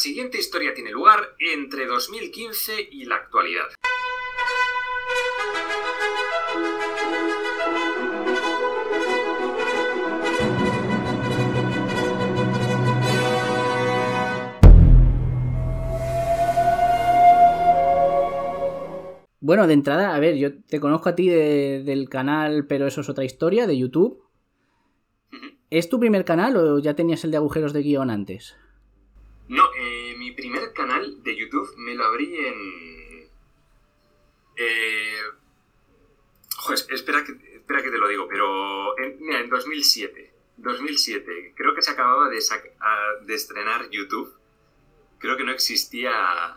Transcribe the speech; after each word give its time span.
Siguiente 0.00 0.38
historia 0.38 0.74
tiene 0.74 0.90
lugar 0.90 1.36
entre 1.38 1.86
2015 1.86 2.88
y 2.90 3.04
la 3.04 3.16
actualidad. 3.16 3.66
Bueno, 19.42 19.66
de 19.66 19.72
entrada, 19.72 20.14
a 20.14 20.20
ver, 20.20 20.36
yo 20.36 20.60
te 20.64 20.80
conozco 20.80 21.08
a 21.08 21.14
ti 21.14 21.28
de- 21.28 21.82
del 21.82 22.08
canal, 22.10 22.66
pero 22.66 22.86
eso 22.86 23.00
es 23.00 23.08
otra 23.08 23.24
historia, 23.24 23.66
de 23.66 23.76
YouTube. 23.78 24.22
¿Es 25.70 25.88
tu 25.88 25.98
primer 25.98 26.24
canal 26.24 26.56
o 26.56 26.78
ya 26.78 26.94
tenías 26.94 27.24
el 27.24 27.30
de 27.30 27.38
agujeros 27.38 27.72
de 27.72 27.82
guion 27.82 28.10
antes? 28.10 28.56
No, 29.50 29.68
eh, 29.76 30.14
mi 30.16 30.30
primer 30.30 30.72
canal 30.72 31.22
de 31.24 31.34
YouTube 31.36 31.74
me 31.76 31.94
lo 31.94 32.04
abrí 32.04 32.36
en... 32.46 33.28
Eh... 34.56 35.22
Joder, 36.56 36.78
espera 36.90 37.24
que, 37.24 37.32
espera 37.56 37.82
que 37.82 37.90
te 37.90 37.98
lo 37.98 38.06
digo, 38.08 38.28
pero... 38.28 38.96
En, 38.98 39.18
mira, 39.20 39.40
en 39.40 39.50
2007. 39.50 40.32
2007. 40.58 41.54
Creo 41.56 41.74
que 41.74 41.82
se 41.82 41.90
acababa 41.90 42.28
de, 42.28 42.38
sac- 42.38 42.70
de 43.26 43.34
estrenar 43.34 43.90
YouTube. 43.90 44.32
Creo 45.18 45.36
que 45.36 45.42
no 45.44 45.50
existía 45.50 46.56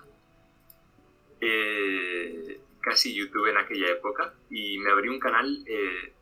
eh, 1.42 2.60
casi 2.82 3.16
YouTube 3.16 3.48
en 3.50 3.58
aquella 3.58 3.90
época. 3.90 4.36
Y 4.52 4.78
me 4.78 4.92
abrí 4.92 5.10
un 5.10 5.20
canal... 5.20 5.64
eh, 5.66 6.14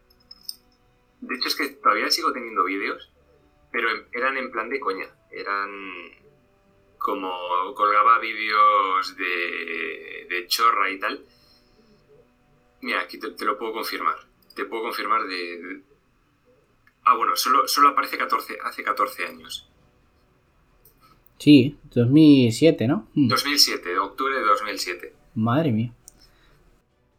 de 1.20 1.36
hecho 1.36 1.50
es 1.50 1.56
que 1.56 1.68
todavía 1.68 2.10
sigo 2.10 2.32
teniendo 2.32 2.64
vídeos, 2.64 3.12
pero 3.74 3.90
eran 4.14 4.38
en 4.38 4.52
plan 4.52 4.70
de 4.70 4.80
coña. 4.80 5.08
Eran 5.32 5.70
como 7.02 7.30
colgaba 7.76 8.20
vídeos 8.20 9.16
de, 9.18 10.28
de 10.30 10.48
chorra 10.48 10.90
y 10.92 11.00
tal. 11.00 11.26
Mira, 12.82 13.02
aquí 13.02 13.18
te, 13.20 13.32
te 13.32 13.46
lo 13.46 13.58
puedo 13.58 13.74
confirmar. 13.74 14.16
Te 14.56 14.66
puedo 14.66 14.84
confirmar 14.84 15.24
de... 15.24 15.36
de- 15.36 15.82
Ah, 17.04 17.16
bueno, 17.18 17.36
solo, 17.36 17.68
solo 17.68 17.90
aparece 17.90 18.18
14, 18.18 18.58
hace 18.64 18.84
14 18.84 19.26
años. 19.26 19.68
Sí, 21.40 21.78
2007, 21.96 22.88
¿no? 22.88 23.08
Mm, 23.16 23.28
2007, 23.30 23.98
octubre 23.98 24.36
de 24.36 24.42
2007. 24.44 25.14
Madre 25.34 25.72
mía. 25.72 25.94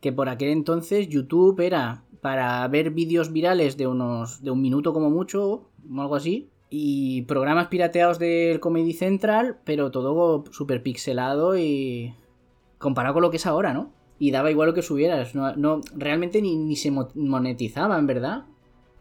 Que 0.01 0.13
por 0.13 0.29
aquel 0.29 0.51
entonces 0.51 1.09
YouTube 1.09 1.59
era 1.61 2.05
para 2.21 2.67
ver 2.69 2.91
vídeos 2.91 3.33
virales 3.33 3.77
de 3.77 3.89
unos 3.89 4.43
de 4.45 4.53
un 4.53 4.63
minuto 4.63 4.93
como 4.93 5.11
mucho, 5.11 5.43
o 5.45 6.01
algo 6.01 6.15
así, 6.15 6.49
y 6.75 7.23
programas 7.23 7.67
pirateados 7.69 8.19
del 8.19 8.59
Comedy 8.59 8.95
Central, 8.95 9.61
pero 9.67 9.91
todo 9.91 10.45
súper 10.53 10.83
pixelado 10.83 11.59
y 11.59 12.15
comparado 12.79 13.13
con 13.13 13.23
lo 13.23 13.31
que 13.31 13.37
es 13.37 13.45
ahora, 13.45 13.75
¿no? 13.75 13.93
Y 14.19 14.31
daba 14.31 14.51
igual 14.51 14.69
lo 14.71 14.75
que 14.75 14.81
subieras, 14.81 15.35
no, 15.35 15.55
no 15.57 15.83
realmente 15.95 16.41
ni, 16.41 16.57
ni 16.57 16.77
se 16.77 16.91
mo- 16.91 17.11
monetizaban, 17.15 18.07
¿verdad? 18.07 18.47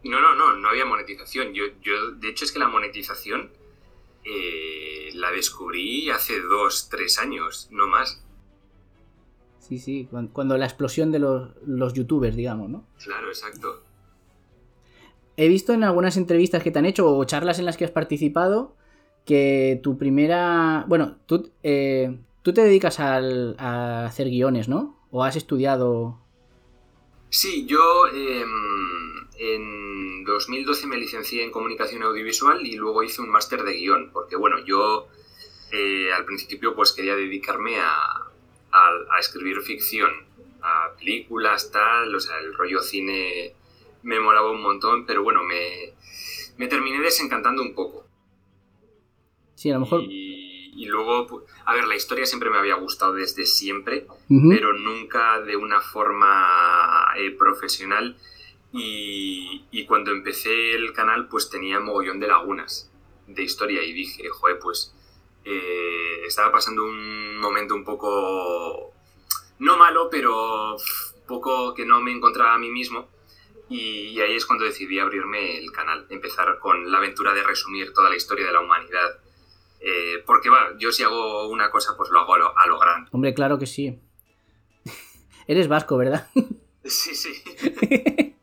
No, 0.04 0.20
no, 0.20 0.34
no, 0.34 0.56
no 0.56 0.68
había 0.68 0.84
monetización. 0.84 1.54
Yo, 1.54 1.64
yo 1.80 2.10
de 2.12 2.28
hecho, 2.28 2.44
es 2.44 2.52
que 2.52 2.58
la 2.58 2.68
monetización 2.68 3.50
eh, 4.24 5.10
la 5.14 5.30
descubrí 5.30 6.10
hace 6.10 6.40
dos, 6.40 6.88
tres 6.90 7.18
años, 7.18 7.68
no 7.70 7.86
más. 7.86 8.22
Sí, 9.60 9.78
sí, 9.78 10.08
cuan- 10.10 10.28
cuando, 10.28 10.58
la 10.58 10.66
explosión 10.66 11.10
de 11.10 11.20
los, 11.20 11.50
los 11.66 11.94
youtubers, 11.94 12.36
digamos, 12.36 12.68
¿no? 12.68 12.84
Claro, 13.02 13.28
exacto. 13.28 13.82
He 15.36 15.48
visto 15.48 15.72
en 15.72 15.84
algunas 15.84 16.16
entrevistas 16.16 16.62
que 16.62 16.70
te 16.70 16.78
han 16.78 16.86
hecho 16.86 17.16
o 17.16 17.24
charlas 17.24 17.58
en 17.58 17.64
las 17.64 17.76
que 17.76 17.84
has 17.84 17.90
participado 17.90 18.76
que 19.24 19.80
tu 19.82 19.96
primera... 19.98 20.84
Bueno, 20.88 21.16
tú, 21.26 21.50
eh, 21.62 22.18
tú 22.42 22.52
te 22.52 22.62
dedicas 22.62 23.00
al- 23.00 23.56
a 23.58 24.04
hacer 24.06 24.28
guiones, 24.28 24.68
¿no? 24.68 24.98
¿O 25.10 25.24
has 25.24 25.36
estudiado... 25.36 26.18
Sí, 27.30 27.64
yo 27.66 28.08
em, 28.08 29.26
en 29.38 30.24
2012 30.24 30.86
me 30.86 30.98
licencié 30.98 31.44
en 31.44 31.50
comunicación 31.50 32.02
audiovisual 32.02 32.66
y 32.66 32.76
luego 32.76 33.02
hice 33.02 33.22
un 33.22 33.30
máster 33.30 33.62
de 33.62 33.72
guion, 33.72 34.10
porque 34.12 34.36
bueno, 34.36 34.58
yo 34.66 35.08
eh, 35.72 36.12
al 36.12 36.26
principio 36.26 36.74
pues 36.74 36.92
quería 36.92 37.16
dedicarme 37.16 37.80
a, 37.80 37.90
a- 38.72 39.16
a 39.16 39.18
escribir 39.20 39.62
ficción, 39.62 40.10
a 40.62 40.90
películas, 40.98 41.70
tal, 41.72 42.14
o 42.14 42.20
sea, 42.20 42.36
el 42.38 42.52
rollo 42.54 42.82
cine 42.82 43.54
me 44.02 44.20
molaba 44.20 44.50
un 44.50 44.62
montón, 44.62 45.06
pero 45.06 45.22
bueno, 45.22 45.42
me, 45.42 45.94
me 46.56 46.68
terminé 46.68 47.00
desencantando 47.00 47.62
un 47.62 47.74
poco. 47.74 48.06
Sí, 49.54 49.70
a 49.70 49.74
lo 49.74 49.80
mejor... 49.80 50.02
Y, 50.02 50.72
y 50.74 50.86
luego, 50.86 51.44
a 51.66 51.74
ver, 51.74 51.84
la 51.84 51.94
historia 51.94 52.24
siempre 52.24 52.50
me 52.50 52.58
había 52.58 52.76
gustado 52.76 53.12
desde 53.12 53.44
siempre, 53.46 54.06
pero 54.48 54.72
nunca 54.72 55.40
de 55.40 55.56
una 55.56 55.80
forma 55.80 57.06
eh, 57.16 57.30
profesional. 57.32 58.16
Y, 58.72 59.66
y 59.70 59.84
cuando 59.84 60.12
empecé 60.12 60.74
el 60.74 60.94
canal, 60.94 61.28
pues 61.28 61.50
tenía 61.50 61.78
mogollón 61.78 62.20
de 62.20 62.28
lagunas 62.28 62.90
de 63.26 63.42
historia 63.42 63.82
y 63.82 63.92
dije, 63.92 64.28
joder, 64.30 64.58
pues 64.60 64.94
eh, 65.44 66.22
estaba 66.26 66.50
pasando 66.50 66.84
un 66.84 67.36
momento 67.38 67.74
un 67.74 67.84
poco, 67.84 68.94
no 69.58 69.76
malo, 69.76 70.08
pero 70.10 70.76
poco 71.28 71.74
que 71.74 71.84
no 71.84 72.00
me 72.00 72.12
encontraba 72.12 72.54
a 72.54 72.58
mí 72.58 72.70
mismo. 72.70 73.08
Y, 73.72 74.08
y 74.10 74.20
ahí 74.20 74.34
es 74.34 74.46
cuando 74.46 74.64
decidí 74.64 74.98
abrirme 74.98 75.58
el 75.58 75.70
canal, 75.72 76.06
empezar 76.10 76.58
con 76.60 76.90
la 76.90 76.98
aventura 76.98 77.32
de 77.34 77.42
resumir 77.42 77.92
toda 77.92 78.10
la 78.10 78.16
historia 78.16 78.46
de 78.46 78.52
la 78.52 78.60
humanidad. 78.60 79.08
Eh, 79.80 80.22
porque 80.26 80.48
va, 80.48 80.76
yo 80.78 80.92
si 80.92 81.02
hago 81.02 81.48
una 81.48 81.70
cosa, 81.70 81.94
pues 81.96 82.10
lo 82.10 82.20
hago 82.20 82.34
a 82.34 82.38
lo, 82.38 82.58
a 82.58 82.66
lo 82.68 82.78
grande. 82.78 83.08
Hombre, 83.12 83.34
claro 83.34 83.58
que 83.58 83.66
sí. 83.66 83.98
Eres 85.46 85.68
vasco, 85.68 85.96
¿verdad? 85.96 86.26
Sí, 86.84 87.14
sí. 87.14 87.30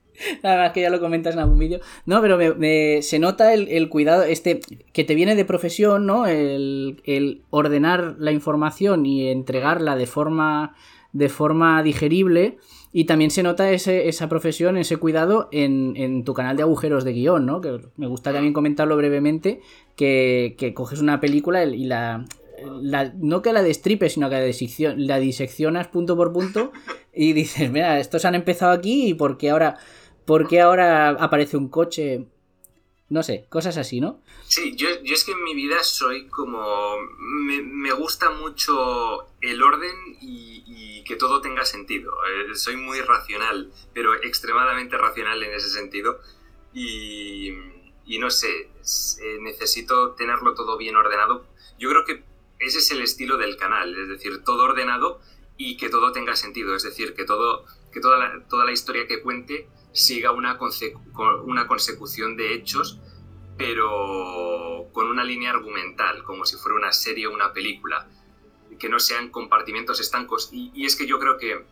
Nada 0.43 0.63
más 0.63 0.71
que 0.71 0.79
ya 0.81 0.89
lo 0.89 1.01
comentas 1.01 1.33
en 1.33 1.39
algún 1.41 1.59
vídeo. 1.59 1.81
No, 2.05 2.21
pero 2.21 2.37
me- 2.37 2.53
me- 2.53 3.01
se 3.01 3.19
nota 3.19 3.53
el, 3.53 3.67
el 3.67 3.89
cuidado, 3.89 4.23
este, 4.23 4.61
que 4.93 5.03
te 5.03 5.13
viene 5.13 5.35
de 5.35 5.43
profesión, 5.43 6.05
¿no? 6.05 6.25
El, 6.25 7.01
el 7.03 7.43
ordenar 7.49 8.15
la 8.17 8.31
información 8.31 9.05
y 9.05 9.29
entregarla 9.29 9.97
de 9.97 10.07
forma, 10.07 10.73
de 11.11 11.27
forma 11.27 11.83
digerible. 11.83 12.57
Y 12.91 13.05
también 13.05 13.29
se 13.29 13.43
nota 13.43 13.69
ese- 13.71 14.07
esa 14.09 14.27
profesión, 14.29 14.75
ese 14.77 14.97
cuidado 14.97 15.47
en, 15.51 15.93
en 15.95 16.23
tu 16.23 16.33
canal 16.33 16.57
de 16.57 16.63
agujeros 16.63 17.03
de 17.03 17.13
guion, 17.13 17.45
¿no? 17.45 17.61
Que 17.61 17.79
me 17.97 18.07
gusta 18.07 18.33
también 18.33 18.53
comentarlo 18.53 18.97
brevemente, 18.97 19.61
que, 19.95 20.55
que 20.57 20.73
coges 20.73 20.99
una 20.99 21.19
película 21.19 21.63
y 21.65 21.85
la, 21.85 22.25
no 23.17 23.41
que 23.41 23.53
la 23.53 23.61
destripes, 23.61 24.13
sino 24.13 24.29
que 24.29 24.35
la, 24.35 24.45
diseccion- 24.45 24.95
la 24.97 25.19
diseccionas 25.19 25.87
punto 25.87 26.15
por 26.17 26.33
punto 26.33 26.71
y 27.13 27.33
dices, 27.33 27.71
mira, 27.71 27.99
estos 27.99 28.25
han 28.25 28.35
empezado 28.35 28.71
aquí 28.71 29.09
y 29.09 29.13
por 29.13 29.37
qué 29.37 29.51
ahora, 29.51 29.77
por 30.25 30.47
qué 30.47 30.59
ahora 30.61 31.09
aparece 31.09 31.57
un 31.57 31.69
coche, 31.69 32.25
no 33.09 33.23
sé, 33.23 33.45
cosas 33.49 33.77
así, 33.77 33.99
¿no? 33.99 34.21
Sí, 34.47 34.75
yo, 34.75 34.87
yo 35.03 35.13
es 35.13 35.23
que 35.23 35.31
en 35.31 35.43
mi 35.43 35.55
vida 35.55 35.83
soy 35.83 36.27
como... 36.27 36.97
Me, 37.17 37.61
me 37.61 37.91
gusta 37.93 38.29
mucho 38.29 39.27
el 39.41 39.61
orden 39.63 39.95
y, 40.21 40.63
y 40.67 41.03
que 41.03 41.15
todo 41.15 41.41
tenga 41.41 41.65
sentido. 41.65 42.13
Eh, 42.25 42.55
soy 42.55 42.75
muy 42.75 43.01
racional, 43.01 43.71
pero 43.93 44.13
extremadamente 44.13 44.97
racional 44.97 45.41
en 45.43 45.53
ese 45.53 45.69
sentido. 45.69 46.19
Y, 46.73 47.49
y 48.05 48.19
no 48.19 48.29
sé, 48.29 48.69
necesito 49.41 50.11
tenerlo 50.11 50.53
todo 50.53 50.77
bien 50.77 50.95
ordenado. 50.95 51.45
Yo 51.79 51.89
creo 51.89 52.05
que 52.05 52.23
ese 52.59 52.79
es 52.79 52.91
el 52.91 53.01
estilo 53.01 53.37
del 53.37 53.57
canal, 53.57 53.97
es 53.97 54.09
decir, 54.09 54.43
todo 54.43 54.63
ordenado 54.63 55.19
y 55.57 55.77
que 55.77 55.89
todo 55.89 56.11
tenga 56.11 56.35
sentido, 56.35 56.75
es 56.75 56.83
decir, 56.83 57.13
que, 57.13 57.25
todo, 57.25 57.65
que 57.91 57.99
toda, 57.99 58.17
la, 58.17 58.47
toda 58.47 58.65
la 58.65 58.71
historia 58.71 59.07
que 59.07 59.21
cuente 59.21 59.67
siga 59.99 60.31
una, 60.31 60.57
una 61.43 61.67
consecución 61.67 62.35
de 62.35 62.53
hechos, 62.53 62.99
pero 63.57 64.87
con 64.93 65.07
una 65.07 65.23
línea 65.23 65.51
argumental, 65.51 66.23
como 66.23 66.45
si 66.45 66.55
fuera 66.57 66.77
una 66.77 66.91
serie 66.91 67.27
o 67.27 67.33
una 67.33 67.53
película, 67.53 68.07
que 68.79 68.89
no 68.89 68.99
sean 68.99 69.29
compartimentos 69.29 69.99
estancos. 69.99 70.49
Y, 70.51 70.85
es 70.85 70.95
que 70.95 71.05
yo 71.05 71.19
creo 71.19 71.37
que 71.37 71.65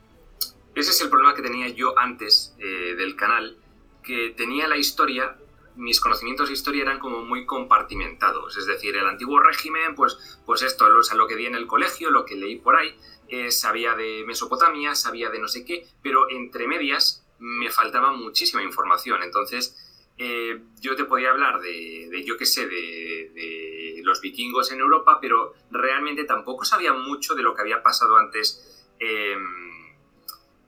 ese 0.76 0.92
es 0.92 1.02
el 1.02 1.10
problema 1.10 1.34
que 1.34 1.42
tenía 1.42 1.70
yo 1.70 1.98
antes 1.98 2.56
eh, 2.60 2.96
del 2.98 3.16
canal, 3.16 3.58
que 4.04 4.34
tenía 4.36 4.68
la 4.68 4.78
historia, 4.78 5.38
mis 5.76 6.00
conocimientos 6.00 6.50
de 6.50 6.54
historia 6.54 6.82
eran 6.84 7.00
como 7.00 7.24
muy 7.24 7.46
compartimentados, 7.46 8.58
es 8.58 8.66
decir, 8.66 8.96
el 8.96 9.08
antiguo 9.08 9.40
régimen, 9.40 9.96
pues, 9.96 10.40
pues 10.46 10.62
esto, 10.64 10.86
o 10.86 11.04
sea, 11.04 11.16
lo 11.18 11.28
que 11.28 11.36
di 11.36 11.46
en 11.46 11.56
el 11.56 11.68
colegio, 11.68 12.10
lo 12.10 12.26
que 12.26 12.36
leí 12.36 12.58
por 12.58 12.76
ahí, 12.76 12.96
eh, 13.30 13.52
sabía 13.52 13.96
de 13.96 14.24
Mesopotamia, 14.26 14.96
sabía 14.96 15.30
de 15.30 15.40
no 15.40 15.48
sé 15.48 15.66
qué, 15.66 15.88
pero 16.02 16.30
entre 16.30 16.68
medias 16.68 17.27
me 17.40 17.70
faltaba 17.70 18.12
muchísima 18.12 18.64
información. 18.64 19.24
Entonces, 19.24 19.76
eh, 20.18 20.60
yo 20.82 20.96
te 20.96 21.06
podía 21.06 21.30
hablar 21.30 21.62
de, 21.62 22.24
yo 22.26 22.38
qué 22.38 22.46
sé, 22.46 22.68
de, 22.68 24.02
los 24.04 24.22
vikingos 24.22 24.72
en 24.72 24.80
Europa, 24.80 25.20
pero 25.22 25.54
realmente 25.70 26.24
tampoco 26.24 26.64
sabía 26.64 26.94
mucho 26.94 27.36
de 27.36 27.44
lo 27.44 27.54
que 27.54 27.62
había 27.62 27.84
pasado 27.84 28.16
antes 28.16 28.88
em, 29.00 29.96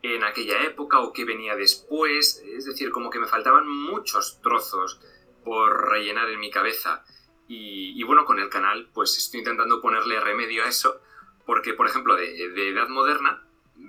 en 0.02 0.24
aquella 0.26 0.62
época 0.64 1.00
o 1.00 1.14
qué 1.14 1.24
venía 1.24 1.56
después. 1.56 2.44
Es 2.46 2.66
decir, 2.66 2.92
como 2.92 3.10
que 3.10 3.20
me 3.20 3.28
faltaban 3.28 3.66
muchos 3.66 4.42
trozos 4.42 5.00
por 5.46 5.90
rellenar 5.90 6.30
en 6.30 6.40
mi 6.40 6.52
cabeza. 6.52 7.06
Y, 7.48 8.04
bueno, 8.04 8.26
con 8.26 8.40
el 8.40 8.50
canal, 8.50 8.90
pues 8.94 9.18
estoy 9.18 9.40
intentando 9.40 9.82
ponerle 9.82 10.20
remedio 10.20 10.64
a 10.64 10.68
eso, 10.68 11.02
porque, 11.48 11.74
por 11.74 11.88
ejemplo, 11.88 12.16
de, 12.16 12.70
edad 12.70 12.90
moderna, 12.90 13.44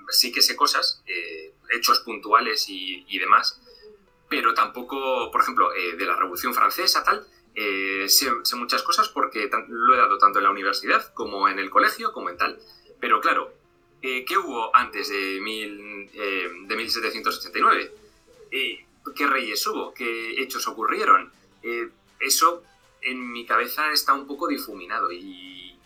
sí 0.09 0.33
que 0.33 0.41
sé 0.41 0.57
cosas, 0.57 1.03
eh, 1.07 1.53
hechos 1.71 2.01
puntuales 2.01 2.67
y, 2.69 3.19
demás, 3.19 3.61
pero 4.29 4.55
tampoco, 4.55 5.31
por 5.31 5.41
ejemplo, 5.41 5.75
eh, 5.75 5.97
de 5.97 6.05
la 6.05 6.17
Revolución 6.17 6.55
Francesa, 6.55 7.03
tal, 7.03 7.27
eh, 7.55 8.07
sé, 8.09 8.31
muchas 8.57 8.83
cosas 8.83 9.09
porque 9.09 9.51
lo 9.69 9.95
he 9.95 9.99
dado 9.99 10.19
tanto 10.19 10.39
en 10.39 10.45
la 10.45 10.51
universidad 10.51 11.13
como 11.15 11.49
en 11.49 11.59
el 11.59 11.71
colegio, 11.71 12.13
como 12.13 12.31
en 12.31 12.37
tal. 12.37 12.59
Pero 13.01 13.21
claro, 13.21 13.53
eh, 14.03 14.25
¿qué 14.25 14.39
hubo 14.39 14.75
antes 14.75 15.09
de, 15.09 15.41
mil, 15.41 16.11
de 16.13 16.77
1789? 16.77 17.93
¿Qué 18.51 19.27
reyes 19.27 19.67
hubo? 19.67 19.95
¿Qué 19.95 20.41
hechos 20.43 20.67
ocurrieron? 20.69 21.33
eso 22.21 22.63
en 23.03 23.33
mi 23.33 23.45
cabeza 23.45 23.93
está 23.93 24.15
un 24.15 24.27
poco 24.27 24.49
difuminado 24.49 25.13
y 25.13 25.79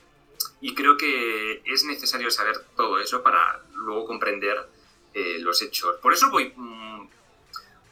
creo 0.77 0.97
que 0.97 1.63
es 1.65 1.85
necesario 1.85 2.31
saber 2.31 2.57
todo 2.77 3.01
eso 3.01 3.23
para 3.23 3.61
luego 3.75 4.07
comprender 4.07 4.69
eh, 5.14 5.38
los 5.38 5.62
hechos. 5.62 5.96
Por 6.02 6.12
eso 6.12 6.31
voy 6.31 6.52
mm, 6.55 7.08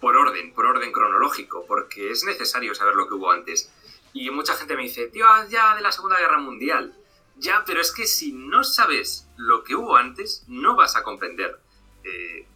por 0.00 0.16
orden, 0.16 0.52
por 0.52 0.66
orden 0.66 0.90
cronológico, 0.90 1.64
porque 1.66 2.10
es 2.10 2.24
necesario 2.24 2.74
saber 2.74 2.96
lo 2.96 3.06
que 3.06 3.14
hubo 3.14 3.30
antes. 3.30 3.72
Y 4.12 4.28
mucha 4.30 4.54
gente 4.54 4.76
me 4.76 4.82
dice, 4.82 5.06
tío, 5.06 5.24
ya 5.48 5.76
de 5.76 5.80
la 5.80 5.92
Segunda 5.92 6.18
Guerra 6.18 6.38
Mundial. 6.38 6.94
Ya, 7.36 7.62
pero 7.64 7.80
es 7.80 7.92
que 7.92 8.06
si 8.06 8.32
no 8.32 8.64
sabes 8.64 9.28
lo 9.36 9.64
que 9.64 9.74
hubo 9.74 9.96
antes, 9.96 10.44
no 10.48 10.76
vas 10.76 10.96
a 10.96 11.02
comprender 11.02 11.58
eh, 12.04 12.46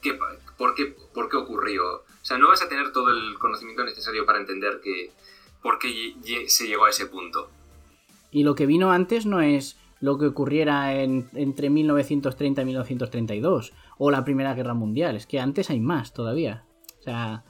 qué, 0.00 0.18
por, 0.58 0.74
qué, 0.74 0.94
por 1.14 1.28
qué 1.28 1.36
ocurrió. 1.36 1.96
O 1.96 2.24
sea, 2.24 2.38
no 2.38 2.48
vas 2.48 2.62
a 2.62 2.68
tener 2.68 2.92
todo 2.92 3.10
el 3.10 3.38
conocimiento 3.38 3.82
necesario 3.82 4.26
para 4.26 4.38
entender 4.38 4.80
que, 4.82 5.10
por 5.62 5.78
qué 5.78 6.14
se 6.46 6.66
llegó 6.66 6.84
a 6.84 6.90
ese 6.90 7.06
punto. 7.06 7.50
Y 8.30 8.44
lo 8.44 8.54
que 8.54 8.66
vino 8.66 8.92
antes 8.92 9.26
no 9.26 9.40
es 9.40 9.78
lo 10.00 10.18
que 10.18 10.26
ocurriera 10.26 11.00
entre 11.02 11.70
1930 11.70 12.62
y 12.62 12.64
1932 12.64 13.72
o 13.98 14.10
la 14.10 14.24
Primera 14.24 14.54
Guerra 14.54 14.74
Mundial. 14.74 15.16
Es 15.16 15.26
que 15.26 15.40
antes 15.40 15.70
hay 15.70 15.80
más 15.80 16.12
todavía. 16.12 16.64
O 17.00 17.02
sea, 17.02 17.44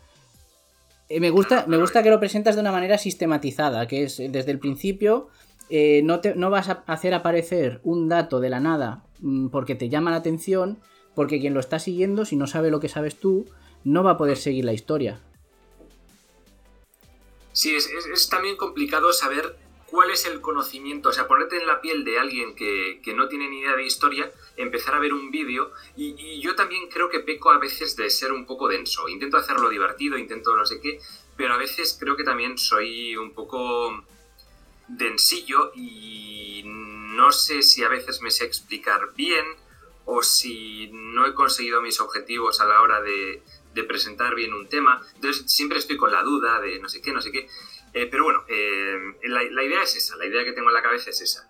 eh, 1.08 1.20
me 1.20 1.30
gusta, 1.30 1.64
me 1.66 1.76
gusta 1.76 2.02
que 2.02 2.10
lo 2.10 2.20
presentas 2.20 2.54
de 2.54 2.60
una 2.60 2.72
manera 2.72 2.98
sistematizada, 2.98 3.86
que 3.86 4.04
es 4.04 4.18
desde 4.18 4.50
el 4.50 4.58
principio 4.58 5.28
eh, 5.70 6.02
no, 6.02 6.50
vas 6.50 6.68
a 6.68 6.84
hacer 6.86 7.14
aparecer 7.14 7.80
un 7.84 8.08
dato 8.08 8.40
de 8.40 8.50
la 8.50 8.60
nada 8.60 9.04
mm, 9.20 9.48
porque 9.48 9.74
te 9.74 9.88
llama 9.88 10.10
la 10.10 10.18
atención, 10.18 10.78
porque 11.14 11.40
quien 11.40 11.54
lo 11.54 11.60
está 11.60 11.78
siguiendo, 11.78 12.24
si 12.24 12.36
no 12.36 12.46
sabe 12.46 12.70
lo 12.70 12.80
que 12.80 12.88
sabes 12.88 13.16
tú, 13.16 13.46
no 13.82 14.02
va 14.02 14.12
a 14.12 14.16
poder 14.16 14.36
seguir 14.36 14.64
la 14.64 14.72
historia. 14.72 15.20
Sí, 17.52 17.74
es 17.74 18.28
también 18.28 18.56
complicado 18.56 19.12
saber 19.12 19.56
cuál 19.94 20.10
es 20.10 20.26
el 20.26 20.40
conocimiento, 20.40 21.10
o 21.10 21.12
sea, 21.12 21.28
ponerte 21.28 21.56
en 21.56 21.68
la 21.68 21.80
piel 21.80 22.02
de 22.02 22.18
alguien 22.18 22.56
que, 22.56 23.00
no 23.14 23.28
tiene 23.28 23.48
ni 23.48 23.60
idea 23.60 23.76
de 23.76 23.86
historia, 23.86 24.28
empezar 24.56 24.92
a 24.92 24.98
ver 24.98 25.14
un 25.14 25.30
vídeo, 25.30 25.70
y, 25.96 26.40
yo 26.40 26.56
también 26.56 26.88
creo 26.88 27.08
que 27.08 27.20
peco 27.20 27.52
a 27.52 27.58
veces 27.58 27.94
de 27.94 28.10
ser 28.10 28.32
un 28.32 28.44
poco 28.44 28.66
denso, 28.66 29.08
intento 29.08 29.36
hacerlo 29.36 29.68
divertido, 29.68 30.18
intento 30.18 30.56
no 30.56 30.66
sé 30.66 30.80
qué, 30.80 30.98
pero 31.36 31.54
a 31.54 31.58
veces 31.58 31.96
creo 31.96 32.16
que 32.16 32.24
también 32.24 32.58
soy 32.58 33.16
un 33.16 33.34
poco 33.34 34.04
densillo 34.88 35.70
y 35.76 36.62
no 36.64 37.30
sé 37.30 37.62
si 37.62 37.84
a 37.84 37.88
veces 37.88 38.20
me 38.20 38.32
sé 38.32 38.46
explicar 38.46 39.14
bien 39.14 39.46
o 40.06 40.24
si 40.24 40.90
no 40.92 41.24
he 41.24 41.34
conseguido 41.34 41.80
mis 41.80 42.00
objetivos 42.00 42.60
a 42.60 42.66
la 42.66 42.82
hora 42.82 43.00
de, 43.00 43.44
de 43.74 43.84
presentar 43.84 44.34
bien 44.34 44.54
un 44.54 44.68
tema, 44.68 45.02
entonces 45.14 45.44
siempre 45.46 45.78
estoy 45.78 45.96
con 45.96 46.10
la 46.10 46.24
duda 46.24 46.60
de 46.60 46.80
no 46.80 46.88
sé 46.88 47.00
qué, 47.00 47.12
no 47.12 47.22
sé 47.22 47.30
qué. 47.30 47.48
Eh, 47.94 48.08
pero 48.10 48.24
bueno, 48.24 48.44
eh, 48.48 48.98
la, 49.22 49.62
idea 49.62 49.84
es 49.84 49.96
esa, 49.96 50.16
la 50.16 50.26
idea 50.26 50.44
que 50.44 50.52
tengo 50.52 50.68
en 50.68 50.74
la 50.74 50.82
cabeza 50.82 51.10
es 51.10 51.20
esa. 51.20 51.48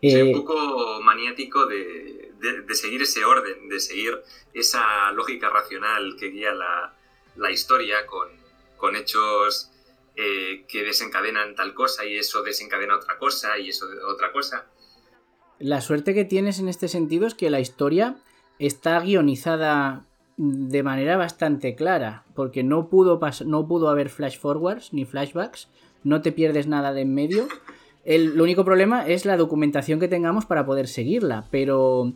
Soy 0.00 0.22
un 0.22 0.28
eh, 0.28 0.32
poco 0.32 1.00
maniático 1.02 1.66
de, 1.66 2.32
seguir 2.72 3.02
ese 3.02 3.24
orden, 3.24 3.68
de 3.68 3.80
seguir 3.80 4.22
esa 4.54 5.10
lógica 5.10 5.50
racional 5.50 6.16
que 6.16 6.28
guía 6.28 6.52
la, 6.54 7.50
historia 7.50 8.06
con, 8.06 8.94
hechos 8.94 9.72
que 10.14 10.82
desencadenan 10.84 11.56
tal 11.56 11.74
cosa 11.74 12.06
y 12.06 12.16
eso 12.16 12.42
desencadena 12.42 12.96
otra 12.96 13.18
cosa 13.18 13.58
y 13.58 13.70
eso 13.70 13.86
otra 14.06 14.30
cosa. 14.30 14.70
La 15.58 15.80
suerte 15.80 16.14
que 16.14 16.24
tienes 16.24 16.60
en 16.60 16.68
este 16.68 16.86
sentido 16.86 17.26
es 17.26 17.34
que 17.34 17.50
la 17.50 17.60
historia 17.60 18.16
está 18.60 19.00
guionizada 19.00 20.05
de 20.36 20.82
manera 20.82 21.16
bastante 21.16 21.74
clara, 21.74 22.24
porque 22.34 22.62
no 22.62 22.88
pudo, 22.88 23.20
no 23.46 23.66
pudo 23.66 23.88
haber 23.88 24.10
flash 24.10 24.38
forwards 24.38 24.92
ni 24.92 25.04
flashbacks, 25.04 25.68
no 26.04 26.20
te 26.22 26.32
pierdes 26.32 26.66
nada 26.66 26.92
de 26.92 27.02
en 27.02 27.14
medio. 27.14 27.48
El, 28.04 28.40
único 28.40 28.64
problema 28.64 29.06
es 29.06 29.24
la 29.24 29.36
documentación 29.36 29.98
que 29.98 30.08
tengamos 30.08 30.46
para 30.46 30.64
poder 30.64 30.86
seguirla, 30.86 31.46
pero 31.50 32.12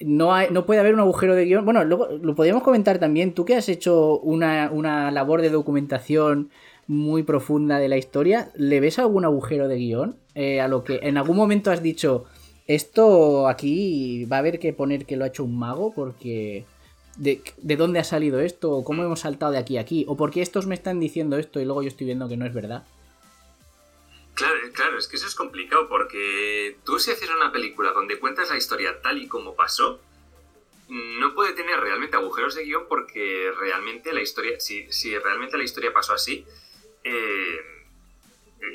no, 0.00 0.32
hay, 0.32 0.48
no 0.50 0.64
puede 0.64 0.80
haber 0.80 0.94
un 0.94 1.00
agujero 1.00 1.34
de 1.34 1.44
guion. 1.44 1.64
Bueno, 1.64 1.84
luego 1.84 2.08
lo 2.22 2.34
podríamos 2.34 2.62
comentar 2.62 2.98
también. 2.98 3.34
Tú 3.34 3.44
que 3.44 3.56
has 3.56 3.68
hecho 3.68 4.18
una, 4.20 4.70
una 4.72 5.10
labor 5.10 5.42
de 5.42 5.50
documentación 5.50 6.50
muy 6.86 7.22
profunda 7.22 7.78
de 7.78 7.88
la 7.88 7.98
historia, 7.98 8.50
¿le 8.54 8.80
ves 8.80 8.98
algún 8.98 9.26
agujero 9.26 9.68
de 9.68 9.76
guion? 9.76 10.16
Eh, 10.34 10.62
a 10.62 10.68
lo 10.68 10.84
que 10.84 11.00
en 11.02 11.18
algún 11.18 11.36
momento 11.36 11.70
has 11.70 11.82
dicho, 11.82 12.24
esto 12.66 13.48
aquí 13.48 14.24
va 14.24 14.36
a 14.36 14.38
haber 14.38 14.58
que 14.58 14.72
poner 14.72 15.04
que 15.04 15.16
lo 15.16 15.24
ha 15.24 15.28
hecho 15.28 15.44
un 15.44 15.58
mago 15.58 15.92
porque 15.92 16.64
de, 17.18 17.76
dónde 17.76 17.98
ha 17.98 18.04
salido 18.04 18.40
esto, 18.40 18.70
o 18.70 18.84
cómo 18.84 19.02
hemos 19.02 19.20
saltado 19.20 19.52
de 19.52 19.58
aquí 19.58 19.76
a 19.76 19.82
aquí, 19.82 20.04
o 20.08 20.16
por 20.16 20.30
qué 20.30 20.40
estos 20.40 20.66
me 20.66 20.74
están 20.74 21.00
diciendo 21.00 21.36
esto 21.36 21.60
y 21.60 21.64
luego 21.64 21.82
yo 21.82 21.88
estoy 21.88 22.06
viendo 22.06 22.28
que 22.28 22.36
no 22.36 22.46
es 22.46 22.54
verdad. 22.54 22.86
Claro, 24.34 24.58
claro, 24.72 24.98
es 24.98 25.08
que 25.08 25.16
eso 25.16 25.26
es 25.26 25.34
complicado 25.34 25.88
porque 25.88 26.76
tú 26.84 27.00
si 27.00 27.10
haces 27.10 27.28
una 27.36 27.50
película 27.50 27.92
donde 27.92 28.20
cuentas 28.20 28.50
la 28.50 28.56
historia 28.56 29.02
tal 29.02 29.18
y 29.18 29.26
como 29.26 29.56
pasó, 29.56 30.00
no 30.88 31.34
puede 31.34 31.52
tener 31.52 31.78
realmente 31.80 32.16
agujeros 32.16 32.54
de 32.54 32.64
guion 32.64 32.84
porque 32.88 33.52
realmente 33.58 34.12
la 34.12 34.22
historia, 34.22 34.60
si, 34.60 34.90
si 34.92 35.18
realmente 35.18 35.58
la 35.58 35.64
historia 35.64 35.92
pasó 35.92 36.14
así, 36.14 36.46
eh, 37.02 37.60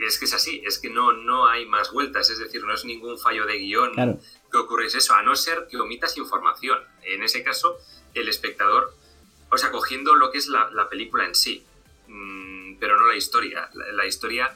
es 0.05 0.19
que 0.19 0.25
es 0.25 0.33
así, 0.33 0.62
es 0.65 0.79
que 0.79 0.89
no, 0.89 1.13
no 1.13 1.47
hay 1.47 1.65
más 1.65 1.91
vueltas, 1.91 2.29
es 2.29 2.39
decir, 2.39 2.63
no 2.63 2.73
es 2.73 2.83
ningún 2.83 3.17
fallo 3.17 3.45
de 3.45 3.57
guion 3.57 4.19
que 4.51 4.57
ocurre 4.57 4.88
eso, 4.88 5.13
a 5.13 5.23
no 5.23 5.35
ser 5.35 5.67
que 5.69 5.77
omitas 5.77 6.17
información. 6.17 6.79
En 7.03 7.23
ese 7.23 7.41
caso, 7.43 7.77
el 8.13 8.29
espectador, 8.29 8.93
o 9.50 9.58
sea, 9.58 9.72
cogiendo 9.72 10.15
lo 10.15 10.32
que 10.32 10.39
es 10.39 10.48
la, 10.48 10.89
película 10.89 11.25
en 11.25 11.36
sí, 11.36 11.63
mm, 12.08 12.77
pero 12.79 13.00
no 13.00 13.08
la 13.08 13.15
historia. 13.15 13.70
La, 13.93 14.05
historia, 14.05 14.55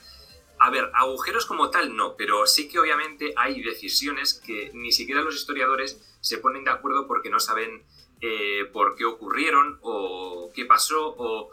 a 0.60 0.70
ver, 0.70 0.90
agujeros 0.94 1.46
como 1.46 1.70
tal 1.70 1.96
no, 1.96 2.16
pero 2.16 2.48
sí 2.48 2.68
que 2.68 2.80
obviamente 2.80 3.34
hay 3.36 3.62
decisiones 3.62 4.34
que 4.34 4.72
ni 4.74 4.92
siquiera 4.92 5.22
los 5.22 5.36
historiadores 5.36 6.02
se 6.22 6.40
ponen 6.40 6.64
de 6.64 6.72
acuerdo 6.72 7.08
porque 7.08 7.30
no 7.30 7.40
saben 7.40 7.84
eh, 8.22 8.66
por 8.74 8.96
qué 8.96 9.06
ocurrieron 9.06 9.78
o 9.82 10.52
qué 10.56 10.66
pasó 10.66 11.16
o, 11.18 11.52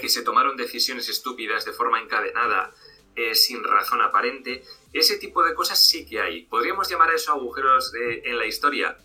que 0.00 0.08
se 0.08 0.22
tomaron 0.22 0.56
decisiones 0.56 1.08
estúpidas 1.08 1.64
de 1.64 1.72
forma 1.72 2.00
encadenada 2.00 2.74
eh, 3.14 3.36
sin 3.36 3.62
razón 3.62 4.02
aparente. 4.02 4.64
Ese 4.92 5.16
tipo 5.18 5.44
de 5.44 5.54
cosas 5.54 5.80
sí 5.80 6.04
que 6.04 6.20
hay. 6.20 6.42
¿Podríamos 6.46 6.88
llamar 6.88 7.10
a 7.10 7.14
eso 7.14 7.30
agujeros 7.30 7.92
en 7.94 8.36
la 8.36 8.46
historia? 8.46 8.98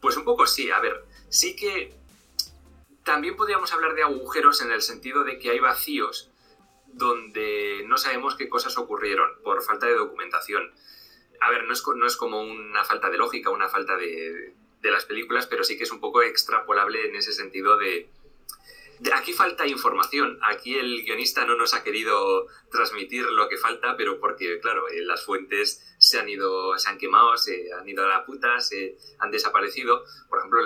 Pues 0.00 0.16
un 0.16 0.24
poco 0.24 0.46
sí, 0.46 0.70
a 0.72 0.80
ver, 0.80 1.04
sí 1.34 1.56
que 1.56 1.92
también 3.02 3.36
podríamos 3.36 3.72
hablar 3.72 3.94
de 3.94 4.02
agujeros 4.02 4.62
en 4.62 4.70
el 4.70 4.82
sentido 4.82 5.24
de 5.24 5.38
que 5.38 5.50
hay 5.50 5.58
vacíos 5.58 6.30
donde 6.86 7.82
no 7.86 7.98
sabemos 7.98 8.36
qué 8.36 8.48
cosas 8.48 8.78
ocurrieron 8.78 9.28
por 9.42 9.62
falta 9.64 9.86
de 9.86 9.94
documentación. 9.94 10.72
A 11.40 11.50
ver, 11.50 11.64
no 11.64 11.72
es, 11.72 11.82
no 11.96 12.06
es 12.06 12.16
como 12.16 12.40
una 12.40 12.84
falta 12.84 13.10
de 13.10 13.18
lógica, 13.18 13.50
una 13.50 13.68
falta 13.68 13.96
de, 13.96 14.54
de 14.80 14.90
las 14.92 15.04
películas, 15.06 15.46
pero 15.46 15.64
sí 15.64 15.76
que 15.76 15.82
es 15.82 15.90
un 15.90 16.00
poco 16.00 16.22
extrapolable 16.22 17.08
en 17.08 17.16
ese 17.16 17.32
sentido 17.32 17.76
de, 17.76 18.08
Aquí 19.12 19.32
falta 19.32 19.66
información. 19.66 20.38
Aquí 20.42 20.78
el 20.78 21.02
guionista 21.02 21.44
no 21.44 21.56
nos 21.56 21.74
ha 21.74 21.82
querido 21.82 22.46
transmitir 22.70 23.24
lo 23.24 23.48
que 23.48 23.56
falta, 23.56 23.96
pero 23.96 24.20
porque, 24.20 24.60
claro, 24.60 24.88
eh, 24.88 25.02
las 25.02 25.24
fuentes 25.24 25.84
se 25.98 26.18
han 26.18 26.28
ido, 26.28 26.78
se 26.78 26.88
han 26.88 26.98
quemado, 26.98 27.36
se 27.36 27.72
han 27.72 27.88
ido 27.88 28.04
a 28.04 28.08
la 28.08 28.24
puta, 28.24 28.60
se 28.60 28.96
han 29.18 29.30
desaparecido. 29.30 30.04
Por 30.28 30.38
ejemplo, 30.38 30.60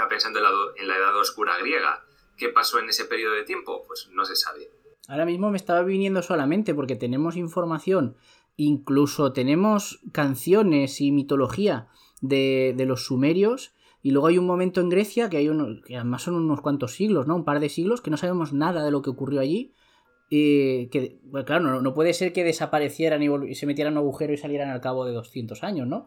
está 0.00 0.08
pensando 0.08 0.38
en 0.38 0.44
la, 0.44 0.50
en 0.76 0.88
la 0.88 0.96
Edad 0.96 1.16
Oscura 1.18 1.58
griega. 1.58 2.02
¿Qué 2.38 2.48
pasó 2.48 2.78
en 2.78 2.88
ese 2.88 3.04
periodo 3.04 3.34
de 3.34 3.44
tiempo? 3.44 3.84
Pues 3.86 4.08
no 4.12 4.24
se 4.24 4.34
sabe. 4.34 4.70
Ahora 5.08 5.26
mismo 5.26 5.50
me 5.50 5.58
estaba 5.58 5.82
viniendo 5.82 6.22
solamente 6.22 6.74
porque 6.74 6.96
tenemos 6.96 7.36
información, 7.36 8.16
incluso 8.56 9.32
tenemos 9.32 10.00
canciones 10.12 11.00
y 11.02 11.12
mitología 11.12 11.88
de, 12.22 12.72
de 12.76 12.86
los 12.86 13.04
sumerios 13.04 13.74
y 14.02 14.12
luego 14.12 14.28
hay 14.28 14.38
un 14.38 14.46
momento 14.46 14.80
en 14.80 14.88
Grecia 14.88 15.28
que 15.28 15.36
hay 15.36 15.50
unos, 15.50 15.82
que 15.84 15.96
además 15.96 16.22
son 16.22 16.34
unos 16.34 16.62
cuantos 16.62 16.94
siglos, 16.94 17.26
¿no? 17.26 17.36
Un 17.36 17.44
par 17.44 17.60
de 17.60 17.68
siglos 17.68 18.00
que 18.00 18.10
no 18.10 18.16
sabemos 18.16 18.54
nada 18.54 18.84
de 18.84 18.90
lo 18.90 19.02
que 19.02 19.10
ocurrió 19.10 19.40
allí. 19.40 19.74
Eh, 20.30 20.88
que, 20.92 21.18
bueno, 21.24 21.44
claro, 21.44 21.82
no, 21.82 21.92
puede 21.92 22.14
ser 22.14 22.32
que 22.32 22.44
desaparecieran 22.44 23.22
y, 23.22 23.54
se 23.54 23.66
metieran 23.66 23.92
en 23.92 23.98
un 23.98 24.04
agujero 24.04 24.32
y 24.32 24.38
salieran 24.38 24.70
al 24.70 24.80
cabo 24.80 25.04
de 25.04 25.12
200 25.12 25.62
años, 25.64 25.88
¿no? 25.88 26.06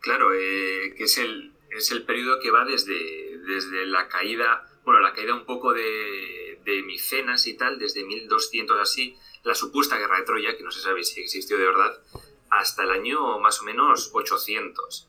Claro, 0.00 0.32
eh, 0.32 0.94
que 0.96 1.04
es 1.04 1.18
el, 1.18 1.55
es 1.78 1.90
el 1.90 2.04
periodo 2.04 2.40
que 2.40 2.50
va 2.50 2.64
desde, 2.64 3.38
desde 3.38 3.86
la 3.86 4.08
caída, 4.08 4.68
bueno, 4.84 5.00
la 5.00 5.12
caída 5.12 5.34
un 5.34 5.44
poco 5.44 5.72
de, 5.72 6.24
Micenas 6.84 7.46
y 7.46 7.54
tal, 7.54 7.78
desde 7.78 8.04
1200 8.04 8.80
así, 8.80 9.16
la 9.44 9.54
supuesta 9.54 9.98
guerra 9.98 10.18
de 10.18 10.24
Troya, 10.24 10.56
que 10.56 10.64
no 10.64 10.72
se 10.72 10.80
sabe 10.80 11.04
si 11.04 11.20
existió 11.20 11.56
de 11.56 11.64
verdad, 11.64 11.96
hasta 12.50 12.82
el 12.82 12.90
año 12.90 13.38
más 13.38 13.60
o 13.60 13.64
menos 13.64 14.10
800. 14.12 15.08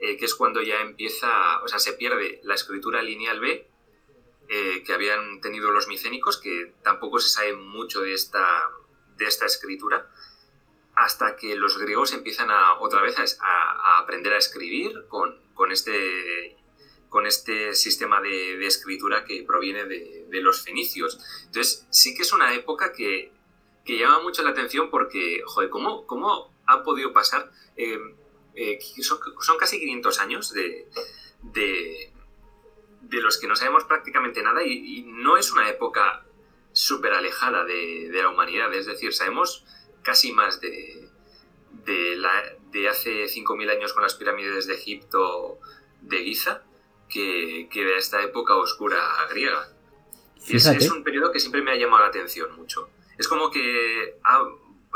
Eh, 0.00 0.16
que 0.16 0.24
es 0.24 0.34
cuando 0.34 0.60
ya 0.62 0.80
empieza, 0.80 1.60
o 1.62 1.68
sea, 1.68 1.78
se 1.78 1.92
pierde 1.92 2.40
la 2.44 2.54
escritura 2.54 3.02
lineal 3.02 3.40
B 3.40 3.68
eh, 4.48 4.82
que 4.84 4.92
habían 4.94 5.40
tenido 5.40 5.70
los 5.72 5.88
micénicos, 5.88 6.38
que 6.38 6.72
tampoco 6.82 7.18
se 7.18 7.28
sabe 7.28 7.54
mucho 7.54 8.00
de 8.00 8.14
esta, 8.14 8.70
de 9.16 9.26
esta 9.26 9.44
escritura, 9.44 10.10
hasta 11.04 11.36
que 11.36 11.54
los 11.54 11.78
griegos 11.78 12.12
empiezan 12.12 12.50
a, 12.50 12.78
otra 12.80 13.02
vez 13.02 13.16
a, 13.40 13.98
aprender 13.98 14.32
a 14.32 14.38
escribir 14.38 15.06
con, 15.08 15.38
con, 15.54 15.70
este, 15.72 16.56
con 17.08 17.26
este 17.26 17.74
sistema 17.74 18.20
de, 18.20 18.66
escritura 18.66 19.24
que 19.24 19.44
proviene 19.44 19.84
de, 19.84 20.26
de, 20.28 20.40
los 20.40 20.62
fenicios. 20.62 21.18
Entonces, 21.46 21.86
sí 21.90 22.14
que 22.14 22.22
es 22.22 22.32
una 22.32 22.54
época 22.54 22.92
que, 22.92 23.32
que 23.84 23.98
llama 23.98 24.20
mucho 24.20 24.42
la 24.42 24.50
atención 24.50 24.90
porque, 24.90 25.40
joder, 25.46 25.70
¿cómo, 25.70 26.06
cómo 26.06 26.52
ha 26.66 26.82
podido 26.82 27.12
pasar? 27.12 27.50
Eh, 27.76 27.98
eh, 28.54 28.78
son, 29.00 29.56
casi 29.58 29.78
500 29.78 30.20
años 30.20 30.52
de, 30.52 30.88
de, 31.42 32.12
los 33.22 33.38
que 33.38 33.46
no 33.46 33.56
sabemos 33.56 33.84
prácticamente 33.84 34.42
nada 34.42 34.62
y, 34.62 35.04
no 35.06 35.36
es 35.36 35.52
una 35.52 35.70
época 35.70 36.26
súper 36.72 37.14
alejada 37.14 37.64
de, 37.64 38.10
la 38.12 38.28
humanidad, 38.28 38.74
es 38.74 38.86
decir, 38.86 39.14
sabemos 39.14 39.64
casi 40.08 40.32
más 40.32 40.58
de, 40.62 41.06
de, 41.84 42.16
la, 42.16 42.30
de 42.72 42.88
hace 42.88 43.26
5.000 43.26 43.70
años 43.70 43.92
con 43.92 44.02
las 44.02 44.14
pirámides 44.14 44.66
de 44.66 44.72
Egipto 44.72 45.58
de 46.00 46.24
Giza 46.24 46.62
que, 47.10 47.68
que 47.70 47.84
de 47.84 47.98
esta 47.98 48.22
época 48.22 48.56
oscura 48.56 48.96
griega. 49.30 49.68
Es, 50.48 50.64
es, 50.64 50.90
un 50.90 51.04
periodo 51.04 51.30
que 51.30 51.40
siempre 51.40 51.60
me 51.60 51.72
ha 51.72 51.76
llamado 51.76 52.04
la 52.04 52.08
atención 52.08 52.56
mucho. 52.56 52.88
Es 53.18 53.28
como 53.28 53.50
que 53.50 54.16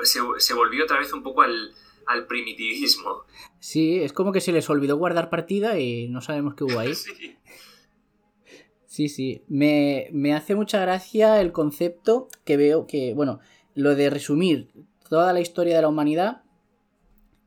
se, 0.02 0.20
se 0.38 0.54
volvió 0.54 0.84
otra 0.84 0.98
vez 0.98 1.12
un 1.12 1.22
poco 1.22 1.42
al, 1.42 1.74
al 2.06 2.26
primitivismo. 2.26 3.26
Sí, 3.60 4.02
es 4.02 4.14
como 4.14 4.32
que 4.32 4.40
se 4.40 4.52
les 4.52 4.70
olvidó 4.70 4.96
guardar 4.96 5.28
partida 5.28 5.78
y 5.78 6.08
no 6.08 6.22
sabemos 6.22 6.54
qué 6.54 6.64
hubo 6.64 6.78
ahí. 6.78 6.94
sí. 8.86 9.08
Sí, 9.08 9.44
Me, 9.46 10.08
me, 10.10 10.32
hace 10.32 10.54
mucha 10.54 10.80
gracia 10.80 11.38
el 11.42 11.52
concepto 11.52 12.28
que 12.46 12.56
veo 12.56 12.86
que, 12.86 13.12
bueno, 13.12 13.40
lo 13.74 13.94
de 13.94 14.10
resumir 14.10 14.68
toda 15.12 15.34
la 15.34 15.40
historia 15.40 15.76
de 15.76 15.82
la 15.82 15.88
humanidad 15.88 16.40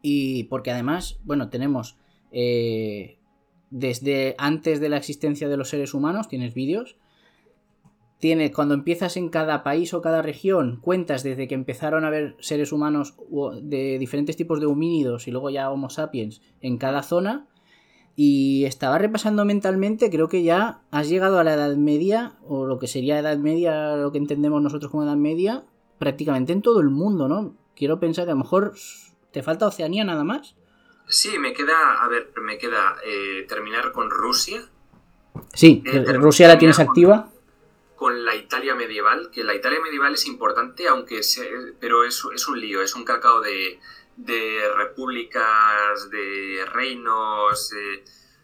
y 0.04 0.44
porque 0.44 0.70
además, 0.70 1.18
bueno, 1.24 1.50
tenemos 1.50 1.98
eh, 2.32 3.18
desde 3.72 4.36
antes 4.38 4.80
de 4.80 4.88
la 4.88 4.98
existencia 4.98 5.50
de 5.50 5.58
los 5.58 5.70
seres 5.70 5.96
humanos, 5.96 6.28
tienes 6.28 6.54
vídeos, 6.54 6.96
tiene, 8.20 8.52
cuando 8.52 8.76
empiezas 8.76 9.18
en 9.18 9.30
cada 9.30 9.64
país 9.64 9.96
o 9.96 10.04
cada 10.04 10.22
región, 10.22 10.78
cuentas 10.80 11.24
desde 11.24 11.48
que 11.48 11.56
empezaron 11.56 12.04
a 12.04 12.10
haber 12.10 12.36
seres 12.40 12.72
humanos 12.72 13.16
de 13.64 13.98
diferentes 13.98 14.38
tipos 14.38 14.60
de 14.60 14.68
homínidos 14.68 15.28
y 15.28 15.32
luego 15.32 15.50
ya 15.50 15.72
Homo 15.72 15.90
sapiens 15.90 16.44
en 16.62 16.78
cada 16.78 17.02
zona. 17.02 17.48
Y 18.16 18.66
estaba 18.66 19.00
repasando 19.00 19.44
mentalmente, 19.44 20.12
creo 20.12 20.28
que 20.28 20.44
ya 20.44 20.84
has 20.92 21.10
llegado 21.10 21.40
a 21.40 21.44
la 21.44 21.56
Edad 21.56 21.76
Media, 21.78 22.36
o 22.48 22.68
lo 22.68 22.78
que 22.78 22.86
sería 22.86 23.18
Edad 23.18 23.40
Media, 23.40 23.96
lo 23.96 24.12
que 24.12 24.20
entendemos 24.20 24.62
nosotros 24.62 24.92
como 24.92 25.04
Edad 25.04 25.18
Media, 25.18 25.66
prácticamente 25.98 26.54
en 26.54 26.62
todo 26.62 26.80
el 26.82 26.90
mundo, 26.90 27.28
¿no? 27.28 27.56
Quiero 27.76 28.00
pensar 28.00 28.26
que 28.26 28.32
a 28.32 28.36
lo 28.36 28.40
mejor 28.42 28.74
te 29.32 29.44
falta 29.44 29.68
Oceanía 29.68 30.04
nada 30.04 30.24
más. 30.24 30.56
Sí, 31.08 31.38
me 31.38 31.54
queda, 31.54 32.04
a 32.04 32.08
ver, 32.08 32.32
me 32.42 32.58
queda 32.58 32.96
eh, 33.06 33.46
terminar 33.48 33.92
con 33.92 34.10
Rusia. 34.10 34.66
Sí, 35.54 35.84
eh, 35.86 36.04
Rusia 36.14 36.48
la 36.48 36.58
tienes 36.58 36.80
activa 36.80 37.30
con 37.96 38.26
la 38.26 38.36
Italia 38.36 38.76
medieval, 38.76 39.32
que 39.32 39.44
la 39.44 39.56
Italia 39.56 39.80
medieval 39.82 40.14
es 40.14 40.26
importante, 40.28 40.88
aunque 40.88 41.22
pero 41.80 42.04
es, 42.04 42.24
es 42.34 42.48
un 42.48 42.60
lío, 42.60 42.82
es 42.82 42.94
un 42.96 43.06
cacao 43.06 43.42
de, 43.42 43.80
de 44.18 44.60
repúblicas, 44.76 46.10
de 46.10 46.66
reinos. 46.74 47.74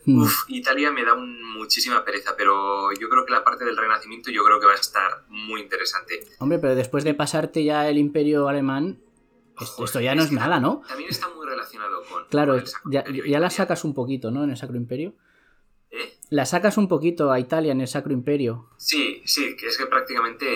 Uf, 0.05 0.45
Italia 0.47 0.91
me 0.91 1.03
da 1.03 1.15
muchísima 1.15 2.03
pereza, 2.03 2.35
pero 2.35 2.91
yo 2.93 3.07
creo 3.09 3.25
que 3.25 3.31
la 3.31 3.43
parte 3.43 3.65
del 3.65 3.77
Renacimiento 3.77 4.31
yo 4.31 4.43
creo 4.43 4.59
que 4.59 4.65
va 4.65 4.73
a 4.73 4.75
estar 4.75 5.23
muy 5.29 5.61
interesante. 5.61 6.27
Hombre, 6.39 6.59
pero 6.59 6.75
después 6.75 7.03
de 7.03 7.13
pasarte 7.13 7.63
ya 7.63 7.87
el 7.87 7.97
imperio 7.97 8.47
alemán, 8.47 8.99
esto, 9.83 9.99
ya 9.99 10.15
no 10.15 10.23
es, 10.23 10.31
nada, 10.31 10.59
¿no? 10.59 10.81
También 10.87 11.09
está 11.09 11.29
muy 11.29 11.45
relacionado 11.45 12.01
con... 12.09 12.25
Claro, 12.25 12.63
ya, 12.89 13.03
ya 13.07 13.39
la 13.39 13.49
sacas 13.49 13.83
un 13.83 13.93
poquito, 13.93 14.31
¿no? 14.31 14.43
En 14.43 14.49
el 14.49 14.57
Sacro 14.57 14.75
Imperio. 14.75 15.13
¿Eh? 15.91 16.17
La 16.29 16.45
sacas 16.45 16.77
un 16.77 16.87
poquito 16.87 17.31
a 17.31 17.39
Italia 17.39 17.71
en 17.71 17.81
el 17.81 17.87
Sacro 17.87 18.13
Imperio. 18.13 18.69
Sí, 18.77 19.21
sí, 19.25 19.55
que 19.55 19.67
es 19.67 19.77
que 19.77 19.85
prácticamente 19.85 20.47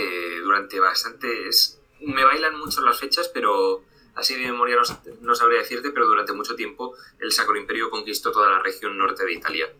durante 0.42 0.80
bastantes... 0.80 1.80
Me 2.02 2.24
bailan 2.24 2.58
mucho 2.60 2.82
las 2.82 3.00
fechas, 3.00 3.30
pero 3.34 3.84
así 4.16 4.36
de 4.36 4.52
memoria 4.52 4.78
no, 5.22 5.36
sabría 5.36 5.60
decirte, 5.60 5.92
pero 5.92 6.08
durante 6.08 6.34
mucho 6.34 6.56
tiempo 6.56 6.96
el 7.20 7.32
Sacro 7.32 7.58
Imperio 7.58 7.90
conquistó 7.90 8.32
toda 8.32 8.50
la 8.50 8.60
región 8.60 8.98
norte 8.98 9.26
de 9.26 9.34
Italia. 9.34 9.72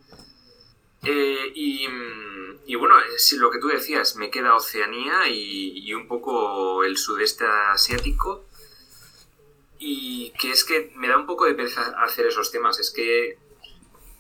Eh, 1.04 1.52
y, 1.54 1.88
y, 2.66 2.76
bueno, 2.76 2.96
lo 3.38 3.52
que 3.52 3.60
tú 3.60 3.68
decías, 3.68 4.16
me 4.16 4.30
queda 4.32 4.56
Oceanía 4.56 5.30
y, 5.30 5.88
y, 5.88 5.94
un 5.94 6.08
poco 6.08 6.84
el 6.84 6.98
sudeste 6.98 7.46
asiático. 7.46 8.46
Y 9.78 10.32
que 10.40 10.52
es 10.52 10.64
que 10.64 10.92
me 10.96 11.08
da 11.08 11.18
un 11.18 11.28
poco 11.28 11.46
de 11.46 11.54
pereza 11.54 11.94
hacer 12.04 12.26
esos 12.26 12.52
temas. 12.52 12.80
Es 12.80 12.90
que 12.90 13.38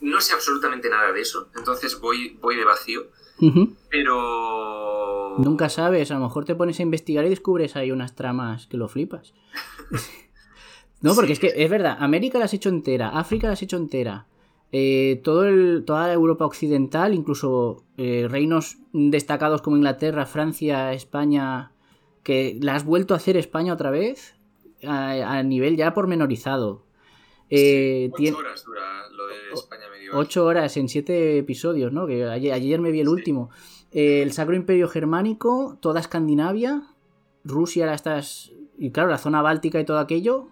no 0.01 0.22
sé 0.22 0.34
absolutamente 0.34 0.89
nada 0.89 1.12
de 1.12 1.22
eso, 1.22 1.50
entonces 1.55 2.00
voy, 2.00 2.38
voy 2.41 2.55
de 2.55 2.63
vacío. 2.63 3.07
Pero. 3.89 4.95
Nunca 5.38 5.70
sabes, 5.70 6.12
a 6.12 6.15
lo 6.15 6.22
mejor 6.22 6.46
te 6.46 6.56
pones 6.56 6.80
a 6.80 6.84
investigar 6.84 7.25
y 7.25 7.30
descubres 7.30 7.75
ahí 7.75 7.92
unas 7.92 8.15
tramas 8.15 8.68
que 8.68 8.77
lo 8.77 8.88
flipas. 8.88 9.34
no, 11.01 11.13
porque 11.15 11.34
es 11.34 11.39
que 11.39 11.54
es 11.56 11.70
verdad, 11.70 11.98
América 12.00 12.39
la 12.39 12.46
has 12.46 12.54
hecho 12.54 12.70
entera, 12.70 13.10
África 13.10 13.48
la 13.48 13.54
has 13.54 13.62
hecho 13.62 13.77
entera. 13.77 14.27
Eh, 14.72 15.22
todo 15.24 15.46
el, 15.46 15.84
toda 15.86 16.08
la 16.08 16.13
Europa 16.13 16.46
occidental, 16.46 17.13
incluso 17.13 17.84
eh, 17.98 18.27
reinos 18.30 18.77
destacados 18.92 19.62
como 19.62 19.77
Inglaterra, 19.77 20.25
Francia, 20.25 20.94
España, 20.94 21.72
que 22.24 22.58
la 22.62 22.75
has 22.75 22.84
vuelto 22.84 23.13
a 23.13 23.18
hacer 23.18 23.38
España 23.38 23.74
otra 23.74 23.92
vez 23.92 24.36
a, 24.84 25.38
a 25.38 25.44
nivel 25.44 25.77
ya 25.77 25.94
pormenorizado. 25.94 26.86
Eh, 27.50 28.10
ocho 28.12 28.38
horas 28.38 28.65
dura 28.65 29.10
lo 29.12 29.27
de 29.27 29.54
España 29.54 29.84
medieval. 29.92 30.20
Ocho 30.20 30.46
horas 30.46 30.75
en 30.77 30.89
siete 30.89 31.38
episodios, 31.38 31.92
¿no? 31.94 32.08
Que 32.08 32.25
ayer, 32.25 32.80
me 32.82 32.92
vi 32.92 33.01
el 33.01 33.10
último. 33.10 33.50
El 33.92 34.32
Sacro 34.32 34.56
Imperio 34.56 34.88
Germánico, 34.88 35.77
toda 35.82 36.00
Escandinavia, 36.00 36.84
Rusia, 37.44 37.94
estas. 37.94 38.51
Y 38.77 38.92
claro, 38.92 39.10
la 39.10 39.18
zona 39.18 39.42
báltica 39.42 39.80
y 39.80 39.86
todo 39.86 40.00
aquello. 40.00 40.50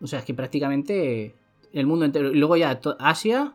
O 0.00 0.06
sea, 0.06 0.18
es 0.18 0.24
que 0.24 0.34
prácticamente 0.34 1.34
el 1.72 1.86
mundo 1.86 2.04
entero. 2.04 2.30
Y 2.30 2.36
luego 2.36 2.56
ya 2.56 2.80
Asia, 2.98 3.54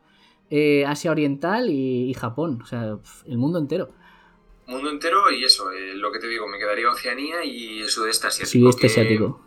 eh, 0.50 0.86
Asia 0.86 1.12
Oriental 1.12 1.70
y, 1.70 2.14
Japón. 2.14 2.62
O 2.64 2.66
sea, 2.66 2.98
el 3.26 3.38
mundo 3.38 3.60
entero. 3.60 3.90
Mundo 4.66 4.90
entero 4.90 5.32
y 5.32 5.44
eso, 5.44 5.72
eh, 5.72 5.96
lo 5.96 6.12
que 6.12 6.20
te 6.20 6.28
digo, 6.28 6.48
me 6.48 6.58
quedaría 6.58 6.90
Oceanía 6.90 7.46
y 7.46 7.80
el 7.80 7.90
sudeste 7.90 8.28
asiático. 8.28 8.72
Sudeste 8.72 8.88
asiático 8.88 9.42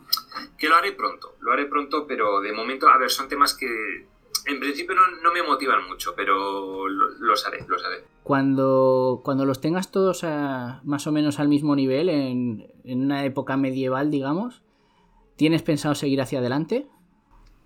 que 0.61 0.69
lo 0.69 0.77
haré 0.77 0.93
pronto, 0.93 1.37
lo 1.41 1.53
haré 1.53 1.67
pronto, 1.67 2.07
pero 2.07 2.41
de 2.41 2.53
momento, 2.53 2.89
a 2.89 2.99
ver, 2.99 3.11
son 3.11 3.29
temas 3.29 3.55
que 3.55 4.07
en 4.47 4.61
principio 4.61 4.95
no, 4.95 5.03
no 5.23 5.33
me 5.33 5.43
motivan 5.43 5.87
mucho, 5.89 6.15
pero 6.15 6.89
lo- 6.89 7.11
los 7.19 7.47
haré, 7.47 7.65
los 7.69 7.85
haré. 7.85 8.05
Cuando, 8.23 9.21
cuando 9.25 9.45
los 9.45 9.61
tengas 9.61 9.91
todos 9.91 10.25
a- 10.25 10.81
más 10.85 11.07
o 11.07 11.13
menos 11.13 11.39
al 11.41 11.49
mismo 11.49 11.75
nivel, 11.77 12.09
en, 12.09 12.71
en 12.85 13.05
una 13.05 13.25
época 13.25 13.57
medieval, 13.57 14.11
digamos, 14.11 14.63
¿tienes 15.37 15.63
pensado 15.63 15.95
seguir 15.95 16.21
hacia 16.21 16.39
adelante? 16.41 16.87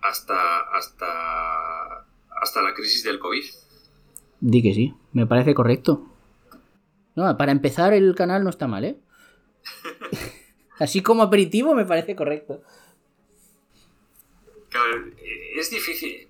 Hasta, 0.02 0.60
hasta, 0.76 2.06
hasta 2.40 2.62
la 2.62 2.74
crisis 2.74 3.02
del 3.04 3.18
COVID. 3.18 3.44
Di 4.40 4.62
que 4.62 4.74
sí, 4.74 4.94
me 5.12 5.26
parece 5.26 5.54
correcto. 5.54 6.04
No, 7.16 7.36
para 7.36 7.52
empezar 7.52 7.92
el 7.94 8.14
canal 8.14 8.44
no 8.44 8.50
está 8.50 8.66
mal, 8.66 8.84
¿eh? 8.84 8.98
Así 10.78 11.02
como 11.02 11.22
aperitivo 11.22 11.74
me 11.74 11.84
parece 11.84 12.16
correcto. 12.16 12.62
Claro, 14.68 15.04
es 15.56 15.70
difícil. 15.70 16.28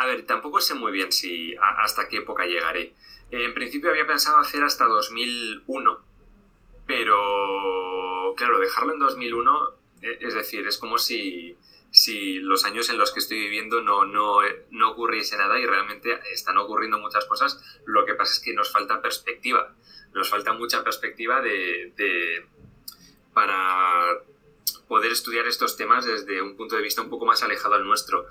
A 0.00 0.06
ver, 0.06 0.24
tampoco 0.26 0.60
sé 0.60 0.74
muy 0.74 0.92
bien 0.92 1.10
si 1.12 1.54
hasta 1.84 2.08
qué 2.08 2.18
época 2.18 2.46
llegaré. 2.46 2.94
Eh, 3.30 3.44
En 3.44 3.54
principio 3.54 3.90
había 3.90 4.06
pensado 4.06 4.38
hacer 4.38 4.62
hasta 4.62 4.84
2001, 4.86 5.98
pero 6.86 8.34
claro, 8.36 8.58
dejarlo 8.60 8.92
en 8.94 8.98
2001, 9.00 9.70
eh, 10.02 10.18
es 10.20 10.34
decir, 10.34 10.66
es 10.66 10.78
como 10.78 10.98
si, 10.98 11.56
si 11.90 12.38
los 12.40 12.64
años 12.64 12.88
en 12.90 12.98
los 12.98 13.12
que 13.12 13.20
estoy 13.20 13.38
viviendo 13.40 13.80
no, 13.82 14.04
no, 14.04 14.38
no 14.70 14.90
ocurriese 14.90 15.36
nada 15.36 15.58
y 15.58 15.66
realmente 15.66 16.18
están 16.32 16.58
ocurriendo 16.58 16.98
muchas 16.98 17.24
cosas. 17.24 17.50
Lo 17.86 18.04
que 18.06 18.14
pasa 18.14 18.32
es 18.34 18.40
que 18.40 18.54
nos 18.54 18.70
falta 18.70 19.02
perspectiva. 19.02 19.74
Nos 20.14 20.28
falta 20.30 20.52
mucha 20.52 20.82
perspectiva 20.84 21.40
de- 21.42 21.92
para 23.34 24.18
poder 24.88 25.12
estudiar 25.12 25.46
estos 25.46 25.76
temas 25.76 26.04
desde 26.06 26.40
un 26.42 26.56
punto 26.56 26.76
de 26.76 26.82
vista 26.82 27.02
un 27.02 27.10
poco 27.10 27.26
más 27.26 27.42
alejado 27.42 27.74
al 27.74 27.84
nuestro. 27.84 28.26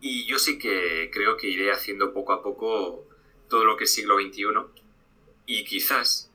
Y 0.00 0.26
yo 0.26 0.38
sí 0.38 0.58
que 0.58 1.10
creo 1.12 1.36
que 1.36 1.48
iré 1.48 1.72
haciendo 1.72 2.12
poco 2.12 2.32
a 2.32 2.42
poco 2.42 3.06
todo 3.48 3.64
lo 3.64 3.76
que 3.76 3.84
es 3.84 3.92
siglo 3.94 4.16
XXI 4.18 4.44
y 5.46 5.64
quizás 5.64 6.30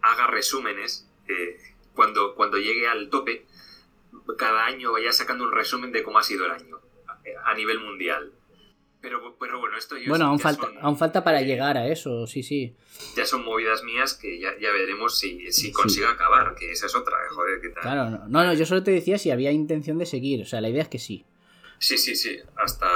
haga 0.00 0.26
resúmenes 0.26 1.08
eh, 1.28 1.58
cuando, 1.94 2.34
cuando 2.34 2.58
llegue 2.58 2.86
al 2.86 3.08
tope, 3.10 3.46
cada 4.38 4.64
año 4.66 4.92
vaya 4.92 5.12
sacando 5.12 5.44
un 5.44 5.52
resumen 5.52 5.92
de 5.92 6.02
cómo 6.02 6.18
ha 6.18 6.22
sido 6.22 6.44
el 6.46 6.52
año 6.52 6.80
a, 7.44 7.54
nivel 7.54 7.80
mundial. 7.80 8.32
Pero, 9.00 9.36
pero 9.38 9.58
bueno, 9.60 9.76
esto 9.76 9.96
yo 9.98 10.08
Bueno, 10.08 10.26
aún 10.26 10.40
falta, 10.40 10.66
son- 10.66 10.78
aún 10.80 10.96
falta 10.96 11.22
para 11.22 11.42
eh, 11.42 11.44
llegar 11.46 11.76
a 11.76 11.88
eso, 11.88 12.26
sí, 12.26 12.42
sí. 12.42 12.74
Ya 13.16 13.26
son 13.26 13.44
movidas 13.44 13.82
mías 13.84 14.14
que 14.14 14.38
ya, 14.38 14.58
ya 14.58 14.70
veremos 14.72 15.18
si, 15.18 15.52
si 15.52 15.66
Sí. 15.66 15.72
consigo 15.72 16.06
acabar, 16.08 16.54
que 16.54 16.70
esa 16.72 16.86
es 16.86 16.94
otra, 16.94 17.16
joder, 17.30 17.60
¿qué 17.60 17.68
tal? 17.68 17.82
Claro, 17.82 18.10
no, 18.28 18.44
no, 18.44 18.54
yo 18.54 18.64
solo 18.64 18.82
te 18.82 18.92
decía 18.92 19.18
si 19.18 19.30
había 19.30 19.52
intención 19.52 19.98
de 19.98 20.06
seguir, 20.06 20.42
o 20.42 20.46
sea, 20.46 20.60
la 20.62 20.70
idea 20.70 20.82
es 20.82 20.88
que 20.88 20.98
sí. 20.98 21.26
Sí, 21.78 21.98
sí, 21.98 22.14
sí, 22.14 22.36
hasta, 22.56 22.86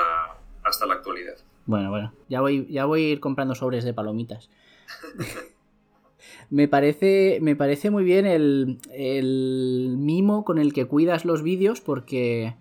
hasta 0.64 0.86
la 0.86 0.94
actualidad. 0.94 1.36
Bueno, 1.66 1.90
bueno, 1.90 2.12
ya 2.28 2.40
voy, 2.40 2.66
ya 2.70 2.86
voy 2.86 3.04
a 3.04 3.08
ir 3.10 3.20
comprando 3.20 3.54
sobres 3.54 3.84
de 3.84 3.92
palomitas. 3.92 4.48
me, 6.50 6.66
parece, 6.66 7.38
me 7.42 7.56
parece 7.56 7.90
muy 7.90 8.04
bien 8.04 8.24
el, 8.24 8.78
el 8.90 9.96
mimo 9.98 10.44
con 10.44 10.58
el 10.58 10.72
que 10.72 10.86
cuidas 10.86 11.26
los 11.26 11.42
vídeos 11.42 11.82
porque 11.82 12.54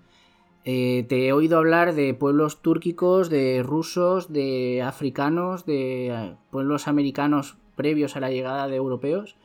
eh, 0.65 1.05
te 1.07 1.27
he 1.27 1.31
oído 1.31 1.57
hablar 1.57 1.95
de 1.95 2.13
pueblos 2.13 2.61
túrquicos, 2.61 3.29
de 3.29 3.63
rusos, 3.63 4.33
de 4.33 4.81
africanos, 4.81 5.65
de 5.65 6.07
eh, 6.07 6.35
pueblos 6.51 6.89
americanos 6.89 7.55
previos 7.77 8.17
a 8.17 8.19
la 8.19 8.29
llegada 8.29 8.67
de 8.67 8.75
europeos. 8.75 9.37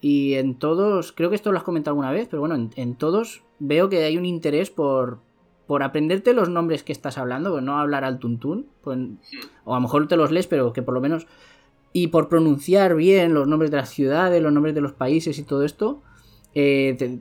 Y 0.00 0.34
en 0.34 0.54
todos, 0.54 1.10
creo 1.10 1.30
que 1.30 1.34
esto 1.34 1.50
lo 1.50 1.58
has 1.58 1.64
comentado 1.64 1.94
alguna 1.94 2.12
vez, 2.12 2.28
pero 2.30 2.38
bueno, 2.38 2.54
en, 2.54 2.70
en 2.76 2.94
todos 2.94 3.42
veo 3.58 3.88
que 3.88 4.04
hay 4.04 4.16
un 4.16 4.24
interés 4.24 4.70
por, 4.70 5.18
por 5.66 5.82
aprenderte 5.82 6.32
los 6.34 6.48
nombres 6.48 6.82
que 6.82 6.92
estás 6.92 7.18
hablando, 7.18 7.50
pues 7.52 7.62
no 7.62 7.78
hablar 7.78 8.04
al 8.04 8.18
tuntún, 8.18 8.66
pues, 8.82 8.98
o 9.64 9.74
a 9.74 9.78
lo 9.78 9.82
mejor 9.82 10.08
te 10.08 10.16
los 10.16 10.30
lees, 10.30 10.46
pero 10.46 10.72
que 10.72 10.82
por 10.82 10.94
lo 10.94 11.00
menos, 11.00 11.26
y 11.92 12.08
por 12.08 12.28
pronunciar 12.28 12.94
bien 12.96 13.34
los 13.34 13.46
nombres 13.46 13.70
de 13.70 13.76
las 13.78 13.90
ciudades, 13.90 14.42
los 14.42 14.52
nombres 14.52 14.74
de 14.74 14.80
los 14.80 14.92
países 14.92 15.38
y 15.38 15.42
todo 15.44 15.62
esto, 15.64 16.02
eh, 16.54 16.96
te, 16.98 17.20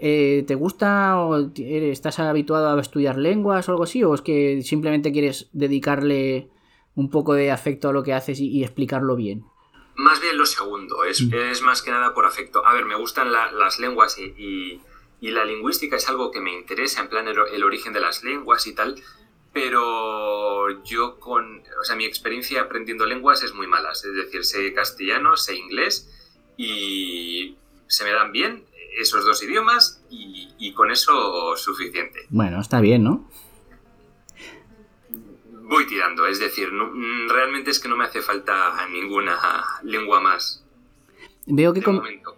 eh, 0.00 0.44
¿te 0.46 0.54
gusta 0.54 1.20
o 1.20 1.36
eres- 1.36 1.92
estás 1.92 2.18
habituado 2.18 2.76
a 2.76 2.80
estudiar 2.80 3.16
lenguas 3.18 3.68
o 3.68 3.72
algo 3.72 3.84
así? 3.84 4.04
¿O 4.04 4.14
es 4.14 4.20
que 4.22 4.62
simplemente 4.62 5.10
quieres 5.12 5.48
dedicarle 5.52 6.48
un 6.96 7.08
poco 7.08 7.34
de 7.34 7.50
afecto 7.50 7.88
a 7.88 7.92
lo 7.92 8.02
que 8.02 8.12
haces 8.12 8.40
y, 8.40 8.48
y 8.48 8.62
explicarlo 8.62 9.16
bien? 9.16 9.44
Más 9.96 10.20
bien 10.20 10.36
lo 10.38 10.46
segundo, 10.46 11.04
es, 11.04 11.22
Mm. 11.22 11.34
es 11.34 11.62
más 11.62 11.82
que 11.82 11.90
nada 11.90 12.14
por 12.14 12.24
afecto. 12.26 12.64
A 12.66 12.72
ver, 12.74 12.84
me 12.84 12.94
gustan 12.96 13.32
la- 13.32 13.52
las 13.52 13.78
lenguas 13.80 14.18
y, 14.18 14.24
y- 14.42 14.80
y 15.20 15.30
la 15.30 15.44
lingüística 15.44 15.96
es 15.96 16.08
algo 16.08 16.30
que 16.30 16.40
me 16.40 16.52
interesa, 16.54 17.00
en 17.02 17.08
plan 17.08 17.28
el, 17.28 17.36
el 17.52 17.62
origen 17.64 17.92
de 17.92 18.00
las 18.00 18.24
lenguas 18.24 18.66
y 18.66 18.74
tal, 18.74 18.94
pero 19.52 20.82
yo 20.84 21.18
con, 21.18 21.62
o 21.80 21.84
sea, 21.84 21.96
mi 21.96 22.04
experiencia 22.04 22.62
aprendiendo 22.62 23.04
lenguas 23.06 23.42
es 23.42 23.52
muy 23.54 23.66
mala, 23.66 23.92
es 23.92 24.02
decir, 24.02 24.44
sé 24.44 24.72
castellano, 24.72 25.36
sé 25.36 25.56
inglés 25.56 26.08
y 26.56 27.56
se 27.86 28.04
me 28.04 28.10
dan 28.12 28.32
bien 28.32 28.64
esos 28.98 29.24
dos 29.24 29.42
idiomas 29.42 30.02
y, 30.10 30.48
y 30.58 30.72
con 30.72 30.90
eso 30.90 31.56
suficiente. 31.56 32.26
Bueno, 32.30 32.60
está 32.60 32.80
bien, 32.80 33.04
¿no? 33.04 33.28
Voy 35.62 35.86
tirando, 35.86 36.26
es 36.26 36.40
decir, 36.40 36.72
no- 36.72 36.90
mm, 36.92 37.28
realmente 37.28 37.70
es 37.70 37.78
que 37.78 37.88
no 37.88 37.96
me 37.96 38.04
hace 38.04 38.22
falta 38.22 38.86
ninguna 38.88 39.38
lengua 39.82 40.20
más 40.20 40.64
Veo 41.46 41.72
que, 41.72 41.82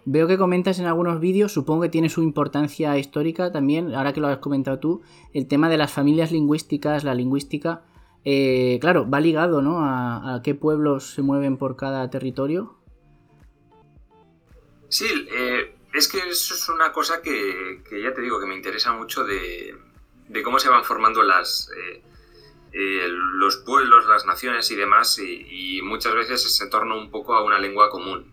veo 0.05 0.27
que 0.27 0.37
comentas 0.37 0.79
en 0.79 0.85
algunos 0.85 1.19
vídeos, 1.19 1.51
supongo 1.51 1.83
que 1.83 1.89
tiene 1.89 2.09
su 2.09 2.23
importancia 2.23 2.97
histórica 2.97 3.51
también, 3.51 3.93
ahora 3.93 4.11
que 4.13 4.21
lo 4.21 4.27
has 4.27 4.37
comentado 4.39 4.79
tú, 4.79 5.01
el 5.33 5.47
tema 5.47 5.69
de 5.69 5.77
las 5.77 5.91
familias 5.91 6.31
lingüísticas, 6.31 7.03
la 7.03 7.13
lingüística. 7.13 7.83
eh, 8.25 8.77
claro, 8.81 9.09
va 9.09 9.19
ligado, 9.19 9.61
¿no? 9.61 9.83
A, 9.83 10.35
a 10.35 10.41
qué 10.41 10.55
pueblos 10.55 11.11
se 11.13 11.21
mueven 11.21 11.57
por 11.57 11.75
cada 11.75 12.09
territorio. 12.09 12.75
Sí, 14.89 15.05
eh, 15.31 15.75
es 15.93 16.07
que 16.07 16.19
eso 16.19 16.53
es 16.53 16.69
una 16.69 16.91
cosa 16.91 17.21
que, 17.21 17.83
que 17.87 18.01
ya 18.01 18.13
te 18.13 18.21
digo 18.21 18.39
que 18.39 18.45
me 18.47 18.55
interesa 18.55 18.93
mucho 18.93 19.23
de, 19.25 19.75
de 20.29 20.43
cómo 20.43 20.59
se 20.59 20.69
van 20.69 20.83
formando 20.83 21.21
las, 21.23 21.69
eh, 21.77 22.01
eh, 22.71 23.07
los 23.09 23.57
pueblos, 23.57 24.05
las 24.07 24.25
naciones 24.25 24.71
y 24.71 24.75
demás, 24.75 25.19
y, 25.19 25.77
y 25.77 25.81
muchas 25.81 26.15
veces 26.15 26.45
es 26.45 26.61
en 26.61 26.69
torno 26.69 26.97
un 26.97 27.11
poco 27.11 27.35
a 27.35 27.43
una 27.43 27.59
lengua 27.59 27.89
común. 27.89 28.32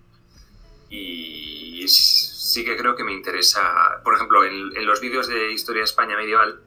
Y 0.90 1.86
sí 1.88 2.64
que 2.64 2.76
creo 2.76 2.96
que 2.96 3.04
me 3.04 3.12
interesa, 3.12 4.02
por 4.04 4.14
ejemplo, 4.14 4.44
en, 4.44 4.76
en 4.76 4.84
los 4.86 5.00
vídeos 5.00 5.28
de 5.28 5.52
Historia 5.52 5.80
de 5.80 5.84
España 5.84 6.16
medieval, 6.16 6.60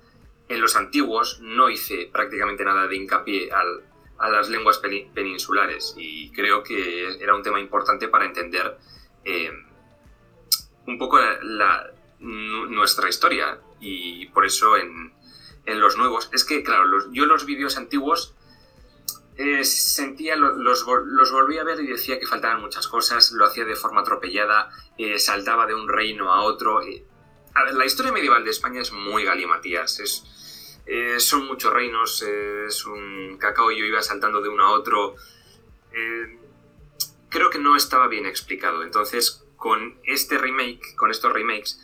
en 0.48 0.62
los 0.62 0.76
antiguos 0.76 1.40
no 1.42 1.70
hice 1.70 2.10
prácticamente 2.12 2.64
nada 2.64 2.88
de 2.88 2.96
hincapié 2.96 3.50
a 3.52 4.30
las 4.30 4.50
lenguas 4.50 4.82
peni- 4.82 5.12
peninsulares 5.14 5.94
y 5.98 6.32
creo 6.32 6.64
que 6.64 7.16
era 7.22 7.36
un 7.36 7.44
tema 7.44 7.60
importante 7.60 8.08
para 8.08 8.26
entender 8.26 8.78
eh, 9.26 9.52
un 10.88 10.98
poco 10.98 11.20
nuestra 12.20 13.10
historia. 13.10 13.60
Y 13.82 14.28
por 14.28 14.46
eso 14.46 14.78
en, 14.78 15.14
en 15.66 15.80
los 15.82 15.98
nuevos 15.98 16.30
es 16.32 16.46
que 16.46 16.64
claro 16.64 17.12
yo 17.12 17.26
los 17.26 17.46
vídeos 17.46 17.76
antiguos 17.76 18.34
eh, 19.38 19.64
sentía 19.64 20.36
lo- 20.36 20.56
los, 20.56 20.86
los 21.06 21.32
volví 21.32 21.58
a 21.58 21.64
ver 21.64 21.80
y 21.82 21.88
decía 21.88 22.20
que 22.20 22.28
faltaban 22.28 22.62
muchas 22.62 22.88
cosas 22.88 23.32
lo 23.32 23.46
hacía 23.46 23.66
de 23.66 23.76
forma 23.76 24.02
atropellada 24.02 24.70
eh, 24.98 25.18
saltaba 25.20 25.66
de 25.66 25.74
un 25.76 25.88
reino 25.90 26.32
a 26.34 26.42
otro 26.44 26.82
eh. 26.82 27.04
A 27.56 27.64
ver, 27.66 27.74
la 27.76 27.86
historia 27.86 28.12
medieval 28.12 28.44
de 28.44 28.52
España 28.52 28.82
es 28.82 28.92
muy 28.92 29.24
galimatías 29.24 30.00
es 30.00 30.24
son 31.20 31.46
muchos 31.46 31.72
reinos 31.74 32.22
es 32.22 32.86
un 32.86 33.38
cacao 33.40 33.72
y 33.72 33.80
yo 33.80 33.86
iba 33.86 34.02
saltando 34.02 34.42
de 34.42 34.50
uno 34.50 34.66
a 34.66 34.72
otro 34.72 35.16
creo 37.30 37.50
que 37.50 37.60
no 37.60 37.76
estaba 37.76 38.08
bien 38.08 38.26
explicado. 38.26 38.84
Entonces, 38.84 39.44
con 39.56 39.98
este 40.04 40.38
remake, 40.38 40.96
con 40.96 41.10
estos 41.12 41.32
remakes, 41.34 41.80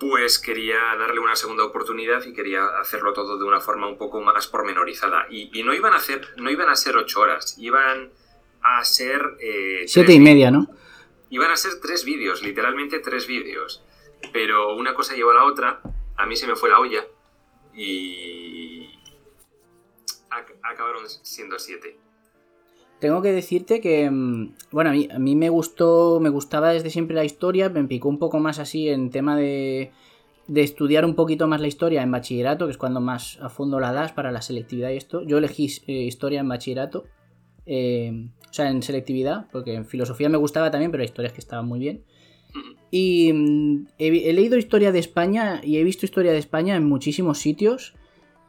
pues 0.00 0.38
quería 0.38 0.78
darle 0.98 1.20
una 1.20 1.36
segunda 1.36 1.62
oportunidad 1.62 2.24
y 2.24 2.32
quería 2.32 2.64
hacerlo 2.80 3.12
todo 3.12 3.38
de 3.38 3.44
una 3.44 3.60
forma 3.60 3.86
un 3.86 3.98
poco 3.98 4.20
más 4.22 4.46
pormenorizada. 4.48 5.26
Y, 5.30 5.50
y 5.52 5.62
no 5.62 5.74
iban 5.74 5.92
a 5.92 5.96
hacer, 5.96 6.26
no 6.38 6.50
iban 6.50 6.68
a 6.70 6.74
ser 6.74 6.96
ocho 6.96 7.20
horas, 7.20 7.56
iban 7.58 8.10
a 8.62 8.82
ser 8.84 9.20
eh, 9.40 9.84
Siete 9.86 10.14
y 10.14 10.20
media, 10.20 10.50
¿no? 10.50 10.66
Iban 11.28 11.50
a 11.50 11.56
ser 11.56 11.80
tres 11.80 12.04
vídeos, 12.04 12.42
literalmente 12.42 12.98
tres 13.00 13.26
vídeos. 13.26 13.84
Pero 14.32 14.74
una 14.74 14.94
cosa 14.94 15.14
llevó 15.14 15.30
a 15.30 15.34
la 15.34 15.44
otra, 15.44 15.80
a 16.16 16.26
mí 16.26 16.34
se 16.34 16.46
me 16.46 16.56
fue 16.56 16.70
la 16.70 16.80
olla 16.80 17.04
y 17.74 18.86
ac- 20.30 20.56
acabaron 20.62 21.08
siendo 21.08 21.58
siete. 21.58 21.98
Tengo 23.00 23.22
que 23.22 23.32
decirte 23.32 23.80
que, 23.80 24.10
mm, 24.10 24.54
bueno, 24.70 24.90
a 24.90 24.92
mí, 24.92 25.08
a 25.10 25.18
mí 25.18 25.34
me 25.34 25.48
gustó, 25.48 26.20
me 26.20 26.28
gustaba 26.28 26.72
desde 26.72 26.90
siempre 26.90 27.16
la 27.16 27.24
historia, 27.24 27.68
me 27.70 27.84
picó 27.84 28.08
un 28.08 28.18
poco 28.18 28.38
más 28.38 28.58
así 28.58 28.88
en 28.88 29.10
tema 29.10 29.36
de, 29.36 29.90
de 30.50 30.62
estudiar 30.62 31.04
un 31.04 31.14
poquito 31.14 31.46
más 31.46 31.60
la 31.60 31.68
historia 31.68 32.02
en 32.02 32.10
bachillerato, 32.10 32.66
que 32.66 32.72
es 32.72 32.76
cuando 32.76 33.00
más 33.00 33.38
a 33.40 33.48
fondo 33.48 33.78
la 33.78 33.92
das 33.92 34.12
para 34.12 34.32
la 34.32 34.42
selectividad 34.42 34.90
y 34.90 34.96
esto. 34.96 35.22
Yo 35.22 35.38
elegí 35.38 35.68
eh, 35.86 36.02
historia 36.02 36.40
en 36.40 36.48
bachillerato, 36.48 37.04
eh, 37.66 38.28
o 38.50 38.52
sea, 38.52 38.68
en 38.68 38.82
selectividad, 38.82 39.46
porque 39.52 39.74
en 39.74 39.86
filosofía 39.86 40.28
me 40.28 40.38
gustaba 40.38 40.72
también, 40.72 40.90
pero 40.90 41.02
hay 41.02 41.06
historias 41.06 41.32
que 41.32 41.40
estaban 41.40 41.68
muy 41.68 41.78
bien. 41.78 42.02
Y 42.90 43.32
mm, 43.32 43.86
he, 43.98 44.28
he 44.28 44.32
leído 44.32 44.58
historia 44.58 44.90
de 44.90 44.98
España 44.98 45.60
y 45.62 45.78
he 45.78 45.84
visto 45.84 46.04
historia 46.04 46.32
de 46.32 46.38
España 46.38 46.74
en 46.74 46.84
muchísimos 46.84 47.38
sitios. 47.38 47.94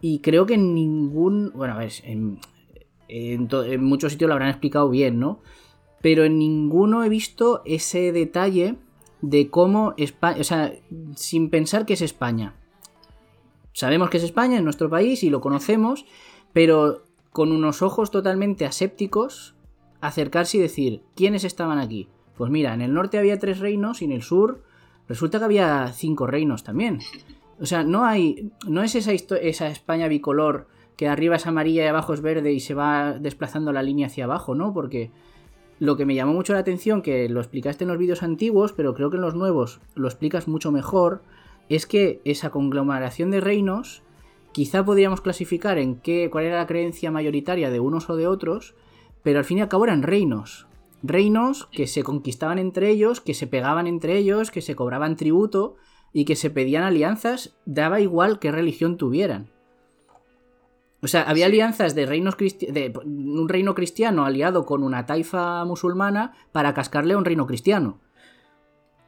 Y 0.01 0.19
creo 0.19 0.47
que 0.47 0.55
en 0.55 0.73
ningún. 0.73 1.51
Bueno, 1.53 1.75
a 1.75 1.77
ver, 1.77 1.91
en, 2.03 2.39
en, 3.12 3.84
muchos 3.84 4.13
sitios 4.13 4.30
lo 4.30 4.34
habrán 4.34 4.50
explicado 4.50 4.89
bien, 4.89 5.19
¿no? 5.19 5.39
Pero 6.02 6.24
en 6.24 6.39
ninguno 6.39 7.04
he 7.04 7.10
visto 7.10 7.62
ese 7.65 8.12
detalle 8.12 8.78
de 9.21 9.50
cómo 9.50 9.93
España. 9.97 10.39
O 10.39 10.43
sea, 10.43 10.74
sin 11.15 11.50
pensar 11.50 11.86
que 11.86 11.93
es 11.93 12.02
España. 12.02 12.56
Sabemos 13.74 14.10
que 14.10 14.17
es 14.17 14.24
España, 14.24 14.58
es 14.58 14.63
nuestro 14.63 14.89
país 14.89 15.24
y 15.24 15.30
lo 15.30 15.41
conocemos, 15.41 16.06
pero 16.54 17.04
con 17.32 17.52
unos 17.52 17.82
ojos 17.82 18.12
totalmente 18.12 18.65
asépticos, 18.65 19.56
acercarse 20.02 20.58
y 20.58 20.62
decir, 20.62 21.04
¿quiénes 21.15 21.43
estaban 21.43 21.80
aquí? 21.80 22.08
Pues 22.36 22.50
mira, 22.50 22.74
en 22.74 22.82
el 22.82 22.93
norte 22.93 23.17
había 23.17 23.39
tres 23.39 23.60
reinos 23.60 24.02
y 24.02 24.06
en 24.06 24.12
el 24.12 24.24
sur 24.24 24.63
resulta 25.08 25.39
que 25.39 25.45
había 25.45 25.91
cinco 25.93 26.28
reinos 26.28 26.63
también. 26.63 27.00
O 27.60 27.65
sea, 27.65 27.84
no 27.84 28.06
hay. 28.06 28.52
No 28.67 28.82
es 28.82 28.95
esa, 28.95 29.12
esa 29.13 29.67
España 29.67 30.08
bicolor 30.08 30.67
que 30.95 31.08
arriba 31.08 31.36
es 31.36 31.47
amarilla 31.47 31.84
y 31.84 31.88
abajo 31.88 32.13
es 32.13 32.21
verde 32.21 32.51
y 32.54 32.60
se 32.60 32.73
va 32.73 33.13
desplazando 33.13 33.71
la 33.71 33.84
línea 33.84 34.08
hacia 34.08 34.25
abajo, 34.25 34.56
¿no? 34.56 34.73
Porque 34.73 35.12
lo 35.80 35.97
que 35.97 36.06
me 36.06 36.15
llamó 36.15 36.34
mucho 36.34 36.54
la 36.54 36.60
atención, 36.60 37.01
que 37.01 37.27
lo 37.27 37.39
explicaste 37.39 37.84
en 37.84 37.89
los 37.89 37.97
vídeos 37.97 38.23
antiguos, 38.23 38.73
pero 38.73 38.93
creo 38.93 39.10
que 39.10 39.15
en 39.15 39.23
los 39.23 39.36
nuevos 39.36 39.82
lo 39.95 40.08
explicas 40.08 40.47
mucho 40.47 40.71
mejor, 40.71 41.23
es 41.69 41.86
que 41.88 42.21
esa 42.25 42.51
conglomeración 42.51 43.32
de 43.32 43.41
reinos 43.41 44.04
quizá 44.51 44.84
podríamos 44.86 45.21
clasificar 45.21 45.77
en 45.77 45.95
qué, 45.95 46.30
cuál 46.30 46.45
era 46.45 46.58
la 46.58 46.67
creencia 46.67 47.12
mayoritaria 47.12 47.69
de 47.69 47.80
unos 47.80 48.10
o 48.10 48.15
de 48.15 48.27
otros, 48.27 48.75
pero 49.23 49.39
al 49.39 49.45
fin 49.45 49.60
y 49.60 49.62
al 49.62 49.69
cabo 49.69 49.86
eran 49.86 50.04
reinos. 50.04 50.67
Reinos 51.04 51.65
que 51.71 51.88
se 51.88 52.04
conquistaban 52.04 52.60
entre 52.60 52.89
ellos, 52.89 53.21
que 53.21 53.34
se 53.34 53.47
pegaban 53.47 53.88
entre 53.88 54.17
ellos, 54.17 54.51
que 54.51 54.62
se 54.62 54.75
cobraban 54.75 55.15
tributo 55.15 55.77
y 56.13 56.25
que 56.25 56.36
se 56.36 56.49
pedían 56.49 56.84
alianzas, 56.84 57.56
daba 57.65 58.01
igual 58.01 58.39
qué 58.39 58.51
religión 58.51 58.97
tuvieran. 58.97 59.50
O 61.03 61.07
sea, 61.07 61.23
había 61.23 61.47
alianzas 61.47 61.95
de 61.95 62.05
reinos 62.05 62.37
de 62.37 62.93
un 63.03 63.49
reino 63.49 63.73
cristiano 63.73 64.23
aliado 64.23 64.65
con 64.65 64.83
una 64.83 65.07
taifa 65.07 65.65
musulmana 65.65 66.37
para 66.51 66.75
cascarle 66.75 67.15
a 67.15 67.17
un 67.17 67.25
reino 67.25 67.47
cristiano. 67.47 67.99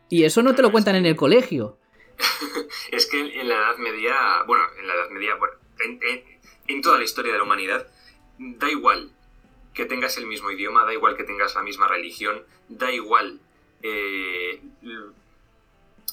Y 0.09 0.23
eso 0.23 0.41
no 0.41 0.55
te 0.55 0.63
lo 0.63 0.71
cuentan 0.71 0.95
en 0.95 1.05
el 1.05 1.15
colegio. 1.15 1.77
es 2.91 3.05
que 3.05 3.19
en 3.39 3.47
la 3.47 3.55
Edad 3.55 3.77
Media, 3.77 4.15
bueno, 4.47 4.63
en 4.79 4.87
la 4.87 4.93
Edad 4.95 5.09
Media, 5.11 5.33
en, 6.67 6.81
toda 6.81 6.97
la 6.97 7.03
historia 7.03 7.31
de 7.31 7.37
la 7.37 7.43
humanidad, 7.43 7.87
da 8.39 8.69
igual 8.71 9.11
que 9.75 9.85
tengas 9.85 10.17
el 10.17 10.25
mismo 10.25 10.49
idioma, 10.49 10.85
da 10.85 10.93
igual 10.93 11.15
que 11.15 11.23
tengas 11.23 11.53
la 11.53 11.61
misma 11.61 11.87
religión, 11.87 12.43
da 12.69 12.91
igual 12.91 13.39
eh, 13.83 14.61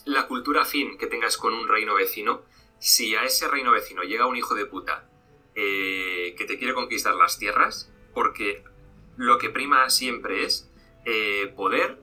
la 0.05 0.27
cultura 0.27 0.67
fin 0.67 0.99
que 0.99 1.07
tengas 1.07 1.39
con 1.39 1.55
un 1.55 1.69
reino 1.69 1.95
vecino, 1.95 2.43
si 2.79 3.15
a 3.15 3.25
ese 3.25 3.49
reino 3.49 3.73
vecino 3.73 4.03
llega 4.03 4.27
un 4.27 4.37
hijo 4.37 4.55
de 4.55 4.67
puta 4.67 5.10
eh, 5.63 6.35
que 6.39 6.47
te 6.47 6.57
quiere 6.57 6.73
conquistar 6.73 7.15
las 7.17 7.39
tierras, 7.39 7.93
porque 8.15 8.65
lo 9.19 9.37
que 9.37 9.51
prima 9.51 9.91
siempre 9.91 10.45
es 10.45 10.71
eh, 11.05 11.53
poder 11.55 11.99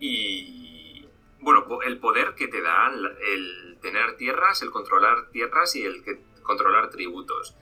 y, 0.00 1.06
bueno, 1.38 1.64
el 1.84 2.00
poder 2.00 2.34
que 2.34 2.48
te 2.48 2.60
da 2.60 2.90
el 2.92 3.78
tener 3.80 4.16
tierras, 4.16 4.60
el 4.62 4.72
controlar 4.72 5.30
tierras 5.30 5.76
y 5.76 5.84
el 5.84 6.02
que, 6.02 6.18
controlar 6.42 6.90
tributos. 6.90 7.54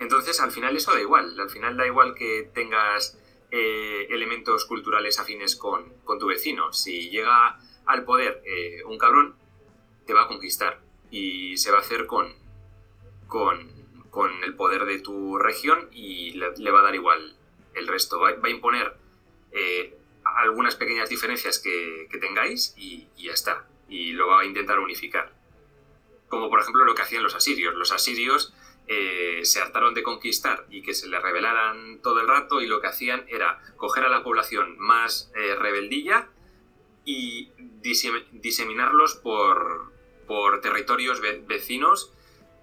Entonces, 0.00 0.40
al 0.40 0.52
final 0.52 0.74
eso 0.74 0.94
da 0.94 1.02
igual. 1.02 1.38
Al 1.38 1.50
final 1.50 1.76
da 1.76 1.86
igual 1.86 2.14
que 2.14 2.50
tengas 2.54 3.20
eh, 3.50 4.06
elementos 4.08 4.64
culturales 4.64 5.20
afines 5.20 5.54
con, 5.54 5.92
tu 6.18 6.28
vecino. 6.28 6.72
Si 6.72 7.10
llega 7.10 7.58
al 7.84 8.04
poder 8.04 8.42
un 8.86 8.96
cabrón, 8.96 9.36
te 10.06 10.14
va 10.14 10.22
a 10.22 10.28
conquistar. 10.28 10.80
Y 11.10 11.58
se 11.58 11.70
va 11.70 11.76
a 11.76 11.80
hacer 11.80 12.06
con, 12.06 12.32
con, 13.26 13.77
el 14.42 14.54
poder 14.54 14.84
de 14.84 14.98
tu 14.98 15.38
región 15.38 15.88
y 15.92 16.32
le, 16.32 16.70
va 16.70 16.80
a 16.80 16.82
dar 16.82 16.94
igual 16.94 17.36
el 17.74 17.86
resto. 17.86 18.18
Va, 18.18 18.30
a 18.30 18.48
imponer 18.48 18.94
eh, 19.52 19.96
algunas 20.24 20.76
pequeñas 20.76 21.08
diferencias 21.08 21.58
que, 21.58 22.08
tengáis 22.20 22.74
y, 22.76 23.08
ya 23.16 23.32
está. 23.32 23.66
Y 23.88 24.12
lo 24.12 24.28
va 24.28 24.40
a 24.40 24.44
intentar 24.44 24.78
unificar. 24.78 25.32
Como 26.28 26.50
por 26.50 26.60
ejemplo 26.60 26.84
lo 26.84 26.94
que 26.94 27.02
hacían 27.02 27.22
los 27.22 27.34
asirios. 27.34 27.74
Los 27.74 27.92
asirios 27.92 28.54
eh, 28.86 29.40
se 29.44 29.60
hartaron 29.60 29.94
de 29.94 30.02
conquistar 30.02 30.66
y 30.70 30.82
que 30.82 30.94
se 30.94 31.08
le 31.08 31.20
rebelaran 31.20 32.00
todo 32.02 32.20
el 32.20 32.28
rato 32.28 32.60
y 32.60 32.66
lo 32.66 32.80
que 32.80 32.88
hacían 32.88 33.24
era 33.28 33.60
coger 33.76 34.04
a 34.04 34.08
la 34.08 34.22
población 34.22 34.76
más 34.78 35.30
eh, 35.36 35.54
rebeldilla 35.54 36.28
y 37.04 37.50
diseminarlos 37.80 39.14
por, 39.16 39.92
por 40.26 40.60
territorios 40.60 41.22
vecinos 41.46 42.12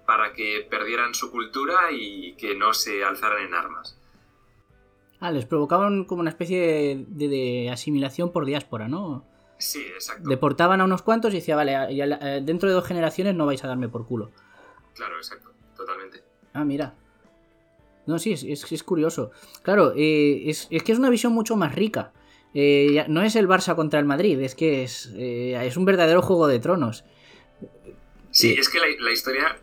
para 0.06 0.32
que 0.32 0.66
perdieran 0.70 1.14
su 1.14 1.30
cultura 1.30 1.90
y 1.92 2.34
que 2.36 2.54
no 2.54 2.72
se 2.72 3.04
alzaran 3.04 3.42
en 3.42 3.54
armas. 3.54 3.98
Ah, 5.20 5.30
les 5.30 5.46
provocaban 5.46 6.04
como 6.04 6.20
una 6.20 6.30
especie 6.30 7.04
de, 7.08 7.70
asimilación 7.72 8.32
por 8.32 8.44
diáspora, 8.44 8.88
¿no? 8.88 9.24
Sí, 9.58 9.80
exacto. 9.80 10.28
Deportaban 10.28 10.80
a 10.80 10.84
unos 10.84 11.02
cuantos 11.02 11.32
y 11.32 11.36
decía, 11.36 11.56
vale, 11.56 11.74
eh, 11.90 12.40
dentro 12.42 12.68
de 12.68 12.74
dos 12.74 12.86
generaciones 12.86 13.34
no 13.34 13.46
vais 13.46 13.64
a 13.64 13.68
darme 13.68 13.88
por 13.88 14.06
culo. 14.06 14.30
Claro, 14.94 15.16
exacto 15.16 15.56
totalmente. 15.76 16.22
Ah, 16.52 16.64
mira. 16.64 16.94
No, 18.06 18.18
sí, 18.18 18.32
es, 18.32 18.44
es, 18.44 18.82
curioso. 18.82 19.32
Claro, 19.62 19.92
eh, 19.96 20.44
es, 20.46 20.68
que 20.68 20.92
es 20.92 20.98
una 20.98 21.10
visión 21.10 21.32
mucho 21.32 21.56
más 21.56 21.74
rica. 21.74 22.12
Eh, 22.54 23.04
no 23.08 23.22
es 23.22 23.36
el 23.36 23.48
Barça 23.48 23.74
contra 23.74 23.98
el 23.98 24.06
Madrid, 24.06 24.40
es 24.40 24.54
que 24.54 24.84
es, 24.84 25.12
eh, 25.16 25.58
es 25.66 25.76
un 25.76 25.84
verdadero 25.84 26.22
juego 26.22 26.46
de 26.46 26.58
tronos. 26.60 27.04
Sí, 28.30 28.54
es 28.58 28.68
que 28.68 28.78
la 28.78 29.10
historia 29.10 29.58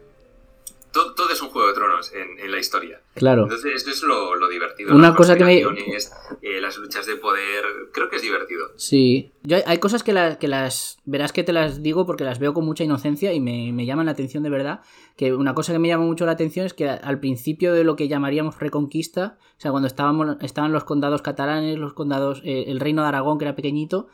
todo, 0.94 1.30
es 1.32 1.42
un 1.42 1.50
juego 1.50 1.68
de 1.68 1.74
tronos 1.74 2.14
en, 2.14 2.52
la 2.52 2.60
historia. 2.60 3.02
Claro. 3.16 3.44
Entonces, 3.44 3.74
esto 3.76 3.90
es 3.90 4.04
lo, 4.04 4.48
divertido. 4.48 4.96
Una 4.96 5.16
cosa 5.16 5.36
que 5.36 5.44
me. 5.44 5.60
Eh, 5.60 6.62
las 6.62 6.78
luchas 6.78 7.06
de 7.06 7.16
poder. 7.16 7.66
Creo 7.92 8.10
que 8.10 8.18
es 8.18 8.22
divertido. 8.22 8.68
Sí. 8.78 9.32
Yo, 9.42 9.58
hay 9.66 9.80
cosas 9.80 10.04
que, 10.04 10.38
que, 10.40 10.48
las. 10.48 11.00
Verás 11.06 11.34
que 11.34 11.44
te 11.44 11.52
las 11.52 11.82
digo 11.82 12.06
porque 12.06 12.24
las 12.24 12.40
veo 12.40 12.54
con 12.54 12.66
mucha 12.66 12.84
inocencia 12.84 13.34
y 13.34 13.40
me, 13.40 13.86
llaman 13.86 14.06
la 14.06 14.12
atención 14.12 14.44
de 14.44 14.50
verdad. 14.50 14.82
Que 15.18 15.34
una 15.34 15.56
cosa 15.56 15.74
que 15.74 15.80
me 15.80 15.88
llama 15.88 16.06
mucho 16.06 16.26
la 16.26 16.34
atención 16.34 16.66
es 16.66 16.74
que 16.74 16.88
al 16.88 17.20
principio 17.20 17.74
de 17.74 17.84
lo 17.84 17.96
que 17.96 18.08
llamaríamos 18.08 18.60
reconquista, 18.60 19.38
o 19.58 19.62
sea, 19.62 19.72
cuando 19.72 19.88
estábamos, 19.88 20.38
estaban 20.42 20.72
los 20.72 20.84
condados 20.84 21.22
catalanes, 21.22 21.78
los 21.78 21.94
condados. 21.94 22.42
Eh, 22.46 22.66
el 22.68 22.80
reino 22.80 23.02
de 23.02 23.08
Aragón, 23.08 23.40
que 23.40 23.46
era 23.46 23.56
pequeñito. 23.56 24.08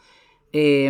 Eh, 0.53 0.89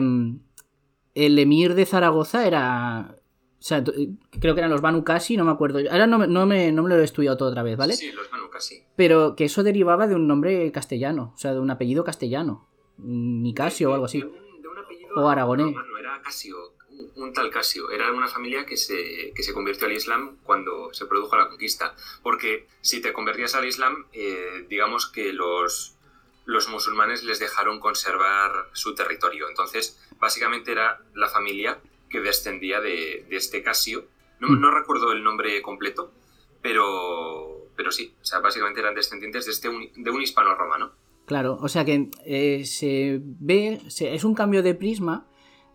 el 1.16 1.40
emir 1.40 1.74
de 1.74 1.86
Zaragoza 1.86 2.48
era 2.48 3.19
o 3.60 3.62
sea, 3.62 3.80
eh, 3.80 4.10
creo 4.40 4.56
que 4.56 4.62
eran 4.62 4.72
los 4.72 4.80
Banu 4.80 5.04
Kasi, 5.04 5.36
no 5.36 5.44
me 5.44 5.52
acuerdo. 5.52 5.80
Ahora 5.92 6.08
no, 6.08 6.26
no, 6.26 6.46
me, 6.46 6.72
no 6.72 6.84
me 6.84 6.90
lo 6.90 6.96
he 6.96 7.04
estudiado 7.04 7.36
todo 7.36 7.50
otra 7.50 7.62
vez, 7.62 7.76
¿vale? 7.76 7.94
Sí, 7.94 8.10
los 8.14 8.32
Banu 8.32 8.50
Kasi. 8.50 8.84
Pero 8.96 9.36
que 9.36 9.46
eso 9.46 9.64
derivaba 9.64 10.08
de 10.08 10.16
un 10.16 10.28
nombre 10.28 10.72
castellano, 10.72 11.34
o 11.36 11.38
sea, 11.38 11.54
de 11.54 11.60
un 11.60 11.70
apellido 11.70 12.06
castellano. 12.06 12.70
Nicasio 12.98 13.92
o 13.92 13.94
algo 13.94 14.06
así. 14.06 14.22
De 14.22 14.28
un, 14.28 14.78
apellido 14.78 15.14
o 15.14 15.28
aragonés. 15.28 15.76
No, 15.76 15.98
era 15.98 16.22
Casio, 16.22 16.74
un, 17.18 17.34
tal 17.34 17.50
Casio. 17.50 17.92
Era 17.92 18.14
una 18.14 18.28
familia 18.28 18.66
que 18.66 18.78
se, 18.78 19.34
que 19.36 19.44
se 19.44 19.54
convirtió 19.54 19.88
al 19.88 19.94
Islam 19.94 20.38
cuando 20.44 20.94
se 20.94 21.06
produjo 21.06 21.36
la 21.36 21.50
conquista. 21.50 21.96
Porque 22.24 22.66
si 22.80 23.02
te 23.02 23.12
convertías 23.12 23.56
al 23.56 23.66
Islam, 23.66 24.06
eh, 24.14 24.66
digamos 24.70 25.10
que 25.10 25.34
los, 25.34 25.98
los 26.46 26.70
musulmanes 26.70 27.24
les 27.24 27.40
dejaron 27.40 27.82
conservar 27.82 28.70
su 28.72 28.96
territorio. 28.96 29.50
Entonces, 29.50 30.00
básicamente 30.18 30.72
era 30.72 31.02
la 31.14 31.28
familia 31.28 31.80
que 32.10 32.22
descendía 32.22 32.82
de, 32.82 33.26
este 33.30 33.62
Casio. 33.64 34.06
Hmm. 34.40 34.60
No, 34.60 34.72
recuerdo 34.72 35.12
el 35.12 35.24
nombre 35.24 35.62
completo, 35.62 36.12
pero, 36.62 37.68
pero 37.76 37.92
sí, 37.92 38.14
o 38.22 38.26
sea, 38.26 38.40
básicamente 38.40 38.80
eran 38.80 38.96
descendientes 38.96 39.46
de, 39.46 39.52
este 39.52 39.70
de 39.70 40.12
un 40.12 40.22
hispano-romano. 40.22 40.92
Claro, 41.26 41.60
o 41.62 41.68
sea 41.68 41.86
que 41.86 42.10
eh, 42.26 42.66
se 42.66 43.20
ve, 43.22 43.82
es 43.86 44.24
un 44.24 44.34
cambio 44.34 44.64
de 44.64 44.74
prisma 44.74 45.28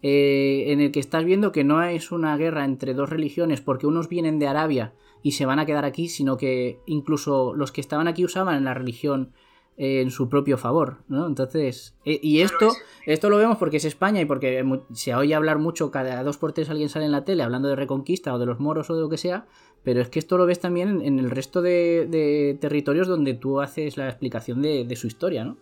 eh, 0.03 0.65
en 0.73 0.81
el 0.81 0.91
que 0.91 1.01
estás 1.01 1.25
viendo 1.25 1.53
que 1.53 1.63
no 1.63 1.83
es 1.83 2.11
una 2.11 2.37
guerra 2.37 2.65
entre 2.65 2.93
dos 2.93 3.09
religiones 3.09 3.61
porque 3.61 3.87
unos 3.87 4.09
vienen 4.09 4.39
de 4.39 4.49
Arabia 4.49 4.95
y 5.23 5.33
se 5.33 5.47
van 5.47 5.59
a 5.59 5.65
quedar 5.65 5.85
aquí, 5.85 6.09
sino 6.09 6.37
que 6.37 6.81
incluso 6.87 7.55
los 7.55 7.73
que 7.73 7.81
estaban 7.81 8.09
aquí 8.09 8.25
usaban 8.25 8.65
la 8.65 8.75
religión 8.75 9.33
en 9.77 10.11
su 10.11 10.29
propio 10.29 10.57
favor, 10.57 10.99
¿no? 11.09 11.27
Entonces, 11.27 11.97
eh, 12.05 12.21
y 12.23 12.43
esto, 12.43 12.73
esto 13.07 13.29
lo 13.29 13.39
vemos 13.39 13.59
porque 13.59 13.79
es 13.79 13.85
España 13.85 14.21
y 14.21 14.25
porque 14.25 14.65
se 14.93 15.15
oye 15.15 15.35
hablar 15.35 15.59
mucho, 15.59 15.91
cada 15.91 16.23
dos 16.23 16.39
por 16.39 16.53
tres 16.53 16.71
alguien 16.71 16.89
sale 16.89 17.07
en 17.07 17.13
la 17.13 17.25
tele 17.25 17.43
hablando 17.43 17.69
de 17.69 17.77
Reconquista 17.77 18.33
o 18.35 18.39
de 18.39 18.47
los 18.47 18.61
moros 18.61 18.89
o 18.91 18.95
de 18.95 19.01
lo 19.01 19.09
que 19.09 19.17
sea, 19.17 19.47
pero 19.83 20.01
es 20.01 20.09
que 20.09 20.19
esto 20.19 20.39
lo 20.39 20.47
ves 20.47 20.61
también 20.61 21.03
en, 21.03 21.19
el 21.19 21.31
resto 21.31 21.61
de, 21.61 22.57
territorios 22.61 23.09
donde 23.09 23.35
tú 23.35 23.61
haces 23.61 23.97
la 23.97 24.09
explicación 24.09 24.63
de, 24.63 24.97
su 24.97 25.09
historia, 25.09 25.45
¿no? 25.45 25.59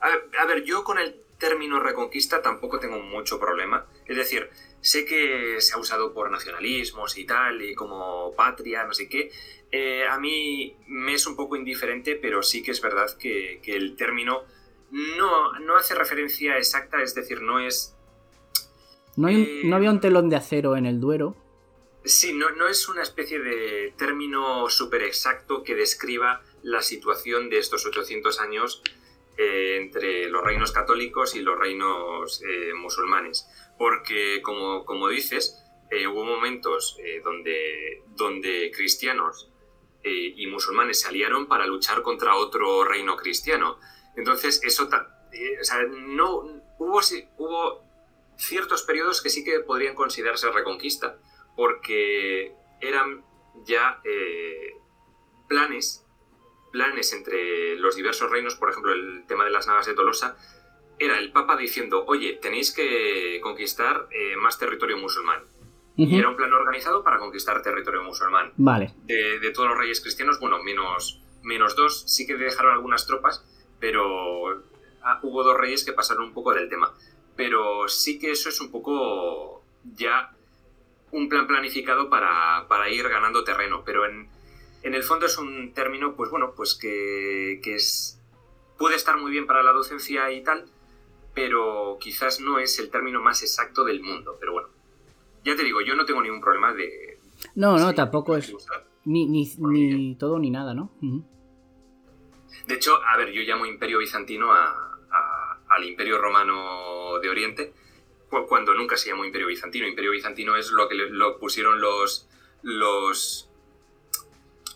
A 0.00 0.08
ver, 0.08 0.18
a 0.40 0.46
ver, 0.46 0.64
yo 0.64 0.84
con 0.84 0.98
el 0.98 1.16
término 1.38 1.80
Reconquista 1.80 2.42
tampoco 2.42 2.78
tengo 2.78 2.98
mucho 2.98 3.38
problema, 3.38 3.86
es 4.06 4.16
decir, 4.16 4.50
sé 4.80 5.04
que 5.04 5.60
se 5.60 5.74
ha 5.74 5.78
usado 5.78 6.12
por 6.12 6.30
nacionalismos 6.30 7.16
y 7.16 7.24
tal, 7.24 7.62
y 7.62 7.74
como 7.74 8.34
patria, 8.34 8.84
no 8.84 8.92
sé 8.92 9.08
qué, 9.08 9.30
eh, 9.70 10.04
a 10.08 10.18
mí 10.18 10.76
me 10.86 11.14
es 11.14 11.26
un 11.26 11.36
poco 11.36 11.56
indiferente, 11.56 12.16
pero 12.16 12.42
sí 12.42 12.62
que 12.62 12.72
es 12.72 12.80
verdad 12.80 13.16
que, 13.18 13.60
el 13.66 13.96
término 13.96 14.44
no, 14.90 15.58
no, 15.60 15.76
hace 15.76 15.94
referencia 15.94 16.56
exacta, 16.56 17.02
es 17.02 17.14
decir, 17.14 17.42
no 17.42 17.60
es... 17.60 17.94
No, 19.16 19.28
eh, 19.28 19.62
no, 19.64 19.76
había 19.76 19.90
un 19.90 20.00
telón 20.00 20.28
de 20.28 20.36
acero 20.36 20.76
en 20.76 20.86
el 20.86 21.00
Duero. 21.00 21.36
Sí, 22.04 22.32
no, 22.32 22.50
no 22.50 22.68
es 22.68 22.88
una 22.88 23.02
especie 23.02 23.40
de 23.40 23.92
término 23.96 24.70
súper 24.70 25.02
exacto 25.02 25.62
que 25.62 25.74
describa 25.74 26.42
la 26.62 26.82
situación 26.82 27.50
de 27.50 27.58
estos 27.58 27.84
800 27.84 28.40
años 28.40 28.82
eh, 29.40 29.76
entre 29.76 30.28
los 30.28 30.42
reinos 30.42 30.72
católicos 30.72 31.36
y 31.36 31.42
los 31.42 31.56
reinos 31.56 32.42
eh, 32.42 32.74
musulmanes. 32.74 33.48
Porque, 33.78 34.42
como, 34.42 34.84
como 34.84 35.08
dices, 35.08 35.64
eh, 35.92 36.08
hubo 36.08 36.24
momentos 36.24 36.98
donde, 37.22 38.02
donde 38.16 38.72
cristianos 38.74 39.48
y 40.02 40.46
musulmanes 40.48 41.02
se 41.02 41.08
aliaron 41.08 41.46
para 41.46 41.66
luchar 41.66 42.02
contra 42.02 42.34
otro 42.34 42.82
reino 42.82 43.16
cristiano. 43.16 43.78
Entonces, 44.16 44.60
eso, 44.64 44.88
no, 45.90 46.40
hubo, 46.78 47.00
hubo 47.36 47.84
ciertos 48.36 48.82
periodos 48.82 49.22
que 49.22 49.30
sí 49.30 49.44
que 49.44 49.60
podrían 49.60 49.94
considerarse 49.94 50.50
reconquista, 50.50 51.18
porque 51.54 52.54
eran 52.80 53.24
ya 53.64 54.00
planes 55.48 56.07
planes 56.78 57.12
entre 57.12 57.74
los 57.76 57.96
diversos 57.96 58.30
reinos, 58.30 58.54
por 58.54 58.70
ejemplo, 58.70 58.92
el 58.92 59.24
tema 59.26 59.44
de 59.44 59.50
las 59.50 59.66
nagas 59.66 59.86
de 59.86 59.94
Tolosa, 59.94 60.36
era 61.00 61.18
el 61.18 61.32
Papa 61.32 61.56
diciendo, 61.56 62.04
oye, 62.06 62.38
tenéis 62.40 62.72
que 62.72 63.40
conquistar 63.42 64.06
eh, 64.12 64.36
más 64.36 64.60
territorio 64.60 64.96
musulmán. 64.96 65.42
Y 65.96 66.16
era 66.16 66.28
un 66.28 66.36
plan 66.36 66.52
organizado 66.52 67.02
para 67.02 67.18
conquistar 67.18 67.60
territorio 67.62 68.04
musulmán. 68.04 68.52
Vale. 68.56 68.94
De, 69.06 69.50
todos 69.52 69.70
los 69.70 69.76
reyes 69.76 70.00
cristianos, 70.00 70.38
bueno, 70.38 70.62
menos, 70.62 71.20
menos 71.42 71.74
dos, 71.74 72.04
sí 72.06 72.24
que 72.24 72.36
dejaron 72.36 72.72
algunas 72.72 73.04
tropas, 73.08 73.44
pero 73.80 74.62
ah, 75.02 75.18
hubo 75.24 75.42
dos 75.42 75.56
reyes 75.56 75.84
que 75.84 75.92
pasaron 75.92 76.26
un 76.26 76.32
poco 76.32 76.54
del 76.54 76.68
tema. 76.68 76.94
Pero 77.34 77.88
sí 77.88 78.20
que 78.20 78.30
eso 78.30 78.48
es 78.50 78.60
un 78.60 78.70
poco 78.70 79.64
ya 79.96 80.30
un 81.10 81.28
plan 81.28 81.48
planificado 81.48 82.08
para, 82.08 82.68
para 82.68 82.88
ir 82.88 83.08
ganando 83.08 83.42
terreno. 83.42 83.82
Pero 83.84 84.06
en, 84.06 84.28
en 84.82 84.94
el 84.94 85.02
fondo 85.02 85.26
es 85.26 85.38
un 85.38 85.72
término, 85.72 86.14
pues 86.14 86.30
bueno, 86.30 86.52
pues 86.54 86.74
que, 86.74 87.60
es, 87.64 88.20
puede 88.78 88.96
estar 88.96 89.16
muy 89.18 89.30
bien 89.30 89.46
para 89.46 89.62
la 89.62 89.72
docencia 89.72 90.30
y 90.30 90.42
tal, 90.42 90.66
pero 91.34 91.98
quizás 92.00 92.40
no 92.40 92.58
es 92.58 92.78
el 92.78 92.90
término 92.90 93.20
más 93.20 93.42
exacto 93.42 93.84
del 93.84 94.02
mundo. 94.02 94.36
Pero 94.38 94.52
bueno, 94.52 94.68
ya 95.44 95.56
te 95.56 95.64
digo, 95.64 95.80
yo 95.80 95.94
no 95.94 96.04
tengo 96.04 96.22
ningún 96.22 96.40
problema 96.40 96.72
de... 96.72 97.18
No, 97.54 97.78
no, 97.78 97.94
tampoco 97.94 98.36
es... 98.36 98.54
Ni, 99.04 99.26
ni, 99.26 100.16
todo 100.16 100.38
ni 100.38 100.50
nada, 100.50 100.74
¿no? 100.74 100.92
De 102.66 102.74
hecho, 102.74 103.00
a 103.04 103.16
ver, 103.16 103.32
yo 103.32 103.42
llamo 103.42 103.64
imperio 103.64 103.98
bizantino 103.98 104.52
al 104.52 105.84
imperio 105.84 106.18
romano 106.18 107.18
de 107.20 107.30
Oriente, 107.30 107.72
cuando 108.28 108.74
nunca 108.74 108.96
se 108.96 109.08
llamó 109.08 109.24
imperio 109.24 109.46
bizantino. 109.46 109.86
Imperio 109.86 110.10
bizantino 110.10 110.56
es 110.56 110.70
lo 110.70 110.88
que 110.88 110.94
lo 110.94 111.38
pusieron 111.38 111.80
los, 111.80 112.28
los 112.62 113.47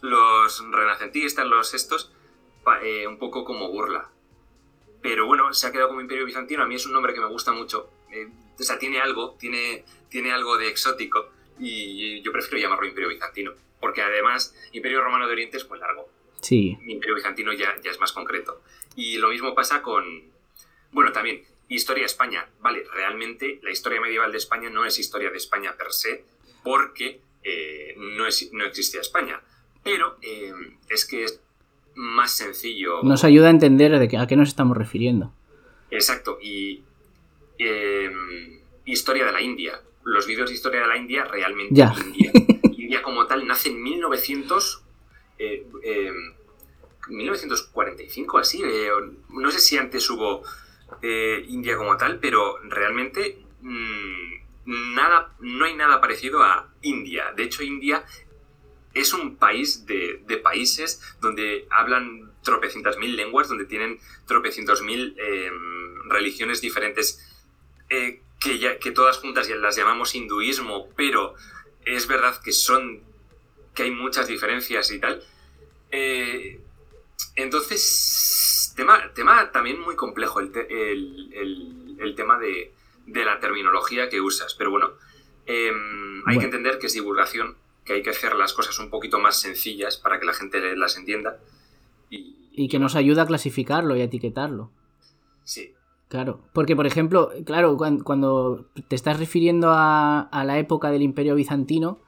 los 0.02 0.62
renacentistas, 0.70 1.46
los 1.46 1.72
estos, 1.72 2.12
eh, 2.82 3.06
un 3.06 3.18
poco 3.18 3.44
como 3.44 3.70
burla. 3.70 4.10
Pero 5.00 5.26
bueno, 5.26 5.52
se 5.54 5.66
ha 5.66 5.72
quedado 5.72 5.88
como 5.88 6.00
Imperio 6.00 6.26
Bizantino. 6.26 6.62
A 6.62 6.66
mí 6.66 6.74
es 6.74 6.84
un 6.84 6.92
nombre 6.92 7.14
que 7.14 7.20
me 7.20 7.28
gusta 7.28 7.52
mucho. 7.52 7.90
Eh, 8.12 8.28
o 8.58 8.62
sea, 8.62 8.78
tiene 8.78 9.00
algo, 9.00 9.36
tiene, 9.38 9.84
tiene 10.10 10.32
algo 10.32 10.58
de 10.58 10.68
exótico. 10.68 11.30
Y 11.58 12.20
yo 12.22 12.30
prefiero 12.32 12.58
llamarlo 12.58 12.86
Imperio 12.86 13.08
Bizantino. 13.08 13.52
Porque 13.80 14.02
además, 14.02 14.54
Imperio 14.72 15.02
Romano 15.02 15.26
de 15.26 15.32
Oriente 15.32 15.56
es 15.56 15.68
muy 15.68 15.78
largo. 15.78 16.08
Sí. 16.40 16.76
Imperio 16.86 17.16
Bizantino 17.16 17.52
ya, 17.52 17.80
ya 17.82 17.90
es 17.90 17.98
más 17.98 18.12
concreto. 18.12 18.62
Y 18.94 19.18
lo 19.18 19.28
mismo 19.28 19.54
pasa 19.54 19.82
con. 19.82 20.04
Bueno, 20.90 21.12
también, 21.12 21.44
historia 21.68 22.02
de 22.02 22.06
España. 22.06 22.48
Vale, 22.60 22.84
realmente 22.92 23.60
la 23.62 23.70
historia 23.70 24.00
medieval 24.00 24.30
de 24.30 24.38
España 24.38 24.68
no 24.68 24.84
es 24.84 24.98
historia 24.98 25.30
de 25.30 25.36
España 25.36 25.74
per 25.76 25.92
se, 25.92 26.24
porque 26.62 27.20
eh, 27.42 27.94
no, 27.96 28.26
es, 28.26 28.52
no 28.52 28.64
existía 28.64 29.00
España 29.00 29.40
pero 29.82 30.16
eh, 30.22 30.52
es 30.88 31.04
que 31.04 31.24
es 31.24 31.40
más 31.94 32.32
sencillo. 32.32 33.02
Nos 33.02 33.24
ayuda 33.24 33.48
a 33.48 33.50
entender 33.50 33.98
de 33.98 34.16
a 34.16 34.26
qué 34.26 34.36
nos 34.36 34.48
estamos 34.48 34.76
refiriendo. 34.76 35.32
Exacto, 35.90 36.38
y 36.40 36.82
em, 37.58 38.60
historia 38.84 39.26
de 39.26 39.32
la 39.32 39.40
India. 39.40 39.80
Los 40.04 40.26
vídeos 40.26 40.48
de 40.48 40.54
historia 40.56 40.80
de 40.80 40.86
la 40.86 40.96
India, 40.96 41.24
realmente 41.24 41.74
ya. 41.74 41.94
India. 42.06 42.32
India 42.76 43.02
como 43.02 43.26
tal 43.26 43.46
nace 43.46 43.68
en 43.68 43.82
1900, 43.82 44.82
1945, 47.08 48.38
eh, 48.38 48.40
em, 48.40 48.40
así. 48.40 48.62
Eh, 48.64 48.90
no 49.30 49.50
sé 49.50 49.58
si 49.60 49.76
antes 49.76 50.08
hubo 50.10 50.42
India 51.02 51.76
como 51.76 51.96
tal, 51.96 52.18
pero 52.20 52.58
realmente 52.64 53.38
mm, 53.60 54.94
nada, 54.94 55.34
no 55.40 55.64
hay 55.64 55.74
nada 55.74 56.00
parecido 56.00 56.42
a 56.42 56.72
India. 56.82 57.32
De 57.36 57.44
hecho, 57.44 57.62
India 57.62 58.04
es 58.94 59.12
un 59.14 59.36
país 59.36 59.86
de, 59.86 60.40
países 60.42 61.00
donde 61.20 61.66
hablan 61.70 62.32
tropecientas 62.42 62.98
mil 62.98 63.16
lenguas, 63.16 63.48
donde 63.48 63.64
tienen 63.64 63.98
tropecientos 64.26 64.82
mil 64.82 65.16
em, 65.18 66.10
religiones 66.10 66.60
diferentes, 66.60 67.20
eh, 67.90 68.20
que, 68.40 68.58
ya, 68.58 68.78
que 68.78 68.90
todas 68.90 69.18
juntas 69.18 69.48
las 69.48 69.76
llamamos 69.76 70.14
hinduismo, 70.14 70.88
pero 70.96 71.34
es 71.84 72.06
verdad 72.06 72.40
que 72.42 72.52
son, 72.52 73.02
que 73.74 73.84
hay 73.84 73.90
muchas 73.90 74.26
diferencias 74.26 74.90
y 74.90 74.98
tal. 74.98 75.22
Eh, 75.90 76.60
entonces, 77.36 78.72
tema, 78.76 79.12
tema 79.14 79.52
también 79.52 79.80
muy 79.80 79.94
complejo 79.96 80.40
el, 80.40 82.14
tema 82.16 82.38
de, 82.38 82.72
la 83.06 83.38
terminología 83.40 84.08
que 84.08 84.20
usas, 84.20 84.54
pero 84.54 84.70
bueno, 84.70 84.92
em, 85.46 86.22
hay 86.26 86.38
que 86.38 86.44
entender 86.44 86.78
que 86.78 86.86
es 86.86 86.92
divulgación 86.92 87.56
que 87.84 87.94
hay 87.94 88.02
que 88.02 88.10
hacer 88.10 88.34
las 88.34 88.52
cosas 88.52 88.78
un 88.78 88.90
poquito 88.90 89.18
más 89.18 89.40
sencillas 89.40 89.96
para 89.96 90.20
que 90.20 90.26
la 90.26 90.34
gente 90.34 90.76
las 90.76 90.96
entienda. 90.96 91.38
Y, 92.10 92.68
que 92.68 92.78
nos 92.78 92.96
ayuda 92.96 93.22
a 93.22 93.26
clasificarlo 93.26 93.96
y 93.96 94.02
a 94.02 94.04
etiquetarlo. 94.04 94.70
Sí. 95.44 95.74
Claro, 96.08 96.40
porque 96.52 96.76
por 96.76 96.86
ejemplo, 96.86 97.30
claro, 97.46 97.78
cuando 98.04 98.66
te 98.88 98.94
estás 98.94 99.18
refiriendo 99.18 99.70
a, 99.72 100.28
la 100.44 100.58
época 100.58 100.90
del 100.90 101.00
Imperio 101.00 101.34
Bizantino, 101.34 102.00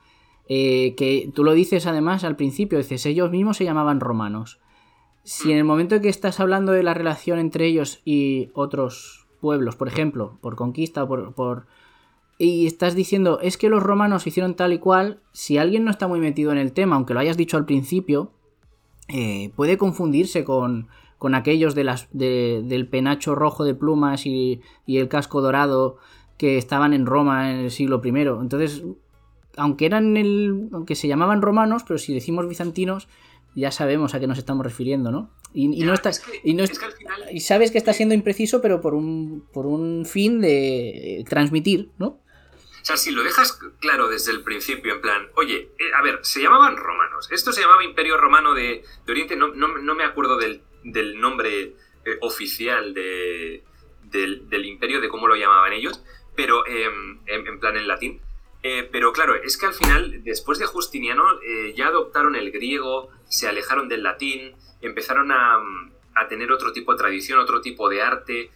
eh, 0.46 0.94
que 0.96 1.30
tú 1.34 1.42
lo 1.42 1.54
dices 1.54 1.87
además 1.87 2.22
al 2.22 2.37
principio, 2.37 2.76
dices, 2.76 3.06
ellos 3.06 3.30
mismos 3.30 3.56
se 3.56 3.64
llamaban 3.64 4.00
romanos. 4.00 4.60
Si 5.22 5.50
en 5.50 5.56
el 5.56 5.64
momento 5.64 5.94
en 5.94 6.02
que 6.02 6.10
estás 6.10 6.38
hablando 6.38 6.72
de 6.72 6.82
la 6.82 6.92
relación 6.92 7.38
entre 7.38 7.64
ellos 7.64 8.02
y 8.04 8.50
otros 8.52 9.26
pueblos, 9.40 9.76
por 9.76 9.88
ejemplo, 9.88 10.37
por 10.42 10.54
conquista 10.54 11.04
o 11.04 11.34
por 11.34 11.66
y 12.38 12.66
estás 12.66 12.94
diciendo, 12.94 13.38
es 13.40 13.56
que 13.56 13.68
los 13.68 13.82
romanos 13.82 14.26
hicieron 14.26 14.54
tal 14.54 14.72
y 14.72 14.78
cual, 14.78 15.20
si 15.32 15.58
alguien 15.58 15.84
no 15.84 15.90
está 15.90 16.08
muy 16.08 16.20
metido 16.20 16.52
en 16.52 16.58
el 16.58 16.72
tema, 16.72 16.96
aunque 16.96 17.14
lo 17.14 17.20
hayas 17.20 17.36
dicho 17.36 17.56
al 17.56 17.64
principio, 17.64 18.32
eh, 19.08 19.52
puede 19.54 19.78
confundirse 19.78 20.44
con, 20.44 20.88
con 21.18 21.34
aquellos 21.34 21.74
de 21.74 21.84
las, 21.84 22.08
del 22.12 22.88
penacho 22.88 23.34
rojo 23.34 23.64
de 23.64 23.74
plumas 23.74 24.26
y, 24.26 24.60
y, 24.86 24.98
el 24.98 25.08
casco 25.08 25.40
dorado 25.42 25.98
que 26.38 26.58
estaban 26.58 26.92
en 26.92 27.06
Roma 27.06 27.50
en 27.52 27.58
el 27.60 27.70
siglo 27.70 28.00
I. 28.04 28.08
Entonces, 28.08 28.82
aunque 29.56 29.86
eran 29.86 30.16
el. 30.16 30.68
aunque 30.72 30.94
se 30.96 31.06
llamaban 31.06 31.42
romanos, 31.42 31.84
pero 31.86 31.98
si 31.98 32.12
decimos 32.12 32.48
bizantinos, 32.48 33.08
ya 33.54 33.70
sabemos 33.70 34.14
a 34.14 34.20
qué 34.20 34.26
nos 34.26 34.38
estamos 34.38 34.64
refiriendo, 34.64 35.12
¿no? 35.12 35.30
Y, 35.52 35.68
no 35.84 35.94
está, 35.94 36.10
y, 36.42 36.54
no 36.54 36.64
y 37.30 37.38
sabes 37.38 37.70
que 37.70 37.78
está 37.78 37.92
siendo 37.92 38.12
impreciso, 38.12 38.60
pero 38.60 38.80
por 38.80 38.92
un, 38.92 39.44
por 39.52 39.66
un 39.66 40.04
fin 40.04 40.40
de 40.40 41.24
transmitir, 41.28 41.92
¿no? 41.96 42.18
O 42.84 42.86
sea, 42.86 42.98
si 42.98 43.12
lo 43.12 43.22
dejas 43.22 43.58
claro 43.80 44.08
desde 44.08 44.30
el 44.30 44.42
principio, 44.42 44.92
en 44.92 45.00
plan, 45.00 45.30
oye, 45.36 45.70
eh, 45.78 45.94
a 45.96 46.02
ver, 46.02 46.18
se 46.20 46.42
llamaban 46.42 46.76
romanos. 46.76 47.28
Esto 47.32 47.50
se 47.50 47.62
llamaba 47.62 47.82
Imperio 47.82 48.18
Romano 48.18 48.52
de, 48.52 48.84
Oriente, 49.08 49.36
no, 49.36 49.48
me 49.48 50.04
acuerdo 50.04 50.36
del, 50.36 50.60
nombre 51.18 51.62
eh, 52.04 52.18
oficial 52.20 52.92
del, 52.92 53.62
imperio, 54.66 55.00
de 55.00 55.08
cómo 55.08 55.26
lo 55.26 55.34
llamaban 55.34 55.72
ellos, 55.72 56.04
pero 56.36 56.66
em, 56.66 57.20
en, 57.24 57.58
plan 57.58 57.78
en 57.78 57.88
latín. 57.88 58.20
Eh, 58.62 58.86
pero 58.92 59.14
claro, 59.14 59.34
es 59.34 59.56
que 59.56 59.64
al 59.64 59.72
final, 59.72 60.22
después 60.22 60.58
de 60.58 60.66
Justiniano, 60.66 61.24
ya 61.74 61.86
adoptaron 61.86 62.36
el 62.36 62.50
griego, 62.52 63.08
se 63.30 63.48
alejaron 63.48 63.88
del 63.88 64.02
latín, 64.02 64.56
empezaron 64.82 65.32
a, 65.32 65.56
a 66.16 66.28
tener 66.28 66.52
otro 66.52 66.74
tipo 66.74 66.92
de 66.92 66.98
tradición, 66.98 67.38
otro 67.38 67.62
tipo 67.62 67.88
de 67.88 68.02
arte. 68.02 68.50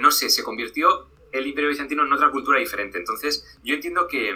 no 0.00 0.10
sé, 0.10 0.30
se 0.30 0.42
convirtió 0.42 1.06
el 1.38 1.46
imperio 1.46 1.70
bizantino 1.70 2.04
en 2.04 2.12
otra 2.12 2.30
cultura 2.30 2.58
diferente. 2.58 2.98
Entonces, 2.98 3.58
yo 3.62 3.74
entiendo 3.74 4.06
que, 4.08 4.34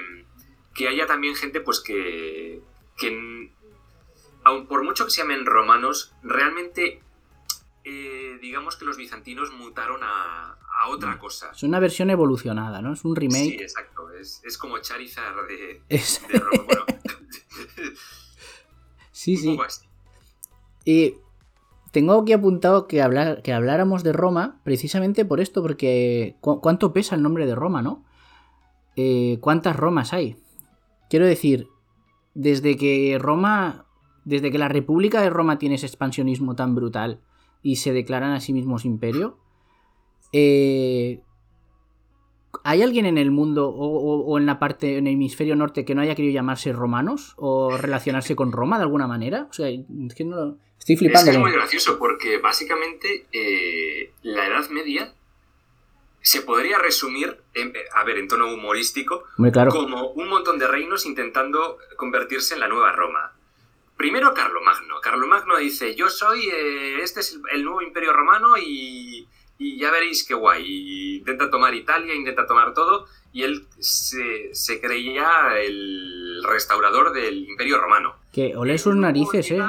haya 0.88 1.06
también 1.06 1.34
gente 1.36 1.60
pues 1.60 1.80
que, 1.80 2.60
que, 2.96 3.50
aun 4.44 4.66
por 4.66 4.82
mucho 4.84 5.04
que 5.04 5.10
se 5.10 5.22
llamen 5.22 5.46
romanos, 5.46 6.14
realmente 6.22 7.02
eh, 7.84 8.38
digamos 8.40 8.76
que 8.76 8.84
los 8.84 8.96
bizantinos 8.96 9.52
mutaron 9.52 10.00
a, 10.02 10.58
otra 10.88 11.14
mm. 11.14 11.18
cosa. 11.18 11.50
Es 11.52 11.62
una 11.62 11.78
versión 11.78 12.10
evolucionada, 12.10 12.82
¿no? 12.82 12.94
Es 12.94 13.04
un 13.04 13.14
remake. 13.14 13.50
Sí, 13.50 13.56
exacto. 13.60 14.10
Es, 14.10 14.58
como 14.58 14.78
Charizard 14.78 15.46
de, 15.46 15.80
sí, 19.12 19.36
sí. 19.36 19.58
Y 20.84 21.14
tengo 21.92 22.14
aquí 22.14 22.32
apuntado 22.32 22.88
que, 22.88 23.02
hablar, 23.02 23.42
que 23.42 23.52
habláramos 23.52 24.02
de 24.02 24.12
Roma 24.12 24.60
precisamente 24.64 25.24
por 25.24 25.40
esto, 25.40 25.62
porque 25.62 26.36
¿cuánto 26.40 26.92
pesa 26.92 27.14
el 27.14 27.22
nombre 27.22 27.46
de 27.46 27.54
Roma, 27.54 27.82
no? 27.82 28.02
Eh, 28.96 29.38
¿Cuántas 29.40 29.76
Romas 29.76 30.14
hay? 30.14 30.36
Quiero 31.10 31.26
decir, 31.26 31.68
desde 32.34 32.78
que 32.78 33.18
Roma, 33.20 33.84
desde 34.24 34.50
que 34.50 34.58
la 34.58 34.68
República 34.68 35.20
de 35.20 35.28
Roma 35.28 35.58
tiene 35.58 35.74
ese 35.74 35.86
expansionismo 35.86 36.56
tan 36.56 36.74
brutal 36.74 37.20
y 37.62 37.76
se 37.76 37.92
declaran 37.92 38.32
a 38.32 38.40
sí 38.40 38.54
mismos 38.54 38.86
imperio, 38.86 39.36
eh, 40.32 41.20
¿hay 42.64 42.80
alguien 42.80 43.04
en 43.04 43.18
el 43.18 43.30
mundo 43.30 43.68
o, 43.68 44.24
o 44.24 44.38
en 44.38 44.46
la 44.46 44.58
parte, 44.58 44.96
en 44.96 45.06
el 45.06 45.12
hemisferio 45.12 45.56
norte 45.56 45.84
que 45.84 45.94
no 45.94 46.00
haya 46.00 46.14
querido 46.14 46.32
llamarse 46.32 46.72
romanos 46.72 47.34
o 47.36 47.76
relacionarse 47.76 48.34
con 48.34 48.50
Roma 48.50 48.78
de 48.78 48.84
alguna 48.84 49.06
manera? 49.06 49.46
O 49.50 49.52
sea, 49.52 49.68
es 49.68 50.14
que 50.14 50.24
no 50.24 50.36
lo... 50.36 50.58
Estoy 50.82 50.94
Es 50.94 50.98
flipando. 50.98 51.30
que 51.30 51.36
es 51.36 51.40
muy 51.40 51.52
gracioso 51.52 51.96
porque 51.96 52.38
básicamente 52.38 53.26
eh, 53.32 54.10
la 54.22 54.48
Edad 54.48 54.68
Media 54.70 55.14
se 56.22 56.42
podría 56.42 56.78
resumir, 56.78 57.36
en- 57.54 57.72
a 57.94 58.02
ver, 58.02 58.18
en 58.18 58.26
tono 58.26 58.52
humorístico, 58.52 59.22
claro. 59.52 59.70
como 59.70 60.08
un 60.10 60.28
montón 60.28 60.58
de 60.58 60.66
reinos 60.66 61.06
intentando 61.06 61.78
convertirse 61.96 62.54
en 62.54 62.60
la 62.60 62.66
nueva 62.68 62.90
Roma. 62.90 63.32
Primero 63.96 64.34
Carlomagno. 64.34 65.00
Carlomagno 65.00 65.56
dice, 65.58 65.94
yo 65.94 66.08
soy, 66.10 66.48
eh, 66.52 67.00
este 67.00 67.20
es 67.20 67.38
el, 67.52 67.62
nuevo 67.62 67.80
imperio 67.80 68.12
romano 68.12 68.56
y, 68.58 69.28
y 69.58 69.78
ya 69.78 69.92
veréis 69.92 70.24
qué 70.26 70.34
guay. 70.34 70.64
Y 70.66 71.16
intenta 71.18 71.48
tomar 71.48 71.74
Italia, 71.74 72.12
intenta 72.12 72.44
tomar 72.44 72.74
todo 72.74 73.06
y 73.32 73.44
él 73.44 73.66
se, 73.78 74.52
se 74.52 74.80
creía 74.80 75.56
el 75.60 76.42
restaurador 76.44 77.12
del 77.12 77.48
imperio 77.48 77.78
romano. 77.80 78.16
Que 78.32 78.56
olé 78.56 78.78
sus 78.78 78.96
narices, 78.96 79.48
eh. 79.52 79.62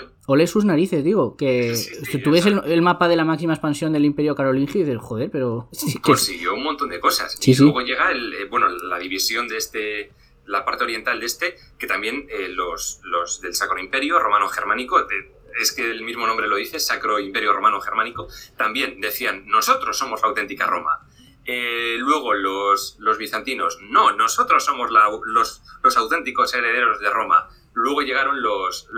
¿Cuál? 0.00 0.12
Olé 0.26 0.46
sus 0.46 0.64
narices, 0.64 1.04
digo. 1.04 1.36
Que 1.36 1.74
Sí, 1.76 1.94
sí, 1.94 2.04
si 2.06 2.18
tú 2.22 2.30
ves 2.32 2.46
el, 2.46 2.82
mapa 2.82 3.06
de 3.08 3.16
la 3.16 3.24
máxima 3.24 3.52
expansión 3.54 3.92
del 3.92 4.04
imperio 4.04 4.34
carolingio 4.34 4.80
y 4.80 4.84
dices, 4.84 5.00
joder, 5.00 5.30
pero... 5.30 5.68
consiguió 6.02 6.54
un 6.54 6.62
montón 6.64 6.88
de 6.88 7.00
cosas. 7.00 7.36
Sí, 7.38 7.52
y 7.52 7.56
luego 7.56 7.80
llega 7.82 8.10
el, 8.10 8.32
eh, 8.34 8.44
bueno, 8.46 8.68
la 8.68 8.98
división 8.98 9.46
de 9.48 9.56
este, 9.58 10.10
la 10.46 10.64
parte 10.64 10.84
oriental 10.84 11.20
de 11.20 11.26
este, 11.26 11.54
que 11.78 11.86
también 11.86 12.26
eh, 12.30 12.48
los, 12.48 13.00
los 13.04 13.40
del 13.40 13.54
Sacro 13.54 13.78
Imperio 13.78 14.18
Romano-Germánico, 14.18 15.02
de- 15.04 15.32
es 15.60 15.70
que 15.70 15.88
el 15.88 16.02
mismo 16.02 16.26
nombre 16.26 16.48
lo 16.48 16.56
dice, 16.56 16.80
Sacro 16.80 17.20
Imperio 17.20 17.52
Romano-Germánico, 17.52 18.26
también 18.56 19.00
decían, 19.00 19.46
nosotros 19.46 19.96
somos 19.96 20.20
la 20.22 20.28
auténtica 20.28 20.66
Roma. 20.66 21.06
Eh, 21.46 21.96
luego 22.00 22.34
los, 22.34 22.96
los 22.98 23.18
bizantinos, 23.18 23.78
no, 23.82 24.10
nosotros 24.16 24.64
somos 24.64 24.90
la- 24.90 25.10
los, 25.26 25.62
los 25.82 25.96
auténticos 25.96 26.52
herederos 26.54 26.98
de 27.00 27.10
Roma. 27.10 27.48
Luego 27.74 28.02
llegaron 28.02 28.40
los, 28.42 28.88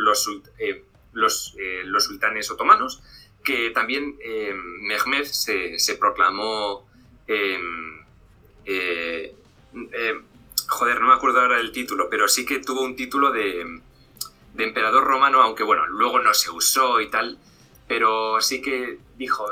eh, 0.59 0.85
los, 1.16 1.55
eh, 1.59 1.83
los 1.85 2.05
sultanes 2.05 2.50
otomanos, 2.50 3.02
que 3.42 3.70
también 3.70 4.16
eh, 4.20 4.52
Mehmed 4.55 5.24
se, 5.24 5.96
proclamó... 5.98 6.87
eh, 7.26 7.59
eh, 8.64 9.35
joder, 10.68 11.00
no 11.00 11.09
me 11.09 11.14
acuerdo 11.14 11.40
ahora 11.40 11.59
del 11.59 11.72
título, 11.72 12.09
pero 12.11 12.29
sí 12.29 12.44
que 12.44 12.59
tuvo 12.59 12.83
un 12.83 12.96
título 12.96 13.31
de, 13.31 13.81
de 14.55 14.64
emperador 14.64 15.05
romano, 15.05 15.42
aunque 15.42 15.62
bueno, 15.62 15.87
luego 15.87 16.18
no 16.18 16.35
se 16.35 16.50
usó 16.50 17.00
y 17.00 17.09
tal, 17.09 17.38
pero 17.87 18.40
sí 18.40 18.61
que 18.61 18.98
dijo, 19.16 19.46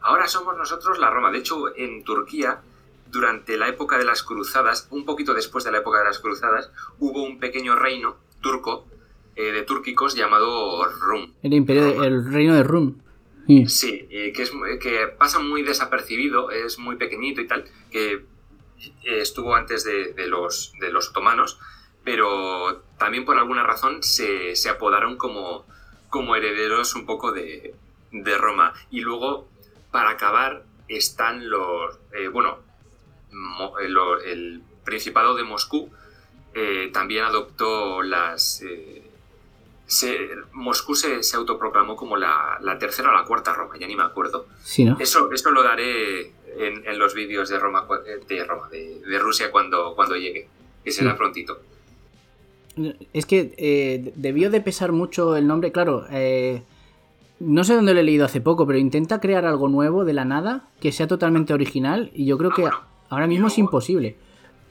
ahora 0.00 0.26
somos 0.26 0.56
nosotros 0.56 0.98
la 0.98 1.10
Roma. 1.10 1.30
De 1.30 1.38
hecho, 1.38 1.76
en 1.76 2.02
Turquía, 2.04 2.60
durante 3.10 3.56
la 3.56 3.68
época 3.68 3.98
de 3.98 4.04
las 4.04 4.22
cruzadas, 4.22 4.88
un 4.90 5.04
poquito 5.04 5.34
después 5.34 5.64
de 5.64 5.70
la 5.70 5.78
época 5.78 6.00
de 6.00 6.06
las 6.06 6.18
cruzadas, 6.18 6.70
hubo 6.98 7.22
un 7.22 7.38
pequeño 7.38 7.76
reino 7.76 8.16
turco 8.40 8.86
eh, 9.36 9.52
de 9.52 9.62
túrquicos 9.62 10.14
llamado 10.14 10.84
Rum. 11.00 11.32
El 11.42 11.54
imperio, 11.54 11.84
de- 12.00 12.06
el 12.06 12.32
reino 12.32 12.54
de 12.54 12.62
Rum. 12.62 12.96
Sí. 13.46 13.66
Sí, 13.68 14.06
eh, 14.10 14.32
que, 14.34 14.42
es, 14.42 14.50
que 14.80 15.06
pasa 15.18 15.38
muy 15.38 15.62
desapercibido, 15.62 16.50
es 16.50 16.78
muy 16.80 16.96
pequeñito 16.96 17.40
y 17.40 17.46
tal, 17.46 17.64
que 17.92 18.12
eh, 18.14 18.22
estuvo 19.04 19.54
antes 19.54 19.84
de, 19.84 20.12
de 20.14 20.26
los, 20.26 20.72
de 20.80 20.90
los 20.90 21.10
otomanos, 21.10 21.58
pero 22.02 22.82
también 22.98 23.24
por 23.24 23.36
alguna 23.38 23.62
razón 23.62 24.02
se, 24.02 24.56
se 24.56 24.68
apodaron 24.68 25.16
como, 25.16 25.64
como 26.10 26.34
herederos 26.34 26.94
un 26.96 27.06
poco 27.06 27.30
de, 27.32 27.74
de 28.10 28.38
Roma. 28.38 28.74
Y 28.90 29.00
luego, 29.00 29.48
para 29.92 30.10
acabar, 30.10 30.64
están 30.88 31.48
los, 31.48 31.98
eh, 32.12 32.28
bueno, 32.28 32.58
Mo- 33.32 33.78
eh, 33.78 33.88
el 34.26 34.62
Principado 34.84 35.34
de 35.36 35.42
Moscú 35.44 35.90
eh, 36.54 36.90
también 36.92 37.24
adoptó 37.24 38.02
las... 38.02 38.62
eh, 38.62 39.02
se- 39.86 40.28
Moscú 40.52 40.94
se, 40.94 41.22
se 41.22 41.36
autoproclamó 41.36 41.96
como 41.96 42.16
la, 42.16 42.58
la 42.60 42.78
tercera 42.78 43.10
o 43.10 43.12
la 43.12 43.24
cuarta 43.24 43.52
Roma, 43.54 43.76
ya 43.78 43.86
ni 43.86 43.96
me 43.96 44.02
acuerdo. 44.02 44.46
Sí, 44.62 44.84
¿no? 44.84 44.96
Eso, 44.98 45.30
eso 45.32 45.50
lo 45.50 45.62
daré 45.62 46.32
en, 46.58 46.86
en 46.86 46.98
los 46.98 47.14
vídeos 47.14 47.48
de 47.48 47.58
Roma, 47.58 47.86
eh, 48.06 48.20
de, 48.28 48.44
Roma 48.44 48.68
de, 48.68 49.00
de 49.00 49.18
Rusia 49.18 49.50
cuando, 49.50 49.94
cuando 49.94 50.16
llegue, 50.16 50.48
que 50.84 50.90
será 50.90 51.12
Sí. 51.12 51.16
prontito. 51.18 51.58
Es 53.14 53.24
que 53.24 53.54
eh, 53.56 54.12
debió 54.16 54.50
de 54.50 54.60
pesar 54.60 54.92
mucho 54.92 55.34
el 55.36 55.46
nombre, 55.46 55.72
claro. 55.72 56.06
eh, 56.10 56.62
no 57.40 57.64
sé 57.64 57.74
dónde 57.74 57.94
lo 57.94 58.00
he 58.00 58.02
leído 58.02 58.24
hace 58.26 58.40
poco, 58.42 58.66
pero 58.66 58.78
intenta 58.78 59.18
crear 59.20 59.44
algo 59.46 59.68
nuevo 59.68 60.04
de 60.04 60.12
la 60.12 60.24
nada, 60.26 60.68
que 60.80 60.92
sea 60.92 61.06
totalmente 61.06 61.54
original, 61.54 62.10
y 62.14 62.26
yo 62.26 62.36
creo 62.38 62.50
Ah, 62.50 62.54
que 62.54 62.62
bueno. 62.62 62.80
ahora 63.08 63.26
mismo 63.26 63.46
es 63.46 63.56
imposible. 63.58 64.16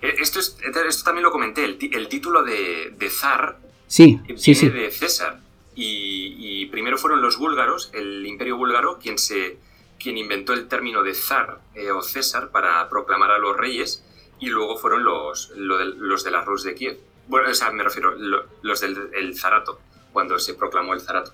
Esto, 0.01 0.39
es- 0.39 0.58
esto 0.88 1.04
también 1.04 1.23
lo 1.23 1.32
comenté, 1.32 1.65
el, 1.65 1.78
el 1.93 2.08
título 2.08 2.43
de, 2.43 2.93
de 2.97 3.10
zar 3.10 3.58
Sí, 3.88 4.19
viene 4.24 4.38
sí, 4.39 4.56
sí. 4.56 4.69
de 4.69 4.91
César. 4.91 5.39
Y, 5.76 6.36
y 6.39 6.65
primero 6.67 6.98
fueron 6.98 7.21
los 7.21 7.38
búlgaros, 7.38 7.91
el 7.93 8.26
imperio 8.26 8.58
búlgaro, 8.58 8.98
quien, 8.98 9.17
se, 9.17 9.58
quien 10.00 10.17
inventó 10.17 10.54
el 10.54 10.67
término 10.67 11.04
de 11.04 11.13
zar 11.13 11.60
eh, 11.76 11.91
o 11.91 12.02
César 12.02 12.50
para 12.50 12.88
proclamar 12.89 13.32
a 13.32 13.38
los 13.39 13.56
reyes, 13.58 14.04
y 14.39 14.48
luego 14.48 14.78
fueron 14.78 15.04
los, 15.04 15.52
lo 15.56 15.78
del- 15.78 15.98
los 15.98 16.24
de 16.24 16.32
la 16.32 16.43
Rus 16.43 16.63
de 16.63 16.76
Kiev. 16.76 16.98
Bueno, 17.28 17.50
o 17.50 17.54
sea, 17.54 17.71
me 17.71 17.84
refiero, 17.84 18.12
lo- 18.15 18.45
los 18.62 18.80
del 18.82 18.98
el 19.17 19.38
zarato, 19.38 19.80
cuando 20.13 20.39
se 20.39 20.54
proclamó 20.54 20.93
el 20.93 21.02
zarato. 21.02 21.34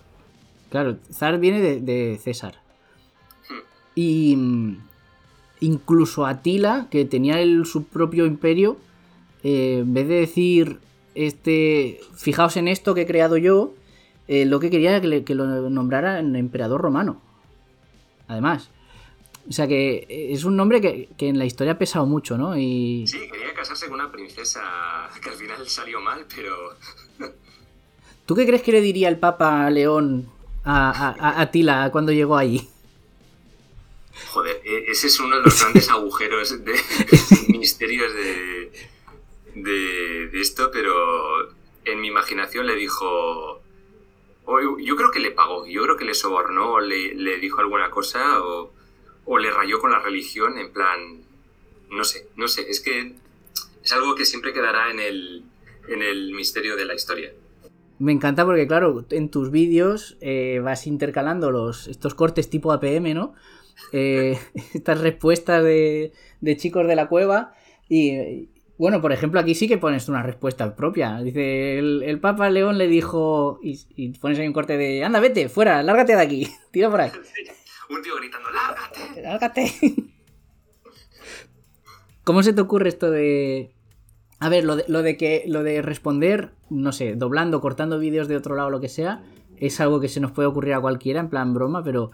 Claro, 0.71 0.97
zar 1.11 1.39
viene 1.39 1.61
de, 1.61 1.79
de 1.81 2.17
César. 2.23 2.61
Hmm. 3.49 3.59
Y 3.95 4.35
mm, 4.37 4.77
incluso 5.59 6.25
Atila, 6.25 6.87
que 6.89 7.05
tenía 7.05 7.39
el- 7.41 7.65
su 7.65 7.83
propio 7.85 8.25
imperio, 8.25 8.77
eh, 9.43 9.79
en 9.81 9.93
vez 9.93 10.07
de 10.07 10.15
decir, 10.15 10.79
este, 11.15 11.99
fijaos 12.15 12.57
en 12.57 12.67
esto 12.67 12.93
que 12.95 13.01
he 13.01 13.07
creado 13.07 13.37
yo, 13.37 13.73
eh, 14.27 14.45
lo 14.45 14.59
que 14.59 14.69
quería 14.69 14.91
era 14.91 15.01
que, 15.01 15.07
le- 15.07 15.23
que 15.23 15.35
lo 15.35 15.45
nombraran 15.69 16.35
emperador 16.35 16.81
romano. 16.81 17.21
Además. 18.27 18.69
O 19.49 19.51
sea 19.51 19.67
que 19.67 20.05
eh, 20.07 20.33
es 20.33 20.43
un 20.43 20.55
nombre 20.55 20.79
que, 20.81 21.09
que 21.17 21.27
en 21.27 21.37
la 21.39 21.45
historia 21.45 21.73
ha 21.73 21.77
pesado 21.77 22.05
mucho, 22.05 22.37
¿no? 22.37 22.55
Y 22.57 23.05
Sí, 23.07 23.17
quería 23.31 23.53
casarse 23.55 23.85
con 23.87 23.95
una 23.95 24.11
princesa 24.11 24.61
que 25.21 25.29
al 25.29 25.35
final 25.35 25.67
salió 25.67 25.99
mal, 25.99 26.25
pero 26.33 26.55
¿tú 28.25 28.35
qué 28.35 28.45
crees 28.45 28.61
que 28.61 28.71
le 28.71 28.81
diría 28.81 29.09
el 29.09 29.17
Papa 29.17 29.69
León 29.71 30.27
a, 30.63 30.91
a- 30.91 31.29
a 31.29 31.41
Atila 31.41 31.89
cuando 31.91 32.11
llegó 32.11 32.37
allí? 32.37 32.69
Joder, 34.31 34.61
e- 34.63 34.91
ese 34.91 35.07
es 35.07 35.19
uno 35.19 35.37
de 35.37 35.41
los 35.43 35.59
grandes 35.59 35.89
agujeros 35.89 36.63
de 36.63 36.73
misterios 37.57 38.13
de, 38.13 38.71
de, 39.55 40.29
esto, 40.39 40.69
pero 40.71 41.49
en 41.85 42.01
mi 42.01 42.07
imaginación 42.07 42.67
le 42.67 42.75
dijo... 42.75 43.61
o 44.45 44.59
yo- 44.79 44.95
creo 44.95 45.11
que 45.11 45.19
le 45.19 45.31
pagó, 45.31 45.65
yo 45.65 45.83
creo 45.83 45.97
que 45.97 46.05
le 46.05 46.13
sobornó, 46.13 46.73
o 46.73 46.79
le, 46.79 47.15
le 47.15 47.37
dijo 47.37 47.59
alguna 47.59 47.89
cosa, 47.89 48.41
o, 48.43 48.71
o 49.25 49.37
le 49.37 49.51
rayó 49.51 49.79
con 49.79 49.91
la 49.91 49.99
religión, 49.99 50.57
en 50.57 50.71
plan... 50.71 51.21
No 51.89 52.03
sé, 52.05 52.27
no 52.37 52.47
sé, 52.47 52.69
es 52.69 52.79
que 52.79 53.15
es 53.83 53.91
algo 53.91 54.15
que 54.15 54.25
siempre 54.25 54.53
quedará 54.53 54.91
en 54.91 54.99
el, 54.99 55.43
en 55.89 56.01
el 56.01 56.33
misterio 56.33 56.75
de 56.77 56.85
la 56.85 56.93
historia. 56.95 57.33
Me 57.99 58.11
encanta 58.11 58.45
porque, 58.45 58.65
claro, 58.65 59.05
en 59.11 59.29
tus 59.29 59.51
vídeos 59.51 60.17
eh, 60.21 60.59
vas 60.63 60.87
intercalando 60.87 61.51
los, 61.51 61.87
estos 61.87 62.15
cortes 62.15 62.49
tipo 62.49 62.71
APM, 62.71 63.13
¿no? 63.13 63.35
Eh, 63.91 64.39
estas 64.73 65.01
respuestas 65.01 65.63
de, 65.63 66.13
de 66.39 66.57
chicos 66.57 66.87
de 66.87 66.95
la 66.95 67.07
cueva. 67.09 67.53
Y, 67.89 68.47
bueno, 68.81 68.99
por 68.99 69.11
ejemplo, 69.11 69.39
aquí 69.39 69.53
sí 69.53 69.67
que 69.67 69.77
pones 69.77 70.09
una 70.09 70.23
respuesta 70.23 70.75
propia. 70.75 71.21
Dice, 71.21 71.77
el, 71.77 72.01
el 72.01 72.19
Papa 72.19 72.49
León 72.49 72.79
le 72.79 72.87
dijo, 72.87 73.59
y, 73.61 73.79
y 73.95 74.09
pones 74.17 74.39
ahí 74.39 74.47
un 74.47 74.53
corte 74.53 74.75
de, 74.75 75.03
anda, 75.03 75.19
vete, 75.19 75.49
fuera, 75.49 75.83
lárgate 75.83 76.15
de 76.15 76.21
aquí, 76.23 76.47
tira 76.71 76.89
por 76.89 76.99
ahí. 76.99 77.11
Un 77.91 78.01
tío 78.01 78.15
gritando, 78.15 78.49
¡lárgate! 78.49 79.21
Lárgate. 79.21 79.71
¿Cómo 82.23 82.41
se 82.41 82.53
te 82.53 82.61
ocurre 82.61 82.89
esto 82.89 83.11
de... 83.11 83.75
A 84.39 84.49
ver, 84.49 84.63
lo 84.63 84.75
de, 84.77 84.85
lo 84.87 85.03
de 85.03 85.15
que 85.15 85.43
lo 85.45 85.61
de 85.61 85.83
responder, 85.83 86.49
no 86.71 86.91
sé, 86.91 87.13
doblando, 87.13 87.61
cortando 87.61 87.99
vídeos 87.99 88.27
de 88.27 88.37
otro 88.37 88.55
lado, 88.55 88.71
lo 88.71 88.81
que 88.81 88.89
sea, 88.89 89.21
es 89.57 89.79
algo 89.79 89.99
que 89.99 90.09
se 90.09 90.21
nos 90.21 90.31
puede 90.31 90.47
ocurrir 90.47 90.73
a 90.73 90.81
cualquiera, 90.81 91.19
en 91.19 91.29
plan 91.29 91.53
broma, 91.53 91.83
pero 91.83 92.09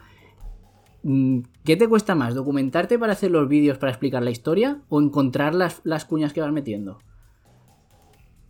¿qué 1.64 1.76
te 1.78 1.88
cuesta 1.88 2.16
más? 2.16 2.36
¿Documentarte 2.36 2.99
para 2.99 3.14
hacer 3.14 3.32
los 3.32 3.47
vídeos 3.47 3.78
para 3.78 3.91
explicar 3.91 4.24
la 4.24 4.32
historia 4.32 4.82
o 4.89 5.01
encontrar 5.01 5.55
las, 5.55 5.82
las 5.84 6.05
cuñas 6.05 6.34
que 6.34 6.41
vas 6.41 6.51
metiendo? 6.51 6.99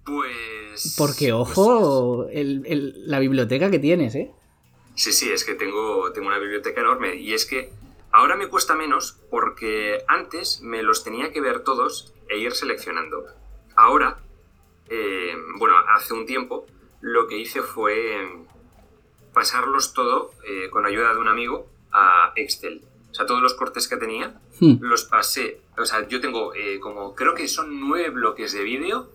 Pues... 0.06 0.96
Porque, 0.98 1.34
pues, 1.34 1.58
ojo, 1.58 2.28
el- 2.30 2.64
el- 2.66 3.08
la 3.10 3.20
biblioteca 3.20 3.70
que 3.70 3.80
tienes, 3.80 4.16
¿eh? 4.16 4.32
Sí, 4.96 5.12
sí, 5.12 5.30
es 5.30 5.44
que 5.44 5.54
tengo, 5.56 6.12
tengo 6.14 6.28
una 6.28 6.40
biblioteca 6.40 6.82
enorme 6.82 7.16
y 7.16 7.34
es 7.34 7.46
que 7.46 7.72
ahora 8.12 8.36
me 8.36 8.48
cuesta 8.48 8.76
menos 8.76 9.20
porque 9.30 10.00
antes 10.08 10.62
me 10.62 10.82
los 10.82 11.04
tenía 11.04 11.32
que 11.32 11.42
ver 11.42 11.60
todos 11.64 12.14
e 12.30 12.38
ir 12.40 12.54
seleccionando. 12.54 13.26
Ahora 13.76 14.18
eh, 14.90 15.34
bueno, 15.60 15.76
hace 15.94 16.14
un 16.14 16.26
tiempo, 16.26 16.66
lo 17.02 17.28
que 17.28 17.38
hice 17.38 17.62
fue 17.62 18.28
pasarlos 19.34 19.94
todo 19.94 20.32
eh, 20.48 20.70
con 20.72 20.86
ayuda 20.86 21.14
de 21.14 21.20
un 21.20 21.28
amigo 21.28 21.68
a 21.98 22.34
Excel. 22.36 22.82
O 23.12 23.14
sea, 23.14 23.26
todos 23.26 23.42
los 23.42 23.54
cortes 23.54 23.88
que 23.88 23.98
tenía 23.98 24.40
Hmm. 24.60 24.78
los 24.82 25.04
pasé. 25.06 25.62
O 25.78 25.86
sea, 25.86 26.08
yo 26.08 26.20
tengo 26.20 26.54
eh, 26.56 26.80
como, 26.80 27.14
creo 27.16 27.34
que 27.36 27.48
son 27.48 27.80
nueve 27.80 28.10
bloques 28.10 28.54
de 28.54 28.64
vídeo 28.64 29.10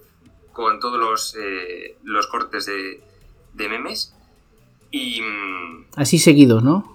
con 0.53 0.79
todos 0.81 0.99
los, 1.01 1.37
eh, 1.41 1.97
los 2.05 2.27
cortes 2.29 2.67
de, 2.67 3.01
de 3.55 3.69
memes. 3.69 4.15
Y 4.91 5.21
mm, 5.23 5.87
Así 5.97 6.19
seguidos, 6.19 6.63
¿no? 6.63 6.91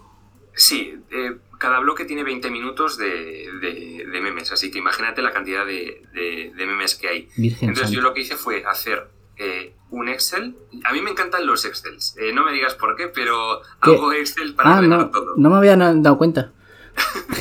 sí, 0.53 0.95
eh, 1.11 1.38
cada 1.59 1.79
bloque 1.79 2.05
tiene 2.05 2.23
20 2.23 2.49
minutos 2.51 2.97
de, 2.97 3.49
de- 3.61 4.05
de 4.09 4.21
memes. 4.21 4.51
Así 4.51 4.71
que 4.71 4.77
imagínate 4.79 5.21
la 5.21 5.31
cantidad 5.33 5.65
de, 5.65 6.51
memes 6.55 6.95
que 6.95 7.07
hay. 7.09 7.29
Virgen 7.38 7.69
Entonces 7.69 7.91
yo 7.93 8.01
lo 8.01 8.13
que 8.13 8.21
hice 8.21 8.35
fue 8.38 8.63
hacer 8.65 9.07
eh, 9.38 9.75
un 9.89 10.09
Excel. 10.09 10.55
A 10.83 10.93
mí 10.93 11.01
me 11.01 11.11
encantan 11.11 11.45
los 11.45 11.65
Excels. 11.65 12.15
Eh, 12.17 12.33
no 12.33 12.43
me 12.43 12.51
digas 12.51 12.75
por 12.75 12.95
qué, 12.95 13.07
pero 13.07 13.61
¿Qué? 13.83 13.91
hago 13.91 14.11
Excel 14.13 14.55
para 14.55 14.77
Ah, 14.77 14.81
no, 14.81 15.09
todo. 15.09 15.33
no 15.38 15.49
me 15.49 15.57
había 15.57 15.75
dado 15.77 16.17
cuenta. 16.17 16.51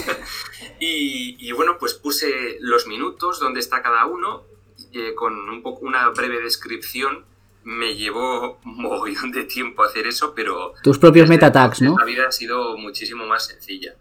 Y, 0.79 1.37
y 1.39 1.53
bueno, 1.53 1.77
pues 1.81 1.95
puse 1.95 2.59
los 2.61 2.87
minutos, 2.87 3.41
donde 3.41 3.61
está 3.61 3.83
cada 3.83 4.05
uno, 4.05 4.45
eh, 4.93 5.15
con 5.15 5.33
un 5.49 5.63
poco, 5.63 5.87
una 5.87 6.09
breve 6.11 6.41
descripción. 6.43 7.25
Me 7.65 7.95
llevó 7.97 8.59
un 8.65 8.83
mogollón 8.83 9.33
de 9.33 9.45
tiempo 9.45 9.83
hacer 9.83 10.07
eso, 10.07 10.35
pero 10.37 10.75
Tus 10.83 10.99
propios 10.99 11.29
metatags, 11.29 11.81
¿no? 11.83 11.97
La 11.99 12.05
vida 12.05 12.29
ha 12.29 12.33
sido 12.33 12.77
muchísimo 12.77 13.27
más 13.27 13.47
sencilla. 13.47 13.95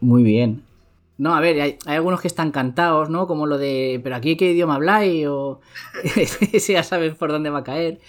Muy 0.00 0.22
bien. 0.22 0.64
No, 1.22 1.36
a 1.36 1.40
ver, 1.40 1.60
hay, 1.60 1.78
hay 1.86 1.94
algunos 1.96 2.20
que 2.20 2.26
están 2.26 2.50
cantados, 2.50 3.08
¿no? 3.08 3.28
Como 3.28 3.46
lo 3.46 3.56
de, 3.56 4.00
pero 4.02 4.16
aquí 4.16 4.36
qué 4.36 4.50
idioma 4.50 4.74
habláis 4.74 5.24
o 5.28 5.60
ese 6.04 6.72
ya 6.72 6.82
sabes 6.82 7.14
por 7.14 7.30
dónde 7.30 7.48
va 7.50 7.60
a 7.60 7.64
caer. 7.64 8.00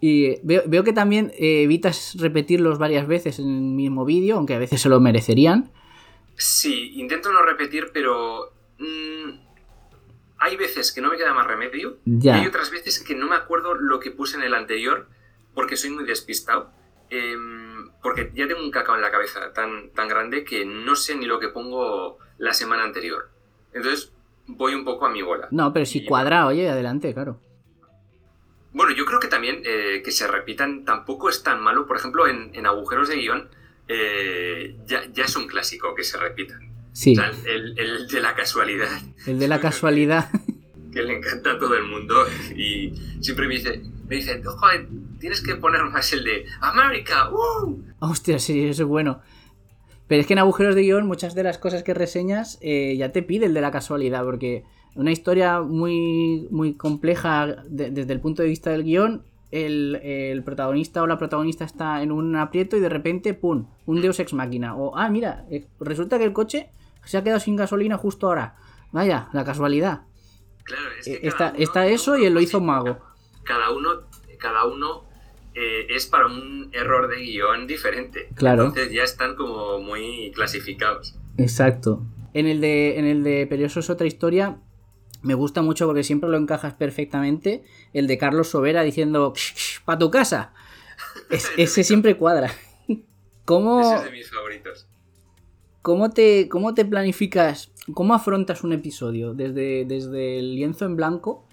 Y 0.00 0.38
veo, 0.42 0.62
veo 0.66 0.84
que 0.84 0.92
también 0.92 1.32
eh, 1.38 1.62
evitas 1.62 2.16
repetirlos 2.20 2.78
varias 2.78 3.06
veces 3.08 3.38
en 3.38 3.46
el 3.48 3.60
mismo 3.62 4.04
vídeo, 4.04 4.36
aunque 4.36 4.54
a 4.54 4.58
veces 4.58 4.80
se 4.82 4.90
lo 4.90 5.00
merecerían. 5.00 5.72
Sí, 6.36 6.92
intento 6.96 7.32
no 7.32 7.40
repetir, 7.42 7.90
pero 7.94 8.52
mm, 8.78 9.30
hay 10.38 10.56
veces 10.58 10.92
que 10.92 11.00
no 11.00 11.08
me 11.10 11.16
queda 11.16 11.32
más 11.32 11.46
remedio 11.46 11.96
Ya. 12.04 12.36
y 12.36 12.40
hay 12.42 12.46
otras 12.46 12.70
veces 12.70 13.02
que 13.02 13.14
no 13.14 13.26
me 13.26 13.36
acuerdo 13.36 13.74
lo 13.74 13.98
que 14.00 14.10
puse 14.10 14.36
en 14.36 14.42
el 14.42 14.52
anterior 14.54 15.08
porque 15.54 15.76
soy 15.76 15.90
muy 15.90 16.04
despistado. 16.04 16.70
em, 17.10 17.67
porque 18.08 18.30
ya 18.34 18.46
tengo 18.48 18.62
un 18.62 18.70
cacao 18.70 18.94
en 18.96 19.02
la 19.02 19.10
cabeza 19.10 19.52
tan, 19.52 19.90
tan 19.90 20.08
grande 20.08 20.44
que 20.44 20.64
no 20.64 20.96
sé 20.96 21.14
ni 21.16 21.26
lo 21.26 21.38
que 21.38 21.48
pongo 21.48 22.18
la 22.38 22.52
semana 22.54 22.84
anterior. 22.84 23.28
Entonces 23.72 24.12
voy 24.46 24.74
un 24.74 24.84
poco 24.84 25.06
a 25.06 25.10
mi 25.10 25.22
bola. 25.22 25.48
No, 25.50 25.72
pero 25.72 25.84
si 25.86 25.98
Y- 25.98 26.04
cuadra, 26.06 26.46
oye, 26.46 26.68
adelante, 26.68 27.12
claro. 27.12 27.40
Bueno, 28.72 28.92
yo 28.94 29.04
creo 29.06 29.18
que 29.18 29.28
también 29.28 29.62
eh, 29.64 30.02
que 30.04 30.10
se 30.12 30.26
repitan 30.26 30.84
tampoco 30.84 31.28
es 31.28 31.42
tan 31.42 31.60
malo. 31.60 31.86
Por 31.86 31.96
ejemplo, 31.96 32.26
en, 32.28 32.54
en 32.54 32.66
agujeros 32.66 33.08
de 33.08 33.16
guion 33.16 33.48
eh, 33.88 34.76
ya, 34.86 35.04
ya 35.12 35.24
es 35.24 35.36
un 35.36 35.46
clásico 35.46 35.94
que 35.94 36.04
se 36.04 36.16
repitan. 36.18 36.60
Sí, 36.92 37.12
O 37.12 37.16
sea, 37.16 37.30
el, 37.46 37.78
el 37.78 38.08
de 38.08 38.20
la 38.20 38.34
casualidad, 38.34 38.88
el 39.26 39.38
de 39.38 39.48
la 39.48 39.60
casualidad. 39.60 40.30
que 40.92 41.02
le 41.02 41.16
encanta 41.18 41.52
a 41.52 41.58
todo 41.58 41.74
el 41.74 41.84
mundo 41.84 42.26
y 42.56 42.92
siempre 43.20 43.46
me 43.46 43.54
dice, 43.54 43.82
me 44.08 44.16
dice, 44.16 44.42
joder, 44.42 44.88
tienes 45.20 45.40
que 45.42 45.54
poner 45.56 45.82
más 45.84 46.12
el 46.12 46.24
de 46.24 46.44
América, 46.60 47.30
¡uh! 47.30 47.82
Hostia, 48.00 48.38
sí, 48.38 48.66
eso 48.66 48.82
es 48.84 48.88
bueno. 48.88 49.20
Pero 50.06 50.20
es 50.22 50.26
que 50.26 50.32
en 50.32 50.38
agujeros 50.38 50.74
de 50.74 50.82
guion 50.82 51.06
muchas 51.06 51.34
de 51.34 51.42
las 51.42 51.58
cosas 51.58 51.82
que 51.82 51.92
reseñas 51.94 52.58
eh, 52.62 52.96
ya 52.96 53.12
te 53.12 53.22
pide 53.22 53.46
el 53.46 53.54
de 53.54 53.60
la 53.60 53.70
casualidad, 53.70 54.24
porque 54.24 54.64
una 54.94 55.12
historia 55.12 55.60
muy, 55.60 56.48
muy 56.50 56.74
compleja 56.74 57.46
de- 57.68 57.90
desde 57.90 58.12
el 58.14 58.20
punto 58.20 58.42
de 58.42 58.48
vista 58.48 58.70
del 58.70 58.84
guion, 58.84 59.22
el, 59.50 59.96
el 60.02 60.42
protagonista 60.44 61.02
o 61.02 61.06
la 61.06 61.18
protagonista 61.18 61.64
está 61.64 62.02
en 62.02 62.12
un 62.12 62.36
aprieto 62.36 62.76
y 62.76 62.80
de 62.80 62.88
repente, 62.88 63.34
¡pum!, 63.34 63.66
un 63.86 64.00
deus 64.00 64.18
ex 64.20 64.32
máquina. 64.32 64.74
O, 64.76 64.96
ah, 64.96 65.08
mira, 65.10 65.44
eh, 65.50 65.66
resulta 65.80 66.18
que 66.18 66.24
el 66.24 66.32
coche 66.32 66.70
se 67.04 67.16
ha 67.18 67.22
quedado 67.24 67.40
sin 67.40 67.56
gasolina 67.56 67.96
justo 67.98 68.26
ahora. 68.28 68.56
Vaya, 68.92 69.28
la 69.32 69.44
casualidad. 69.44 70.02
Claro, 70.64 70.82
es 71.00 71.06
Eh, 71.06 71.20
que 71.20 71.28
está 71.28 71.50
uno 71.50 71.58
está 71.58 71.80
tiene 71.82 71.94
eso 71.94 72.18
y 72.18 72.24
él 72.26 72.34
lo 72.34 72.40
hizo 72.40 72.60
mago. 72.60 72.98
Cada 73.48 73.70
uno, 73.70 74.02
cada 74.38 74.66
uno 74.66 75.04
eh, 75.54 75.86
es 75.88 76.06
para 76.06 76.26
un 76.26 76.68
error 76.72 77.08
de 77.08 77.16
guion 77.16 77.66
diferente. 77.66 78.28
Claro. 78.34 78.66
Entonces 78.66 78.92
ya 78.92 79.02
están 79.02 79.34
como 79.36 79.78
muy 79.80 80.30
clasificados. 80.34 81.16
Exacto. 81.38 82.04
En 82.34 82.46
el 82.46 82.60
de, 82.60 82.98
en 82.98 83.06
el 83.06 83.24
de 83.24 83.48
otra 83.88 84.06
historia. 84.06 84.58
Me 85.22 85.34
gusta 85.34 85.62
mucho 85.62 85.86
porque 85.86 86.04
siempre 86.04 86.28
lo 86.30 86.36
encajas 86.36 86.74
perfectamente. 86.74 87.64
El 87.94 88.06
de 88.06 88.18
Carlos 88.18 88.48
Sobera 88.48 88.82
diciendo 88.82 89.32
¡Pa 89.86 89.98
tu 89.98 90.10
casa! 90.10 90.52
Es- 91.30 91.50
ese 91.56 91.84
siempre 91.84 92.16
cuadra. 92.16 92.50
¿Cómo, 93.46 93.80
Ese 93.80 93.94
es 93.94 94.04
de 94.04 94.10
mis 94.10 94.30
favoritos. 94.30 94.86
cómo, 95.80 96.10
te, 96.10 96.48
¿Cómo 96.50 96.74
te 96.74 96.84
planificas? 96.84 97.72
¿Cómo 97.94 98.12
afrontas 98.14 98.62
un 98.62 98.74
episodio? 98.74 99.32
Desde, 99.32 99.86
desde 99.86 100.38
el 100.38 100.54
lienzo 100.54 100.84
en 100.84 100.96
blanco. 100.96 101.47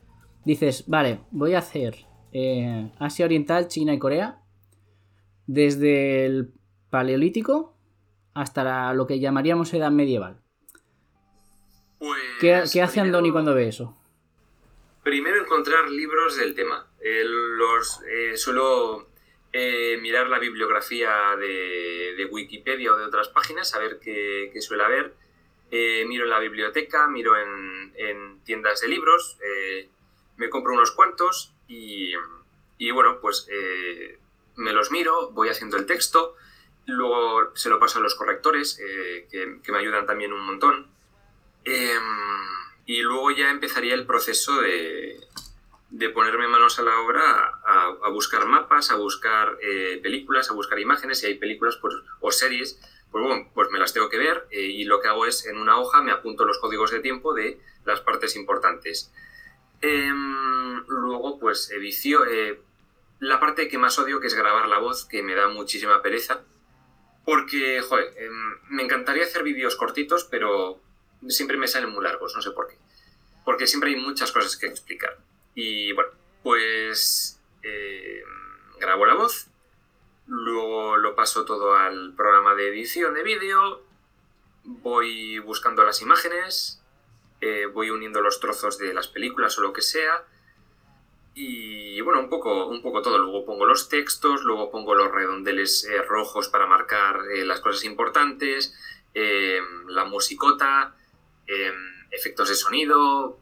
Dices, 0.46 0.86
vale, 0.88 1.20
voy 1.32 1.54
a 1.56 1.60
hacer 1.60 2.06
eh, 2.32 2.92
Asia 3.00 3.26
Oriental, 3.26 3.68
China 3.68 3.94
y 3.94 4.00
Corea. 4.00 4.40
Desde 5.48 6.26
el 6.26 6.52
Paleolítico 6.90 7.76
hasta 8.34 8.64
la- 8.64 8.94
lo 8.94 9.08
que 9.08 9.20
llamaríamos 9.20 9.74
edad 9.74 9.92
medieval. 9.92 10.42
Pues, 12.00 12.22
¿Qué, 12.40 12.64
qué 12.72 12.82
hace 12.82 13.00
primero- 13.02 13.18
Andoni 13.18 13.32
cuando 13.32 13.54
ve 13.56 13.68
eso? 13.68 13.98
Primero 15.04 15.42
encontrar 15.42 15.90
libros 15.90 16.38
del 16.38 16.56
tema. 16.56 16.88
Eh, 17.00 17.24
los 17.26 18.02
eh, 18.10 18.36
suelo 18.38 19.08
eh, 19.54 19.98
mirar 20.02 20.28
la 20.28 20.40
bibliografía 20.40 21.12
de, 21.40 22.16
de 22.18 22.26
Wikipedia 22.26 22.92
o 22.94 22.98
de 22.98 23.06
otras 23.06 23.30
páginas, 23.30 23.74
a 23.76 23.80
ver 23.80 24.00
qué, 24.00 24.50
qué 24.52 24.62
suele 24.62 24.84
haber. 24.84 25.14
Miro 26.08 26.24
en 26.24 26.30
la 26.30 26.40
biblioteca, 26.40 27.08
miro 27.10 27.34
en, 27.38 27.94
en 27.98 28.40
tiendas 28.46 28.80
de 28.80 28.88
libros, 28.88 29.38
me 30.38 30.50
compro 30.50 30.74
unos 30.74 30.92
cuantos 30.92 31.54
y, 31.68 32.14
y 32.78 32.92
bueno, 32.92 33.20
pues 33.22 33.48
eh, 33.50 34.20
me 34.56 34.74
los 34.74 34.92
miro, 34.92 35.32
voy 35.32 35.50
haciendo 35.50 35.78
el 35.78 35.86
texto, 35.86 36.36
luego 36.86 37.56
se 37.56 37.70
lo 37.70 37.80
paso 37.80 38.00
a 38.00 38.02
los 38.02 38.16
correctores, 38.16 38.80
eh, 38.80 39.28
que, 39.32 39.60
que 39.64 39.72
me 39.72 39.80
ayudan 39.80 40.06
también 40.06 40.34
un 40.34 40.46
montón. 40.46 40.88
Em, 41.64 42.04
y 42.86 43.02
luego 43.02 43.32
ya 43.32 43.50
empezaría 43.50 43.96
el 43.96 44.06
proceso 44.06 44.62
de, 44.62 45.20
de 45.90 46.10
ponerme 46.10 46.48
manos 46.48 46.78
a 46.78 46.84
la 46.84 47.00
obra 47.00 47.62
a, 47.66 48.10
buscar 48.10 48.46
mapas, 48.46 48.92
a 48.92 48.96
buscar 48.96 49.58
eh, 49.62 50.00
películas, 50.04 50.50
a 50.50 50.54
buscar 50.54 50.80
imágenes. 50.80 51.20
Si 51.20 51.26
hay 51.26 51.36
películas 51.36 51.78
pues, 51.82 51.96
o 52.20 52.32
series, 52.32 52.80
pues 53.12 53.24
bueno, 53.24 53.50
pues 53.54 53.72
me 53.72 53.80
las 53.80 53.94
tengo 53.94 54.10
que 54.10 54.18
ver 54.18 54.48
y 54.52 54.84
lo 54.84 55.02
que 55.02 55.08
hago 55.08 55.26
es 55.26 55.46
en 55.46 55.58
una 55.58 55.80
hoja 55.80 56.02
me 56.02 56.12
apunto 56.12 56.46
los 56.46 56.60
códigos 56.60 56.92
de 56.92 57.00
tiempo 57.00 57.34
de 57.34 57.60
las 57.86 58.02
partes 58.02 58.36
importantes. 58.36 59.12
Em, 59.82 60.86
luego, 60.88 61.40
pues 61.40 61.70
edición. 61.72 62.24
eh, 62.30 62.62
la 63.20 63.40
parte 63.40 63.68
que 63.68 63.78
más 63.78 63.98
odio, 63.98 64.20
que 64.20 64.28
es 64.28 64.34
grabar 64.34 64.68
la 64.68 64.80
voz, 64.80 65.06
que 65.06 65.24
me 65.24 65.36
da 65.36 65.48
muchísima 65.48 66.02
pereza. 66.02 66.42
Porque, 67.24 67.82
joder, 67.82 68.14
em, 68.18 68.60
me 68.70 68.84
encantaría 68.84 69.24
hacer 69.24 69.44
vídeos 69.44 69.76
cortitos, 69.76 70.26
pero 70.26 70.80
siempre 71.28 71.58
me 71.58 71.68
salen 71.68 71.90
muy 71.90 72.04
largos, 72.04 72.36
no 72.36 72.42
sé 72.42 72.52
por 72.52 72.68
qué. 72.68 72.78
Porque 73.44 73.68
siempre 73.68 73.90
hay 73.92 73.96
muchas 73.96 74.32
cosas 74.32 74.58
que 74.58 74.68
explicar. 74.68 75.18
Y 75.56 75.94
bueno, 75.94 76.12
pues 76.44 77.42
eh, 77.64 78.24
grabo 78.80 79.06
la 79.06 79.16
voz, 79.16 79.48
luego 80.28 80.98
lo 80.98 81.16
paso 81.16 81.46
todo 81.46 81.76
al 81.76 82.14
programa 82.16 82.54
de 82.54 82.70
edición 82.70 83.14
de 83.14 83.24
vídeo, 83.24 83.84
voy 84.64 85.40
buscando 85.40 85.84
las 85.84 86.02
imágenes, 86.02 86.84
eh, 87.46 87.68
voy 87.68 87.92
uniendo 87.92 88.22
los 88.22 88.40
trozos 88.40 88.80
de 88.80 88.94
las 88.94 89.08
películas 89.08 89.58
o 89.60 89.62
lo 89.62 89.72
que 89.72 89.82
sea. 89.82 90.24
Y 91.36 92.00
bueno, 92.02 92.22
un 92.22 92.30
poco, 92.30 92.68
un 92.68 92.82
poco 92.82 93.02
todo. 93.02 93.18
Luego 93.20 93.46
pongo 93.46 93.66
los 93.66 93.88
textos, 93.90 94.44
luego 94.44 94.72
pongo 94.72 94.96
los 94.96 95.12
redondeles 95.12 95.84
eh, 95.84 96.02
rojos 96.02 96.48
para 96.48 96.66
marcar 96.66 97.20
eh, 97.34 97.46
las 97.46 97.60
cosas 97.60 97.84
importantes, 97.84 98.74
la 99.88 100.04
musicota, 100.06 100.96
efectos 102.12 102.50
de 102.50 102.56
sonido. 102.56 103.40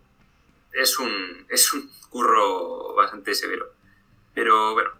Es 0.71 0.99
un, 0.99 1.45
es 1.49 1.73
un 1.73 1.89
curro 2.09 2.93
bastante 2.93 3.33
severo. 3.33 3.73
Pero 4.35 4.73
bueno, 4.73 4.91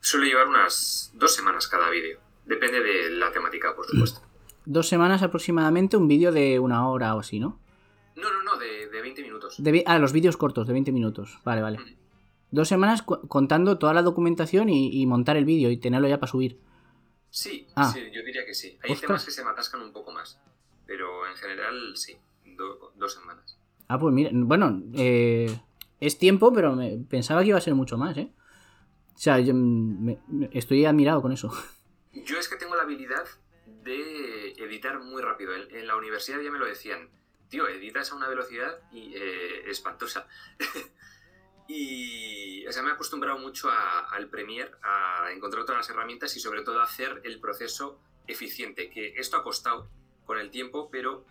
suele 0.00 0.26
llevar 0.26 0.46
unas 0.46 1.10
dos 1.14 1.34
semanas 1.34 1.68
cada 1.68 1.90
vídeo. 1.90 2.18
Depende 2.46 2.80
de 2.80 3.10
la 3.10 3.30
temática, 3.32 3.74
por 3.74 3.86
supuesto. 3.86 4.20
Dos 4.66 4.88
semanas 4.88 5.22
aproximadamente, 5.22 5.96
un 5.96 6.08
vídeo 6.08 6.32
de 6.32 6.58
una 6.58 6.88
hora 6.88 7.14
o 7.14 7.20
así, 7.20 7.38
¿no? 7.38 7.60
No, 8.16 8.32
no, 8.32 8.42
no, 8.42 8.56
de, 8.58 8.88
de 8.88 9.02
20 9.02 9.22
minutos. 9.22 9.62
De 9.62 9.82
ah, 9.86 9.98
los 9.98 10.12
vídeos 10.12 10.36
cortos 10.36 10.66
de 10.66 10.72
20 10.72 10.92
minutos. 10.92 11.38
Vale, 11.44 11.60
vale. 11.62 11.78
Mm. 11.78 11.96
Dos 12.50 12.68
semanas 12.68 13.02
contando 13.02 13.78
toda 13.78 13.92
la 13.94 14.02
documentación 14.02 14.68
y, 14.68 14.90
y 15.02 15.06
montar 15.06 15.36
el 15.36 15.44
vídeo 15.44 15.70
y 15.70 15.76
tenerlo 15.76 16.08
ya 16.08 16.18
para 16.20 16.30
subir. 16.30 16.60
Sí, 17.30 17.66
Ah. 17.74 17.90
sí, 17.92 18.00
yo 18.12 18.22
diría 18.24 18.46
que 18.46 18.54
sí. 18.54 18.78
Hay 18.84 18.92
Ostras. 18.92 19.00
temas 19.08 19.24
que 19.24 19.30
se 19.32 19.44
me 19.44 19.50
atascan 19.50 19.80
un 19.82 19.92
poco 19.92 20.12
más. 20.12 20.40
Pero 20.86 21.26
en 21.28 21.34
general, 21.36 21.96
sí, 21.96 22.16
do- 22.56 22.92
dos 22.96 23.12
semanas. 23.14 23.58
Ah, 23.88 23.98
pues 23.98 24.14
mira, 24.14 24.30
bueno, 24.32 24.82
eh, 24.94 25.52
es 26.00 26.16
tiempo, 26.18 26.52
pero 26.52 26.74
me, 26.76 26.96
pensaba 26.98 27.40
que 27.42 27.48
iba 27.48 27.58
a 27.58 27.60
ser 27.60 27.74
mucho 27.74 27.98
más, 27.98 28.16
¿eh? 28.16 28.30
O 29.14 29.18
sea, 29.18 29.40
yo 29.40 29.52
me- 29.54 30.18
me- 30.28 30.50
estoy 30.52 30.84
admirado 30.84 31.20
con 31.22 31.32
eso. 31.32 31.52
Yo 32.12 32.38
es 32.38 32.48
que 32.48 32.56
tengo 32.56 32.76
la 32.76 32.84
habilidad 32.84 33.24
de 33.82 34.33
editar 34.58 34.98
muy 35.00 35.22
rápido. 35.22 35.54
En, 35.54 35.74
en 35.74 35.86
la 35.86 35.96
universidad 35.96 36.40
ya 36.40 36.50
me 36.50 36.58
lo 36.58 36.66
decían, 36.66 37.10
tío, 37.48 37.66
editas 37.68 38.12
a 38.12 38.16
una 38.16 38.28
velocidad 38.28 38.78
y, 38.92 39.14
eh, 39.16 39.70
espantosa. 39.70 40.26
y 41.68 42.66
o 42.66 42.72
sea, 42.72 42.82
me 42.82 42.90
he 42.90 42.92
acostumbrado 42.92 43.38
mucho 43.38 43.70
a- 43.70 44.00
al 44.10 44.28
Premiere, 44.28 44.70
a 44.82 45.30
encontrar 45.32 45.62
otras 45.62 45.78
las 45.78 45.90
herramientas 45.90 46.36
y 46.36 46.40
sobre 46.40 46.62
todo 46.62 46.80
a 46.80 46.84
hacer 46.84 47.20
el 47.24 47.40
proceso 47.40 48.00
eficiente, 48.26 48.90
que 48.90 49.14
esto 49.16 49.36
ha 49.36 49.42
costado 49.42 49.88
con 50.24 50.38
el 50.38 50.50
tiempo, 50.50 50.90
pero 50.90 51.24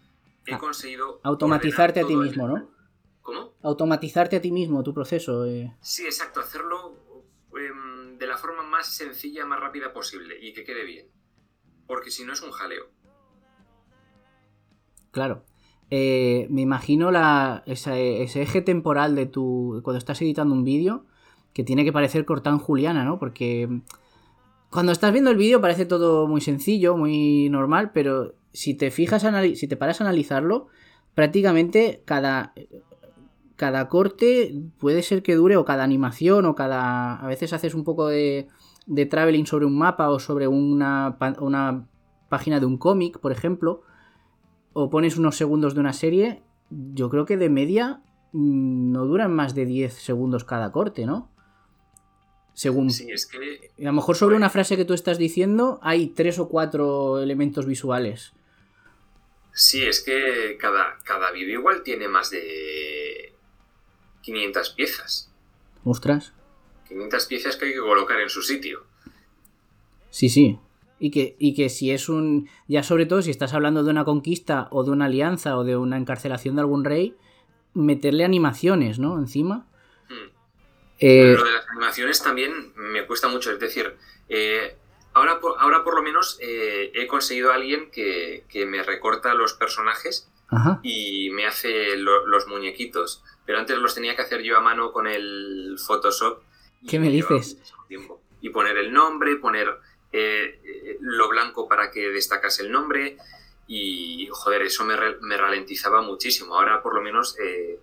he 0.45 0.53
Ah, 0.55 0.57
conseguido... 0.59 1.19
Automatizarte 1.23 2.01
a 2.01 2.07
ti 2.07 2.13
el- 2.13 2.19
mismo, 2.19 2.47
¿no? 2.47 2.71
¿Cómo? 3.21 3.55
Automatizarte 3.63 4.35
a 4.35 4.41
ti 4.41 4.51
mismo 4.51 4.83
tu 4.83 4.93
proceso. 4.93 5.45
eh. 5.45 5.73
Sí, 5.81 6.05
exacto, 6.05 6.39
hacerlo 6.41 6.97
em, 7.57 8.17
de 8.17 8.27
la 8.27 8.37
forma 8.37 8.63
más 8.63 8.93
sencilla, 8.95 9.45
más 9.45 9.59
rápida 9.59 9.93
posible 9.93 10.37
y 10.39 10.53
que 10.53 10.63
quede 10.63 10.83
bien. 10.83 11.09
Porque 11.87 12.11
si 12.11 12.25
no 12.25 12.33
es 12.33 12.41
un 12.41 12.51
jaleo. 12.51 12.89
Claro. 15.13 15.43
Eh, 15.91 16.47
me 16.49 16.61
imagino 16.61 17.11
la, 17.11 17.61
esa- 17.67 17.97
ese 17.97 18.41
eje 18.41 18.61
temporal 18.61 19.15
de 19.15 19.27
tu. 19.27 19.79
cuando 19.83 19.99
estás 19.99 20.21
editando 20.21 20.53
un 20.55 20.63
vídeo, 20.63 21.05
que 21.53 21.63
tiene 21.63 21.85
que 21.85 21.93
parecer 21.93 22.25
Cortán 22.25 22.57
Juliana, 22.57 23.05
¿no? 23.05 23.19
Porque 23.19 23.69
cuando 24.71 24.91
estás 24.91 25.13
viendo 25.13 25.29
el 25.29 25.37
vídeo 25.37 25.61
parece 25.61 25.85
todo 25.85 26.27
muy 26.27 26.41
sencillo, 26.41 26.97
muy 26.97 27.47
normal, 27.49 27.91
pero 27.93 28.33
si 28.53 28.73
te 28.73 28.89
fijas, 28.89 29.23
si 29.55 29.67
te 29.67 29.77
paras 29.77 30.01
a 30.01 30.05
analizarlo, 30.05 30.67
prácticamente 31.13 32.01
cada, 32.05 32.53
cada 33.55 33.87
corte 33.87 34.55
puede 34.79 35.03
ser 35.03 35.21
que 35.21 35.35
dure, 35.35 35.57
o 35.57 35.65
cada 35.65 35.83
animación, 35.83 36.45
o 36.45 36.55
cada. 36.55 37.17
A 37.17 37.27
veces 37.27 37.53
haces 37.53 37.75
un 37.75 37.83
poco 37.83 38.07
de, 38.07 38.47
de 38.87 39.05
traveling 39.05 39.45
sobre 39.45 39.65
un 39.67 39.77
mapa 39.77 40.09
o 40.09 40.17
sobre 40.19 40.47
una, 40.47 41.17
una 41.39 41.87
página 42.29 42.59
de 42.59 42.65
un 42.65 42.77
cómic, 42.77 43.19
por 43.19 43.31
ejemplo, 43.31 43.83
o 44.73 44.89
pones 44.89 45.17
unos 45.17 45.37
segundos 45.37 45.73
de 45.73 45.79
una 45.79 45.93
serie. 45.93 46.41
Yo 46.69 47.09
creo 47.09 47.25
que 47.25 47.37
de 47.37 47.49
media 47.49 48.01
mm, 48.31 48.91
no 48.91 49.05
duran 49.05 49.33
más 49.33 49.55
de 49.55 49.65
10 49.65 49.93
segundos 49.93 50.43
cada 50.43 50.71
corte, 50.71 51.05
¿no? 51.05 51.31
Según. 52.53 52.91
Sí, 52.91 53.09
es 53.09 53.25
que 53.25 53.71
A 53.79 53.85
lo 53.85 53.93
mejor 53.93 54.15
sobre 54.15 54.35
una 54.35 54.49
frase 54.49 54.77
que 54.77 54.85
tú 54.85 54.93
estás 54.93 55.17
diciendo 55.17 55.79
hay 55.81 56.07
tres 56.07 56.37
o 56.39 56.49
cuatro 56.49 57.19
elementos 57.19 57.65
visuales. 57.65 58.33
Sí, 59.53 59.83
es 59.83 60.01
que 60.01 60.57
cada, 60.59 60.97
cada 61.03 61.31
vídeo 61.31 61.59
igual 61.59 61.83
tiene 61.83 62.07
más 62.07 62.31
de 62.31 63.33
500 64.21 64.69
piezas. 64.71 65.31
Ostras. 65.83 66.33
500 66.87 67.25
piezas 67.27 67.55
que 67.55 67.65
hay 67.65 67.73
que 67.73 67.79
colocar 67.79 68.19
en 68.19 68.29
su 68.29 68.41
sitio. 68.41 68.85
Sí, 70.09 70.29
sí. 70.29 70.59
Y 71.05 71.11
que, 71.11 71.35
y 71.37 71.53
que 71.53 71.67
si 71.67 71.91
es 71.91 72.07
un. 72.07 72.47
Ya 72.69 72.81
sobre 72.81 73.05
todo 73.05 73.21
si 73.21 73.29
estás 73.29 73.53
hablando 73.53 73.83
de 73.83 73.91
una 73.91 74.05
conquista 74.05 74.69
o 74.71 74.85
de 74.85 74.91
una 74.91 75.05
alianza 75.05 75.57
o 75.57 75.65
de 75.65 75.75
una 75.75 75.97
encarcelación 75.97 76.55
de 76.55 76.61
algún 76.61 76.85
rey, 76.85 77.13
meterle 77.73 78.23
animaciones, 78.23 78.99
¿no? 78.99 79.19
Encima. 79.19 79.67
Hmm. 80.07 80.29
Eh, 80.99 81.33
Lo 81.37 81.43
de 81.43 81.51
las 81.51 81.67
animaciones 81.67 82.23
también 82.23 82.71
me 82.77 83.05
cuesta 83.05 83.27
mucho. 83.27 83.51
Es 83.51 83.59
decir, 83.59 83.97
eh, 84.29 84.77
ahora, 85.13 85.41
por, 85.41 85.55
ahora 85.59 85.83
por 85.83 85.95
lo 85.95 86.03
menos 86.03 86.37
eh, 86.41 86.91
he 86.95 87.05
conseguido 87.05 87.51
a 87.51 87.55
alguien 87.55 87.91
que, 87.91 88.45
que 88.47 88.65
me 88.65 88.81
recorta 88.81 89.33
los 89.33 89.55
personajes 89.55 90.29
ajá. 90.47 90.79
y 90.83 91.31
me 91.31 91.45
hace 91.45 91.97
lo- 91.97 92.25
los 92.27 92.47
muñequitos. 92.47 93.25
Pero 93.45 93.59
antes 93.59 93.77
los 93.77 93.93
tenía 93.93 94.15
que 94.15 94.21
hacer 94.21 94.41
yo 94.41 94.55
a 94.57 94.61
mano 94.61 94.93
con 94.93 95.07
el 95.07 95.75
Photoshop. 95.85 96.43
¿Qué 96.87 96.97
me 96.97 97.09
dices? 97.09 97.57
Y 98.39 98.49
poner 98.51 98.77
el 98.77 98.93
nombre, 98.93 99.35
poner 99.35 99.67
eh, 100.13 100.59
eh, 100.63 100.97
lo 101.01 101.27
blanco 101.27 101.67
para 101.67 101.91
que 101.91 102.09
destacase 102.09 102.61
el 102.63 102.71
nombre. 102.71 103.17
Y, 103.67 104.27
joder, 104.31 104.61
eso 104.61 104.83
me, 104.85 104.95
me 105.21 105.37
ralentizaba 105.37 106.01
muchísimo. 106.01 106.55
Ahora 106.55 106.81
por 106.81 106.93
lo 106.95 107.01
menos 107.01 107.37
eh, 107.39 107.79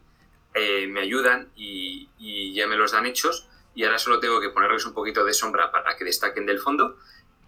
eh, 0.55 0.87
me 0.87 1.01
ayudan 1.01 1.51
y, 1.57 2.09
y 2.19 2.55
ya 2.55 2.67
me 2.67 2.77
los 2.77 2.93
dan 2.93 3.07
hechos. 3.07 3.49
Y 3.75 3.85
ahora 3.85 3.99
solo 3.99 4.21
tengo 4.21 4.41
que 4.41 4.51
ponerles 4.51 4.85
un 4.87 4.95
poquito 4.95 5.25
de 5.25 5.33
sombra 5.33 5.71
para 5.71 5.97
que 5.97 6.05
destaquen 6.05 6.47
del 6.47 6.59
fondo. 6.61 6.97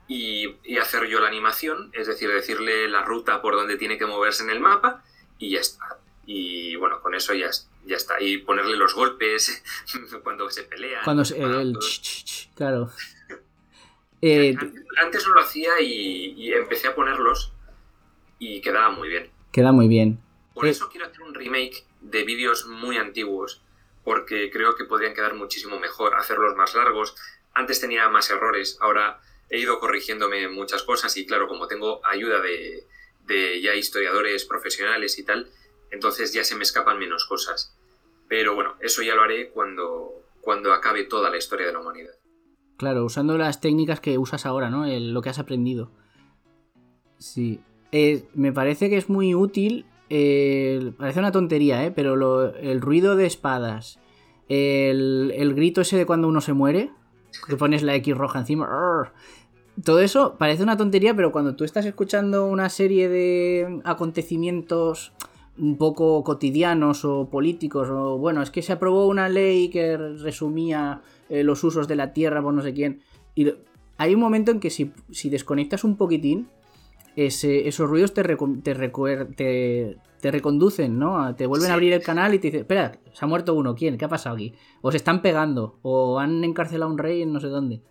Y, 0.09 0.57
y 0.65 0.79
hacer 0.79 1.07
yo 1.07 1.21
la 1.21 1.29
animación, 1.29 1.91
es 1.95 2.07
decir, 2.07 2.29
decirle 2.31 2.89
la 2.89 3.03
ruta 3.03 3.41
por 3.41 3.55
donde 3.55 3.77
tiene 3.77 3.97
que 3.99 4.05
moverse 4.07 4.43
en 4.43 4.51
el 4.51 4.61
mapa 4.61 5.03
y 5.39 5.51
ya 5.51 5.61
está. 5.61 5.99
Y 6.27 6.77
bueno, 6.77 7.01
con 7.01 7.15
eso 7.15 7.35
ya, 7.35 7.51
ya 7.85 7.97
está. 7.97 8.21
Y 8.21 8.39
ponerle 8.39 8.77
los 8.77 8.95
golpes 8.95 9.63
cuando 10.23 10.51
se 10.51 10.65
pelean. 10.65 11.03
Cuando 11.05 11.25
se- 11.25 11.41
el, 11.41 11.53
el 11.55 11.73
Todo. 11.73 11.81
ch, 11.83 12.01
ch, 12.03 12.25
ch, 12.25 12.55
claro. 12.55 12.91
Eh, 14.23 14.57
Antes- 14.59 14.83
Antes 15.03 15.27
no 15.27 15.35
lo 15.35 15.41
hacía 15.41 15.81
y, 15.81 16.33
y 16.37 16.53
empecé 16.53 16.89
a 16.89 16.95
ponerlos 16.95 17.53
y 18.39 18.61
quedaba 18.61 18.91
muy 18.91 19.09
bien. 19.09 19.31
queda 19.53 19.73
muy 19.73 19.89
bien. 19.89 20.19
Por 20.55 20.67
Eh. 20.67 20.71
eso 20.71 20.89
quiero 20.89 21.07
hacer 21.07 21.23
un 21.23 21.35
remake 21.35 21.85
de 22.01 22.25
vídeos 22.25 22.67
muy 22.67 22.97
antiguos, 22.97 23.63
porque 24.05 24.51
creo 24.51 24.75
que 24.77 24.85
podrían 24.85 25.15
quedar 25.15 25.35
muchísimo 25.35 25.79
mejor, 25.79 26.15
hacerlos 26.15 26.57
más 26.57 26.75
largos. 26.75 27.15
Antes 27.53 27.81
tenía 27.81 28.09
más 28.09 28.31
errores, 28.31 28.79
ahora 28.81 29.21
he 29.51 29.59
ido 29.59 29.79
corrigiéndome 29.79 30.49
muchas 30.49 30.83
cosas 30.83 31.17
y 31.17 31.27
claro, 31.27 31.49
como 31.49 31.67
tengo 31.69 32.01
ayuda 32.07 32.41
de, 32.41 32.87
de 33.27 33.61
ya 33.61 33.75
historiadores 33.75 34.45
profesionales 34.45 35.19
y 35.19 35.25
tal, 35.25 35.51
entonces 35.91 36.33
ya 36.33 36.45
se 36.45 36.55
me 36.57 36.63
escapan 36.63 36.99
menos 36.99 37.27
cosas. 37.27 37.77
Pero 38.29 38.55
bueno, 38.55 38.77
eso 38.81 39.03
ya 39.03 39.15
lo 39.15 39.23
haré 39.23 39.51
cuando, 39.51 40.25
cuando 40.41 40.73
acabe 40.73 41.05
toda 41.05 41.29
la 41.29 41.37
historia 41.37 41.67
de 41.67 41.73
la 41.75 41.81
humanidad. 41.81 42.15
Claro, 42.83 43.05
usando 43.05 43.39
las 43.39 43.61
técnicas 43.61 44.01
que 44.01 44.19
usas 44.19 44.45
ahora, 44.45 44.69
¿no? 44.69 44.85
Lo 44.85 45.23
que 45.23 45.29
has 45.29 45.39
aprendido. 45.39 45.93
Sí. 47.17 47.61
Eh, 47.93 48.25
me 48.35 48.53
parece 48.53 48.91
que 48.91 48.97
es 48.97 49.09
muy 49.09 49.37
útil. 49.37 49.87
eh, 50.11 50.91
parece 50.99 51.21
una 51.21 51.31
tontería, 51.31 51.85
¿eh? 51.85 51.93
Pero 51.93 52.53
el 52.57 52.81
ruido 52.81 53.15
de 53.15 53.27
espadas. 53.27 54.01
El, 54.49 55.33
el 55.37 55.55
grito 55.55 55.83
ese 55.83 55.97
de 55.97 56.07
cuando 56.07 56.27
uno 56.27 56.41
se 56.41 56.55
muere. 56.55 56.91
Que 57.47 57.55
pones 57.57 57.85
la 57.85 57.95
X 57.95 58.19
roja 58.19 58.41
encima. 58.41 58.69
Todo 59.85 60.01
eso 60.01 60.35
parece 60.37 60.65
una 60.65 60.77
tontería, 60.77 61.15
pero 61.15 61.31
cuando 61.31 61.55
tú 61.55 61.63
estás 61.63 61.87
escuchando 61.87 62.47
una 62.47 62.69
serie 62.69 63.09
de 63.09 63.81
acontecimientos 63.85 65.13
un 65.57 65.77
poco 65.79 66.25
cotidianos 66.25 67.05
o 67.05 67.29
políticos, 67.31 67.89
o 67.91 68.19
bueno, 68.19 68.43
es 68.43 68.51
que 68.51 68.63
se 68.63 68.73
aprobó 68.73 69.07
una 69.07 69.29
ley 69.29 69.69
que 69.69 69.97
resumía 69.97 71.03
eh, 71.33 71.43
los 71.45 71.65
usos 71.65 71.89
de 71.89 71.97
la 71.97 72.13
tierra 72.13 72.43
por 72.43 72.53
no 72.55 72.63
sé 72.63 72.73
quién. 72.75 73.03
Y 73.35 73.53
hay 73.97 74.15
un 74.15 74.21
momento 74.21 74.51
en 74.53 74.61
que 74.61 74.71
si, 74.71 74.93
si 75.11 75.31
desconectas 75.31 75.83
un 75.85 75.97
poquitín, 75.97 76.49
ese- 77.17 77.67
esos 77.69 77.89
ruidos 77.89 78.15
te, 78.15 78.23
te, 78.23 78.75
te, 79.37 79.97
te 80.21 80.31
reconducen, 80.31 80.99
¿no? 80.99 81.35
Te 81.35 81.47
vuelven 81.47 81.71
a 81.71 81.75
abrir 81.75 81.93
el 81.93 82.03
canal 82.03 82.35
y 82.35 82.39
te 82.39 82.49
dicen, 82.49 82.61
espera, 82.61 82.99
se 83.13 83.25
ha 83.25 83.29
muerto 83.29 83.55
uno, 83.55 83.75
¿quién? 83.75 83.99
¿Qué 83.99 84.05
ha 84.05 84.09
pasado 84.09 84.37
aquí? 84.37 84.55
O 84.81 84.91
se 84.91 84.97
están 84.99 85.21
pegando, 85.23 85.79
o 85.83 86.19
han 86.19 86.43
encarcelado 86.45 86.91
a 86.91 86.93
un 86.93 86.99
rey 86.99 87.23
en 87.23 87.33
no 87.33 87.41
sé 87.41 87.49
dónde. 87.49 87.83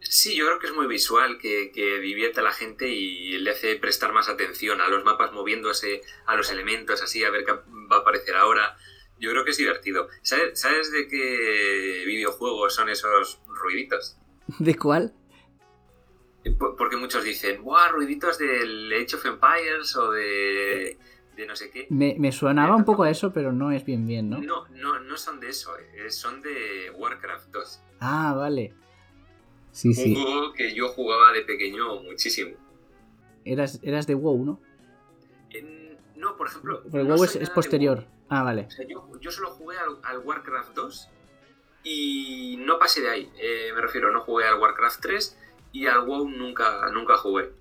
Sí, 0.00 0.36
yo 0.36 0.46
creo 0.46 0.58
que 0.60 0.66
es 0.68 0.74
muy 0.74 0.86
visual, 0.86 1.38
que, 1.38 1.72
que 1.74 1.98
divierte 1.98 2.40
a 2.40 2.42
la 2.44 2.52
gente 2.52 2.88
y 2.88 3.38
le 3.38 3.50
hace 3.50 3.74
prestar 3.76 4.12
más 4.12 4.28
atención 4.28 4.80
a 4.80 4.88
los 4.88 5.04
mapas 5.04 5.32
moviéndose, 5.32 6.02
a 6.26 6.36
los 6.36 6.50
elementos, 6.52 7.02
así, 7.02 7.24
a 7.24 7.30
ver 7.30 7.44
qué 7.44 7.52
va 7.52 7.96
a 7.96 8.00
aparecer 8.00 8.36
ahora. 8.36 8.76
Yo 9.18 9.30
creo 9.30 9.44
que 9.44 9.50
es 9.52 9.56
divertido. 9.56 10.08
¿Sabes, 10.22 10.60
¿sabes 10.60 10.92
de 10.92 11.08
qué 11.08 12.02
videojuegos 12.06 12.74
son 12.74 12.88
esos 12.90 13.40
ruiditos? 13.48 14.16
¿De 14.58 14.74
cuál? 14.76 15.14
Eh, 16.44 16.52
por- 16.52 16.76
Porque 16.76 16.96
muchos 16.96 17.24
dicen, 17.24 17.62
¡buah, 17.62 17.88
ruiditos 17.88 18.38
del 18.38 18.92
Age 18.92 19.16
of 19.16 19.24
Empires 19.26 19.96
o 19.96 20.10
de, 20.12 20.98
de 21.34 21.46
no 21.46 21.56
sé 21.56 21.70
qué! 21.70 21.86
Me, 21.90 22.14
me 22.18 22.30
sonaba 22.30 22.76
un 22.76 22.84
poco 22.84 23.02
a 23.04 23.10
eso, 23.10 23.32
pero 23.32 23.52
no 23.52 23.72
es 23.72 23.84
bien 23.84 24.06
bien, 24.06 24.28
¿no? 24.30 24.38
No, 24.38 24.68
no, 24.68 25.00
no 25.00 25.16
son 25.16 25.40
de 25.40 25.48
eso, 25.48 25.76
eh, 25.78 26.10
son 26.10 26.42
de 26.42 26.90
Warcraft 26.94 27.48
2. 27.50 27.80
Ah, 28.00 28.34
vale. 28.36 28.74
Sí, 29.72 29.88
Un 29.88 29.94
sí. 29.94 30.14
juego 30.14 30.52
que 30.52 30.74
yo 30.74 30.88
jugaba 30.88 31.32
de 31.32 31.42
pequeño 31.42 32.00
muchísimo. 32.02 32.56
Eras, 33.44 33.80
eras 33.82 34.06
de 34.06 34.14
WoW, 34.14 34.44
¿no? 34.44 34.60
En- 35.50 35.98
no, 36.16 36.36
por 36.36 36.48
ejemplo... 36.48 36.82
Pero 36.90 37.04
no 37.04 37.14
WoW 37.16 37.24
es, 37.24 37.50
posterior. 37.50 38.06
Ah, 38.28 38.42
vale. 38.42 38.66
O 38.66 38.70
sea, 38.70 38.86
yo, 38.86 39.08
yo 39.20 39.30
solo 39.30 39.50
jugué 39.50 39.76
al, 39.78 39.98
al 40.02 40.18
Warcraft 40.18 40.74
2 40.74 41.08
y 41.84 42.56
no 42.66 42.78
pasé 42.78 43.00
de 43.02 43.10
ahí. 43.10 43.32
Eh, 43.38 43.70
me 43.74 43.80
refiero, 43.80 44.10
no 44.10 44.20
jugué 44.22 44.46
al 44.46 44.58
Warcraft 44.58 45.00
3 45.00 45.38
y 45.72 45.86
al 45.86 46.04
WoW 46.06 46.28
nunca, 46.28 46.88
nunca 46.92 47.16
jugué. 47.16 47.52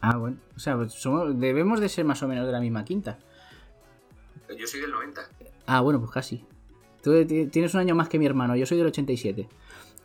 Ah, 0.00 0.16
bueno. 0.16 0.36
O 0.56 0.58
sea, 0.58 0.76
pues 0.76 0.92
somos- 0.92 1.38
debemos 1.38 1.80
de 1.80 1.88
ser 1.88 2.04
más 2.04 2.22
o 2.22 2.28
menos 2.28 2.46
de 2.46 2.52
la 2.52 2.60
misma 2.60 2.84
quinta. 2.84 3.18
Yo 4.56 4.66
soy 4.66 4.80
del 4.80 4.90
90. 4.90 5.28
Ah, 5.66 5.80
bueno, 5.80 6.00
pues 6.00 6.10
casi. 6.10 6.44
Tú 7.02 7.24
ti- 7.26 7.46
tienes 7.46 7.74
un 7.74 7.80
año 7.80 7.94
más 7.94 8.08
que 8.08 8.18
mi 8.18 8.26
hermano, 8.26 8.56
yo 8.56 8.66
soy 8.66 8.78
del 8.78 8.86
87. 8.86 9.48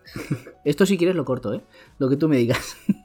Esto 0.66 0.86
si 0.86 0.98
quieres 0.98 1.16
lo 1.16 1.26
corto, 1.26 1.54
¿eh? 1.54 1.64
Lo 1.98 2.10
que 2.10 2.18
tú 2.18 2.28
me 2.30 2.38
digas. 2.38 2.78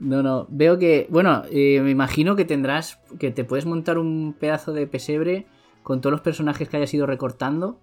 No, 0.00 0.22
no, 0.22 0.46
veo 0.48 0.78
que, 0.78 1.06
bueno, 1.10 1.42
eh, 1.50 1.80
me 1.82 1.90
imagino 1.90 2.34
que 2.34 2.46
tendrás, 2.46 2.98
que 3.18 3.30
te 3.30 3.44
puedes 3.44 3.66
montar 3.66 3.98
un 3.98 4.34
pedazo 4.38 4.72
de 4.72 4.86
pesebre 4.86 5.46
con 5.82 6.00
todos 6.00 6.12
los 6.12 6.22
personajes 6.22 6.68
que 6.68 6.78
hayas 6.78 6.94
ido 6.94 7.06
recortando, 7.06 7.80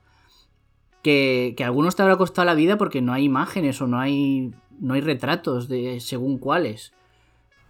que, 1.03 1.53
que 1.55 1.63
a 1.63 1.67
algunos 1.67 1.95
te 1.95 2.01
habrá 2.01 2.17
costado 2.17 2.47
la 2.47 2.55
vida 2.55 2.77
porque 2.77 3.01
no 3.01 3.13
hay 3.13 3.25
imágenes 3.25 3.79
o 3.81 3.87
no 3.87 3.99
hay, 3.99 4.51
no 4.79 4.95
hay 4.95 5.01
retratos 5.01 5.69
de 5.69 5.99
según 5.99 6.39
cuáles. 6.39 6.91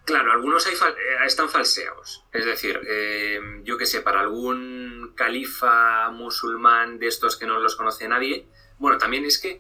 Claro, 0.06 0.32
algunos 0.32 0.66
eh, 0.66 0.72
están 1.26 1.50
falseados. 1.50 2.24
Es 2.32 2.46
decir, 2.46 2.80
eh, 2.90 3.42
yo 3.66 3.78
que 3.78 3.86
sé, 3.86 4.00
para 4.00 4.22
algún 4.22 5.12
califa 5.16 6.10
musulmán 6.12 7.00
de 7.00 7.08
estos 7.08 7.36
que 7.36 7.46
no 7.46 7.60
los 7.60 7.76
conoce 7.76 8.08
nadie, 8.08 8.48
bueno, 8.80 8.98
también 8.98 9.26
es 9.26 9.38
que 9.40 9.60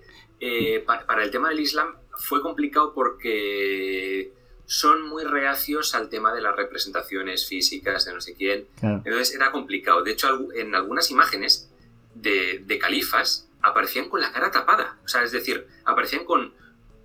pa- 0.85 1.05
para 1.05 1.23
el 1.23 1.31
tema 1.31 1.49
del 1.49 1.59
Islam 1.59 1.95
fue 2.17 2.41
complicado 2.41 2.93
porque 2.93 4.31
son 4.67 5.07
muy 5.07 5.23
reacios 5.23 5.95
al 5.95 6.09
tema 6.09 6.33
de 6.33 6.41
las 6.41 6.55
representaciones 6.55 7.47
físicas 7.47 8.05
de 8.05 8.13
no 8.13 8.21
sé 8.21 8.35
quién. 8.35 8.67
Claro. 8.79 9.01
Entonces 9.05 9.33
era 9.33 9.51
complicado. 9.51 10.03
De 10.03 10.11
hecho, 10.11 10.27
en 10.53 10.75
algunas 10.75 11.09
imágenes 11.09 11.69
de, 12.13 12.61
de 12.65 12.77
califas 12.77 13.47
aparecían 13.61 14.09
con 14.09 14.19
la 14.19 14.31
cara 14.33 14.51
tapada. 14.51 14.97
O 15.05 15.07
sea, 15.07 15.23
es 15.23 15.31
decir, 15.31 15.65
aparecían 15.85 16.25
con, 16.25 16.53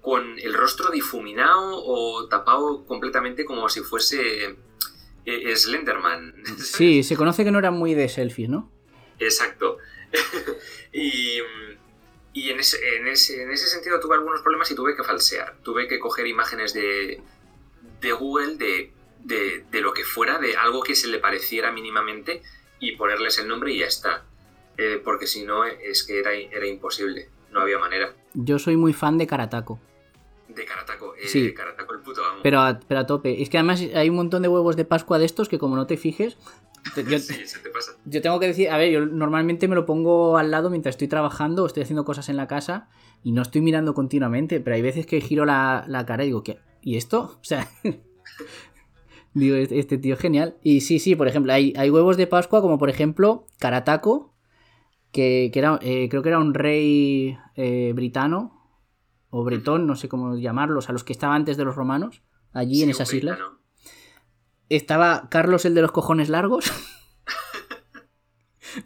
con 0.01 0.39
el 0.41 0.55
rostro 0.55 0.91
difuminado 0.91 1.83
o 1.85 2.27
tapado 2.27 2.85
completamente 2.85 3.45
como 3.45 3.69
si 3.69 3.81
fuese 3.81 4.57
eh, 5.25 5.57
Slenderman. 5.57 6.35
Sí, 6.59 7.05
se 7.05 7.17
conoce 7.17 7.45
que 7.45 7.53
no 7.53 7.61
eran 7.61 7.75
muy 7.75 7.95
de 7.95 8.09
selfies, 8.09 8.49
¿no? 8.49 8.71
Exacto. 9.21 9.79
y 10.93 11.39
y 12.35 12.51
en, 12.51 12.61
ese, 12.61 12.79
en, 12.97 13.09
ese, 13.09 13.43
en 13.43 13.51
ese 13.51 13.67
sentido 13.67 14.01
tuve 14.01 14.15
algunos 14.15 14.41
problemas 14.41 14.71
y 14.71 14.75
tuve 14.75 14.97
que 14.97 15.05
falsear. 15.05 15.55
Tuve 15.63 15.87
que 15.87 15.99
coger 15.99 16.27
imágenes 16.27 16.73
de, 16.73 17.21
de 18.03 18.13
Google 18.13 18.57
de, 18.57 18.93
de, 19.25 19.65
de 19.71 19.81
lo 19.81 19.95
que 19.95 20.05
fuera, 20.05 20.39
de 20.39 20.57
algo 20.57 20.83
que 20.83 20.95
se 20.95 21.09
le 21.09 21.19
pareciera 21.19 21.73
mínimamente 21.73 22.43
y 22.81 22.97
ponerles 22.97 23.39
el 23.39 23.49
nombre 23.49 23.73
y 23.73 23.79
ya 23.79 23.87
está. 23.87 24.25
Eh, 24.77 25.01
porque 25.03 25.27
si 25.27 25.45
no, 25.45 25.65
es 25.65 26.03
que 26.05 26.19
era, 26.19 26.33
era 26.35 26.67
imposible. 26.67 27.29
No 27.51 27.61
había 27.61 27.79
manera. 27.79 28.13
Yo 28.35 28.59
soy 28.59 28.77
muy 28.77 28.93
fan 28.93 29.19
de 29.19 29.27
Karataco. 29.27 29.79
De 30.49 30.65
Karataco. 30.65 31.15
Eh, 31.17 31.29
Sí. 31.29 31.53
Karataco 31.55 31.95
el 31.95 32.01
puto 32.01 32.25
amo. 32.25 32.41
Pero 32.43 32.61
a, 32.61 32.81
pero 32.81 33.01
a 33.01 33.07
tope. 33.07 33.41
Es 33.43 33.49
que 33.51 33.59
además 33.59 33.81
hay 33.95 34.09
un 34.11 34.17
montón 34.17 34.43
de 34.43 34.49
huevos 34.49 34.77
de 34.77 34.85
Pascua 34.85 35.19
de 35.19 35.25
estos 35.27 35.49
que 35.49 35.59
como 35.59 35.77
no 35.77 35.87
te 35.87 35.97
fijes... 35.97 36.37
Yo, 36.97 37.19
sí, 37.21 37.47
se 37.47 37.61
te 37.61 37.71
pasa. 37.71 37.93
yo 38.07 38.21
tengo 38.23 38.41
que 38.41 38.49
decir, 38.49 38.69
a 38.71 38.77
ver, 38.77 38.91
yo 38.91 39.07
normalmente 39.07 39.69
me 39.69 39.77
lo 39.77 39.87
pongo 39.87 40.37
al 40.37 40.51
lado 40.51 40.69
mientras 40.69 40.95
estoy 40.95 41.07
trabajando 41.07 41.63
o 41.63 41.67
estoy 41.67 41.85
haciendo 41.85 42.05
cosas 42.05 42.29
en 42.29 42.37
la 42.37 42.49
casa 42.49 42.89
y 43.23 43.31
no 43.31 43.43
estoy 43.43 43.61
mirando 43.61 43.95
continuamente, 43.95 44.59
pero 44.59 44.75
hay 44.75 44.83
veces 44.83 45.07
que 45.07 45.21
giro 45.21 45.45
la, 45.45 45.85
la 45.87 46.05
cara 46.07 46.25
y 46.25 46.29
digo, 46.29 46.43
¿qué? 46.43 46.59
¿Y 46.83 46.97
esto? 46.97 47.37
O 47.41 47.45
sea, 47.45 47.69
digo, 49.35 49.57
este, 49.57 49.79
este 49.79 49.99
tío 49.99 50.15
es 50.15 50.21
genial. 50.21 50.57
Y 50.63 50.83
sí, 50.83 50.99
sí, 50.99 51.17
por 51.17 51.29
ejemplo, 51.29 51.53
hay, 51.53 51.73
hay 51.77 51.91
huevos 51.91 52.17
de 52.17 52.27
Pascua 52.27 52.61
como 52.61 52.79
por 52.79 52.91
ejemplo 52.91 53.47
Karataco, 53.59 54.35
que, 55.11 55.51
que 55.53 55.59
era, 55.59 55.79
eh, 55.83 56.09
creo 56.11 56.23
que 56.23 56.29
era 56.29 56.39
un 56.39 56.55
rey 56.55 57.37
eh, 57.57 57.93
britano 57.95 58.59
o 59.31 59.45
bretón, 59.45 59.87
no 59.87 59.97
sé 59.97 60.09
cómo 60.09 60.37
llamarlos, 60.37 60.91
a 60.91 60.93
los 60.93 61.05
que 61.05 61.13
estaba 61.15 61.35
antes 61.35 61.57
de 61.57 61.65
los 61.65 61.75
romanos, 61.77 62.23
allí 62.53 62.77
Sí, 62.77 62.83
en 62.83 62.91
esas 62.91 63.13
islas. 63.15 63.39
Estaba 64.69 65.29
Carlos 65.31 65.65
el 65.65 65.75
de 65.75 65.83
los 65.83 65.93
cojones 65.93 66.29
largos. 66.29 66.71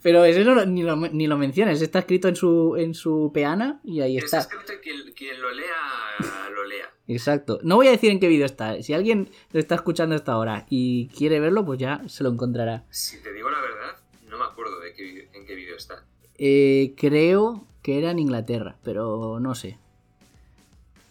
Pero 0.02 0.24
ese 0.24 0.44
no, 0.44 0.64
ni, 0.66 0.82
lo, 0.82 0.96
ni 0.96 1.26
lo 1.28 1.36
mencionas, 1.36 1.80
está 1.80 2.00
escrito 2.00 2.26
en 2.28 2.34
su, 2.36 2.74
en 2.76 2.92
su 2.94 3.30
peana 3.32 3.80
y 3.84 4.00
ahí 4.00 4.16
Está 4.16 4.38
está. 4.40 4.56
escrito 4.56 4.80
que 4.82 4.90
quien, 4.90 5.12
quien 5.14 5.40
lo 5.40 5.52
lea, 5.52 6.50
lo 6.54 6.64
lea. 6.64 6.90
Exacto. 7.08 7.60
No 7.62 7.76
voy 7.76 7.86
a 7.88 7.90
decir 7.92 8.10
en 8.10 8.18
qué 8.20 8.26
vídeo 8.28 8.46
está. 8.46 8.82
Si 8.82 8.92
alguien 8.92 9.30
lo 9.52 9.60
está 9.60 9.76
escuchando 9.76 10.14
hasta 10.16 10.32
ahora 10.32 10.66
y 10.70 11.06
quiere 11.08 11.38
verlo, 11.40 11.64
pues 11.64 11.78
ya 11.78 12.02
se 12.08 12.24
lo 12.24 12.30
encontrará. 12.30 12.84
Si 12.90 13.22
te 13.22 13.32
digo 13.32 13.48
la 13.50 13.60
verdad, 13.60 13.96
no 14.28 14.38
me 14.38 14.44
acuerdo 14.44 14.80
de 14.80 14.92
qué, 14.92 15.28
en 15.32 15.46
qué 15.46 15.54
vídeo 15.54 15.76
está. 15.76 16.04
Eh, 16.38 16.94
creo 16.96 17.64
que 17.82 17.98
era 17.98 18.10
en 18.10 18.18
Inglaterra, 18.18 18.76
pero 18.82 19.38
no 19.40 19.54
sé. 19.54 19.78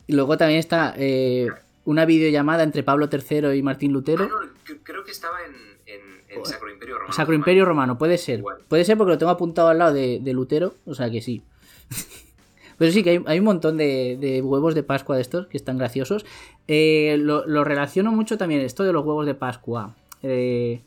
Y 0.08 0.14
luego 0.14 0.38
también 0.38 0.60
está 0.60 0.94
eh, 0.98 1.48
una 1.86 2.06
videollamada 2.06 2.64
entre 2.64 2.84
Pablo 2.84 3.08
III 3.12 3.58
y 3.58 3.62
Martín 3.64 3.94
Lutero. 3.94 4.26
Ah, 4.26 4.28
no, 4.46 4.52
cre- 4.66 4.80
creo 4.84 5.04
que 5.06 5.12
estaba 5.12 5.38
en, 5.46 5.54
en, 5.86 6.02
en 6.28 6.46
Sacro 6.46 6.70
Imperio 6.70 6.96
Romano. 6.98 7.14
Sacro 7.14 7.34
Imperio 7.36 7.66
Romano, 7.66 7.98
puede 7.98 8.18
ser. 8.18 8.40
Igual. 8.40 8.58
Puede 8.68 8.84
ser 8.86 8.98
porque 8.98 9.14
lo 9.14 9.18
tengo 9.18 9.32
apuntado 9.32 9.70
al 9.70 9.78
lado 9.80 9.94
de, 9.94 10.20
de 10.22 10.34
Lutero, 10.34 10.76
o 10.86 10.94
sea 10.94 11.10
que 11.10 11.22
sí. 11.22 11.42
Pero 12.78 12.92
sí 12.92 13.04
que 13.04 13.10
hay, 13.12 13.24
hay 13.26 13.40
un 13.40 13.46
montón 13.46 13.78
de, 13.78 14.18
de 14.20 14.42
huevos 14.42 14.76
de 14.76 14.84
Pascua 14.84 15.16
de 15.16 15.22
estos 15.22 15.48
que 15.48 15.58
están 15.58 15.78
graciosos. 15.78 16.26
Eh, 16.68 17.18
lo, 17.20 17.46
lo 17.48 17.64
relaciono 17.64 18.12
mucho 18.12 18.38
también, 18.38 18.62
esto 18.62 18.84
de 18.84 18.94
los 18.94 19.06
huevos 19.06 19.26
de 19.26 19.36
Pascua. 19.36 19.96
eh, 20.24 20.82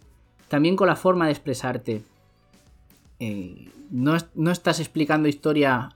también 0.49 0.77
con 0.77 0.89
la 0.89 0.97
forma 0.97 1.27
de 1.27 1.33
expresarte. 1.33 2.03
Eh, 3.21 3.69
no, 3.91 4.17
no 4.35 4.51
estás 4.51 4.81
explicando 4.81 5.29
historia 5.29 5.93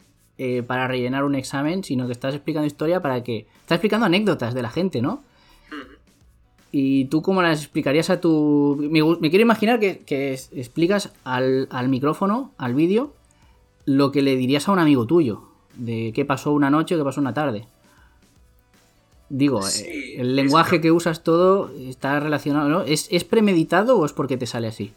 para 0.67 0.89
rellenar 0.89 1.23
un 1.23 1.37
examen, 1.37 1.85
sino 1.85 2.07
que 2.07 2.13
estás 2.13 2.35
explicando 2.35 2.67
historia 2.67 3.01
para 3.01 3.23
que... 3.23 3.47
Estás 3.61 3.77
explicando 3.77 4.07
anécdotas 4.07 4.55
de 4.55 4.63
la 4.63 4.71
gente, 4.71 5.01
¿no? 5.01 5.23
¿Y 6.73 7.05
tú 7.05 7.23
cómo 7.23 7.43
las 7.43 7.61
explicarías 7.61 8.11
a 8.11 8.21
tu...? 8.21 8.77
Me, 8.91 9.31
quiero 9.31 9.43
imaginar 9.43 9.79
que, 9.79 10.33
explicas 10.51 11.13
al, 11.23 11.69
al 11.71 11.89
micrófono, 11.89 12.51
al 12.59 12.75
vídeo, 12.75 13.13
lo 13.85 14.11
que 14.11 14.23
le 14.23 14.35
dirías 14.35 14.69
a 14.69 14.73
un 14.73 14.81
amigo 14.81 15.07
tuyo. 15.07 15.52
De 15.75 16.13
qué 16.15 16.25
pasó 16.25 16.53
una 16.53 16.71
noche 16.71 16.95
o 16.95 16.99
qué 16.99 17.05
pasó 17.05 17.21
una 17.21 17.35
tarde. 17.35 17.67
Digo, 19.29 19.63
Sí, 19.63 19.85
eh, 19.87 20.21
el 20.21 20.37
lenguaje 20.37 20.81
que 20.81 20.93
usas 20.93 21.25
todo 21.25 21.73
está 21.79 22.21
relacionado, 22.21 22.69
¿no? 22.69 22.83
¿Es, 22.83 23.09
¿Es 23.11 23.25
premeditado 23.25 23.99
o 23.99 24.05
es 24.05 24.13
porque 24.13 24.37
te 24.37 24.47
sale 24.47 24.69
así? 24.69 24.93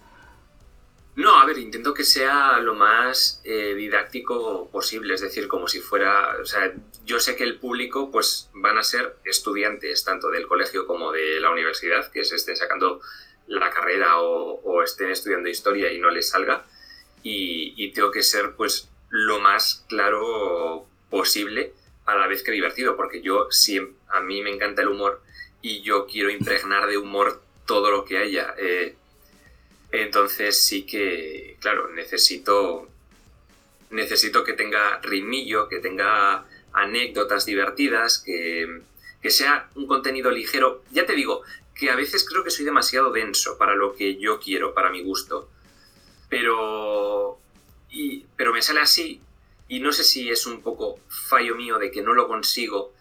No, 1.16 1.40
a 1.40 1.46
ver, 1.46 1.58
intento 1.60 1.94
que 1.94 2.04
sea 2.04 2.60
lo 2.60 2.76
más 2.76 3.40
eh, 3.46 3.74
didáctico 3.74 4.68
posible, 4.70 5.14
es 5.14 5.22
decir, 5.22 5.48
como 5.48 5.70
si 5.70 5.80
fuera, 5.80 6.36
o 6.42 6.46
sea, 6.46 6.74
yo 7.06 7.22
sé 7.22 7.38
que 7.38 7.46
el 7.46 7.58
público 7.58 8.12
pues 8.12 8.50
van 8.54 8.78
a 8.78 8.84
ser 8.84 9.16
estudiantes 9.24 10.04
tanto 10.04 10.30
del 10.30 10.46
colegio 10.46 10.86
como 10.86 11.14
de 11.14 11.40
la 11.40 11.52
universidad, 11.52 12.12
que 12.12 12.26
se 12.26 12.36
estén 12.36 12.58
sacando 12.58 13.00
la 13.48 13.70
carrera 13.70 14.20
o, 14.20 14.60
o 14.62 14.84
estén 14.84 15.10
estudiando 15.10 15.48
historia 15.48 15.94
y 15.94 16.00
no 16.00 16.10
les 16.10 16.30
salga, 16.30 16.66
y, 17.24 17.74
y 17.78 17.94
tengo 17.94 18.12
que 18.12 18.22
ser 18.22 18.56
pues 18.58 18.90
lo 19.10 19.40
más 19.40 19.86
claro 19.88 20.86
posible 21.10 21.74
a 22.06 22.16
la 22.16 22.28
vez 22.28 22.44
que 22.44 22.52
divertido, 22.52 22.96
porque 22.96 23.22
yo 23.22 23.48
siem- 23.50 23.94
a 24.10 24.22
mí 24.22 24.42
me 24.44 24.52
encanta 24.52 24.82
el 24.82 24.90
humor 24.90 25.22
y 25.62 25.82
yo 25.82 26.06
quiero 26.06 26.30
impregnar 26.30 26.88
de 26.88 26.98
humor 26.98 27.42
todo 27.66 27.92
lo 27.92 28.06
que 28.06 28.18
haya. 28.18 28.54
eh, 28.58 28.96
entonces 29.92 30.58
sí 30.62 30.86
que, 30.86 31.58
claro, 31.62 31.90
necesito, 31.90 32.88
necesito 33.90 34.44
que 34.44 34.54
tenga 34.54 35.00
ritmillo, 35.02 35.68
que 35.70 35.80
tenga 35.80 36.46
anécdotas 36.74 37.46
divertidas, 37.46 38.20
que, 38.20 38.82
que 39.22 39.30
sea 39.30 39.70
un 39.76 39.88
contenido 39.88 40.32
ligero. 40.32 40.84
Ya 40.92 41.06
te 41.06 41.14
digo, 41.14 41.44
que 41.74 41.90
a 41.90 41.96
veces 41.96 42.26
creo 42.28 42.44
que 42.44 42.52
soy 42.52 42.66
demasiado 42.66 43.12
denso 43.12 43.58
para 43.58 43.76
lo 43.76 43.96
que 43.96 44.18
yo 44.18 44.40
quiero, 44.40 44.74
para 44.74 44.90
mi 44.90 45.02
gusto. 45.04 45.50
Pero, 46.30 47.40
y, 47.96 48.26
pero 48.36 48.54
me 48.54 48.62
sale 48.62 48.82
así 48.82 49.22
y 49.68 49.80
no 49.80 49.92
sé 49.92 50.04
si 50.04 50.30
es 50.30 50.46
un 50.46 50.62
poco 50.62 51.00
fallo 51.08 51.56
mío 51.56 51.80
de 51.80 51.90
que 51.90 52.02
no 52.02 52.14
lo 52.14 52.28
consigo 52.28 52.92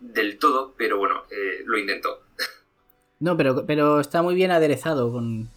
del 0.00 0.38
todo, 0.38 0.74
pero 0.76 0.98
bueno, 0.98 1.22
eh, 1.30 1.62
lo 1.64 1.78
intento. 1.78 2.20
No, 3.18 3.34
pero, 3.34 3.64
pero 3.64 3.98
está 3.98 4.20
muy 4.20 4.34
bien 4.34 4.50
aderezado 4.50 5.10
con... 5.10 5.48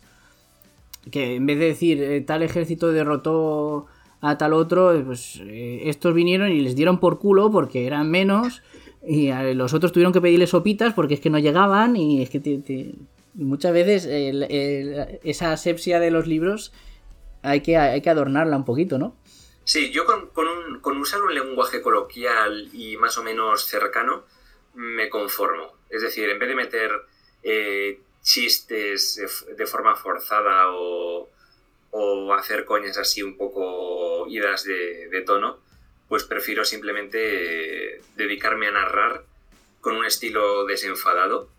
Que 1.12 1.36
en 1.36 1.46
vez 1.46 1.60
de 1.60 1.66
decir 1.66 2.02
eh, 2.02 2.22
tal 2.22 2.42
ejército 2.42 2.94
derrotó 2.94 3.88
a 4.22 4.38
tal 4.38 4.54
otro, 4.54 4.94
eh, 4.94 5.04
pues 5.06 5.42
estos 5.46 6.14
vinieron 6.14 6.54
y 6.54 6.62
les 6.62 6.78
dieron 6.78 7.02
por 7.02 7.20
culo 7.20 7.52
porque 7.52 7.86
eran 7.86 8.10
menos 8.10 8.62
y 9.06 9.32
a 9.32 9.44
los 9.54 9.74
otros 9.74 9.92
tuvieron 9.92 10.14
que 10.14 10.22
pedirle 10.22 10.48
sopitas 10.48 10.94
porque 10.94 11.16
es 11.16 11.20
que 11.20 11.30
no 11.30 11.38
llegaban 11.38 11.98
y 11.98 12.22
es 12.22 12.30
que 12.30 12.96
muchas 13.34 13.74
veces 13.74 14.08
esa 14.10 15.52
asepsia 15.52 16.00
de 16.00 16.12
los 16.12 16.28
libros 16.28 16.72
hay 17.42 17.62
que, 17.62 17.78
hay 17.78 18.02
que 18.02 18.10
adornarla 18.10 18.58
un 18.58 18.66
poquito, 18.66 18.98
¿no? 18.98 19.16
Sí, 19.64 19.92
yo 19.92 20.06
con, 20.06 20.30
con 20.82 20.98
usar 20.98 21.22
un 21.22 21.34
lenguaje 21.34 21.82
coloquial 21.82 22.70
y 22.74 22.98
más 22.98 23.18
o 23.18 23.24
menos 23.24 23.66
cercano 23.66 24.24
me 24.74 25.10
conformo. 25.10 25.74
Es 25.90 26.02
decir, 26.02 26.30
en 26.30 26.40
vez 26.40 26.50
de 26.50 26.56
meter 26.56 26.92
eh, 27.44 28.00
chistes 28.22 29.22
de 29.56 29.66
forma 29.66 29.96
forzada 29.96 30.72
o, 30.72 31.30
o 31.92 32.34
hacer 32.34 32.66
coñas 32.66 32.98
así 32.98 33.22
un 33.24 33.38
poco 33.38 34.28
idas 34.28 34.64
de, 34.64 35.08
de 35.10 35.22
tono, 35.22 35.60
pues 36.08 36.24
prefiero 36.24 36.66
simplemente 36.66 37.98
eh, 37.98 38.02
dedicarme 38.16 38.68
a 38.68 38.72
narrar 38.72 39.24
con 39.82 39.96
un 39.96 40.06
estilo 40.06 40.66
desenfadado 40.66 41.50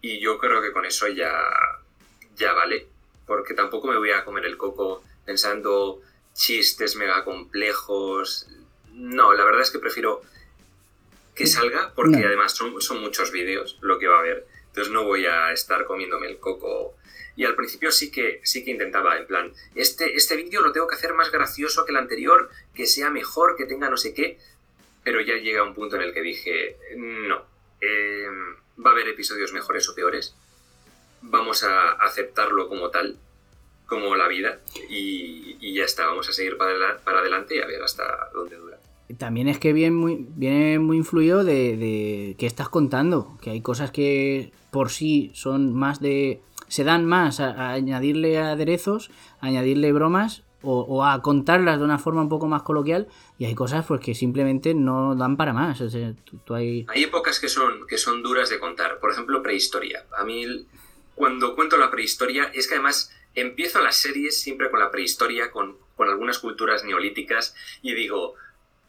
y 0.00 0.18
yo 0.20 0.38
creo 0.38 0.60
que 0.60 0.72
con 0.72 0.84
eso 0.84 1.08
ya, 1.08 1.32
ya 2.36 2.52
vale, 2.52 2.88
porque 3.26 3.54
tampoco 3.54 3.86
me 3.86 3.96
voy 3.96 4.10
a 4.10 4.24
comer 4.24 4.44
el 4.46 4.56
coco 4.56 5.02
pensando 5.24 6.00
chistes 6.34 6.96
mega 6.96 7.24
complejos. 7.24 8.48
No, 8.92 9.32
la 9.32 9.44
verdad 9.44 9.62
es 9.62 9.70
que 9.70 9.78
prefiero 9.78 10.22
que 11.34 11.46
salga, 11.46 11.92
porque 11.94 12.18
No. 12.18 12.26
además 12.26 12.52
son, 12.52 12.80
son 12.82 13.00
muchos 13.00 13.30
vídeos 13.32 13.78
lo 13.80 13.98
que 13.98 14.06
va 14.08 14.16
a 14.16 14.20
haber. 14.20 14.46
Entonces 14.68 14.92
no 14.92 15.04
voy 15.04 15.26
a 15.26 15.52
estar 15.52 15.84
comiéndome 15.86 16.26
el 16.28 16.38
coco. 16.38 16.94
Y 17.36 17.44
al 17.46 17.54
principio 17.56 17.90
sí 17.90 18.10
que, 18.10 18.40
sí 18.44 18.62
que 18.64 18.70
intentaba, 18.70 19.16
en 19.16 19.26
plan, 19.26 19.52
este, 19.74 20.14
este 20.14 20.36
vídeo 20.36 20.60
lo 20.60 20.72
tengo 20.72 20.86
que 20.86 20.96
hacer 20.96 21.14
más 21.14 21.30
gracioso 21.32 21.84
que 21.86 21.92
el 21.92 21.96
anterior, 21.96 22.50
que 22.74 22.86
sea 22.86 23.08
mejor, 23.10 23.56
que 23.56 23.64
tenga 23.64 23.88
no 23.88 23.96
sé 23.96 24.12
qué. 24.12 24.38
Pero 25.04 25.20
ya 25.22 25.34
llega 25.36 25.62
un 25.62 25.74
punto 25.74 25.96
en 25.96 26.02
el 26.02 26.12
que 26.12 26.20
dije, 26.20 26.76
no, 26.96 27.44
eh, 27.80 28.26
va 28.84 28.90
a 28.90 28.92
haber 28.92 29.08
episodios 29.08 29.52
mejores 29.52 29.88
o 29.88 29.94
peores. 29.94 30.34
Vamos 31.22 31.64
a 31.64 31.92
aceptarlo 31.92 32.68
como 32.68 32.90
tal, 32.90 33.16
como 33.86 34.14
la 34.16 34.28
vida, 34.28 34.58
y, 34.88 35.56
y 35.60 35.74
ya 35.74 35.84
está, 35.84 36.06
vamos 36.06 36.28
a 36.28 36.32
seguir 36.32 36.56
para, 36.56 36.72
adela- 36.72 36.98
para 37.04 37.18
adelante 37.20 37.56
y 37.56 37.60
a 37.60 37.66
ver 37.66 37.82
hasta 37.82 38.04
dónde 38.32 38.56
dura. 38.56 38.78
También 39.18 39.48
es 39.48 39.58
que 39.58 39.74
viene 39.74 39.94
muy, 39.94 40.26
viene 40.36 40.78
muy 40.78 40.96
influido 40.96 41.44
de, 41.44 41.76
de 41.76 42.36
qué 42.38 42.46
estás 42.46 42.70
contando, 42.70 43.36
que 43.42 43.50
hay 43.50 43.60
cosas 43.60 43.90
que 43.90 44.52
por 44.70 44.88
sí 44.88 45.30
son 45.34 45.74
más 45.74 46.00
de... 46.00 46.40
se 46.68 46.84
dan 46.84 47.04
más 47.04 47.38
a, 47.38 47.50
a 47.50 47.72
añadirle 47.72 48.38
aderezos, 48.38 49.10
a 49.40 49.48
añadirle 49.48 49.92
bromas 49.92 50.44
o, 50.62 50.80
o 50.80 51.04
a 51.04 51.20
contarlas 51.20 51.78
de 51.78 51.84
una 51.84 51.98
forma 51.98 52.22
un 52.22 52.30
poco 52.30 52.46
más 52.48 52.62
coloquial 52.62 53.08
y 53.36 53.44
hay 53.44 53.54
cosas 53.54 53.84
pues 53.84 54.00
que 54.00 54.14
simplemente 54.14 54.72
no 54.72 55.14
dan 55.14 55.36
para 55.36 55.52
más. 55.52 55.82
O 55.82 55.90
sea, 55.90 56.14
tú, 56.24 56.38
tú 56.38 56.54
hay... 56.54 56.86
Hay 56.88 57.02
épocas 57.02 57.38
que 57.38 57.48
son, 57.50 57.86
que 57.86 57.98
son 57.98 58.22
duras 58.22 58.48
de 58.48 58.58
contar. 58.58 58.98
Por 58.98 59.10
ejemplo, 59.12 59.42
prehistoria. 59.42 60.06
A 60.16 60.24
mí, 60.24 60.46
cuando 61.14 61.54
cuento 61.54 61.76
la 61.76 61.90
prehistoria, 61.90 62.44
es 62.54 62.66
que 62.66 62.76
además 62.76 63.10
empiezo 63.34 63.80
las 63.82 63.96
series 63.96 64.40
siempre 64.40 64.70
con 64.70 64.80
la 64.80 64.90
prehistoria, 64.90 65.50
con, 65.50 65.78
con 65.96 66.08
algunas 66.08 66.38
culturas 66.38 66.84
neolíticas, 66.84 67.54
y 67.82 67.94
digo, 67.94 68.34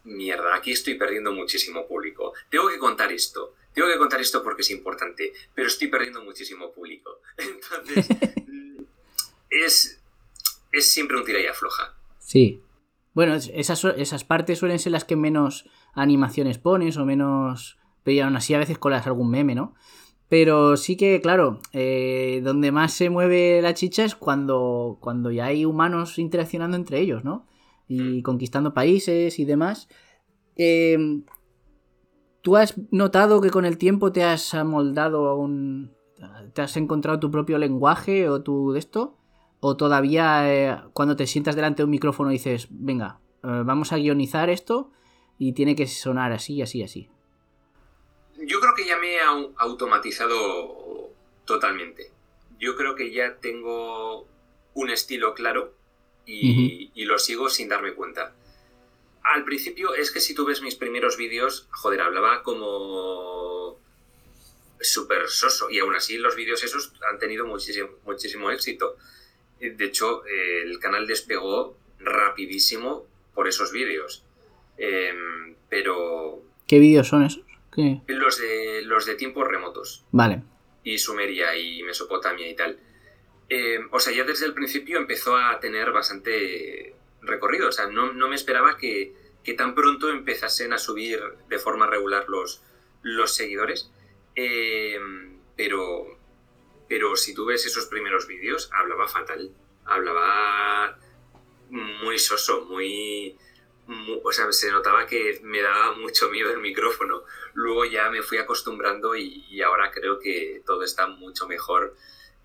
mierda, 0.04 0.56
aquí 0.56 0.72
estoy 0.72 0.96
perdiendo 0.96 1.32
muchísimo 1.32 1.88
público. 1.88 2.34
Tengo 2.50 2.70
que 2.70 2.78
contar 2.78 3.12
esto. 3.12 3.56
Tengo 3.74 3.88
que 3.88 3.98
contar 3.98 4.22
esto 4.22 4.44
porque 4.44 4.62
es 4.62 4.70
importante, 4.72 5.34
pero 5.56 5.68
estoy 5.68 5.88
perdiendo 5.88 6.24
muchísimo 6.24 6.72
público. 6.72 7.22
Entonces, 7.38 8.08
es, 9.50 10.02
es 10.72 10.92
siempre 10.92 11.18
un 11.18 11.26
tira 11.26 11.40
y 11.40 11.48
afloja. 11.48 11.96
Sí. 12.20 12.62
Bueno, 13.14 13.36
es- 13.36 13.52
esas, 13.54 13.84
esas 13.98 14.24
partes 14.24 14.60
suelen 14.60 14.80
ser 14.80 14.92
las 14.92 15.06
que 15.06 15.16
menos 15.16 15.70
animaciones 15.94 16.58
pones 16.58 16.98
o 16.98 17.06
menos... 17.06 17.78
Pero 18.04 18.26
aún 18.26 18.36
así 18.36 18.54
a 18.54 18.58
veces 18.60 18.78
colas 18.78 19.08
algún 19.08 19.32
meme, 19.32 19.56
¿no? 19.56 19.76
Pero 20.30 20.78
sí 20.78 20.98
que, 20.98 21.22
claro, 21.22 21.60
eh, 21.74 22.42
donde 22.44 22.72
más 22.72 22.94
se 22.94 23.10
mueve 23.10 23.62
la 23.62 23.74
chicha 23.74 24.04
es 24.04 24.16
cuando, 24.16 24.98
cuando 25.00 25.32
ya 25.32 25.46
hay 25.46 25.66
humanos 25.66 26.18
interaccionando 26.18 26.78
entre 26.78 27.00
ellos, 27.00 27.24
¿no? 27.24 27.46
Y 27.88 28.22
conquistando 28.24 28.74
países 28.74 29.38
y 29.38 29.46
demás. 29.46 29.90
Eh, 30.56 30.98
¿Tú 32.42 32.58
has 32.58 32.76
notado 32.92 33.42
que 33.42 33.52
con 33.52 33.66
el 33.66 33.78
tiempo 33.78 34.12
te 34.12 34.24
has 34.24 34.54
amoldado 34.54 35.28
a 35.28 35.36
un... 35.36 35.92
¿Te 36.54 36.62
has 36.62 36.78
encontrado 36.78 37.20
tu 37.20 37.30
propio 37.30 37.58
lenguaje 37.58 38.30
o 38.30 38.42
tu 38.42 38.72
de 38.72 38.80
esto? 38.80 39.18
¿O 39.60 39.78
todavía 39.78 40.52
eh, 40.52 40.78
cuando 40.94 41.16
te 41.16 41.28
sientas 41.28 41.56
delante 41.56 41.82
de 41.82 41.86
un 41.86 41.92
micrófono 41.92 42.30
dices, 42.30 42.68
venga, 42.72 43.20
vamos 43.42 43.92
a 43.92 43.98
guionizar 43.98 44.50
esto 44.50 44.92
y 45.38 45.52
tiene 45.54 45.76
que 45.76 45.86
sonar 45.86 46.32
así, 46.32 46.62
así, 46.62 46.82
así? 46.82 47.10
Yo 48.46 48.60
creo 48.60 48.74
que 48.76 48.86
ya 48.86 48.98
me 48.98 49.16
he 49.16 49.22
au- 49.22 49.54
automatizado 49.58 51.12
totalmente. 51.46 52.12
Yo 52.60 52.76
creo 52.76 52.96
que 52.96 53.12
ya 53.12 53.36
tengo 53.38 54.28
un 54.74 54.90
estilo 54.90 55.34
claro 55.34 55.74
y, 56.26 56.92
y 56.96 57.06
lo 57.06 57.20
sigo 57.20 57.50
sin 57.50 57.70
darme 57.70 57.94
cuenta. 57.94 58.34
Al 59.24 59.44
principio 59.46 59.94
es 59.96 60.12
que 60.12 60.20
si 60.20 60.34
tú 60.34 60.46
ves 60.46 60.62
mis 60.62 60.76
primeros 60.76 61.16
vídeos, 61.18 61.68
joder, 61.72 62.02
hablaba 62.02 62.44
como 62.44 63.80
súper 64.80 65.28
soso 65.30 65.70
y 65.70 65.80
aún 65.80 65.96
así 65.96 66.18
los 66.18 66.36
vídeos 66.36 66.64
esos 66.64 66.92
han 67.10 67.18
tenido 67.20 67.46
muchísimo, 67.46 67.90
muchísimo 68.06 68.52
éxito. 68.52 68.98
De 69.60 69.86
hecho, 69.86 70.26
eh, 70.26 70.64
el 70.64 70.78
canal 70.80 71.08
despegó 71.08 71.78
rapidísimo 72.00 73.06
por 73.34 73.48
esos 73.48 73.72
vídeos. 73.72 74.24
Em, 74.78 75.56
pero 75.70 76.42
¿Qué 76.68 76.80
vídeos 76.80 77.08
son 77.08 77.24
esos? 77.24 77.44
¿Qué? 77.76 78.02
los 78.08 78.38
de, 78.40 78.82
los 78.84 79.06
de 79.06 79.16
tiempos 79.16 79.48
remotos 79.48 80.06
Vale. 80.12 80.44
y 80.84 80.98
Sumeria 80.98 81.56
y 81.58 81.84
Mesopotamia 81.84 82.48
y 82.50 82.56
tal. 82.56 82.80
Eh, 83.50 83.80
o 83.92 84.00
sea, 84.00 84.14
ya 84.14 84.24
desde 84.24 84.46
el 84.46 84.54
principio 84.54 84.98
empezó 84.98 85.36
a 85.38 85.60
tener 85.60 85.92
bastante 85.92 86.96
recorrido. 87.22 87.70
O 87.70 87.72
sea, 87.72 87.88
no, 87.88 88.14
no 88.14 88.28
me 88.30 88.36
esperaba 88.36 88.78
que, 88.78 89.14
que 89.44 89.54
tan 89.54 89.76
pronto 89.76 90.10
empezasen 90.10 90.74
a 90.74 90.78
subir 90.78 91.20
de 91.50 91.60
forma 91.60 91.88
regular 91.88 92.26
los, 92.30 92.62
los 93.02 93.36
seguidores. 93.36 93.92
Eh, 94.36 94.98
pero, 95.56 96.18
pero 96.90 97.16
si 97.16 97.34
tú 97.36 97.46
ves 97.46 97.66
esos 97.66 97.86
primeros 97.88 98.28
vídeos, 98.28 98.70
hablaba 98.74 99.08
fatal. 99.08 99.52
Hablaba 99.86 100.98
muy 101.70 102.18
soso, 102.20 102.66
muy, 102.66 103.36
mu- 103.36 103.38
O 104.24 104.32
sea, 104.32 104.52
se 104.52 104.72
notaba 104.72 105.06
que 105.06 105.42
me 105.44 105.62
daba 105.62 105.96
mucho 105.96 106.30
miedo 106.30 106.52
el 106.52 106.60
micrófono. 106.60 107.24
Luego 107.54 107.86
ya 107.86 108.10
me 108.10 108.22
fui 108.22 108.38
acostumbrando 108.38 109.16
y, 109.16 109.62
ahora 109.62 109.92
creo 109.92 110.20
que 110.20 110.62
todo 110.66 110.84
está 110.84 111.08
mucho 111.08 111.48
mejor. 111.48 111.96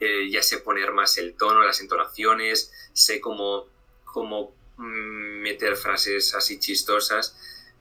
Eh, 0.00 0.28
ya 0.30 0.42
sé 0.42 0.58
poner 0.58 0.92
más 0.92 1.18
el 1.18 1.36
tono, 1.36 1.62
las 1.62 1.80
entonaciones, 1.80 2.72
sé 2.92 3.20
cómo, 3.20 3.66
cómo 4.04 4.54
mm, 4.76 5.42
meter 5.42 5.76
frases 5.76 6.34
así 6.34 6.58
chistosas, 6.60 7.36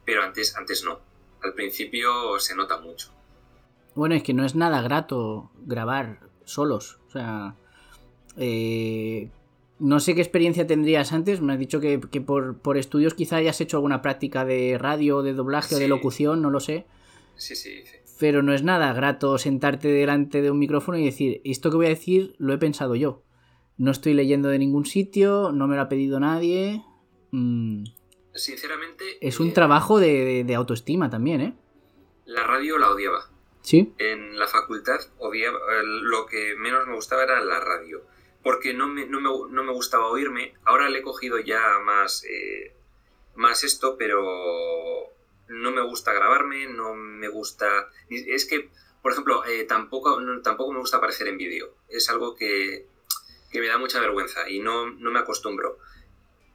pero 0.05 0.23
antes, 0.23 0.55
antes 0.55 0.83
no. 0.83 0.99
Al 1.43 1.53
principio 1.53 2.39
se 2.39 2.55
nota 2.55 2.79
mucho. 2.79 3.11
Bueno, 3.93 4.15
es 4.15 4.23
que 4.23 4.33
no 4.33 4.45
es 4.45 4.55
nada 4.55 4.81
grato 4.81 5.51
grabar 5.65 6.19
solos. 6.45 6.99
O 7.07 7.11
sea, 7.11 7.55
eh, 8.37 9.29
no 9.79 9.99
sé 9.99 10.15
qué 10.15 10.21
experiencia 10.21 10.65
tendrías 10.67 11.13
antes. 11.13 11.41
Me 11.41 11.53
has 11.53 11.59
dicho 11.59 11.79
que, 11.79 11.99
que 12.11 12.21
por, 12.21 12.57
por 12.59 12.77
estudios 12.77 13.13
quizá 13.13 13.37
hayas 13.37 13.59
hecho 13.61 13.77
alguna 13.77 14.01
práctica 14.01 14.45
de 14.45 14.77
radio, 14.77 15.21
de 15.21 15.33
doblaje 15.33 15.75
o 15.75 15.79
de 15.79 15.87
locución, 15.87 16.41
no 16.41 16.49
lo 16.49 16.59
sé. 16.59 16.85
Sí, 17.35 17.55
sí, 17.55 17.83
sí. 17.85 17.95
Pero 18.19 18.41
no 18.41 18.53
es 18.53 18.63
nada 18.63 18.91
grato 18.93 19.37
sentarte 19.37 19.87
delante 19.89 20.41
de 20.41 20.49
un 20.49 20.57
micrófono 20.59 20.97
y 20.97 21.05
decir, 21.05 21.41
esto 21.43 21.69
que 21.69 21.75
voy 21.77 21.85
a 21.85 21.89
decir 21.89 22.33
lo 22.39 22.53
he 22.53 22.57
pensado 22.57 22.95
yo. 22.95 23.21
No 23.77 23.91
estoy 23.91 24.13
leyendo 24.15 24.49
de 24.49 24.57
ningún 24.57 24.85
sitio, 24.87 25.51
no 25.51 25.67
me 25.67 25.75
lo 25.75 25.83
ha 25.83 25.89
pedido 25.89 26.19
nadie. 26.19 26.81
Mm, 27.31 27.83
Sinceramente, 28.33 29.03
es 29.21 29.39
un 29.39 29.49
eh, 29.49 29.51
trabajo 29.51 29.99
de, 29.99 30.07
de- 30.25 30.43
de 30.43 30.55
autoestima 30.55 31.09
también, 31.09 31.41
¿eh? 31.41 31.53
La 32.25 32.43
radio 32.43 32.77
la 32.77 32.89
odiaba. 32.91 33.29
Sí. 33.61 33.93
En 33.99 34.37
la 34.39 34.47
facultad 34.47 34.99
odiaba, 35.19 35.57
eh, 35.57 35.83
lo 35.83 36.25
que 36.25 36.55
menos 36.57 36.87
me 36.87 36.95
gustaba 36.95 37.23
era 37.23 37.39
la 37.41 37.59
radio, 37.59 38.01
porque 38.43 38.73
no 38.73 38.87
me, 38.87 39.05
no 39.05 39.19
me, 39.19 39.29
no 39.53 39.63
me 39.63 39.71
gustaba 39.73 40.07
oírme. 40.07 40.53
Ahora 40.65 40.89
le 40.89 40.99
he 40.99 41.01
cogido 41.01 41.39
ya 41.39 41.61
más, 41.83 42.23
eh, 42.25 42.73
más 43.35 43.63
esto, 43.63 43.97
pero 43.97 44.23
no 45.49 45.71
me 45.71 45.81
gusta 45.81 46.13
grabarme, 46.13 46.67
no 46.67 46.93
me 46.95 47.27
gusta... 47.27 47.89
Es 48.09 48.45
que, 48.45 48.69
por 49.01 49.11
ejemplo, 49.11 49.45
eh, 49.45 49.63
tampoco, 49.65 50.19
no- 50.19 50.41
tampoco 50.41 50.73
me 50.73 50.79
gusta 50.79 50.97
aparecer 50.97 51.27
en 51.27 51.37
vídeo. 51.37 51.73
Es 51.89 52.09
algo 52.09 52.35
que, 52.35 52.85
que 53.51 53.59
me 53.61 53.67
da 53.67 53.77
mucha 53.77 53.99
vergüenza 53.99 54.49
y 54.49 54.59
no, 54.59 54.89
no 54.89 55.11
me 55.11 55.19
acostumbro. 55.19 55.77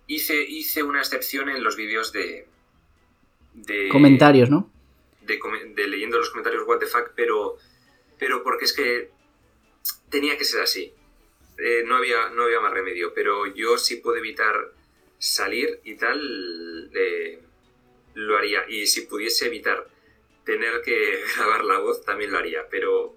Hice, 0.06 0.42
hice 0.42 0.82
una 0.82 1.00
excepción 1.00 1.48
en 1.48 1.62
los 1.62 1.76
vídeos 1.76 2.12
de... 2.12 2.46
de 3.54 3.88
Comentarios, 3.90 4.50
¿no? 4.50 4.70
de, 5.22 5.38
de 5.74 5.86
leyendo 5.86 6.18
los 6.18 6.30
comentarios 6.30 6.64
what 6.66 6.78
the 6.80 6.86
fuck, 6.86 7.12
pero, 7.14 7.56
pero 8.18 8.42
porque 8.42 8.64
es 8.64 8.72
que 8.72 9.10
tenía 10.10 10.36
que 10.36 10.44
ser 10.44 10.60
así. 10.62 10.92
Eh, 11.58 11.82
no, 11.86 11.96
había, 11.96 12.30
no 12.30 12.44
había 12.44 12.60
más 12.60 12.72
remedio, 12.72 13.12
pero 13.14 13.46
yo 13.46 13.78
si 13.78 13.96
puedo 13.96 14.16
evitar 14.16 14.54
salir 15.18 15.80
y 15.84 15.94
tal, 15.96 16.90
eh, 16.94 17.38
lo 18.14 18.36
haría. 18.36 18.60
Y 18.68 18.86
si 18.86 19.02
pudiese 19.02 19.46
evitar 19.46 19.86
tener 20.44 20.80
que 20.82 21.20
grabar 21.36 21.64
la 21.64 21.78
voz, 21.78 22.04
también 22.04 22.32
lo 22.32 22.38
haría, 22.38 22.66
pero 22.70 23.14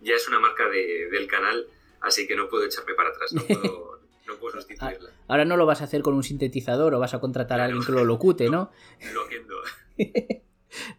ya 0.00 0.14
es 0.14 0.28
una 0.28 0.38
marca 0.40 0.68
de- 0.68 1.08
del 1.10 1.26
canal, 1.26 1.66
así 2.00 2.26
que 2.26 2.36
no 2.36 2.48
puedo 2.48 2.64
echarme 2.64 2.94
para 2.94 3.08
atrás, 3.10 3.32
no 3.32 3.42
puedo, 3.44 4.00
no 4.26 4.34
puedo 4.36 4.56
sustituirla. 4.60 5.10
Ahora 5.28 5.44
no 5.44 5.56
lo 5.56 5.64
vas 5.66 5.80
a 5.80 5.84
hacer 5.84 6.02
con 6.02 6.14
un 6.14 6.22
sintetizador 6.22 6.94
o 6.94 6.98
vas 7.00 7.14
a 7.14 7.20
contratar 7.20 7.60
a 7.60 7.64
alguien 7.64 7.82
que 7.84 7.92
lo 7.92 8.04
locute, 8.04 8.48
¿no? 8.50 8.70
Lo 9.14 9.22
entiendo. 9.24 9.56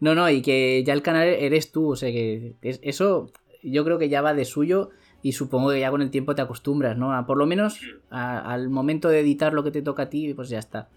No, 0.00 0.14
no, 0.14 0.28
y 0.28 0.42
que 0.42 0.82
ya 0.84 0.92
el 0.92 1.02
canal 1.02 1.28
eres 1.28 1.70
tú, 1.70 1.92
o 1.92 1.96
sea 1.96 2.10
que 2.10 2.54
es- 2.62 2.80
eso 2.82 3.32
yo 3.62 3.84
creo 3.84 3.98
que 3.98 4.08
ya 4.08 4.20
va 4.22 4.34
de 4.34 4.44
suyo 4.44 4.90
y 5.22 5.32
supongo 5.32 5.70
que 5.70 5.80
ya 5.80 5.90
con 5.90 6.02
el 6.02 6.10
tiempo 6.10 6.34
te 6.34 6.42
acostumbras, 6.42 6.96
¿no? 6.96 7.12
A, 7.14 7.26
por 7.26 7.36
lo 7.36 7.46
menos 7.46 7.80
a- 8.10 8.52
al 8.52 8.68
momento 8.70 9.08
de 9.08 9.20
editar 9.20 9.52
lo 9.52 9.62
que 9.64 9.70
te 9.70 9.82
toca 9.82 10.04
a 10.04 10.08
ti, 10.10 10.32
pues 10.34 10.48
ya 10.48 10.58
está. 10.58 10.88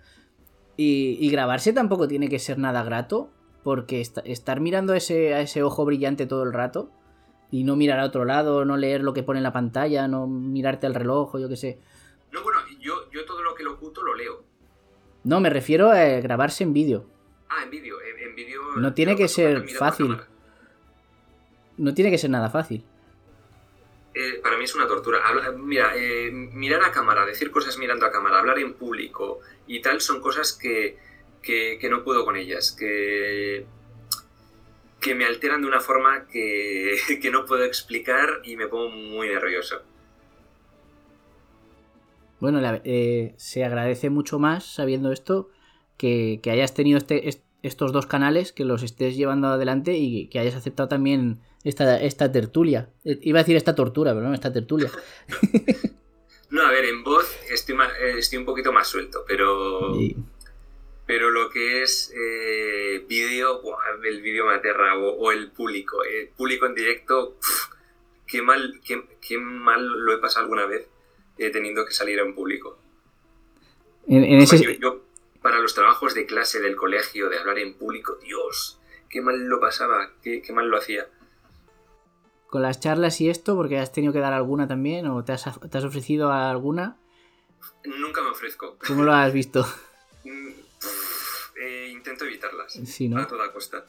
Y, 0.77 1.17
y 1.19 1.29
grabarse 1.29 1.73
tampoco 1.73 2.07
tiene 2.07 2.29
que 2.29 2.39
ser 2.39 2.57
nada 2.57 2.83
grato, 2.83 3.29
porque 3.63 4.01
esta- 4.01 4.21
estar 4.21 4.59
mirando 4.59 4.93
a 4.93 4.97
ese, 4.97 5.33
a 5.33 5.41
ese 5.41 5.61
ojo 5.63 5.85
brillante 5.85 6.25
todo 6.25 6.43
el 6.43 6.53
rato 6.53 6.89
y 7.51 7.63
no 7.63 7.75
mirar 7.75 7.99
a 7.99 8.05
otro 8.05 8.25
lado, 8.25 8.65
no 8.65 8.77
leer 8.77 9.01
lo 9.03 9.13
que 9.13 9.23
pone 9.23 9.39
en 9.39 9.43
la 9.43 9.53
pantalla, 9.53 10.07
no 10.07 10.25
mirarte 10.27 10.87
al 10.87 10.95
reloj 10.95 11.35
o 11.35 11.39
yo 11.39 11.47
qué 11.49 11.55
sé. 11.57 11.79
No, 12.31 12.41
bueno, 12.43 12.59
yo, 12.81 12.93
yo 13.11 13.25
todo 13.25 13.43
lo 13.43 13.53
que 13.55 13.63
lo 13.63 13.73
oculto 13.73 14.01
lo 14.03 14.15
leo. 14.15 14.43
No, 15.23 15.39
me 15.39 15.49
refiero 15.49 15.91
a 15.91 16.03
eh, 16.05 16.21
grabarse 16.21 16.63
en 16.63 16.73
vídeo. 16.73 17.05
Ah, 17.49 17.63
en 17.63 17.69
vídeo. 17.69 17.95
En, 18.01 18.29
en 18.29 18.35
vídeo. 18.35 18.59
No 18.77 18.93
tiene 18.93 19.15
que 19.15 19.27
ser 19.27 19.67
fácil. 19.69 20.17
No 21.77 21.93
tiene 21.93 22.09
que 22.11 22.17
ser 22.17 22.29
nada 22.29 22.49
fácil. 22.49 22.83
Eh, 24.13 24.39
para 24.41 24.57
mí 24.57 24.63
es 24.65 24.75
una 24.75 24.87
tortura. 24.87 25.19
Mira, 25.57 25.93
eh, 25.95 26.31
mirar 26.31 26.83
a 26.83 26.91
cámara, 26.91 27.25
decir 27.25 27.51
cosas 27.51 27.77
mirando 27.77 28.05
a 28.05 28.11
cámara, 28.11 28.39
hablar 28.39 28.59
en 28.59 28.73
público 28.73 29.39
y 29.67 29.81
tal 29.81 30.01
son 30.01 30.21
cosas 30.21 30.53
que, 30.53 30.97
que- 31.41 31.79
no 31.89 32.03
puedo 32.03 32.25
con 32.25 32.35
ellas, 32.37 32.71
que, 32.77 33.65
que 34.99 35.15
me 35.15 35.25
alteran 35.25 35.61
de 35.61 35.67
una 35.67 35.81
forma 35.81 36.27
que, 36.27 36.97
que 37.21 37.31
no 37.31 37.45
puedo 37.45 37.63
explicar 37.63 38.41
y 38.43 38.55
me 38.55 38.67
pongo 38.67 38.89
muy 38.89 39.27
nervioso. 39.27 39.81
Bueno, 42.39 42.59
eh, 42.83 43.33
se 43.37 43.63
agradece 43.63 44.09
mucho 44.09 44.37
más 44.39 44.65
sabiendo 44.65 45.11
esto 45.11 45.49
que, 45.97 46.39
que 46.43 46.51
hayas 46.51 46.73
tenido 46.73 46.97
este, 46.97 47.29
est- 47.29 47.45
estos 47.61 47.93
dos 47.93 48.05
canales, 48.05 48.51
que 48.51 48.65
los 48.65 48.83
estés 48.83 49.15
llevando 49.15 49.47
adelante 49.47 49.97
y 49.97 50.27
que 50.27 50.39
hayas 50.39 50.55
aceptado 50.55 50.89
también 50.89 51.41
esta, 51.63 52.01
esta 52.01 52.31
tertulia. 52.31 52.89
Eh, 53.05 53.19
Iba 53.21 53.39
a 53.39 53.43
decir 53.43 53.55
esta 53.55 53.75
tortura, 53.75 54.13
pero 54.13 54.27
no, 54.27 54.33
esta 54.33 54.51
tertulia. 54.51 54.91
No, 56.49 56.61
a 56.61 56.69
ver, 56.69 56.85
en 56.85 57.03
voz 57.03 57.35
estoy, 57.49 57.75
eh, 57.99 58.19
estoy 58.19 58.37
un 58.37 58.45
poquito 58.45 58.71
más 58.71 58.87
suelto, 58.87 59.25
pero, 59.27 59.97
pero 61.07 61.31
lo 61.31 61.49
que 61.49 61.81
es 61.81 62.13
eh, 62.15 63.03
vídeo, 63.09 63.59
el 64.03 64.21
vídeo 64.21 64.45
me 64.45 64.53
aterra, 64.53 64.95
o, 64.99 65.13
o 65.13 65.31
el 65.31 65.49
público, 65.49 66.03
el 66.03 66.27
público 66.27 66.67
en 66.67 66.75
directo, 66.75 67.37
qué 68.27 68.43
mal, 68.43 68.79
qué, 68.85 69.03
qué 69.19 69.39
mal 69.39 69.83
lo 69.83 70.13
he 70.13 70.19
pasado 70.19 70.43
alguna 70.43 70.67
vez 70.67 70.87
eh, 71.39 71.49
teniendo 71.49 71.87
que 71.87 71.91
salir 71.91 72.19
en 72.19 72.35
público. 72.35 72.77
en, 74.07 74.23
en 74.23 74.41
ese, 74.41 74.61
Yo, 74.61 74.69
yo, 74.73 75.01
para 75.41 75.57
los 75.57 75.73
trabajos 75.73 76.13
de 76.13 76.27
clase 76.27 76.59
del 76.59 76.75
colegio, 76.75 77.29
de 77.29 77.39
hablar 77.39 77.57
en 77.57 77.73
público, 77.73 78.19
Dios, 78.23 78.79
qué 79.09 79.21
mal 79.21 79.39
lo 79.47 79.59
pasaba, 79.59 80.11
qué, 80.21 80.43
qué 80.43 80.53
mal 80.53 80.67
lo 80.67 80.77
hacía. 80.77 81.07
Con 82.53 82.61
las 82.61 82.79
charlas 82.79 83.19
y 83.19 83.31
esto, 83.31 83.55
porque 83.55 83.79
has 83.79 83.91
tenido 83.91 84.13
que 84.13 84.19
dar 84.19 84.31
alguna 84.31 84.67
también, 84.67 85.07
o 85.07 85.23
te 85.23 85.31
has, 85.31 85.43
te 85.71 85.75
has 85.75 85.83
ofrecido 85.83 86.31
a 86.31 86.51
alguna, 86.51 86.97
Nunca 87.83 88.21
me 88.21 88.29
ofrezco. 88.29 88.77
¿cómo 88.85 89.01
lo 89.03 89.11
has 89.13 89.33
visto? 89.33 89.65
Mm, 90.25 90.49
eh, 91.59 91.89
intento 91.91 92.23
evitarlas 92.25 92.71
Sí, 92.85 93.09
¿no? 93.09 93.19
a 93.19 93.27
toda 93.27 93.51
costa. 93.51 93.83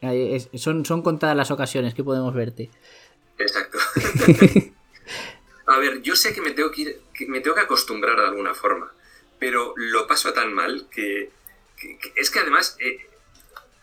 Es- 0.00 0.48
son, 0.56 0.84
son 0.84 1.02
contadas 1.02 1.36
las 1.36 1.50
ocasiones 1.52 1.94
que 1.94 2.02
podemos 2.02 2.34
verte. 2.34 2.68
Exacto. 3.38 3.78
A 5.66 5.78
ver, 5.78 6.02
yo 6.02 6.16
sé 6.16 6.34
que 6.34 6.40
me 6.42 6.50
tengo 6.50 6.70
que, 6.72 6.82
ir- 6.82 7.00
que 7.14 7.26
me 7.28 7.40
tengo 7.40 7.54
que 7.54 7.62
acostumbrar 7.62 8.16
de 8.18 8.26
alguna 8.26 8.52
forma, 8.54 8.92
pero 9.38 9.72
lo 9.76 10.06
paso 10.08 10.32
tan 10.32 10.52
mal 10.52 10.88
que, 10.90 11.30
que- 11.78 11.96
que- 11.98 12.12
es 12.16 12.30
que 12.30 12.40
además 12.40 12.76
eh, 12.80 13.06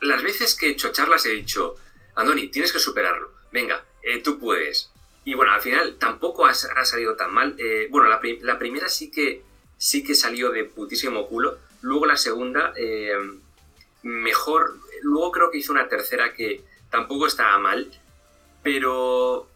las 0.01 0.21
veces 0.21 0.53
que 0.55 0.67
he 0.67 0.71
hecho 0.71 0.91
charlas 0.91 1.25
he 1.25 1.29
dicho, 1.29 1.77
Andoni, 2.19 2.49
tienes 2.49 2.73
que 2.73 2.79
superarlo, 2.79 3.31
venga, 3.51 3.83
eh, 4.03 4.21
tú 4.21 4.37
puedes. 4.39 4.91
Y 5.23 5.35
bueno, 5.35 5.53
al 5.53 5.61
final 5.61 5.95
tampoco 5.97 6.45
ha, 6.45 6.51
ha 6.51 6.85
salido 6.85 7.15
tan 7.15 7.33
mal. 7.33 7.55
Eh, 7.57 7.87
bueno, 7.89 8.09
la, 8.09 8.19
la 8.41 8.59
primera 8.59 8.89
sí 8.89 9.09
que, 9.09 9.41
sí 9.77 10.03
que 10.03 10.15
salió 10.15 10.51
de 10.51 10.65
putísimo 10.65 11.27
culo, 11.27 11.57
luego 11.81 12.05
la 12.05 12.17
segunda 12.17 12.73
eh, 12.75 13.13
mejor, 14.03 14.75
luego 15.01 15.31
creo 15.31 15.51
que 15.51 15.59
hizo 15.59 15.71
una 15.71 15.87
tercera 15.87 16.33
que 16.33 16.63
tampoco 16.89 17.25
estaba 17.25 17.57
mal, 17.57 17.89
pero 18.63 19.47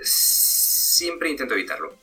siempre 0.00 1.30
intento 1.30 1.54
evitarlo. 1.54 1.94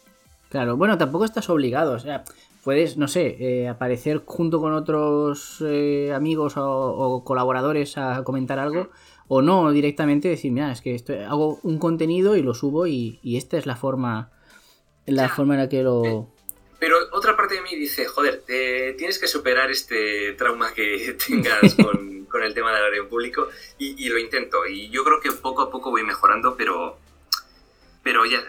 Claro, 0.50 0.78
bueno, 0.78 0.97
tampoco 0.97 1.26
estás 1.26 1.50
obligado, 1.50 1.93
o 1.93 2.00
sea, 2.00 2.24
puedes, 2.64 2.97
no 2.97 3.08
sé, 3.08 3.38
eh, 3.39 3.68
aparecer 3.68 4.22
junto 4.26 4.60
con 4.60 4.74
otros 4.74 5.64
eh, 5.66 6.12
amigos 6.14 6.58
o, 6.58 6.66
o 6.68 7.24
colaboradores 7.24 7.97
a 7.97 8.24
comentar 8.24 8.60
algo, 8.60 8.89
o 9.30 9.42
no 9.42 9.72
directamente 9.72 10.28
decir, 10.28 10.52
mira, 10.52 10.72
es 10.72 10.82
que 10.82 10.94
esto, 10.96 11.14
hago 11.14 11.60
un 11.64 11.78
contenido 11.80 12.36
y 12.36 12.42
lo 12.42 12.54
subo 12.54 12.86
y, 12.88 13.20
y 13.24 13.38
esta 13.38 13.58
es 13.58 13.66
la 13.66 13.78
forma, 13.78 14.32
la 15.06 15.30
forma 15.30 15.54
en 15.54 15.60
la 15.62 15.70
que 15.70 15.82
lo... 15.84 16.28
Pero 16.80 16.96
otra 17.12 17.36
parte 17.38 17.56
de 17.56 17.62
mí 17.62 17.76
dice, 17.76 18.06
joder, 18.06 18.42
te- 18.46 18.94
tienes 18.98 19.20
que 19.20 19.28
superar 19.28 19.70
este 19.70 20.34
trauma 20.34 20.74
que 20.74 21.16
tengas 21.28 21.76
con, 21.84 22.26
con 22.26 22.42
el 22.44 22.54
tema 22.54 22.72
de 22.72 22.78
hablar 22.78 22.94
en 22.96 23.08
público 23.08 23.48
y, 23.78 24.04
y 24.04 24.10
lo 24.10 24.18
intento. 24.18 24.66
Y 24.66 24.90
yo 24.90 25.04
creo 25.04 25.20
que 25.22 25.32
poco 25.32 25.62
a 25.62 25.70
poco 25.70 25.92
voy 25.92 26.04
mejorando, 26.04 26.56
pero, 26.58 26.98
pero 28.02 28.26
ya, 28.26 28.40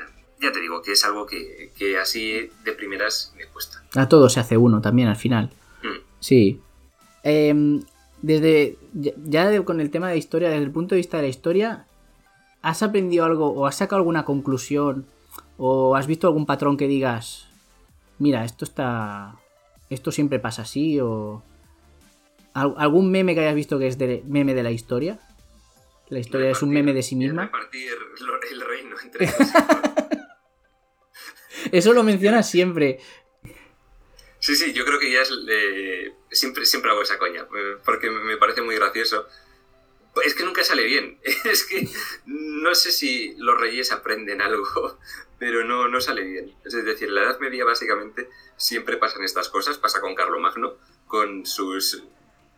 ya 0.41 0.53
te 0.53 0.61
digo 0.61 0.81
que 0.81 0.93
es 0.93 1.05
algo 1.05 1.27
que, 1.27 1.73
que 1.77 1.99
así 1.99 2.51
de 2.65 2.73
primeras 2.73 3.35
me 3.37 3.47
cuesta. 3.47 3.83
A 3.97 4.09
todo 4.09 4.29
se 4.31 4.41
hace 4.41 4.57
uno 4.57 4.81
también 4.81 5.09
al 5.09 5.17
final. 5.17 5.51
Mm. 5.83 5.99
Sí. 6.21 6.61
Em, 7.23 7.83
desde, 8.23 8.77
ya 8.93 9.49
de- 9.49 9.65
con 9.65 9.81
el 9.81 9.91
tema 9.91 10.11
de 10.11 10.19
historia, 10.19 10.49
desde 10.51 10.65
el 10.65 10.71
punto 10.71 10.95
de 10.95 10.99
vista 11.01 11.17
de 11.19 11.25
la 11.25 11.29
historia, 11.29 11.87
¿has 12.63 12.83
aprendido 12.83 13.25
algo 13.25 13.49
o 13.49 13.67
has 13.67 13.77
sacado 13.77 13.97
alguna 13.99 14.25
conclusión 14.25 15.07
o 15.57 15.97
has 15.97 16.07
visto 16.07 16.27
algún 16.27 16.47
patrón 16.47 16.77
que 16.77 16.89
digas, 16.89 17.49
mira, 18.19 18.45
esto 18.45 18.65
está, 18.65 19.37
esto 19.89 20.13
siempre 20.13 20.39
pasa 20.39 20.63
así 20.63 21.01
o 21.01 21.43
al- 22.55 22.75
algún 22.79 23.11
meme 23.11 23.35
que 23.35 23.41
hayas 23.41 23.55
visto 23.55 23.79
que 23.79 23.87
es 23.87 23.99
de 23.99 24.23
meme 24.27 24.55
de 24.55 24.63
la 24.63 24.71
historia? 24.71 25.19
La 26.09 26.19
historia 26.19 26.51
es 26.51 26.61
un 26.63 26.71
meme 26.71 26.93
de 26.93 27.03
sí 27.05 27.15
misma. 27.15 27.45
Repartir 27.45 27.93
el 28.53 28.61
reino 28.61 28.97
entre. 29.05 29.27
Eso 31.73 31.93
lo 31.93 32.03
mencionas 32.03 32.49
siempre. 32.51 32.99
Sí, 34.39 34.57
sí, 34.57 34.73
yo 34.73 34.85
creo 34.85 34.99
que 34.99 35.13
ya 35.13 35.21
es... 35.21 35.31
eh, 35.49 36.13
siempre, 36.31 36.65
siempre 36.67 36.91
hago 36.91 37.03
esa 37.03 37.19
coña, 37.19 37.43
eh, 37.55 37.77
porque 37.85 38.11
me 38.11 38.37
parece 38.37 38.63
muy 38.63 38.75
gracioso. 38.77 39.27
Es 40.25 40.35
que 40.35 40.45
nunca 40.45 40.65
sale 40.65 40.85
bien. 40.85 41.19
Es 41.45 41.65
que 41.65 41.89
no 42.27 42.75
sé 42.75 42.91
si 42.93 43.35
los 43.39 43.59
reyes 43.61 43.93
aprenden 43.93 44.41
algo, 44.43 44.99
pero 45.39 45.65
no, 45.65 45.89
no 45.89 46.01
sale 46.01 46.23
bien. 46.23 46.55
Es 46.65 46.73
decir, 46.85 47.09
en 47.09 47.15
la 47.15 47.23
Edad 47.23 47.39
Media 47.41 47.65
básicamente 47.65 48.29
siempre 48.57 48.97
pasan 48.97 49.23
estas 49.25 49.49
cosas. 49.49 49.79
Pasa 49.79 50.01
con 50.01 50.15
Carlomagno, 50.15 50.75
con 51.07 51.47
sus... 51.47 52.03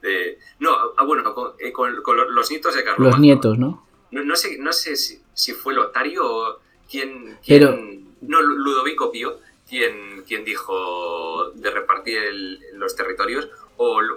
eh, 0.03 0.39
no, 0.61 0.75
ah, 0.97 1.05
bueno, 1.05 1.35
con, 1.35 1.53
eh, 1.59 1.73
con- 1.73 2.03
con 2.03 2.35
los 2.35 2.51
nietos 2.51 2.75
de 2.75 2.85
Carlomagno. 2.85 3.11
Los 3.17 3.21
nietos, 3.21 3.59
¿no? 3.59 3.87
No, 4.11 4.25
no 4.25 4.35
sé, 4.37 4.59
no 4.59 4.73
sé 4.73 4.97
si, 4.97 5.23
si 5.35 5.53
fue 5.53 5.75
Lotario 5.75 6.23
o 6.25 6.61
quién... 6.91 7.39
Pero- 7.47 7.79
No, 8.23 8.41
Ludovico 8.41 9.11
Pío, 9.11 9.41
quien, 9.69 10.23
quien 10.27 10.45
dijo 10.45 11.51
de 11.55 11.71
repartir 11.71 12.19
el- 12.19 12.61
los 12.75 12.95
territorios, 12.97 13.49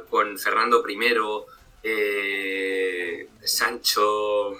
con 0.09 0.38
Fernando 0.38 0.84
I, 0.88 0.97
eh, 1.84 3.28
Sancho... 3.43 4.51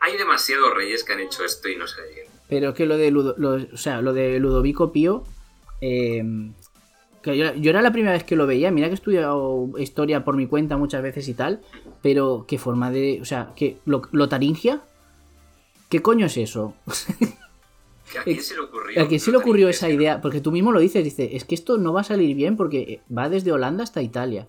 Hay 0.00 0.16
demasiados 0.18 0.74
reyes 0.74 1.02
que 1.02 1.14
han 1.14 1.20
hecho 1.20 1.44
esto 1.44 1.68
y 1.68 1.76
no 1.76 1.86
sé 1.86 2.00
bien. 2.14 2.26
Pero 2.48 2.74
que 2.74 2.84
lo 2.84 2.98
de, 2.98 3.10
lo- 3.10 3.34
o 3.72 3.76
sea, 3.76 4.02
lo 4.02 4.12
de 4.12 4.38
Ludovico 4.38 4.92
Pío, 4.92 5.24
eh, 5.80 6.22
que 7.22 7.38
yo, 7.38 7.70
era 7.70 7.80
la 7.80 7.90
primera 7.90 8.12
vez 8.12 8.22
que 8.24 8.36
lo 8.36 8.46
veía, 8.46 8.70
mira 8.70 8.88
que 8.88 8.92
he 8.92 8.94
estudiado 8.96 9.70
historia 9.78 10.22
por 10.24 10.36
mi 10.36 10.46
cuenta 10.46 10.76
muchas 10.76 11.02
veces 11.02 11.26
y 11.28 11.32
tal, 11.34 11.62
pero 12.02 12.44
qué 12.46 12.58
forma 12.58 12.90
de, 12.90 13.18
o 13.22 13.24
sea, 13.24 13.52
que 13.56 13.78
lo, 13.86 14.02
lotaringia, 14.12 14.82
¿qué 15.88 16.02
coño 16.02 16.26
es 16.26 16.36
eso? 16.36 16.74
¿Que 18.10 18.18
¿A 18.18 18.22
quién 18.24 18.42
se 18.42 18.54
le 18.54 18.60
ocurrió? 18.60 19.02
¿A 19.02 19.08
quién 19.08 19.20
se 19.20 19.30
le 19.30 19.36
ocurrió 19.38 19.66
Lotaringia? 19.66 19.88
esa 19.88 19.94
idea? 19.94 20.20
Porque 20.20 20.40
tú 20.40 20.52
mismo 20.52 20.72
lo 20.72 20.80
dices, 20.80 21.02
dice, 21.04 21.36
es 21.36 21.44
que 21.44 21.54
esto 21.54 21.78
no 21.78 21.92
va 21.92 22.02
a 22.02 22.04
salir 22.04 22.34
bien 22.36 22.56
porque 22.56 23.00
va 23.16 23.28
desde 23.28 23.52
Holanda 23.52 23.82
hasta 23.84 24.02
Italia. 24.02 24.46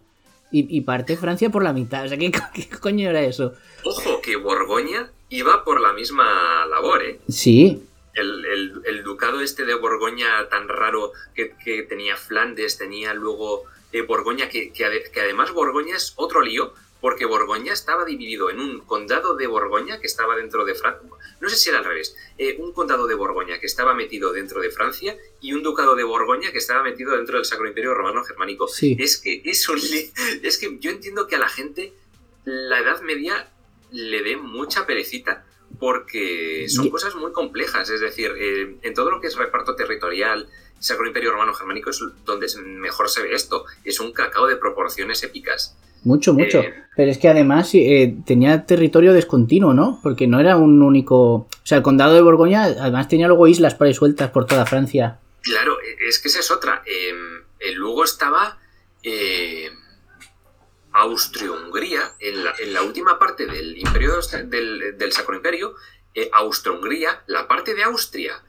Y, 0.51 0.75
y 0.77 0.81
parte 0.81 1.17
Francia 1.17 1.49
por 1.49 1.63
la 1.63 1.73
mitad. 1.73 2.05
O 2.05 2.07
sea, 2.07 2.17
¿qué, 2.17 2.31
co- 2.31 2.39
qué 2.53 2.67
coño 2.79 3.09
era 3.09 3.21
eso? 3.21 3.53
Ojo, 3.83 4.21
que 4.21 4.35
Borgoña 4.35 5.11
iba 5.29 5.63
por 5.63 5.81
la 5.81 5.93
misma 5.93 6.65
labor, 6.69 7.01
¿eh? 7.03 7.19
Sí, 7.27 7.83
el, 8.13 8.45
el- 8.45 8.81
el 8.85 9.03
ducado 9.03 9.41
este 9.41 9.65
de 9.65 9.73
Borgoña 9.75 10.47
tan 10.49 10.67
raro 10.67 11.11
que, 11.33 11.53
que 11.63 11.83
tenía 11.83 12.15
Flandes, 12.15 12.77
tenía 12.77 13.13
luego 13.13 13.63
eh, 13.91 14.01
Borgoña, 14.01 14.47
que, 14.49 14.71
que 14.71 14.85
que 15.11 15.19
además 15.21 15.51
Borgoña 15.51 15.95
es 15.95 16.13
otro 16.17 16.41
lío, 16.41 16.73
porque 17.01 17.25
Borgoña 17.25 17.73
estaba 17.73 18.05
dividido 18.05 18.49
en 18.49 18.59
un 18.59 18.79
condado 18.81 19.35
de 19.35 19.47
Borgoña 19.47 19.99
que 19.99 20.07
estaba 20.07 20.35
dentro 20.35 20.65
de 20.65 20.75
Francia, 20.75 21.07
no 21.39 21.49
sé 21.49 21.55
si 21.55 21.69
era 21.69 21.79
al 21.79 21.85
revés, 21.85 22.15
eh, 22.37 22.55
un 22.59 22.71
condado 22.71 23.05
de 23.07 23.15
Borgoña 23.15 23.59
que 23.59 23.67
estaba 23.67 23.93
metido 23.93 24.31
dentro 24.33 24.61
de 24.61 24.71
Francia 24.71 25.17
y 25.41 25.53
un 25.53 25.63
ducado 25.63 25.95
de 25.95 26.03
Borgoña 26.03 26.51
que 26.51 26.57
estaba 26.57 26.83
metido 26.83 27.15
dentro 27.15 27.37
del 27.37 27.45
Sacro 27.45 27.67
Imperio 27.67 27.93
Romano 27.93 28.23
Germánico. 28.23 28.67
Sí. 28.67 28.95
Es 28.99 29.17
que 29.17 29.41
es 29.45 29.67
un 29.69 29.79
es 30.43 30.57
que 30.57 30.77
yo 30.79 30.91
entiendo 30.91 31.27
que 31.27 31.35
a 31.35 31.39
la 31.39 31.49
gente 31.49 31.93
la 32.45 32.79
Edad 32.79 33.01
Media 33.01 33.51
le 33.91 34.23
dé 34.23 34.37
mucha 34.37 34.85
perecita 34.85 35.45
porque 35.79 36.67
son 36.69 36.89
cosas 36.89 37.15
muy 37.15 37.31
complejas. 37.31 37.89
Es 37.89 38.01
decir, 38.01 38.31
eh, 38.37 38.77
en 38.81 38.93
todo 38.93 39.11
lo 39.11 39.19
que 39.19 39.27
es 39.27 39.35
reparto 39.35 39.75
territorial, 39.75 40.49
Sacro 40.85 41.07
Imperio 41.07 41.31
Romano 41.31 41.53
Germánico 41.55 41.89
es 41.89 41.99
donde 42.25 42.47
mejor 42.63 43.09
se 43.09 43.23
ve 43.23 43.33
esto. 43.33 43.65
Es 43.83 43.99
un 43.99 44.11
cacao 44.13 44.45
de 44.45 44.55
proporciones 44.55 45.23
épicas. 45.23 45.75
Mucho, 46.03 46.31
mucho. 46.33 46.59
Eh, 46.59 46.73
Pero 46.95 47.09
es 47.09 47.17
que 47.17 47.27
además 47.27 47.71
eh, 47.73 48.15
tenía 48.27 48.67
territorio 48.67 49.11
descontinuo, 49.11 49.73
¿no? 49.73 49.99
Porque 50.03 50.27
no 50.27 50.39
era 50.39 50.57
un 50.57 50.83
único. 50.83 51.17
O 51.33 51.49
sea, 51.63 51.79
el 51.79 51.83
condado 51.83 52.13
de 52.13 52.21
Borgoña 52.21 52.65
además 52.65 53.07
tenía 53.07 53.27
luego 53.27 53.47
islas 53.47 53.73
por 53.73 53.87
ahí 53.87 53.95
sueltas 53.95 54.29
por 54.29 54.45
toda 54.45 54.67
Francia. 54.67 55.19
Claro, 55.41 55.77
e- 55.81 56.07
es 56.07 56.19
que 56.19 56.27
esa 56.27 56.39
es 56.41 56.51
otra. 56.51 56.83
Eh, 56.85 57.11
eh, 57.59 57.71
luego 57.73 58.03
estaba 58.03 58.59
Austria-Hungría, 60.91 62.13
en 62.19 62.43
la, 62.43 62.53
en 62.59 62.73
la 62.73 62.83
última 62.83 63.17
parte 63.17 63.47
del 63.47 63.75
Imperio 63.77 64.13
del, 64.45 64.97
del 64.97 65.11
Sacro 65.11 65.35
Imperio, 65.35 65.73
Austro-Hungría, 66.33 67.23
la 67.27 67.47
parte 67.47 67.73
de 67.75 67.83
Austria, 67.83 68.41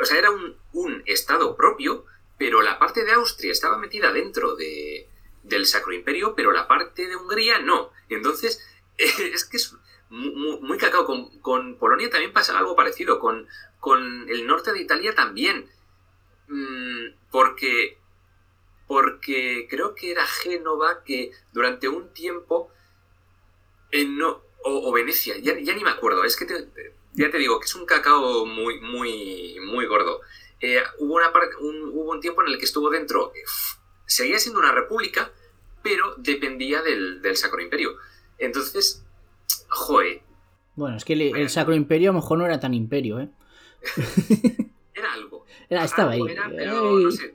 o 0.00 0.04
sea, 0.04 0.18
era 0.18 0.30
un, 0.30 0.54
un, 0.76 1.02
estado 1.06 1.56
propio, 1.56 2.04
pero 2.38 2.62
la 2.62 2.78
parte 2.78 3.04
de 3.04 3.12
Austria 3.12 3.52
estaba 3.52 3.78
metida 3.78 4.12
dentro 4.12 4.56
de, 4.56 5.08
del 5.42 5.66
Sacro 5.66 5.92
Imperio, 5.92 6.34
pero 6.34 6.52
la 6.52 6.68
parte 6.68 7.08
de 7.08 7.16
Hungría 7.16 7.58
no. 7.60 7.90
Entonces, 8.08 8.64
es 8.98 9.44
que 9.44 9.56
es 9.56 9.74
muy, 10.10 10.60
muy 10.60 10.78
cacao. 10.78 11.06
Con, 11.40 11.78
Polonia 11.78 12.10
también 12.10 12.32
pasa 12.32 12.58
algo 12.58 12.76
parecido, 12.76 13.18
con, 13.18 13.48
con 13.80 14.28
el 14.28 14.46
norte 14.46 14.72
de 14.72 14.82
Italia 14.82 15.14
también. 15.14 15.68
Mm, 16.48 17.14
porque, 17.30 17.98
porque 18.86 19.66
creo 19.68 19.94
que 19.94 20.12
era 20.12 20.26
Génova 20.26 21.02
que 21.04 21.32
durante 21.52 21.88
un 21.88 22.12
tiempo, 22.12 22.70
no, 23.92 24.42
o, 24.62 24.92
Venecia, 24.92 25.38
ya, 25.38 25.54
ni 25.54 25.82
me 25.82 25.90
acuerdo, 25.90 26.24
es 26.24 26.36
que 26.36 26.46
ya 27.14 27.30
te 27.30 27.38
digo 27.38 27.58
que 27.58 27.64
es 27.64 27.74
un 27.74 27.86
cacao 27.86 28.44
muy, 28.44 28.80
muy, 28.80 29.58
muy 29.60 29.86
gordo. 29.86 30.20
Eh, 30.60 30.82
hubo, 30.98 31.14
una 31.14 31.30
un, 31.60 31.90
hubo 31.92 32.12
un 32.12 32.20
tiempo 32.20 32.42
en 32.42 32.48
el 32.48 32.58
que 32.58 32.64
estuvo 32.64 32.90
dentro, 32.90 33.32
seguía 34.06 34.38
siendo 34.38 34.60
una 34.60 34.72
república, 34.72 35.30
pero 35.82 36.14
dependía 36.16 36.82
del, 36.82 37.20
del 37.22 37.36
Sacro 37.36 37.60
Imperio. 37.60 37.96
Entonces, 38.38 39.04
joe. 39.68 40.22
Bueno, 40.74 40.96
es 40.96 41.04
que 41.04 41.12
el, 41.12 41.48
Sacro 41.50 41.74
Imperio 41.74 42.10
a 42.10 42.12
lo 42.12 42.20
mejor 42.20 42.38
no 42.38 42.46
era 42.46 42.60
tan 42.60 42.74
imperio, 42.74 43.20
¿eh? 43.20 43.28
era 44.94 45.12
algo. 45.12 45.44
Era, 45.68 45.84
estaba 45.84 46.12
ahí. 46.12 46.22
Era, 46.28 46.48
pero, 46.48 46.92
no 46.92 47.10
sé, 47.10 47.34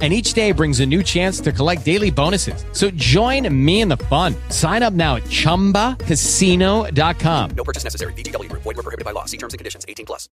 and 0.00 0.12
each 0.12 0.34
day 0.34 0.52
brings 0.52 0.78
a 0.78 0.86
new 0.86 1.02
chance 1.02 1.40
to 1.40 1.50
collect 1.50 1.84
daily 1.84 2.10
bonuses. 2.10 2.64
So 2.72 2.92
join 2.92 3.52
me 3.52 3.80
in 3.80 3.88
the 3.88 3.96
fun. 3.96 4.36
Sign 4.50 4.84
up 4.84 4.92
now 4.92 5.16
at 5.16 5.24
ChumbaCasino.com. 5.24 7.50
No 7.56 7.64
purchase 7.64 7.82
necessary. 7.82 8.12
BGW. 8.12 8.52
Void 8.52 8.64
were 8.64 8.74
prohibited 8.74 9.04
by 9.04 9.10
law. 9.10 9.24
See 9.24 9.38
terms 9.38 9.54
and 9.54 9.58
conditions. 9.58 9.84
18 9.88 10.06
plus. 10.06 10.28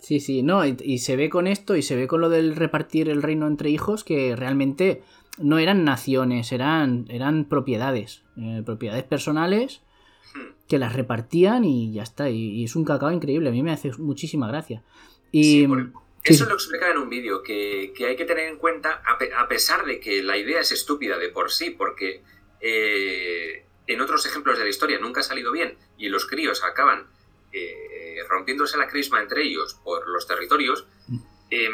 Sí, 0.00 0.18
sí, 0.18 0.42
no, 0.42 0.66
y, 0.66 0.76
y, 0.82 0.98
se 1.00 1.14
ve 1.14 1.28
con 1.28 1.46
esto 1.46 1.76
y 1.76 1.82
se 1.82 1.94
ve 1.94 2.08
con 2.08 2.22
lo 2.22 2.30
del 2.30 2.56
repartir 2.56 3.10
el 3.10 3.22
reino 3.22 3.46
entre 3.46 3.68
hijos 3.68 4.02
que 4.02 4.34
realmente 4.34 5.02
no 5.38 5.58
eran 5.58 5.84
naciones, 5.84 6.52
eran, 6.52 7.06
eran 7.10 7.44
propiedades, 7.44 8.24
eh, 8.36 8.62
propiedades 8.64 9.04
personales 9.04 9.82
que 10.68 10.78
las 10.78 10.94
repartían 10.94 11.64
y 11.64 11.92
ya 11.92 12.02
está. 12.02 12.30
Y, 12.30 12.36
y, 12.36 12.64
es 12.64 12.76
un 12.76 12.84
cacao 12.84 13.12
increíble, 13.12 13.50
a 13.50 13.52
mí 13.52 13.62
me 13.62 13.72
hace 13.72 13.92
muchísima 13.98 14.48
gracia. 14.48 14.82
Y... 15.32 15.44
Sí, 15.44 15.66
por 15.66 15.92
eso 16.24 16.44
lo 16.46 16.54
explicaba 16.54 16.92
en 16.92 16.98
un 16.98 17.08
vídeo, 17.08 17.42
que, 17.42 17.92
que, 17.96 18.06
hay 18.06 18.16
que 18.16 18.24
tener 18.24 18.48
en 18.48 18.56
cuenta, 18.56 19.02
a, 19.06 19.18
pe 19.18 19.32
a, 19.34 19.48
pesar 19.48 19.84
de 19.84 20.00
que 20.00 20.22
la 20.22 20.36
idea 20.36 20.60
es 20.60 20.72
estúpida 20.72 21.18
de 21.18 21.28
por 21.30 21.50
sí, 21.50 21.70
porque 21.70 22.22
eh, 22.60 23.64
en 23.86 24.00
otros 24.00 24.26
ejemplos 24.26 24.58
de 24.58 24.64
la 24.64 24.70
historia 24.70 24.98
nunca 24.98 25.20
ha 25.20 25.24
salido 25.24 25.50
bien 25.52 25.78
y 25.96 26.08
los 26.08 26.26
críos 26.26 26.62
acaban 26.62 27.06
eh, 27.52 28.18
rompiéndose 28.28 28.76
la 28.76 28.86
crisma 28.86 29.20
entre 29.20 29.42
ellos 29.42 29.74
por 29.82 30.06
los 30.08 30.26
territorios, 30.26 30.86
eh, 31.50 31.68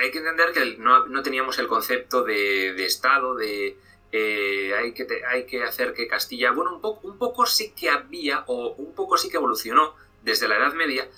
hay 0.00 0.10
que 0.10 0.18
entender 0.18 0.52
que 0.52 0.76
no, 0.78 1.06
no 1.06 1.22
teníamos 1.22 1.58
el 1.58 1.66
concepto 1.66 2.22
de, 2.22 2.74
de 2.74 2.84
Estado, 2.84 3.34
de 3.34 3.76
eh, 4.12 4.72
hay, 4.74 4.92
que 4.92 5.04
te, 5.04 5.24
hay 5.26 5.44
que 5.44 5.62
hacer 5.64 5.92
que 5.92 6.08
Castilla, 6.08 6.52
bueno, 6.52 6.74
un 6.74 6.80
poco, 6.80 7.06
un 7.08 7.18
poco 7.18 7.46
sí 7.46 7.72
que 7.76 7.90
había, 7.90 8.44
o 8.46 8.74
un 8.74 8.94
poco 8.94 9.18
sí 9.18 9.28
que 9.28 9.36
evolucionó 9.36 9.94
desde 10.22 10.48
la 10.48 10.56
Edad 10.56 10.72
Media, 10.72 11.08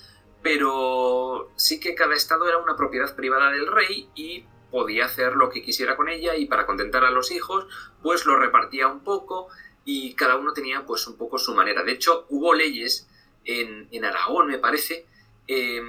pero 0.41 1.51
sí 1.55 1.79
que 1.79 1.95
cada 1.95 2.15
estado 2.15 2.47
era 2.47 2.57
una 2.57 2.75
propiedad 2.75 3.15
privada 3.15 3.51
del 3.51 3.67
rey 3.67 4.09
y 4.15 4.45
podía 4.71 5.05
hacer 5.05 5.33
lo 5.33 5.49
que 5.49 5.61
quisiera 5.61 5.95
con 5.95 6.09
ella 6.09 6.35
y 6.35 6.45
para 6.45 6.65
contentar 6.65 7.03
a 7.03 7.11
los 7.11 7.31
hijos, 7.31 7.67
pues 8.01 8.25
lo 8.25 8.37
repartía 8.37 8.87
un 8.87 9.03
poco 9.03 9.49
y 9.85 10.13
cada 10.13 10.37
uno 10.37 10.53
tenía 10.53 10.85
pues 10.85 11.05
un 11.07 11.17
poco 11.17 11.37
su 11.37 11.53
manera. 11.53 11.83
De 11.83 11.91
hecho, 11.91 12.25
hubo 12.29 12.53
leyes 12.53 13.07
en, 13.43 14.05
Aragón, 14.05 14.47
me 14.47 14.59
parece, 14.59 15.05
eh, 15.47 15.81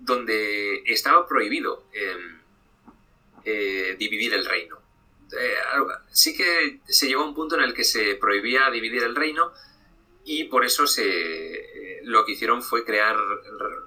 donde 0.00 0.82
estaba 0.86 1.26
prohibido 1.26 1.84
eh, 1.92 2.16
eh, 3.44 3.96
dividir 3.98 4.34
el 4.34 4.44
reino. 4.44 4.78
Eh, 5.32 5.54
sí 6.10 6.36
que 6.36 6.80
se 6.86 7.06
llegó 7.06 7.22
a 7.22 7.28
un 7.28 7.34
punto 7.34 7.56
en 7.56 7.62
el 7.62 7.74
que 7.74 7.84
se 7.84 8.14
prohibía 8.16 8.70
dividir 8.70 9.02
el 9.02 9.14
reino 9.14 9.52
y 10.30 10.44
por 10.44 10.62
eso 10.62 10.86
se, 10.86 12.02
lo 12.02 12.26
que 12.26 12.32
hicieron 12.32 12.60
fue 12.60 12.84
crear 12.84 13.16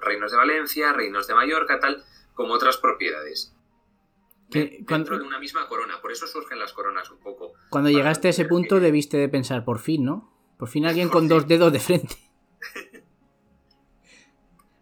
reinos 0.00 0.32
de 0.32 0.36
Valencia, 0.36 0.92
reinos 0.92 1.28
de 1.28 1.34
Mallorca, 1.34 1.78
tal, 1.78 2.02
como 2.34 2.52
otras 2.54 2.78
propiedades. 2.78 3.54
Que, 4.50 4.78
dentro 4.80 5.18
de 5.20 5.24
una 5.24 5.38
misma 5.38 5.68
corona, 5.68 6.00
por 6.02 6.10
eso 6.10 6.26
surgen 6.26 6.58
las 6.58 6.72
coronas 6.72 7.08
un 7.12 7.18
poco. 7.18 7.52
Cuando 7.70 7.90
llegaste 7.90 8.26
a 8.26 8.30
ese 8.32 8.44
punto 8.44 8.74
que... 8.74 8.80
debiste 8.80 9.18
de 9.18 9.28
pensar, 9.28 9.64
por 9.64 9.78
fin, 9.78 10.04
¿no? 10.04 10.34
Por 10.58 10.68
fin 10.68 10.84
alguien 10.84 11.10
por 11.10 11.18
con 11.18 11.22
fin. 11.22 11.28
dos 11.28 11.46
dedos 11.46 11.72
de 11.72 11.78
frente. 11.78 12.16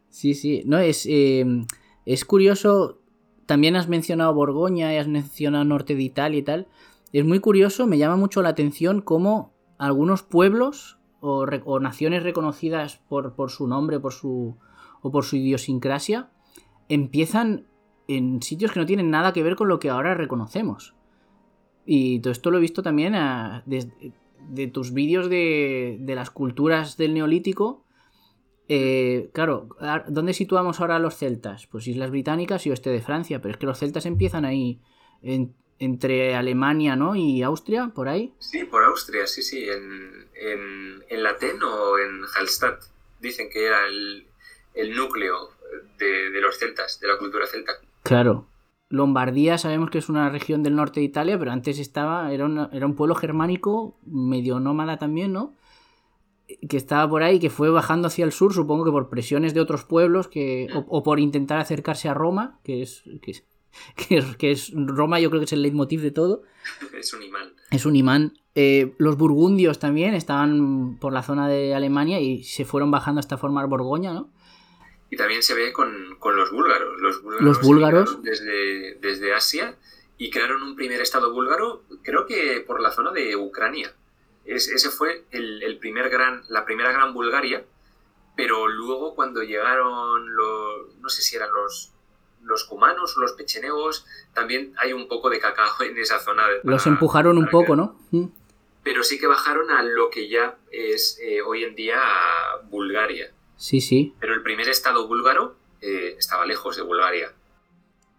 sí, 0.09 0.33
sí, 0.33 0.63
no, 0.65 0.79
es, 0.79 1.05
eh, 1.05 1.45
es 2.07 2.25
curioso, 2.25 3.03
también 3.45 3.77
has 3.77 3.87
mencionado 3.87 4.33
Borgoña 4.33 4.95
y 4.95 4.97
has 4.97 5.09
mencionado 5.09 5.67
norte 5.67 5.95
de 5.95 6.05
Italia 6.05 6.39
y 6.39 6.43
tal. 6.43 6.69
Es 7.13 7.27
muy 7.27 7.41
curioso, 7.41 7.87
me 7.87 7.99
llama 7.99 8.17
mucho 8.17 8.41
la 8.41 8.49
atención 8.49 9.03
cómo 9.03 9.55
algunos 9.77 10.23
pueblos 10.23 10.97
o, 11.21 11.81
naciones 11.81 12.23
reconocidas 12.23 12.99
por, 13.09 13.35
su 13.51 13.67
nombre 13.67 14.01
por 14.01 14.13
su, 14.13 14.57
o 15.03 15.11
por 15.11 15.25
su 15.25 15.37
idiosincrasia 15.37 16.31
empiezan 16.89 17.67
en 18.09 18.43
sitios 18.43 18.73
que 18.73 18.81
no 18.81 18.87
tienen 18.87 19.11
nada 19.11 19.33
que 19.33 19.43
ver 19.43 19.55
con 19.55 19.69
lo 19.69 19.79
que 19.79 19.91
ahora 19.91 20.15
reconocemos. 20.15 20.95
Y 21.87 22.21
todo 22.21 22.33
esto 22.33 22.51
lo 22.51 22.59
he 22.59 22.61
visto 22.61 22.83
también 22.83 23.15
a, 23.15 23.63
de, 23.67 23.89
de, 24.49 24.67
tus 24.67 24.93
vídeos 24.93 25.29
de, 25.29 26.01
las 26.07 26.31
culturas 26.31 26.97
del 26.97 27.15
neolítico. 27.15 27.85
Eh, 28.69 29.31
claro, 29.33 29.69
¿dónde 30.09 30.35
situamos 30.35 30.81
ahora 30.81 30.97
a 30.97 31.01
los 31.01 31.17
celtas? 31.17 31.67
Pues 31.67 31.87
Islas 31.87 32.11
Británicas 32.11 32.67
y 32.67 32.71
oeste 32.71 32.91
de 32.91 33.01
Francia, 33.01 33.41
pero 33.41 33.53
es 33.53 33.59
que 33.59 33.67
los 33.67 33.79
celtas 33.79 34.07
empiezan 34.07 34.45
ahí 34.45 34.81
en, 35.23 35.55
entre 35.81 36.37
Alemania 36.37 36.95
¿no? 36.95 37.17
y 37.17 37.43
Austria, 37.43 37.91
por 37.93 38.09
ahí. 38.09 38.35
Sí, 38.39 38.65
por 38.65 38.85
Austria, 38.85 39.27
sí, 39.27 39.43
sí, 39.43 39.65
en, 39.69 40.29
en, 40.35 41.05
en 41.09 41.23
Latén 41.23 41.61
o 41.63 41.99
en 41.99 42.21
Hallstatt. 42.37 42.85
Dicen 43.19 43.49
que 43.51 43.67
era 43.67 43.87
el, 43.89 44.27
el 44.75 44.95
núcleo 44.95 45.51
de, 45.99 46.31
de, 46.31 46.41
los 46.41 46.59
celtas, 46.59 47.01
de 47.01 47.09
la 47.09 47.19
cultura 47.19 47.47
celta. 47.47 47.73
Claro. 48.03 48.47
Lombardía 48.91 49.57
sabemos 49.57 49.91
que 49.91 49.99
es 49.99 50.09
una 50.09 50.29
región 50.29 50.63
del 50.63 50.77
norte 50.77 51.01
de 51.01 51.07
Italia, 51.07 51.39
pero 51.39 51.51
antes 51.51 51.79
estaba, 51.79 52.31
era, 52.33 52.45
una, 52.45 52.69
era 52.73 52.87
un 52.87 52.95
pueblo 52.95 53.15
germánico, 53.15 53.97
medio 54.05 54.61
nómada 54.61 54.99
también, 54.99 55.33
¿no? 55.33 55.55
Que 56.69 56.77
estaba 56.77 57.09
por 57.09 57.23
ahí, 57.23 57.39
que 57.39 57.51
fue 57.51 57.71
bajando 57.71 58.09
hacia 58.09 58.25
el 58.25 58.33
sur, 58.33 58.53
supongo 58.53 58.85
que 58.85 58.91
por 58.91 59.09
presiones 59.09 59.55
de 59.55 59.61
otros 59.61 59.85
pueblos, 59.85 60.29
que, 60.29 60.67
o, 60.75 60.81
o 60.89 61.03
por 61.05 61.21
intentar 61.21 61.59
acercarse 61.59 62.09
a 62.09 62.15
Roma, 62.15 62.59
que 62.65 62.83
es, 62.83 63.05
que 63.23 63.31
es, 63.31 63.45
que 63.97 64.19
es, 64.19 64.37
que 64.37 64.51
es 64.51 64.73
Roma, 64.75 65.21
yo 65.21 65.31
creo 65.31 65.41
que 65.41 65.47
es 65.47 65.53
el 65.53 65.63
leitmotiv 65.63 66.01
de 66.01 66.11
todo. 66.11 66.43
Es 66.99 67.15
un 67.15 67.23
imán. 67.23 67.55
Es 67.71 67.87
un 67.87 67.97
imán. 67.97 68.39
Eh, 68.55 68.95
los 68.99 69.17
burgundios 69.17 69.79
también 69.79 70.15
estaban 70.15 70.99
por 71.01 71.13
la 71.13 71.23
zona 71.23 71.49
de 71.49 71.75
Alemania 71.75 72.21
y 72.21 72.43
se 72.43 72.65
fueron 72.65 72.91
bajando 72.91 73.21
hasta 73.21 73.39
formar 73.39 73.69
Borgoña, 73.69 74.13
¿no? 74.13 74.31
Y 75.11 75.17
también 75.17 75.43
se 75.43 75.55
ve 75.55 75.73
con, 75.73 76.17
con 76.19 76.37
los 76.37 76.51
búlgaros. 76.51 77.01
Los 77.01 77.23
búlgaros, 77.23 77.45
los 77.45 77.61
búlgaros. 77.63 78.23
Desde, 78.23 78.95
desde 79.01 79.33
Asia 79.33 79.77
y 80.19 80.31
crearon 80.31 80.63
un 80.63 80.77
primer 80.77 81.01
estado 81.01 81.33
búlgaro, 81.33 81.83
creo 82.03 82.27
que 82.27 82.63
por 82.67 82.81
la 82.81 82.91
zona 82.91 83.11
de 83.11 83.37
Ucrania. 83.37 83.95
Es, 84.45 84.69
ese 84.69 84.91
fue 84.91 85.25
el, 85.31 85.63
el, 85.63 85.79
primer 85.79 86.11
gran, 86.11 86.43
la 86.49 86.67
primera 86.67 86.93
gran 86.93 87.15
Bulgaria, 87.15 87.65
pero 88.37 88.69
luego 88.69 89.15
cuando 89.15 89.43
llegaron 89.43 90.35
los, 90.35 90.95
no 91.01 91.09
sé 91.09 91.23
si 91.23 91.37
eran 91.37 91.51
los, 91.53 91.93
los 92.43 92.65
cumanos 92.65 93.17
los 93.17 93.33
pecheneos, 93.33 94.07
también 94.35 94.75
hay 94.79 94.93
un 94.93 95.09
poco 95.09 95.31
de 95.31 95.39
cacao 95.39 95.83
en 95.83 95.97
esa 95.99 96.19
zona. 96.19 96.49
De, 96.49 96.61
para, 96.61 96.73
los 96.73 96.87
empujaron 96.87 97.39
un 97.39 97.49
poco, 97.49 97.77
¿no? 97.77 97.99
Pero 98.83 99.03
sí 99.03 99.19
que 99.19 99.27
bajaron 99.27 99.71
a 99.71 99.83
lo 99.83 100.11
que 100.11 100.29
ya 100.29 100.59
es 100.71 101.19
eh, 101.23 101.43
hoy 101.43 101.65
en 101.65 101.75
día 101.75 102.01
Bulgaria. 102.71 103.33
Sí, 103.57 103.81
sí. 103.81 104.15
Pero 104.21 104.35
el 104.35 104.43
primer 104.43 104.69
estado 104.69 105.07
búlgaro 105.07 105.57
eh, 105.81 106.15
estaba 106.19 106.47
lejos 106.47 106.77
de 106.77 106.83
Bulgaria. 106.83 107.33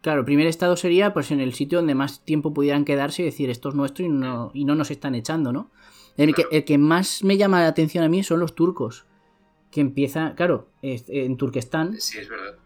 Claro, 0.02 0.20
el 0.20 0.26
primer 0.26 0.48
estado 0.48 0.76
sería 0.78 1.14
pues 1.14 1.32
en 1.32 1.40
el 1.40 1.54
sitio 1.54 1.80
donde 1.80 1.96
más 1.96 2.24
tiempo 2.24 2.54
pudieran 2.54 2.86
quedarse 2.86 3.22
y 3.22 3.26
decir 3.26 3.50
esto 3.50 3.70
es 3.70 3.76
nuestro 3.76 4.06
y 4.06 4.10
no, 4.10 4.52
y 4.54 4.66
no 4.66 4.76
nos 4.76 4.92
están 4.92 5.16
echando, 5.16 5.52
¿no? 5.52 5.72
El, 6.18 6.34
claro. 6.34 6.50
que, 6.50 6.58
el 6.58 6.66
que 6.66 6.78
más 6.78 7.24
me 7.24 7.38
llama 7.38 7.62
la 7.62 7.68
atención 7.68 8.04
a 8.04 8.10
mí 8.10 8.24
son 8.24 8.40
los 8.40 8.56
turcos. 8.56 9.06
Que 9.72 9.80
empieza, 9.80 10.36
claro, 10.36 10.68
en 10.82 11.38
Turquestán. 11.38 12.00
Sí, 12.02 12.20
es 12.20 12.28
verdad. 12.28 12.58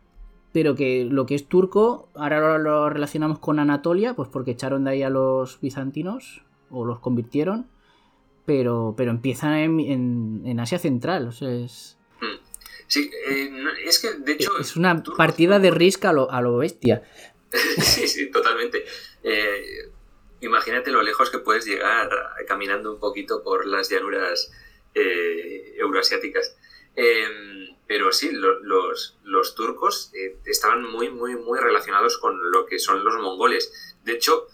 Pero 0.55 0.73
que 0.73 1.03
lo 1.03 1.25
que 1.25 1.35
es 1.35 1.49
turco, 1.49 2.07
ahora 2.15 2.57
lo 2.57 2.89
relacionamos 2.89 3.39
con 3.39 3.59
Anatolia, 3.59 4.13
pues 4.13 4.29
porque 4.29 4.51
echaron 4.51 4.85
de 4.85 4.91
ahí 4.91 5.03
a 5.03 5.09
los 5.09 5.59
bizantinos, 5.59 6.45
o 6.69 6.85
los 6.85 6.99
convirtieron, 6.99 7.69
pero, 8.45 8.93
pero 8.95 9.11
empieza 9.11 9.63
en, 9.63 9.81
en, 10.45 10.59
Asia 10.61 10.79
Central, 10.79 11.27
o 11.27 11.33
sea, 11.33 11.51
es... 11.51 11.97
Sí, 12.87 13.11
eh, 13.29 13.51
es 13.83 13.99
que 13.99 14.13
de 14.13 14.31
hecho... 14.31 14.57
Es 14.57 14.77
una 14.77 15.03
partida 15.03 15.59
de 15.59 15.71
Risk 15.71 16.05
a 16.05 16.13
lo, 16.13 16.31
a 16.31 16.39
lo 16.39 16.55
bestia. 16.55 17.03
sí, 17.81 18.07
sí, 18.07 18.31
totalmente. 18.31 18.85
Eh, 19.23 19.91
imagínate 20.39 20.89
lo 20.89 21.03
lejos 21.03 21.29
que 21.31 21.39
puedes 21.39 21.65
llegar 21.65 22.09
caminando 22.47 22.93
un 22.93 22.99
poquito 23.01 23.43
por 23.43 23.67
las 23.67 23.89
llanuras 23.89 24.53
eh, 24.93 25.75
euroasiáticas. 25.77 26.55
Em, 26.95 27.74
pero 27.87 28.11
sí, 28.11 28.31
los, 28.31 29.17
los, 29.23 29.55
turcos 29.55 30.11
eh, 30.13 30.37
estaban 30.45 30.83
muy, 30.83 31.09
muy, 31.09 31.35
muy 31.35 31.59
relacionados 31.59 32.17
con 32.17 32.51
lo 32.51 32.65
que 32.65 32.79
son 32.79 33.03
los 33.03 33.15
mongoles. 33.15 33.95
De 34.03 34.13
hecho, 34.13 34.47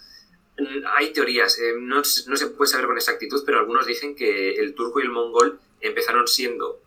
hay 0.98 1.14
teorías, 1.14 1.58
eh, 1.60 1.74
no, 1.80 1.98
no, 1.98 2.36
se 2.36 2.48
puede 2.48 2.70
saber 2.70 2.88
con 2.88 2.98
exactitud, 2.98 3.44
pero 3.46 3.60
algunos 3.60 3.86
dicen 3.86 4.16
que 4.16 4.56
el 4.56 4.76
turco 4.76 5.00
y 5.00 5.04
el 5.04 5.10
mongol 5.10 5.60
empezaron 5.80 6.28
siendo 6.28 6.80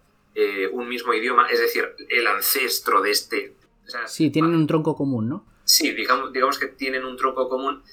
un 0.73 0.89
mismo 0.89 1.15
idioma, 1.15 1.49
es 1.49 1.61
decir, 1.61 1.95
el 2.09 2.27
ancestro 2.27 3.01
de 3.01 3.13
este. 3.13 3.55
sí, 4.07 4.31
tienen 4.31 4.57
un 4.57 4.67
tronco 4.67 4.97
común, 4.97 5.29
¿no? 5.29 5.47
Sí, 5.65 5.93
digamos, 5.93 6.33
digamos 6.33 6.59
que 6.59 6.67
tienen 6.67 7.05
un 7.05 7.17
tronco 7.17 7.49
común 7.49 7.85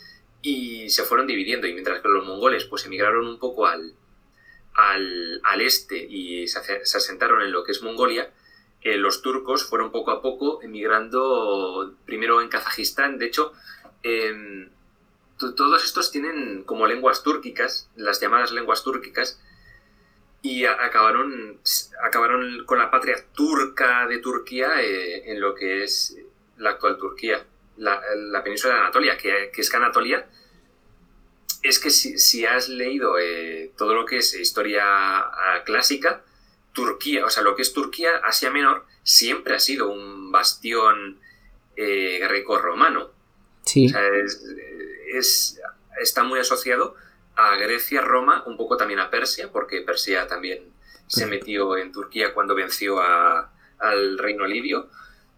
y 0.41 0.89
se 0.89 1.04
fueron 1.04 1.28
dividiendo. 1.28 1.68
Y 1.68 1.74
mientras 1.74 2.02
que 2.02 2.08
los 2.08 2.26
mongoles 2.26 2.66
pues 2.66 2.86
emigraron 2.86 3.28
un 3.28 3.39
poco 3.39 3.66
al, 3.66 3.93
al, 4.74 5.62
este 5.62 5.97
y 5.97 6.47
se, 6.47 6.60
asentaron 6.60 7.41
en 7.41 7.52
lo 7.52 7.64
que 7.64 7.72
es 7.72 7.82
Mongolia, 7.82 8.32
los 8.84 9.21
turcos 9.21 9.63
fueron 9.63 9.91
poco 9.91 10.11
a 10.11 10.21
poco 10.21 10.61
emigrando 10.61 11.93
primero 12.05 12.41
en 12.41 12.49
Kazajistán. 12.49 13.17
De 13.17 13.27
hecho, 13.27 13.53
em, 14.03 14.69
todos 15.38 15.84
estos 15.84 16.11
tienen 16.11 16.63
como 16.63 16.88
lenguas 16.88 17.23
túrquicas, 17.23 17.89
las 17.95 18.19
llamadas 18.19 18.51
lenguas 18.51 18.84
túrquicas, 18.84 19.39
y 20.43 20.65
acabaron, 20.65 21.59
acabaron 22.03 22.65
con 22.65 22.79
la 22.79 22.89
patria 22.89 23.15
turca 23.34 24.07
de 24.07 24.17
Turquía 24.17 24.82
eh, 24.82 25.32
en 25.32 25.39
lo 25.39 25.53
que 25.53 25.84
es 25.84 26.17
la 26.57 26.71
actual 26.71 26.97
Turquía, 26.97 27.45
la, 27.77 28.01
península 28.43 28.73
de 28.73 28.79
Anatolia, 28.82 29.17
que, 29.17 29.51
que 29.53 29.61
es 29.61 29.69
que 29.69 29.77
Anatolia 29.77 30.27
es 31.63 31.79
que 31.79 31.91
si, 31.91 32.45
has 32.45 32.69
leído 32.69 33.19
eh, 33.19 33.71
todo 33.77 33.93
lo 33.93 34.05
que 34.05 34.17
es 34.17 34.34
historia 34.34 34.84
clásica, 35.63 36.23
Turquía, 36.74 37.26
o 37.26 37.30
sea, 37.30 37.43
lo 37.43 37.55
que 37.55 37.61
es 37.61 37.74
Turquía, 37.74 38.17
Asia 38.24 38.49
Menor, 38.49 38.86
siempre 39.03 39.55
ha 39.55 39.59
sido 39.59 39.89
un 39.89 40.32
bastión 40.32 41.19
eh, 41.76 42.19
greco-romano. 42.22 43.11
Sí. 43.63 43.88
O 43.88 43.89
sea, 43.89 44.01
está 46.01 46.24
muy 46.24 46.39
asociado 46.39 46.95
a 47.36 47.55
Grecia, 47.55 48.01
Roma, 48.01 48.43
un 48.45 48.57
poco 48.57 48.78
también 48.78 48.99
a 48.99 49.09
Persia, 49.09 49.51
porque 49.51 49.82
Persia 49.82 50.28
también 50.28 50.72
se 51.07 51.26
metió 51.26 51.78
en 51.78 51.91
Turquía 51.91 52.34
cuando 52.34 52.55
venció 52.55 53.01
al 53.01 54.17
reino 54.17 54.45
libio, 54.45 54.89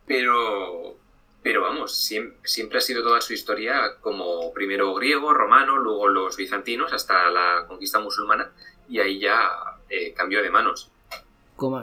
pero, 0.06 0.98
pero 1.42 1.62
vamos, 1.62 1.96
siempre, 1.96 2.78
ha 2.78 2.82
sido 2.82 3.04
toda 3.04 3.22
su 3.22 3.34
historia 3.34 3.96
como 4.00 4.54
primero 4.54 4.94
griego, 4.94 5.34
romano, 5.34 5.78
luego 5.78 6.10
los 6.10 6.38
bizantinos, 6.38 6.94
hasta 6.94 7.30
la 7.32 7.66
conquista 7.68 8.00
musulmana, 8.00 8.52
y 8.88 9.00
ahí 9.00 9.20
ya 9.20 9.50
eh, 9.90 10.14
cambió 10.14 10.44
de 10.44 10.52
manos. 10.52 10.92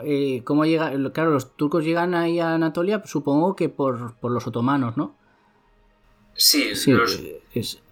Eh, 0.03 0.41
¿Cómo, 0.43 0.65
llega? 0.65 0.91
Claro, 1.11 1.31
los 1.31 1.55
turcos 1.55 1.83
llegan 1.83 2.13
ahí 2.13 2.39
a 2.39 2.53
Anatolia, 2.53 3.01
supongo 3.05 3.55
que 3.55 3.69
por, 3.69 4.15
los 4.21 4.47
otomanos, 4.47 4.97
¿no? 4.97 5.17
Sí, 6.33 6.71
eh, 6.71 7.41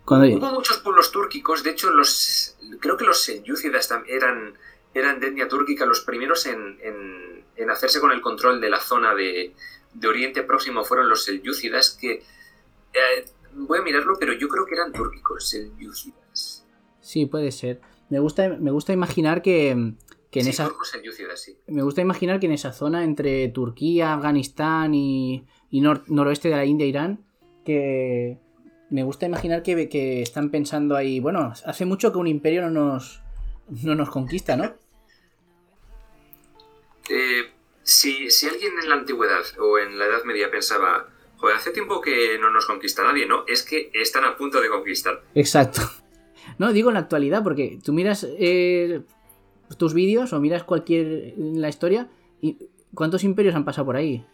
hubo 0.05 0.51
muchos 0.51 0.77
pueblos 0.77 1.11
túrquicos, 1.11 1.63
de 1.63 1.71
hecho, 1.71 1.91
los 1.91 2.57
creo 2.80 2.97
que 2.97 3.05
los 3.05 3.21
selyúcidas 3.21 3.89
eran, 4.07 4.53
eran 4.93 5.19
de 5.19 5.27
etnia 5.27 5.47
túrquica 5.47 5.86
los 5.86 6.01
primeros 6.01 6.45
en, 6.45 6.77
en 7.59 7.69
hacerse 7.69 7.99
con 7.99 8.11
el 8.11 8.21
control 8.21 8.59
de 8.61 8.69
la 8.69 8.80
zona 8.80 9.13
de, 9.13 9.53
de 9.93 10.07
Oriente 10.07 10.43
Próximo 10.43 10.84
fueron 10.84 11.09
los 11.09 11.25
selyúcidas, 11.25 11.97
que 11.99 12.11
eh, 12.13 13.25
voy 13.53 13.80
a 13.80 13.82
mirarlo, 13.82 14.17
pero 14.19 14.34
yo 14.34 14.47
creo 14.47 14.65
que 14.65 14.75
eran 14.75 14.91
túrquicos, 14.91 15.49
selyúcidas. 15.49 16.65
Sí, 17.01 17.25
puede 17.25 17.51
ser. 17.51 17.82
Me 18.09 18.19
gusta, 18.19 18.49
me 18.49 18.71
gusta 18.71 18.93
imaginar 18.93 19.41
que, 19.41 19.93
en 20.34 20.47
esa. 20.47 20.69
Me 21.67 21.82
gusta 21.82 22.01
imaginar 22.01 22.39
que 22.39 22.45
en 22.45 22.51
esa 22.51 22.71
zona 22.71 23.03
entre 23.03 23.47
Turquía, 23.49 24.13
Afganistán 24.13 24.93
y, 24.93 25.45
noroeste 25.71 26.49
de 26.49 26.55
la 26.55 26.65
India, 26.65 26.86
Irán, 26.86 27.25
que 27.65 28.38
me 28.89 29.03
gusta 29.03 29.25
imaginar 29.25 29.63
que, 29.63 29.89
que, 29.89 30.21
están 30.21 30.51
pensando 30.51 30.95
ahí. 30.95 31.19
Bueno, 31.19 31.53
hace 31.65 31.86
mucho 31.86 32.11
que 32.11 32.17
un 32.19 32.27
imperio 32.27 32.69
no 32.69 32.69
nos, 32.69 33.21
no 33.84 33.95
nos 33.95 34.09
conquista, 34.09 34.55
¿no? 34.55 34.75
Eh, 37.09 37.49
si, 37.84 38.27
alguien 38.47 38.73
en 38.82 38.89
la 38.89 38.95
antigüedad 38.95 39.43
o 39.59 39.80
en 39.80 39.97
la 39.97 40.05
Edad 40.05 40.23
Media 40.23 40.51
pensaba, 40.51 41.07
joder, 41.38 41.55
hace 41.55 41.71
tiempo 41.71 42.01
que 42.01 42.38
no 42.39 42.51
nos 42.51 42.67
conquista 42.67 43.03
nadie, 43.03 43.25
¿no? 43.25 43.45
Es 43.47 43.63
que 43.63 43.89
están 43.93 44.25
a 44.25 44.38
punto 44.38 44.61
de 44.61 44.69
conquistar. 44.69 45.23
Exacto. 45.36 45.82
No, 46.57 46.73
digo 46.73 46.89
en 46.89 46.95
la 46.95 47.01
actualidad, 47.01 47.43
porque 47.43 47.80
tú 47.84 47.93
miras 47.93 48.25
eh, 48.27 49.01
tus 49.78 49.93
vídeos 49.93 50.34
o 50.34 50.39
miras 50.39 50.63
cualquier 50.63 51.34
la 51.38 51.70
historia 51.70 52.09
y 52.41 52.70
¿cuántos 52.93 53.24
imperios 53.24 53.55
han 53.55 53.65
pasado 53.65 53.86
por 53.86 53.95
ahí? 53.95 54.26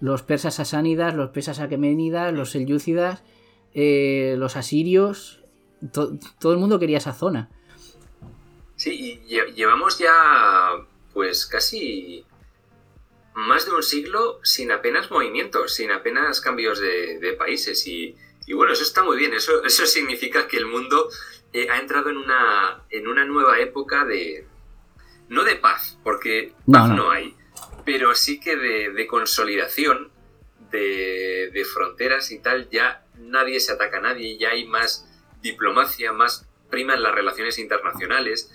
Los 0.00 0.22
persas 0.22 0.54
sasánidas, 0.54 1.14
los 1.14 1.30
persas 1.30 1.60
aqueménidas, 1.60 2.32
los 2.32 2.50
selyúcidas, 2.50 3.22
eh, 3.74 4.34
los 4.38 4.56
asirios, 4.56 5.42
todo 5.92 6.52
el 6.52 6.58
mundo 6.58 6.78
quería 6.78 6.98
esa 6.98 7.12
zona. 7.12 7.50
Sí, 8.76 9.20
y 9.28 9.52
llevamos 9.54 9.98
ya 9.98 10.12
pues 11.12 11.46
casi 11.46 12.24
más 13.34 13.66
de 13.66 13.72
un 13.72 13.82
siglo 13.82 14.40
sin 14.42 14.70
apenas 14.72 15.10
movimientos, 15.10 15.74
sin 15.74 15.90
apenas 15.90 16.40
cambios 16.40 16.80
de, 16.80 17.36
países. 17.38 17.86
Y, 17.86 18.16
bueno, 18.52 18.72
eso 18.72 18.82
está 18.82 19.02
muy 19.02 19.16
bien. 19.16 19.34
Eso, 19.34 19.64
eso 19.64 19.86
significa 19.86 20.48
que 20.48 20.56
el 20.56 20.66
mundo 20.66 21.08
eh, 21.52 21.68
ha 21.70 21.78
entrado 21.78 22.10
en 22.10 22.16
una, 22.16 22.82
en 22.90 23.08
una 23.08 23.24
nueva 23.24 23.58
época 23.60 24.04
de... 24.04 24.46
No 25.30 25.44
de 25.44 25.56
paz, 25.56 25.96
porque 26.02 26.52
paz 26.70 26.90
no, 26.90 27.10
hay, 27.10 27.36
pero 27.84 28.14
sí 28.14 28.40
que 28.40 28.56
de, 28.56 29.06
consolidación, 29.06 30.10
de, 30.70 31.50
de, 31.52 31.64
fronteras 31.64 32.32
y 32.32 32.40
tal. 32.40 32.68
Ya 32.68 33.06
nadie 33.16 33.60
se 33.60 33.72
ataca 33.72 33.98
a 33.98 34.00
nadie, 34.00 34.36
ya 34.38 34.50
hay 34.50 34.66
más 34.66 35.06
diplomacia, 35.40 36.12
más 36.12 36.48
prima 36.68 36.94
en 36.94 37.02
las 37.04 37.14
relaciones 37.14 37.58
internacionales. 37.60 38.50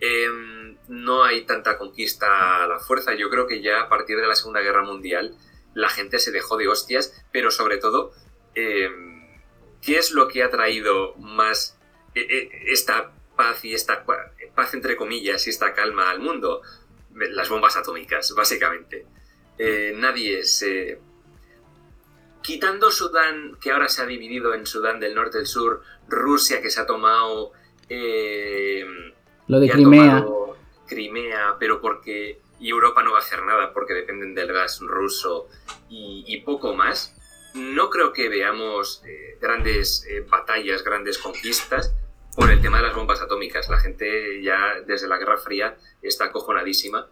Em, 0.00 0.76
no 0.88 1.24
hay 1.24 1.44
tanta 1.44 1.76
conquista 1.76 2.64
a 2.64 2.66
la 2.66 2.78
fuerza. 2.78 3.14
Yo 3.14 3.28
creo 3.28 3.46
que 3.46 3.60
ya 3.60 3.82
a 3.82 3.88
partir 3.90 4.16
de 4.16 4.26
la 4.26 4.34
Segunda 4.34 4.60
Guerra 4.60 4.82
Mundial 4.82 5.36
la 5.74 5.90
gente 5.90 6.18
se 6.18 6.32
dejó 6.32 6.56
de 6.56 6.68
hostias, 6.68 7.22
pero 7.32 7.50
sobre 7.50 7.76
todo, 7.76 8.12
em, 8.54 9.42
¿qué 9.82 9.98
es 9.98 10.12
lo 10.12 10.28
que 10.28 10.42
ha 10.42 10.50
traído 10.50 11.16
más 11.16 11.78
e, 12.14 12.20
e, 12.20 12.72
esta 12.72 13.12
paz 13.34 13.64
y 13.64 13.74
esta 13.74 14.04
paz 14.54 14.74
entre 14.74 14.96
comillas 14.96 15.46
y 15.46 15.50
esta 15.50 15.72
calma 15.72 16.10
al 16.10 16.20
mundo? 16.20 16.62
Las 17.14 17.48
bombas 17.48 17.76
atómicas, 17.76 18.34
básicamente. 18.34 19.06
Eh, 19.58 19.92
nadie 19.96 20.44
se... 20.44 20.98
Quitando 22.42 22.90
Sudán, 22.90 23.56
que 23.60 23.70
ahora 23.70 23.88
se 23.88 24.02
ha 24.02 24.06
dividido 24.06 24.52
en 24.52 24.66
Sudán 24.66 25.00
del 25.00 25.14
norte 25.14 25.38
y 25.38 25.40
del 25.40 25.46
sur, 25.46 25.82
Rusia 26.08 26.60
que 26.60 26.70
se 26.70 26.80
ha 26.80 26.86
tomado... 26.86 27.52
Em, 27.88 29.12
lo 29.46 29.60
de 29.60 29.68
Crimea. 29.68 30.24
Crimea, 30.86 31.56
pero 31.58 31.80
porque. 31.80 32.40
Y 32.60 32.70
Europa 32.70 33.02
no 33.02 33.12
va 33.12 33.18
a 33.18 33.20
hacer 33.20 33.42
nada 33.42 33.72
porque 33.72 33.94
dependen 33.94 34.34
del 34.34 34.52
gas 34.52 34.80
ruso 34.80 35.48
y, 35.88 36.40
poco 36.44 36.74
más. 36.74 37.14
No 37.54 37.90
creo 37.90 38.12
que 38.12 38.28
veamos 38.28 39.02
eh, 39.06 39.38
grandes 39.40 40.06
eh, 40.08 40.20
batallas, 40.28 40.82
grandes 40.82 41.18
conquistas 41.18 41.94
por 42.36 42.50
el 42.50 42.60
tema 42.60 42.78
de 42.78 42.84
las 42.84 42.94
bombas 42.94 43.20
atómicas. 43.20 43.68
La 43.68 43.78
gente 43.78 44.42
ya 44.42 44.80
desde 44.86 45.08
la 45.08 45.18
Guerra 45.18 45.38
Fría 45.38 45.76
está 46.02 46.26
acojonadísima 46.26 47.06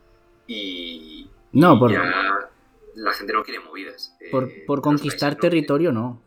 y, 0.46 1.28
no, 1.52 1.78
por... 1.78 1.92
ya 1.92 2.50
la 2.94 3.12
gente 3.12 3.32
no 3.32 3.42
quiere 3.42 3.60
movidas. 3.60 4.16
Eh, 4.20 4.64
por, 4.66 4.82
conquistar 4.82 5.36
territorio 5.36 5.92
no. 5.92 6.22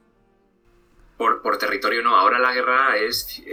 Por, 1.18 1.42
por, 1.42 1.58
territorio 1.58 2.02
no. 2.02 2.16
Ahora 2.16 2.40
la 2.40 2.54
guerra 2.54 2.98
es 2.98 3.44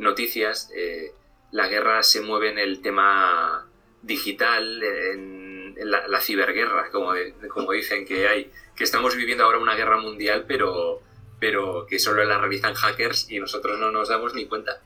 noticias, 0.00 0.70
eh, 0.74 1.12
la 1.52 1.68
guerra 1.68 2.02
se 2.02 2.20
mueve 2.20 2.50
en 2.50 2.58
el 2.58 2.80
tema 2.80 3.66
digital, 4.02 4.82
en, 4.82 5.74
la, 5.82 6.20
ciberguerra, 6.20 6.90
como, 6.90 7.12
como 7.48 7.72
dicen 7.72 8.04
que 8.04 8.28
hay, 8.28 8.50
que 8.74 8.84
estamos 8.84 9.16
viviendo 9.16 9.44
ahora 9.44 9.58
una 9.58 9.74
guerra 9.74 9.98
mundial, 9.98 10.44
pero, 10.46 11.00
pero 11.40 11.86
que 11.86 11.98
solo 11.98 12.22
la 12.24 12.38
realizan 12.38 12.74
hackers 12.74 13.30
y 13.30 13.40
nosotros 13.40 13.80
no 13.80 13.90
nos 13.90 14.08
damos 14.08 14.34
ni 14.34 14.46
cuenta. 14.46 14.80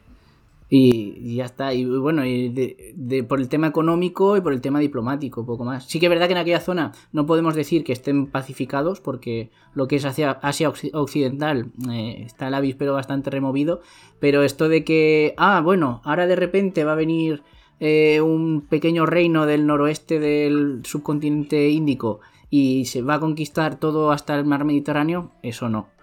Y, 0.70 1.36
ya 1.36 1.44
está. 1.44 1.74
Y 1.74 1.84
bueno, 1.84 2.24
y 2.24 2.48
de, 2.48 3.22
por 3.24 3.40
el 3.40 3.48
tema 3.48 3.66
económico 3.66 4.36
y 4.36 4.40
por 4.40 4.52
el 4.52 4.60
tema 4.60 4.80
diplomático, 4.80 5.44
poco 5.44 5.64
más. 5.64 5.84
Sí 5.86 6.00
que 6.00 6.06
es 6.06 6.10
verdad 6.10 6.26
que 6.26 6.32
en 6.32 6.38
aquella 6.38 6.60
zona 6.60 6.92
no 7.12 7.26
podemos 7.26 7.54
decir 7.54 7.84
que 7.84 7.92
estén 7.92 8.26
pacificados, 8.26 9.00
porque 9.00 9.50
lo 9.74 9.86
que 9.86 9.96
es 9.96 10.04
Asia, 10.04 10.32
Asia 10.42 10.72
Occidental 10.92 11.66
eh, 11.90 12.22
está 12.24 12.48
el 12.48 12.54
avispero 12.54 12.94
bastante 12.94 13.30
removido. 13.30 13.82
Pero 14.20 14.42
esto 14.42 14.68
de 14.68 14.84
que, 14.84 15.34
ah, 15.36 15.60
bueno, 15.60 16.00
ahora 16.04 16.26
de 16.26 16.36
repente 16.36 16.84
va 16.84 16.92
a 16.92 16.96
venir 16.96 17.42
eh, 17.80 18.20
un 18.20 18.62
pequeño 18.62 19.04
reino 19.04 19.46
del 19.46 19.66
noroeste 19.66 20.18
del 20.18 20.80
subcontinente 20.84 21.68
índico 21.68 22.20
y 22.48 22.84
se 22.86 23.02
va 23.02 23.14
a 23.14 23.20
conquistar 23.20 23.78
todo 23.80 24.12
hasta 24.12 24.36
el 24.36 24.44
mar 24.44 24.64
Mediterráneo, 24.64 25.32
eso 25.42 25.68
no. 25.68 25.93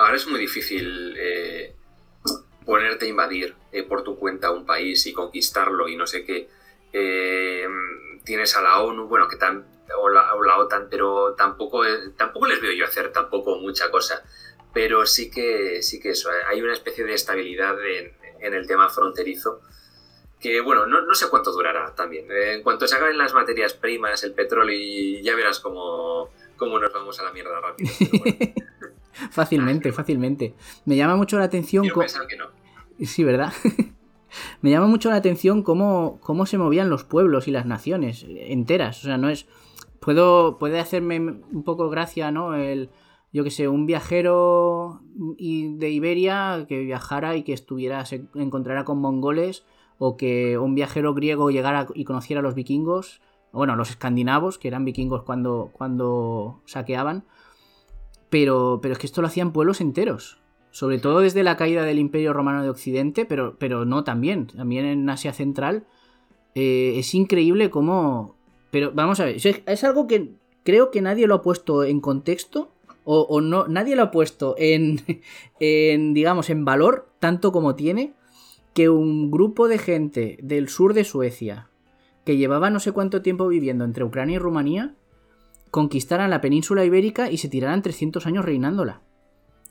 Ahora 0.00 0.16
es 0.16 0.26
muy 0.26 0.40
difícil 0.40 1.14
eh, 1.18 1.74
ponerte 2.64 3.04
a 3.04 3.08
invadir 3.08 3.54
eh, 3.70 3.82
por 3.82 4.02
tu 4.02 4.18
cuenta 4.18 4.50
un 4.50 4.64
país 4.64 5.06
y 5.06 5.12
conquistarlo 5.12 5.88
y 5.88 5.96
no 5.96 6.06
sé 6.06 6.24
qué. 6.24 6.48
tienes 8.24 8.56
a 8.56 8.62
la 8.62 8.80
ONU, 8.80 9.08
bueno, 9.08 9.28
que 9.28 9.36
tan, 9.36 9.66
o, 9.98 10.08
la, 10.08 10.56
OTAN, 10.58 10.88
pero 10.90 11.34
tampoco, 11.34 11.82
tampoco 12.16 12.46
les 12.46 12.62
veo 12.62 12.72
yo 12.72 12.86
hacer 12.86 13.12
tampoco 13.12 13.56
mucha 13.56 13.90
cosa. 13.90 14.24
Pero 14.72 15.04
sí 15.04 15.30
que, 15.30 15.82
sí 15.82 16.00
que 16.00 16.10
eso, 16.10 16.30
hay 16.48 16.62
una 16.62 16.72
especie 16.72 17.04
de 17.04 17.12
estabilidad 17.12 17.76
en, 17.84 18.12
en 18.40 18.54
el 18.54 18.66
tema 18.66 18.88
fronterizo 18.88 19.60
que 20.40 20.60
bueno, 20.62 20.86
no, 20.86 21.14
sé 21.14 21.28
cuánto 21.28 21.52
durará 21.52 21.94
también. 21.94 22.30
Eh, 22.30 22.54
en 22.54 22.62
cuanto 22.62 22.88
se 22.88 22.96
acaben 22.96 23.18
las 23.18 23.34
materias 23.34 23.74
primas, 23.74 24.24
el 24.24 24.32
petróleo, 24.32 24.74
y 24.74 25.22
ya 25.22 25.36
verás 25.36 25.60
cómo, 25.60 26.30
nos 26.58 26.92
vamos 26.92 27.20
a 27.20 27.24
la 27.24 27.32
mierda 27.32 27.60
rápido. 27.60 27.90
fácilmente, 29.30 29.92
fácilmente. 29.92 30.54
Me 30.84 30.96
llama 30.96 31.16
mucho 31.16 31.38
la 31.38 31.44
atención... 31.44 31.84
Que 31.84 32.36
no. 32.36 32.46
Sí, 33.06 33.24
¿verdad? 33.24 33.52
Me 34.62 34.70
llama 34.70 34.86
mucho 34.86 35.10
la 35.10 35.16
atención 35.16 35.62
cómo, 35.62 36.18
cómo 36.20 36.46
se 36.46 36.58
movían 36.58 36.88
los 36.88 37.04
pueblos 37.04 37.48
y 37.48 37.50
las 37.50 37.66
naciones 37.66 38.24
enteras. 38.28 39.00
O 39.00 39.06
sea, 39.06 39.18
no 39.18 39.28
es... 39.28 39.46
Puedo, 40.00 40.58
puede 40.58 40.80
hacerme 40.80 41.18
un 41.20 41.62
poco 41.62 41.90
gracia, 41.90 42.30
¿no? 42.30 42.54
El, 42.54 42.88
yo 43.32 43.44
que 43.44 43.50
sé, 43.50 43.68
un 43.68 43.86
viajero 43.86 45.02
de 45.14 45.90
Iberia 45.90 46.64
que 46.68 46.80
viajara 46.80 47.36
y 47.36 47.42
que 47.42 47.52
estuviera, 47.52 48.04
se 48.04 48.24
encontrara 48.34 48.84
con 48.84 48.98
mongoles 48.98 49.64
o 49.98 50.16
que 50.16 50.58
un 50.58 50.74
viajero 50.74 51.14
griego 51.14 51.50
llegara 51.50 51.86
y 51.94 52.04
conociera 52.04 52.40
a 52.40 52.42
los 52.42 52.54
vikingos, 52.54 53.20
bueno, 53.52 53.76
los 53.76 53.90
escandinavos, 53.90 54.58
que 54.58 54.68
eran 54.68 54.84
vikingos 54.84 55.22
cuando, 55.22 55.70
cuando 55.72 56.62
saqueaban, 56.64 57.24
pero, 58.30 58.78
pero 58.80 58.92
es 58.92 58.98
que 58.98 59.06
esto 59.06 59.20
lo 59.20 59.26
hacían 59.26 59.52
pueblos 59.52 59.80
enteros, 59.80 60.40
sobre 60.70 60.98
todo 60.98 61.20
desde 61.20 61.42
la 61.42 61.56
caída 61.56 61.84
del 61.84 61.98
Imperio 61.98 62.32
Romano 62.32 62.62
de 62.62 62.70
Occidente, 62.70 63.24
pero, 63.24 63.56
pero 63.58 63.84
no 63.84 64.04
también, 64.04 64.46
también 64.46 64.86
en 64.86 65.08
Asia 65.10 65.32
Central. 65.32 65.84
Eh, 66.54 66.94
es 66.96 67.14
increíble 67.14 67.70
cómo... 67.70 68.36
Pero 68.70 68.92
vamos 68.94 69.18
a 69.18 69.24
ver, 69.24 69.36
es 69.36 69.84
algo 69.84 70.06
que 70.06 70.30
creo 70.62 70.90
que 70.92 71.02
nadie 71.02 71.26
lo 71.26 71.34
ha 71.34 71.42
puesto 71.42 71.82
en 71.82 72.00
contexto 72.00 72.72
o, 73.04 73.22
o 73.22 73.40
no, 73.40 73.66
nadie 73.66 73.96
lo 73.96 74.04
ha 74.04 74.10
puesto 74.10 74.54
en, 74.58 75.00
en, 75.60 76.14
digamos, 76.14 76.50
en 76.50 76.64
valor 76.64 77.08
tanto 77.18 77.50
como 77.50 77.74
tiene 77.74 78.14
que 78.74 78.88
un 78.88 79.30
grupo 79.30 79.66
de 79.66 79.78
gente 79.78 80.38
del 80.42 80.68
sur 80.68 80.94
de 80.94 81.02
Suecia, 81.02 81.68
que 82.24 82.36
llevaba 82.36 82.70
no 82.70 82.78
sé 82.78 82.92
cuánto 82.92 83.22
tiempo 83.22 83.48
viviendo 83.48 83.84
entre 83.84 84.04
Ucrania 84.04 84.36
y 84.36 84.38
Rumanía, 84.38 84.94
conquistaran 85.70 86.30
la 86.30 86.40
península 86.40 86.84
ibérica 86.84 87.30
y 87.30 87.38
se 87.38 87.48
tiraran 87.48 87.82
300 87.82 88.26
años 88.26 88.44
reinándola. 88.44 89.02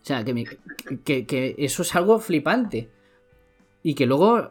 O 0.02 0.06
sea, 0.06 0.24
que, 0.24 1.26
que, 1.26 1.56
eso 1.58 1.82
es 1.82 1.96
algo 1.96 2.20
flipante. 2.20 2.90
Y 3.82 3.96
que 3.96 4.06
luego 4.06 4.50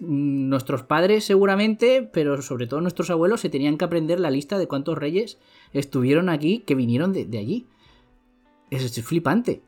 nuestros 0.00 0.82
padres 0.82 1.24
seguramente, 1.24 2.08
pero 2.12 2.42
sobre 2.42 2.66
todo 2.66 2.80
nuestros 2.80 3.10
abuelos, 3.10 3.40
se 3.40 3.48
tenían 3.48 3.76
que 3.76 3.84
aprender 3.84 4.20
la 4.20 4.30
lista 4.30 4.58
de 4.58 4.68
cuántos 4.68 4.98
reyes 4.98 5.38
estuvieron 5.72 6.28
aquí 6.28 6.60
que 6.60 6.74
vinieron 6.74 7.12
de, 7.12 7.24
de 7.24 7.38
allí. 7.38 7.66
Eso 8.70 8.86
es 8.86 9.04
flipante. 9.04 9.62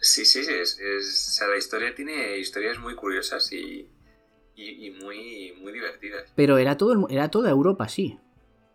Sí, 0.00 0.24
sí, 0.24 0.40
es, 0.40 0.78
es, 0.78 1.40
la 1.48 1.56
historia 1.56 1.94
tiene 1.94 2.38
historias 2.38 2.78
muy 2.78 2.94
curiosas 2.94 3.52
y, 3.52 3.88
y, 4.54 4.90
muy, 5.02 5.54
muy 5.60 5.72
divertidas. 5.72 6.24
Pero 6.36 6.58
era, 6.58 6.76
todo, 6.76 7.08
era 7.08 7.30
toda 7.30 7.50
Europa, 7.50 7.88
sí. 7.88 8.18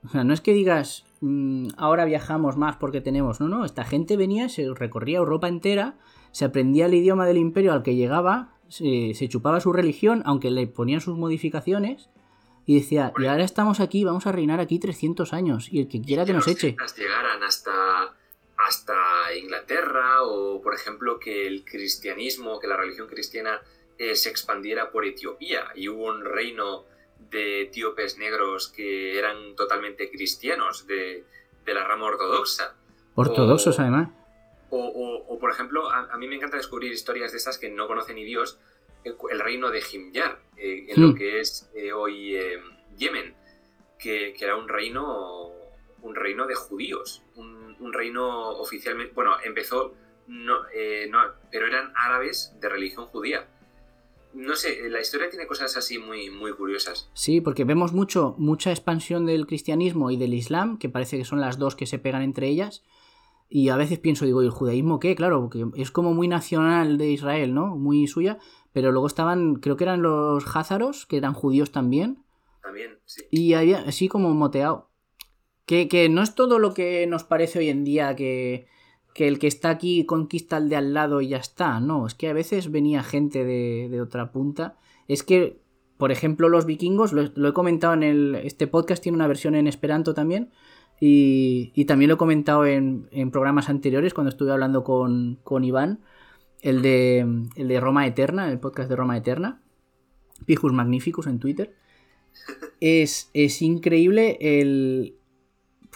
O 0.05 0.09
sea, 0.09 0.23
no 0.23 0.33
es 0.33 0.41
que 0.41 0.53
digas, 0.53 1.05
mm, 1.21 1.69
ahora 1.77 2.05
viajamos 2.05 2.57
más 2.57 2.75
porque 2.77 3.01
tenemos. 3.01 3.39
No, 3.39 3.47
no, 3.47 3.65
esta 3.65 3.85
gente 3.85 4.17
venía, 4.17 4.49
se 4.49 4.73
recorría 4.73 5.17
Europa 5.17 5.47
entera, 5.47 5.95
se 6.31 6.45
aprendía 6.45 6.87
el 6.87 6.93
idioma 6.93 7.25
del 7.25 7.37
imperio 7.37 7.73
al 7.73 7.83
que 7.83 7.95
llegaba, 7.95 8.55
se, 8.67 9.13
chupaba 9.29 9.59
su 9.59 9.71
religión, 9.71 10.23
aunque 10.25 10.51
le 10.51 10.67
ponían 10.67 11.01
sus 11.01 11.17
modificaciones, 11.17 12.09
y 12.65 12.75
decía, 12.75 13.13
y 13.17 13.25
ahora 13.25 13.43
estamos 13.43 13.79
aquí, 13.79 14.03
vamos 14.03 14.25
a 14.25 14.31
reinar 14.31 14.59
aquí 14.59 14.79
300 14.79 15.33
años, 15.33 15.67
y 15.71 15.81
el 15.81 15.87
que 15.87 16.01
quiera 16.01 16.25
que 16.25 16.33
nos 16.33 16.47
eche. 16.47 16.75
Llegaran 16.97 17.43
hasta 17.43 17.71
hasta 18.67 18.95
Inglaterra 19.35 20.23
o, 20.23 20.61
por 20.61 20.73
ejemplo, 20.73 21.19
que 21.19 21.47
el 21.47 21.65
cristianismo, 21.65 22.59
que 22.59 22.67
la 22.67 22.77
religión 22.77 23.07
cristiana 23.07 23.61
eh, 23.97 24.15
se 24.15 24.29
expandiera 24.29 24.91
por 24.91 25.05
Etiopía 25.05 25.65
y 25.75 25.89
hubo 25.89 26.05
un 26.05 26.23
reino 26.23 26.85
de 27.29 27.63
etíopes 27.63 28.17
negros 28.17 28.69
que 28.69 29.17
eran 29.17 29.55
totalmente 29.55 30.09
cristianos 30.09 30.87
de, 30.87 31.23
la 31.65 31.83
rama 31.85 32.05
ortodoxa. 32.05 32.75
Ortodoxos, 33.15 33.79
además. 33.79 34.09
O, 34.69 35.37
por 35.39 35.51
ejemplo, 35.51 35.91
a, 35.91 36.17
mí 36.17 36.27
me 36.27 36.35
encanta 36.35 36.57
descubrir 36.57 36.91
historias 36.91 37.31
de 37.31 37.37
estas 37.37 37.57
que 37.57 37.69
no 37.69 37.87
conocen 37.87 38.15
ni 38.15 38.23
Dios, 38.23 38.59
el, 39.03 39.39
reino 39.39 39.69
de 39.69 39.81
Himyar, 39.81 40.39
eh, 40.57 40.85
en 40.89 41.01
lo 41.01 41.09
hmm. 41.09 41.15
que 41.15 41.39
es 41.39 41.69
eh, 41.75 41.93
hoy 41.93 42.35
Yemen, 42.97 43.35
que, 43.99 44.33
que, 44.33 44.45
era 44.45 44.55
un 44.55 44.67
reino, 44.67 45.51
un 46.01 46.15
reino 46.15 46.47
de 46.47 46.55
judíos, 46.55 47.21
un 47.35 47.63
un 47.83 47.93
reino 47.93 48.49
oficialmente, 48.49 49.13
bueno, 49.13 49.35
empezó, 49.43 49.93
eh, 50.73 51.07
no, 51.09 51.19
pero 51.51 51.67
eran 51.67 51.91
árabes 51.95 52.55
de 52.59 52.69
religión 52.69 53.05
judía. 53.07 53.47
No 54.33 54.55
sé, 54.55 54.89
la 54.89 54.99
historia 54.99 55.29
tiene 55.29 55.47
cosas 55.47 55.77
así 55.77 55.99
muy, 55.99 56.29
muy 56.29 56.53
curiosas. 56.53 57.09
Sí, 57.13 57.41
porque 57.41 57.65
vemos 57.65 57.93
mucho, 57.93 58.35
mucha 58.37 58.71
expansión 58.71 59.25
del 59.25 59.45
cristianismo 59.45 60.11
y 60.11 60.17
del 60.17 60.33
islam, 60.33 60.77
que 60.77 60.89
parece 60.89 61.17
que 61.17 61.25
son 61.25 61.39
las 61.39 61.57
dos 61.57 61.75
que 61.75 61.85
se 61.85 61.99
pegan 61.99 62.23
entre 62.23 62.47
ellas. 62.47 62.83
Y 63.49 63.69
a 63.69 63.75
veces 63.75 63.99
pienso, 63.99 64.25
digo, 64.25 64.41
¿y 64.41 64.45
el 64.45 64.51
judaísmo 64.51 64.99
qué? 64.99 65.15
Claro, 65.15 65.41
porque 65.41 65.65
es 65.79 65.91
como 65.91 66.13
muy 66.13 66.27
nacional 66.27 66.97
de 66.97 67.11
Israel, 67.11 67.53
¿no? 67.53 67.75
Muy 67.75 68.07
suya. 68.07 68.39
Pero 68.71 68.91
luego 68.91 69.05
estaban, 69.05 69.55
creo 69.55 69.77
que 69.77 69.83
eran 69.83 70.01
los 70.01 70.43
házaros, 70.55 71.05
que 71.05 71.17
eran 71.17 71.33
judíos 71.33 71.71
también. 71.71 72.23
También, 72.63 72.97
sí. 73.05 73.23
Y 73.29 73.53
había 73.53 73.81
así 73.81 74.07
como 74.07 74.33
moteado. 74.33 74.89
Que, 75.65 76.09
no 76.09 76.21
es 76.23 76.35
todo 76.35 76.59
lo 76.59 76.73
que 76.73 77.05
nos 77.07 77.23
parece 77.23 77.59
hoy 77.59 77.69
en 77.69 77.83
día 77.83 78.15
que, 78.15 78.67
el 79.15 79.39
que 79.39 79.47
está 79.47 79.69
aquí 79.69 80.05
conquista 80.05 80.57
al 80.57 80.69
de 80.69 80.75
al 80.75 80.93
lado 80.93 81.21
y 81.21 81.29
ya 81.29 81.37
está. 81.37 81.79
No, 81.79 82.07
es 82.07 82.15
que 82.15 82.29
a 82.29 82.33
veces 82.33 82.71
venía 82.71 83.03
gente 83.03 83.45
de, 83.45 84.01
otra 84.01 84.31
punta. 84.31 84.77
Es 85.07 85.23
que, 85.23 85.59
por 85.97 86.11
ejemplo, 86.11 86.49
los 86.49 86.65
vikingos, 86.65 87.13
lo, 87.13 87.47
he 87.47 87.53
comentado 87.53 87.93
en 87.93 88.03
el. 88.03 88.35
Este 88.35 88.67
podcast 88.67 89.01
tiene 89.03 89.15
una 89.15 89.27
versión 89.27 89.55
en 89.55 89.67
Esperanto 89.67 90.13
también. 90.13 90.51
Y, 90.99 91.85
también 91.85 92.09
lo 92.09 92.15
he 92.15 92.17
comentado 92.17 92.65
en, 92.65 93.09
programas 93.31 93.69
anteriores 93.69 94.13
cuando 94.13 94.29
estuve 94.29 94.51
hablando 94.51 94.83
con, 94.83 95.63
Iván. 95.63 95.99
El 96.61 96.81
de, 96.81 97.19
el 97.55 97.67
de 97.67 97.79
Roma 97.79 98.07
Eterna, 98.07 98.49
el 98.49 98.59
podcast 98.59 98.89
de 98.89 98.95
Roma 98.95 99.17
Eterna. 99.17 99.61
Pijus 100.45 100.73
Magnificus 100.73 101.27
en 101.27 101.39
Twitter. 101.39 101.75
Es, 102.79 103.29
es 103.33 103.61
increíble 103.61 104.37
el, 104.39 105.17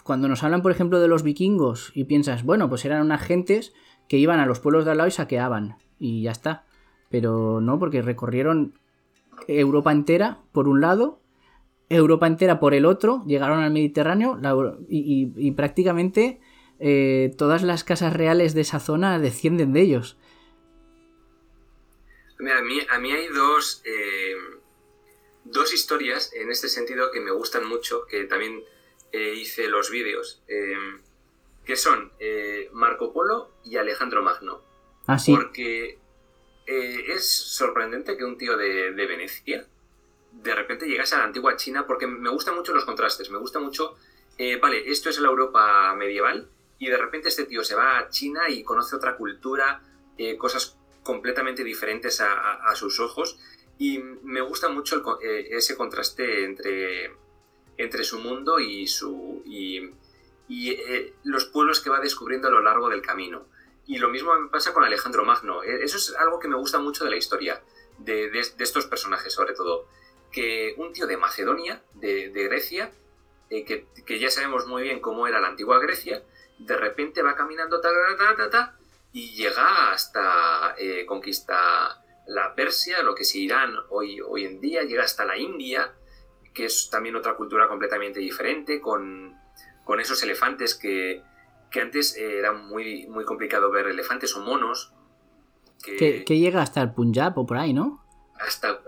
cuando 0.08 0.26
nos 0.26 0.42
hablan, 0.42 0.62
por 0.62 0.72
ejemplo, 0.72 1.00
de 1.00 1.06
los 1.06 1.22
vikingos 1.22 1.92
y 1.94 2.04
piensas, 2.04 2.42
bueno, 2.42 2.70
pues 2.70 2.86
eran 2.86 3.02
unas 3.02 3.22
gentes 3.22 3.74
que 4.08 4.16
iban 4.16 4.40
a 4.40 4.46
los 4.46 4.58
pueblos 4.58 4.86
de 4.86 4.92
al 4.92 4.96
lado 4.96 5.08
y 5.08 5.10
saqueaban 5.10 5.76
y 5.98 6.22
ya 6.22 6.30
está. 6.30 6.64
Pero 7.10 7.60
no, 7.60 7.78
porque 7.78 8.00
recorrieron 8.00 8.72
Europa 9.48 9.92
entera 9.92 10.38
por 10.50 10.66
un 10.66 10.80
lado, 10.80 11.20
Europa 11.90 12.26
entera 12.26 12.58
por 12.58 12.72
el 12.72 12.86
otro, 12.86 13.22
llegaron 13.26 13.60
al 13.60 13.70
Mediterráneo 13.70 14.40
y, 14.88 15.50
prácticamente 15.50 16.40
eh, 16.80 17.34
todas 17.36 17.62
las 17.62 17.84
casas 17.84 18.14
reales 18.14 18.54
de 18.54 18.62
esa 18.62 18.80
zona 18.80 19.18
descienden 19.18 19.74
de 19.74 19.82
ellos. 19.82 20.16
Mira, 22.38 22.60
a, 22.60 22.98
mí, 22.98 23.12
hay 23.12 23.26
dos, 23.26 23.82
eh, 23.84 24.36
dos 25.44 25.74
historias 25.74 26.32
en 26.32 26.50
este 26.50 26.70
sentido 26.70 27.10
que 27.12 27.20
me 27.20 27.30
gustan 27.30 27.68
mucho, 27.68 28.06
que 28.08 28.24
también 28.24 28.62
eh, 29.12 29.34
hice 29.34 29.68
los 29.68 29.90
vídeos, 29.90 30.42
em, 30.48 31.00
que 31.64 31.76
son 31.76 32.12
eh, 32.18 32.68
Marco 32.72 33.12
Polo 33.12 33.50
y 33.64 33.76
Alejandro 33.76 34.22
Magno. 34.22 34.62
Ah, 35.06 35.16
Porque 35.26 35.98
eh, 36.66 37.04
es 37.08 37.28
sorprendente 37.28 38.16
que 38.16 38.24
un 38.24 38.36
tío 38.36 38.56
de, 38.56 38.90
Venecia 38.92 39.66
de 40.32 40.54
repente 40.54 40.86
llegase 40.86 41.14
a 41.14 41.18
la 41.18 41.24
antigua 41.24 41.56
China, 41.56 41.86
porque 41.86 42.06
me 42.06 42.30
gustan 42.30 42.54
mucho 42.54 42.74
los 42.74 42.84
contrastes, 42.84 43.30
me 43.30 43.38
gusta 43.38 43.58
mucho, 43.58 43.96
vale, 44.60 44.88
esto 44.88 45.08
es 45.08 45.18
la 45.18 45.28
Europa 45.28 45.94
medieval, 45.96 46.48
y 46.78 46.88
de 46.88 46.96
repente 46.96 47.28
este 47.28 47.44
tío 47.46 47.64
se 47.64 47.74
va 47.74 47.98
a 47.98 48.08
China 48.10 48.48
y 48.48 48.62
conoce 48.62 48.94
otra 48.94 49.16
cultura, 49.16 49.82
cosas 50.38 50.78
completamente 51.08 51.64
diferentes 51.64 52.20
a, 52.20 52.74
sus 52.74 53.00
ojos, 53.00 53.38
Y 53.78 53.98
me 53.98 54.42
gusta 54.42 54.68
mucho 54.68 54.96
el 54.96 55.02
eh, 55.26 55.48
ese 55.52 55.74
contraste 55.74 56.44
entre, 56.44 57.14
entre 57.78 58.04
su 58.04 58.18
mundo 58.18 58.60
y, 58.60 58.86
su, 58.86 59.42
y, 59.46 59.80
eh, 60.50 61.14
los 61.24 61.46
pueblos 61.46 61.80
que 61.80 61.88
va 61.90 62.00
descubriendo 62.00 62.48
a 62.48 62.50
lo 62.50 62.60
largo 62.60 62.90
del 62.90 63.00
camino. 63.00 63.46
Y 63.86 63.96
lo 63.98 64.10
mismo 64.10 64.38
me 64.38 64.48
pasa 64.50 64.74
con 64.74 64.84
Alejandro 64.84 65.24
Magno. 65.24 65.62
Eh, 65.62 65.82
Eso 65.82 65.96
es 65.96 66.14
algo 66.16 66.38
que 66.38 66.48
me 66.48 66.56
gusta 66.56 66.78
mucho 66.78 67.04
de 67.04 67.10
la 67.10 67.16
historia, 67.16 67.62
de, 67.98 68.28
de- 68.30 68.40
estos 68.40 68.86
personajes 68.86 69.32
sobre 69.32 69.54
todo. 69.54 69.86
Que 70.30 70.74
un 70.76 70.92
tío 70.92 71.06
de 71.06 71.16
Macedonia, 71.16 71.82
de, 71.94 72.28
Grecia, 72.30 72.90
eh, 73.48 73.64
que, 73.64 73.86
que 74.04 74.18
ya 74.18 74.28
sabemos 74.30 74.66
muy 74.66 74.82
bien 74.82 75.00
cómo 75.00 75.26
era 75.26 75.40
la 75.40 75.48
antigua 75.48 75.78
Grecia, 75.78 76.22
de 76.58 76.76
repente 76.76 77.22
va 77.22 77.34
caminando 77.34 77.80
ta, 77.80 77.88
ta, 78.18 78.36
ta, 78.36 78.50
ta, 78.50 78.78
y 79.12 79.34
llega 79.36 79.90
hasta 79.92 80.74
eh, 80.76 81.06
conquista 81.06 82.02
la 82.26 82.54
Persia, 82.54 83.02
lo 83.02 83.14
que 83.14 83.22
es 83.22 83.34
Irán 83.34 83.74
hoy, 83.88 84.20
hoy 84.20 84.44
en 84.44 84.60
día, 84.60 84.82
llega 84.82 85.04
hasta 85.04 85.24
la 85.24 85.38
India, 85.38 85.94
que 86.54 86.64
es 86.66 86.90
también 86.90 87.16
otra 87.16 87.34
cultura 87.36 87.68
completamente 87.68 88.20
diferente, 88.20 88.80
con, 88.80 89.36
con 89.84 90.00
esos 90.00 90.22
elefantes 90.22 90.74
que, 90.74 91.22
que 91.70 91.80
antes 91.80 92.16
eh, 92.16 92.38
era 92.38 92.52
muy, 92.52 93.06
muy 93.06 93.24
complicado 93.24 93.70
ver 93.70 93.86
elefantes 93.86 94.34
o 94.36 94.40
monos. 94.40 94.92
Que, 95.84 95.96
Que, 95.96 96.24
que 96.24 96.38
llega 96.38 96.60
hasta 96.62 96.80
el 96.82 96.92
Punjab 96.92 97.38
o 97.38 97.46
por 97.46 97.56
ahí, 97.58 97.72
¿no? 97.72 98.04
hasta, 98.40 98.80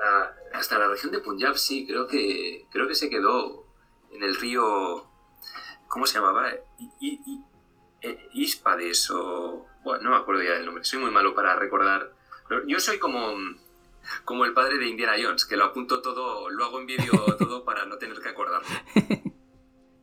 hasta 0.53 0.79
la 0.79 0.87
región 0.89 1.11
de 1.13 1.19
Punjab, 1.19 1.57
sí, 1.57 1.85
creo 1.87 2.07
que, 2.07 2.67
creo 2.71 2.87
que 2.87 2.95
se 2.95 3.11
quedó 3.11 3.67
en 4.13 4.23
el 4.23 4.37
río. 4.37 5.07
¿Cómo 5.89 6.07
se 6.07 6.19
llamaba? 6.19 6.51
I- 6.79 6.91
I- 7.01 7.21
I- 7.27 7.45
eh, 8.03 8.29
Ispades 8.33 9.11
o. 9.11 9.67
Bueno, 9.83 10.05
no 10.05 10.11
me 10.11 10.17
acuerdo 10.17 10.43
ya 10.43 10.53
del 10.53 10.67
nombre, 10.67 10.85
soy 10.85 11.01
muy 11.01 11.11
malo 11.11 11.35
para 11.35 11.57
recordar. 11.57 12.13
Yo 12.67 12.79
soy 12.81 12.99
como, 12.99 13.35
como 14.25 14.45
el 14.45 14.53
padre 14.53 14.79
de 14.79 14.89
Indiana 14.89 15.15
Jones, 15.23 15.45
que 15.45 15.57
lo 15.57 15.65
apunto 15.65 16.03
todo, 16.03 16.49
lo 16.51 16.65
hago 16.65 16.81
en 16.81 16.87
vídeo 16.87 17.13
todo 17.39 17.65
para 17.65 17.87
no 17.87 17.97
tener 17.99 18.21
que 18.21 18.29
acordarme. 18.29 18.69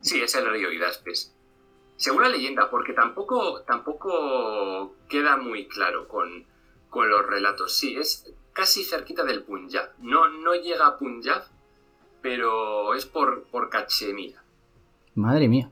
Sí, 0.02 0.22
es 0.22 0.34
el 0.36 0.50
río 0.50 0.72
Idaspes. 0.72 1.34
Según 1.96 2.22
la 2.24 2.30
leyenda, 2.30 2.70
porque 2.70 2.94
tampoco, 2.94 3.62
tampoco 3.64 4.94
queda 5.10 5.38
muy 5.38 5.68
claro 5.68 6.08
con, 6.08 6.46
con 6.90 7.10
los 7.10 7.26
relatos. 7.26 7.76
Sí, 7.76 7.98
es 7.98 8.32
casi 8.54 8.84
cerquita 8.84 9.24
del 9.24 9.44
Punjab. 9.44 9.90
No, 10.00 10.30
no 10.30 10.54
llega 10.56 10.86
a 10.88 10.98
Punjab, 10.98 11.44
pero 12.22 12.94
es 12.94 13.06
por, 13.06 13.44
por 13.46 13.70
Cachemira. 13.70 14.44
Madre 15.16 15.48
mía. 15.48 15.72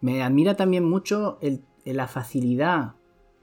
Me 0.00 0.22
admira 0.22 0.56
también 0.56 0.84
mucho 0.84 1.38
el- 1.40 1.64
la 1.84 2.06
facilidad. 2.08 2.94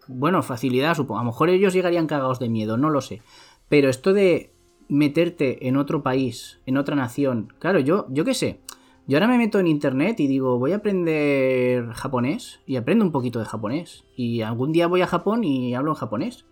Bueno, 0.07 0.43
facilidad, 0.43 0.95
supongo. 0.95 1.19
A 1.19 1.23
lo 1.23 1.31
mejor 1.31 1.49
ellos 1.49 1.73
llegarían 1.73 2.07
cagados 2.07 2.39
de 2.39 2.49
miedo, 2.49 2.77
no 2.77 2.89
lo 2.89 3.01
sé. 3.01 3.21
Pero 3.69 3.89
esto 3.89 4.13
de 4.13 4.53
meterte 4.87 5.67
en 5.67 5.77
otro 5.77 6.03
país, 6.03 6.59
en 6.65 6.77
otra 6.77 6.95
nación. 6.95 7.53
Claro, 7.59 7.79
yo, 7.79 8.05
yo 8.09 8.23
qué 8.25 8.33
sé. 8.33 8.59
Yo 9.07 9.17
ahora 9.17 9.27
me 9.27 9.37
meto 9.37 9.59
en 9.59 9.67
internet 9.67 10.19
y 10.19 10.27
digo, 10.27 10.57
voy 10.57 10.71
a 10.71 10.77
aprender 10.77 11.91
japonés. 11.93 12.59
Y 12.65 12.75
aprendo 12.75 13.05
un 13.05 13.11
poquito 13.11 13.39
de 13.39 13.45
japonés. 13.45 14.05
Y 14.15 14.41
algún 14.41 14.71
día 14.71 14.87
voy 14.87 15.01
a 15.01 15.07
Japón 15.07 15.43
y 15.43 15.75
hablo 15.75 15.91
en 15.91 15.95
japonés. 15.95 16.45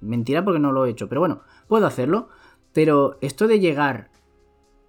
Mentira 0.00 0.44
porque 0.44 0.60
no 0.60 0.72
lo 0.72 0.86
he 0.86 0.90
hecho. 0.90 1.08
Pero 1.08 1.20
bueno, 1.20 1.42
puedo 1.68 1.86
hacerlo. 1.86 2.28
Pero 2.72 3.18
esto 3.20 3.48
de 3.48 3.60
llegar 3.60 4.10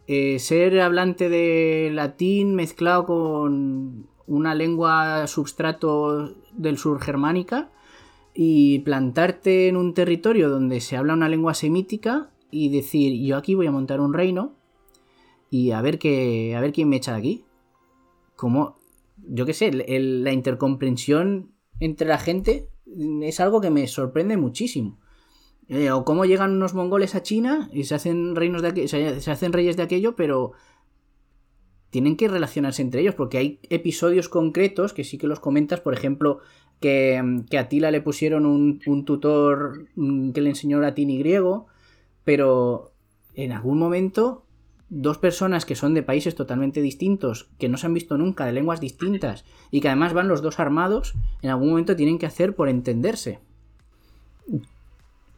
eh, 0.08 0.40
ser 0.40 0.80
hablante 0.82 1.30
de 1.30 1.90
latín 1.94 2.56
mezclado 2.56 3.06
con 3.06 4.08
una 4.28 4.56
lengua 4.56 5.28
substrato 5.28 6.36
del 6.54 6.78
sur 6.78 7.02
germánica 7.02 7.70
y 8.34 8.80
plantarte 8.80 9.68
en 9.68 9.76
un 9.76 9.94
territorio 9.94 10.50
donde 10.50 10.80
se 10.82 10.98
habla 10.98 11.14
una 11.14 11.30
lengua 11.30 11.54
semítica 11.54 12.32
y 12.50 12.70
decir 12.70 13.22
yo 13.26 13.38
aquí 13.38 13.56
voy 13.56 13.68
a 13.68 13.72
montar 13.72 14.00
un 14.00 14.14
reino 14.14 14.56
y 15.50 15.72
a 15.72 15.82
ver 15.82 16.00
qué 16.00 16.56
a 16.56 16.62
ver 16.62 16.72
quién 16.72 16.90
me 16.90 16.98
echa 16.98 17.14
de 17.14 17.20
aquí 17.20 17.46
como 18.36 18.78
yo 19.18 19.46
qué 19.46 19.54
sé 19.54 19.72
la 19.72 20.32
intercomprensión 20.32 21.52
entre 21.80 22.08
la 22.08 22.18
gente 22.18 22.70
es 23.22 23.40
algo 23.40 23.62
que 23.62 23.70
me 23.70 23.88
sorprende 23.88 24.38
muchísimo. 24.38 25.00
Eh, 25.68 25.92
o 25.92 26.04
cómo 26.04 26.26
llegan 26.26 26.52
unos 26.52 26.74
mongoles 26.74 27.16
a 27.16 27.24
China 27.24 27.70
y 27.72 27.86
se 27.86 27.96
hacen 27.96 28.36
reinos 28.36 28.62
de 28.62 28.88
se 28.88 29.32
hacen 29.32 29.54
reyes 29.54 29.78
de 29.78 29.84
aquello, 29.84 30.16
pero 30.16 30.52
tienen 31.90 32.18
que 32.18 32.28
relacionarse 32.28 32.82
entre 32.82 33.02
ellos, 33.02 33.16
porque 33.16 33.38
hay 33.38 33.60
episodios 33.70 34.30
concretos 34.30 34.94
que 34.94 35.04
sí 35.04 35.18
que 35.18 35.28
los 35.28 35.40
comentas, 35.40 35.82
por 35.82 35.94
ejemplo, 35.94 36.40
que, 36.82 37.22
a 37.58 37.70
Tila 37.70 37.92
le 37.92 38.02
pusieron 38.02 38.46
un, 38.46 38.82
un 38.86 39.06
tutor 39.06 39.86
mm, 39.96 40.32
que 40.32 40.42
le 40.42 40.50
enseñó 40.50 40.80
latín 40.82 41.10
y 41.10 41.20
griego, 41.20 41.68
pero 42.26 42.92
en 43.36 43.52
algún 43.54 43.80
momento 43.80 44.44
dos 44.90 45.18
personas 45.18 45.66
que 45.66 45.78
son 45.78 45.94
de 45.94 46.04
países 46.04 46.36
totalmente 46.36 46.82
distintos, 46.82 47.48
que 47.58 47.70
no 47.70 47.78
se 47.78 47.86
han 47.86 47.94
visto 47.94 48.18
nunca, 48.18 48.46
de 48.46 48.52
lenguas 48.52 48.82
distintas, 48.82 49.46
y 49.72 49.80
que 49.80 49.88
además 49.88 50.14
van 50.14 50.28
los 50.28 50.42
dos 50.42 50.60
armados, 50.60 51.14
en 51.42 51.50
algún 51.50 51.70
momento 51.70 51.96
tienen 51.96 52.20
que 52.20 52.26
hacer 52.26 52.56
por 52.56 52.68
entenderse. 52.68 53.40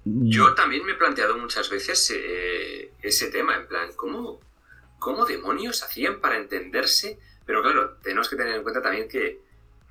Yo 0.06 0.56
también 0.56 0.84
me 0.86 0.94
he 0.94 0.96
planteado 0.96 1.38
muchas 1.38 1.70
veces 1.70 2.12
eh, 2.16 2.92
ese 3.04 3.30
tema, 3.30 3.56
en 3.56 3.68
plan, 3.68 3.90
¿cómo, 3.96 4.40
¿cómo 4.98 5.26
demonios 5.26 5.84
hacían 5.84 6.20
para 6.20 6.38
entenderse? 6.38 7.20
Pero 7.46 7.62
claro, 7.62 7.98
tenemos 8.02 8.30
que 8.30 8.36
tener 8.36 8.56
en 8.56 8.64
cuenta 8.64 8.82
también 8.82 9.08
que, 9.08 9.43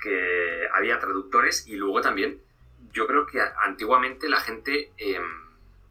que 0.02 0.68
había 0.72 0.98
traductores 0.98 1.66
y 1.68 1.76
luego 1.76 2.00
también, 2.00 2.40
yo 2.92 3.06
creo 3.06 3.26
que 3.26 3.40
antiguamente 3.40 4.28
la 4.28 4.40
gente 4.40 4.92
eh, 4.98 5.20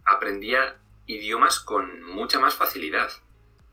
aprendía 0.06 0.78
idiomas 1.08 1.60
con 1.60 2.04
mucha 2.04 2.40
más 2.40 2.56
facilidad 2.56 3.12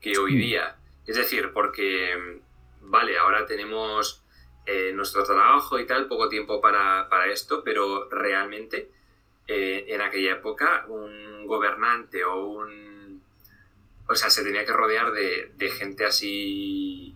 que 0.01 0.17
hoy 0.17 0.35
día. 0.35 0.77
Es 1.05 1.15
decir, 1.15 1.51
porque, 1.53 2.41
vale, 2.81 3.17
ahora 3.17 3.45
tenemos 3.45 4.23
eh, 4.65 4.91
nuestro 4.93 5.23
trabajo 5.23 5.79
y 5.79 5.85
tal, 5.85 6.07
poco 6.07 6.29
tiempo 6.29 6.61
para, 6.61 7.09
para 7.09 7.27
esto, 7.27 7.63
pero 7.63 8.09
realmente 8.09 8.89
eh, 9.47 9.85
en 9.89 10.01
aquella 10.01 10.33
época 10.33 10.85
un 10.87 11.45
gobernante 11.45 12.23
o 12.23 12.45
un... 12.45 13.21
O 14.07 14.15
sea, 14.15 14.29
se 14.29 14.43
tenía 14.43 14.65
que 14.65 14.73
rodear 14.73 15.11
de, 15.11 15.51
de 15.55 15.69
gente 15.69 16.05
así 16.05 17.15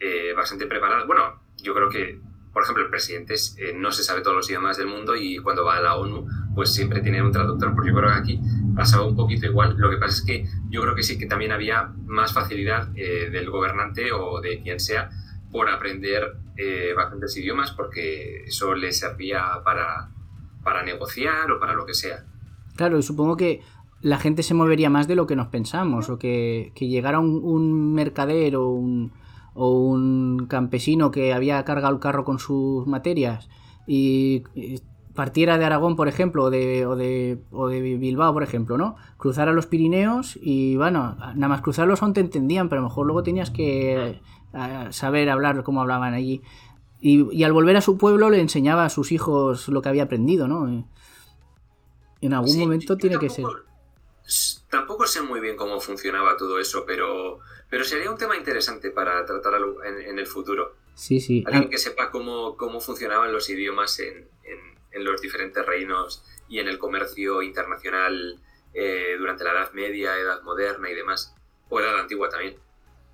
eh, 0.00 0.32
bastante 0.34 0.66
preparada. 0.66 1.04
Bueno, 1.04 1.40
yo 1.62 1.74
creo 1.74 1.88
que, 1.88 2.18
por 2.52 2.62
ejemplo, 2.62 2.84
el 2.84 2.90
presidente 2.90 3.34
es- 3.34 3.56
eh, 3.58 3.72
no 3.76 3.90
se 3.92 4.02
sabe 4.02 4.20
todos 4.22 4.36
los 4.36 4.48
idiomas 4.48 4.76
del 4.76 4.86
mundo 4.88 5.14
y 5.16 5.38
cuando 5.38 5.64
va 5.64 5.76
a 5.76 5.80
la 5.80 5.96
ONU, 5.96 6.26
pues 6.54 6.72
siempre 6.74 7.00
tiene 7.00 7.22
un 7.22 7.32
traductor. 7.32 7.74
Porque 7.74 7.90
yo 7.90 7.96
creo 7.96 8.10
que 8.10 8.18
aquí 8.18 8.40
pasaba 8.74 9.06
un 9.06 9.16
poquito 9.16 9.46
igual. 9.46 9.76
Lo 9.78 9.90
que 9.90 9.96
pasa 9.96 10.14
es 10.18 10.24
que 10.24 10.46
yo 10.70 10.82
creo 10.82 10.94
que 10.94 11.02
sí 11.02 11.18
que 11.18 11.26
también 11.26 11.52
había 11.52 11.92
más 12.06 12.32
facilidad 12.32 12.88
eh, 12.96 13.30
del 13.30 13.50
gobernante 13.50 14.12
o 14.12 14.40
de 14.40 14.62
quien 14.62 14.80
sea 14.80 15.10
por 15.50 15.68
aprender 15.70 16.36
eh, 16.56 16.92
bastantes 16.96 17.36
idiomas 17.36 17.70
porque 17.72 18.44
eso 18.44 18.74
le 18.74 18.92
servía 18.92 19.44
para, 19.64 20.10
para 20.64 20.82
negociar 20.82 21.50
o 21.52 21.60
para 21.60 21.74
lo 21.74 21.86
que 21.86 21.94
sea. 21.94 22.24
Claro, 22.76 23.00
supongo 23.02 23.36
que 23.36 23.60
la 24.00 24.18
gente 24.18 24.42
se 24.42 24.54
movería 24.54 24.90
más 24.90 25.08
de 25.08 25.16
lo 25.16 25.26
que 25.26 25.34
nos 25.36 25.48
pensamos, 25.48 26.08
o 26.08 26.18
que, 26.18 26.70
que 26.76 26.86
llegara 26.86 27.18
un, 27.18 27.40
un 27.42 27.94
mercader 27.94 28.54
o 28.56 28.68
un, 28.68 29.12
o 29.58 29.72
un 29.72 30.46
campesino 30.48 31.10
que 31.10 31.32
había 31.34 31.64
cargado 31.64 31.92
el 31.92 32.00
carro 32.00 32.24
con 32.24 32.38
sus 32.38 32.86
materias 32.86 33.48
y, 33.88 34.44
partiera 35.14 35.58
de 35.58 35.64
Aragón, 35.64 35.96
por 35.96 36.06
ejemplo, 36.06 36.44
o 36.44 36.50
de, 36.50 36.86
o, 36.86 36.94
de, 36.94 37.40
o 37.50 37.66
de 37.66 37.80
Bilbao, 37.96 38.32
por 38.32 38.44
ejemplo, 38.44 38.78
¿no? 38.78 38.94
Cruzara 39.16 39.52
los 39.52 39.66
Pirineos 39.66 40.38
y, 40.40 40.76
bueno, 40.76 41.16
nada 41.34 41.48
más 41.48 41.60
cruzarlos 41.60 42.02
aún 42.02 42.12
te 42.12 42.20
entendían, 42.20 42.68
pero 42.68 42.80
a 42.80 42.82
lo 42.82 42.88
mejor 42.88 43.06
luego 43.06 43.24
tenías 43.24 43.50
que 43.50 44.20
eh, 44.54 44.86
saber 44.90 45.28
hablar 45.28 45.64
como 45.64 45.80
hablaban 45.80 46.14
allí. 46.14 46.40
Y, 47.00 47.28
y 47.36 47.42
al 47.42 47.52
volver 47.52 47.76
a 47.76 47.80
su 47.80 47.98
pueblo 47.98 48.30
le 48.30 48.40
enseñaba 48.40 48.84
a 48.84 48.90
sus 48.90 49.10
hijos 49.10 49.66
lo 49.68 49.82
que 49.82 49.88
había 49.88 50.04
aprendido, 50.04 50.46
¿no? 50.46 50.68
En 52.20 52.32
algún 52.32 52.50
Sí, 52.50 52.60
momento 52.60 52.96
tiene 52.96 53.18
que 53.18 53.28
ser. 53.28 53.44
Tampoco- 54.70 55.06
sé 55.06 55.22
muy 55.22 55.40
bien 55.40 55.56
cómo 55.56 55.80
funcionaba 55.80 56.36
todo 56.36 56.58
eso, 56.58 56.84
pero, 56.86 57.40
pero 57.70 57.84
sería 57.84 58.10
un 58.10 58.18
tema 58.18 58.36
interesante 58.36 58.90
para 58.90 59.24
tratar 59.24 59.54
en, 59.86 60.00
en 60.00 60.18
el 60.18 60.26
futuro. 60.26 60.74
Sí, 60.94 61.20
sí. 61.20 61.44
Alguien 61.46 61.64
Ah, 61.66 61.70
que 61.70 61.78
sepa 61.78 62.10
cómo, 62.10 62.56
cómo 62.56 62.80
funcionaban 62.80 63.32
los 63.32 63.48
idiomas 63.50 63.98
en, 64.00 64.28
en- 64.44 64.78
en 64.90 65.04
los 65.04 65.20
diferentes 65.20 65.64
reinos 65.66 66.24
y 66.48 66.58
en 66.60 66.68
el 66.68 66.78
comercio 66.78 67.42
internacional 67.42 68.40
eh, 68.74 69.16
durante 69.18 69.44
la 69.44 69.52
Edad 69.52 69.72
Media, 69.72 70.16
Edad 70.18 70.42
Moderna 70.42 70.90
y 70.90 70.94
demás. 70.94 71.34
O 71.68 71.78
Edad 71.80 71.98
Antigua 71.98 72.28
también. 72.28 72.56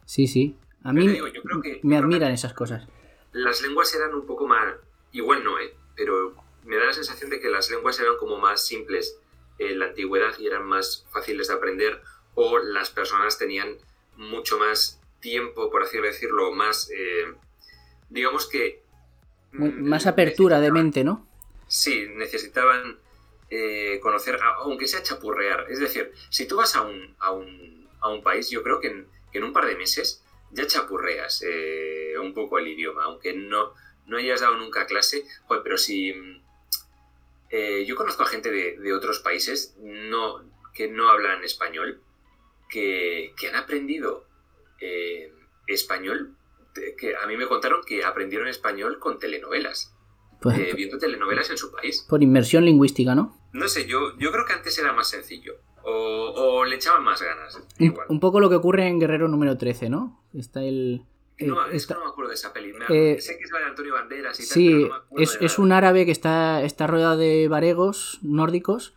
Sí, 0.04 0.26
sí. 0.26 0.56
A 0.82 0.92
mí 0.92 1.06
digo, 1.08 1.26
yo 1.28 1.42
creo 1.42 1.60
que- 1.60 1.80
me 1.82 1.96
admiran 1.96 2.30
esas 2.32 2.54
cosas. 2.54 2.86
Las 3.32 3.60
lenguas 3.62 3.92
eran 3.94 4.14
un 4.14 4.26
poco 4.26 4.46
más... 4.46 4.74
Igual 5.12 5.42
no, 5.44 5.58
¿eh? 5.58 5.74
Pero 5.96 6.34
me 6.64 6.76
da 6.76 6.84
la 6.86 6.92
sensación 6.92 7.30
de 7.30 7.40
que 7.40 7.50
las 7.50 7.70
lenguas 7.70 7.98
eran 8.00 8.16
como 8.16 8.38
más 8.38 8.64
simples 8.66 9.18
en 9.58 9.78
la 9.78 9.86
antigüedad 9.86 10.36
y 10.38 10.46
eran 10.46 10.64
más 10.66 11.06
fáciles 11.12 11.48
de 11.48 11.54
aprender 11.54 12.00
o 12.34 12.58
las 12.58 12.90
personas 12.90 13.38
tenían 13.38 13.76
mucho 14.16 14.58
más 14.58 15.00
tiempo, 15.20 15.70
por 15.70 15.82
así 15.82 15.98
decirlo, 15.98 16.52
más... 16.52 16.90
eh, 16.90 17.32
digamos 18.10 18.48
que... 18.48 18.82
Mm, 19.52 19.88
Más 19.88 20.06
apertura 20.06 20.60
de 20.60 20.72
mente, 20.72 21.04
¿no? 21.04 21.26
Sí, 21.66 22.06
necesitaban 22.14 22.98
eh, 23.50 24.00
conocer, 24.02 24.38
aunque 24.58 24.86
sea 24.88 25.02
chapurrear. 25.02 25.66
Es 25.70 25.80
decir, 25.80 26.12
si 26.28 26.46
tú 26.46 26.56
vas 26.56 26.74
a 26.76 26.82
un, 26.82 27.14
a 27.18 27.30
un, 27.32 27.88
a 28.00 28.08
un 28.08 28.22
país, 28.22 28.50
yo 28.50 28.62
creo 28.62 28.80
que 28.80 28.88
en, 28.88 29.08
que 29.32 29.38
en, 29.38 29.44
un 29.44 29.52
par 29.52 29.66
de 29.66 29.76
meses 29.76 30.22
ya 30.50 30.66
chapurreas 30.66 31.42
eh, 31.46 32.14
un 32.20 32.34
poco 32.34 32.58
el 32.58 32.68
idioma, 32.68 33.04
aunque 33.04 33.32
no, 33.32 33.72
no 34.06 34.16
hayas 34.16 34.40
dado 34.40 34.56
nunca 34.56 34.86
clase. 34.86 35.24
Joder, 35.46 35.62
pero 35.62 35.78
si... 35.78 36.12
Eh, 37.50 37.84
yo 37.86 37.96
conozco 37.96 38.22
a 38.22 38.26
gente 38.26 38.50
de, 38.50 38.78
de 38.78 38.92
otros 38.92 39.20
países 39.20 39.76
no, 39.80 40.42
que 40.74 40.88
no 40.88 41.08
hablan 41.08 41.44
español, 41.44 42.00
que, 42.68 43.32
que 43.38 43.48
han 43.48 43.56
aprendido 43.56 44.26
eh, 44.80 45.32
español, 45.66 46.36
que 46.98 47.14
a 47.16 47.26
mí 47.26 47.36
me 47.36 47.46
contaron 47.46 47.82
que 47.86 48.04
aprendieron 48.04 48.48
español 48.48 48.98
con 48.98 49.18
telenovelas. 49.18 49.92
Pues, 50.40 50.58
eh, 50.58 50.72
viendo 50.76 50.98
telenovelas 50.98 51.48
en 51.48 51.56
su 51.56 51.72
país. 51.72 52.04
por 52.06 52.22
inmersión 52.22 52.66
lingüística, 52.66 53.14
¿no? 53.14 53.38
No 53.52 53.66
sé, 53.68 53.86
yo, 53.86 54.18
yo 54.18 54.30
creo 54.30 54.44
que 54.44 54.52
antes 54.52 54.76
era 54.78 54.92
más 54.92 55.08
sencillo. 55.08 55.54
O, 55.84 56.32
o 56.36 56.64
le 56.64 56.76
echaban 56.76 57.04
más 57.04 57.22
ganas. 57.22 57.58
Igual. 57.78 58.06
un 58.10 58.20
poco 58.20 58.40
lo 58.40 58.50
que 58.50 58.56
ocurre 58.56 58.86
en 58.86 58.98
Guerrero 58.98 59.28
número 59.28 59.56
13, 59.56 59.88
¿no? 59.90 60.22
Está 60.34 60.62
el... 60.62 61.02
No, 61.40 61.66
es 61.66 61.90
no 61.90 62.00
me 62.00 62.06
acuerdo 62.06 62.28
de 62.30 62.34
esa 62.34 62.52
peli. 62.52 62.72
Eh, 62.88 63.16
sé 63.20 63.36
que 63.38 63.44
es 63.44 63.50
la 63.50 63.58
de 63.58 63.64
Antonio 63.66 63.92
Banderas 63.94 64.38
y 64.38 64.42
tal, 64.42 64.48
Sí, 64.52 64.68
pero 64.68 64.80
no 64.82 64.88
me 64.88 64.96
acuerdo 65.04 65.22
es, 65.24 65.38
es 65.40 65.58
un 65.58 65.72
árabe 65.72 66.04
que 66.06 66.12
está, 66.12 66.62
está 66.62 66.86
rodeado 66.86 67.16
de 67.16 67.48
varegos 67.48 68.20
nórdicos 68.22 68.94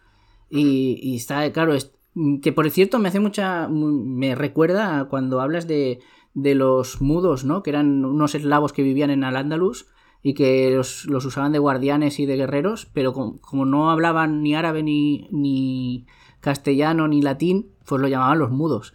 y, 0.49 0.99
y 1.01 1.15
está, 1.15 1.51
claro, 1.51 1.73
es- 1.73 1.93
que 2.41 2.51
por 2.51 2.69
cierto 2.71 2.97
me 2.99 3.09
hace 3.09 3.19
mucha, 3.19 3.67
me 3.69 4.33
recuerda 4.35 4.99
a 4.99 5.05
cuando 5.05 5.39
hablas 5.41 5.67
de, 5.67 5.99
de 6.33 6.55
los 6.55 6.99
mudos, 7.01 7.43
¿no? 7.43 7.61
Que 7.63 7.69
eran 7.71 8.03
unos 8.05 8.33
eslavos 8.33 8.73
que 8.73 8.81
vivían 8.83 9.09
en 9.11 9.23
Al-Ándalus 9.23 9.87
y 10.23 10.33
que 10.33 10.71
los, 10.75 11.05
los 11.05 11.25
usaban 11.25 11.51
de 11.51 11.59
guardianes 11.59 12.19
y 12.19 12.25
de 12.25 12.35
guerreros, 12.37 12.87
pero 12.93 13.13
como, 13.13 13.39
como 13.41 13.65
no 13.65 13.91
hablaban 13.91 14.41
ni 14.41 14.55
árabe 14.55 14.81
ni, 14.83 15.27
ni 15.31 16.07
castellano 16.39 17.07
ni 17.07 17.21
latín, 17.21 17.71
pues 17.85 18.01
lo 18.01 18.07
llamaban 18.07 18.39
los 18.39 18.49
mudos. 18.51 18.93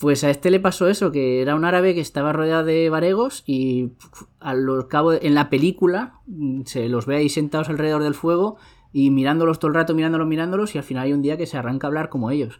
Pues 0.00 0.24
a 0.24 0.30
este 0.30 0.50
le 0.50 0.60
pasó 0.60 0.88
eso, 0.88 1.12
que 1.12 1.42
era 1.42 1.54
un 1.54 1.66
árabe 1.66 1.94
que 1.94 2.00
estaba 2.00 2.32
rodeado 2.32 2.64
de 2.64 2.88
varegos 2.88 3.42
y 3.44 3.88
pf, 3.88 4.24
a 4.40 4.54
lo 4.54 4.88
cabo 4.88 5.12
en 5.12 5.34
la 5.34 5.50
película 5.50 6.14
mm, 6.26 6.62
se 6.64 6.88
los 6.88 7.04
ve 7.04 7.16
ahí 7.16 7.28
sentados 7.28 7.68
alrededor 7.68 8.02
del 8.02 8.14
fuego 8.14 8.56
y 8.94 9.10
mirándolos 9.10 9.58
todo 9.58 9.68
el 9.68 9.74
rato, 9.74 9.94
mirándolos, 9.94 10.26
mirándolos 10.26 10.74
y 10.74 10.78
al 10.78 10.84
final 10.84 11.04
hay 11.04 11.12
un 11.12 11.20
día 11.20 11.36
que 11.36 11.46
se 11.46 11.58
arranca 11.58 11.86
a 11.86 11.88
hablar 11.88 12.08
como 12.08 12.30
ellos. 12.30 12.58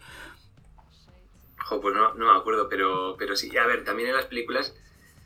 Jo, 1.65 1.81
pues 1.81 1.95
no, 1.95 2.15
me 2.15 2.39
acuerdo, 2.39 2.69
pero, 2.69 3.17
pero 3.19 3.35
sí. 3.35 3.57
A 3.57 3.67
ver, 3.67 3.85
también 3.85 4.11
en 4.11 4.17
las 4.17 4.27
películas 4.27 4.77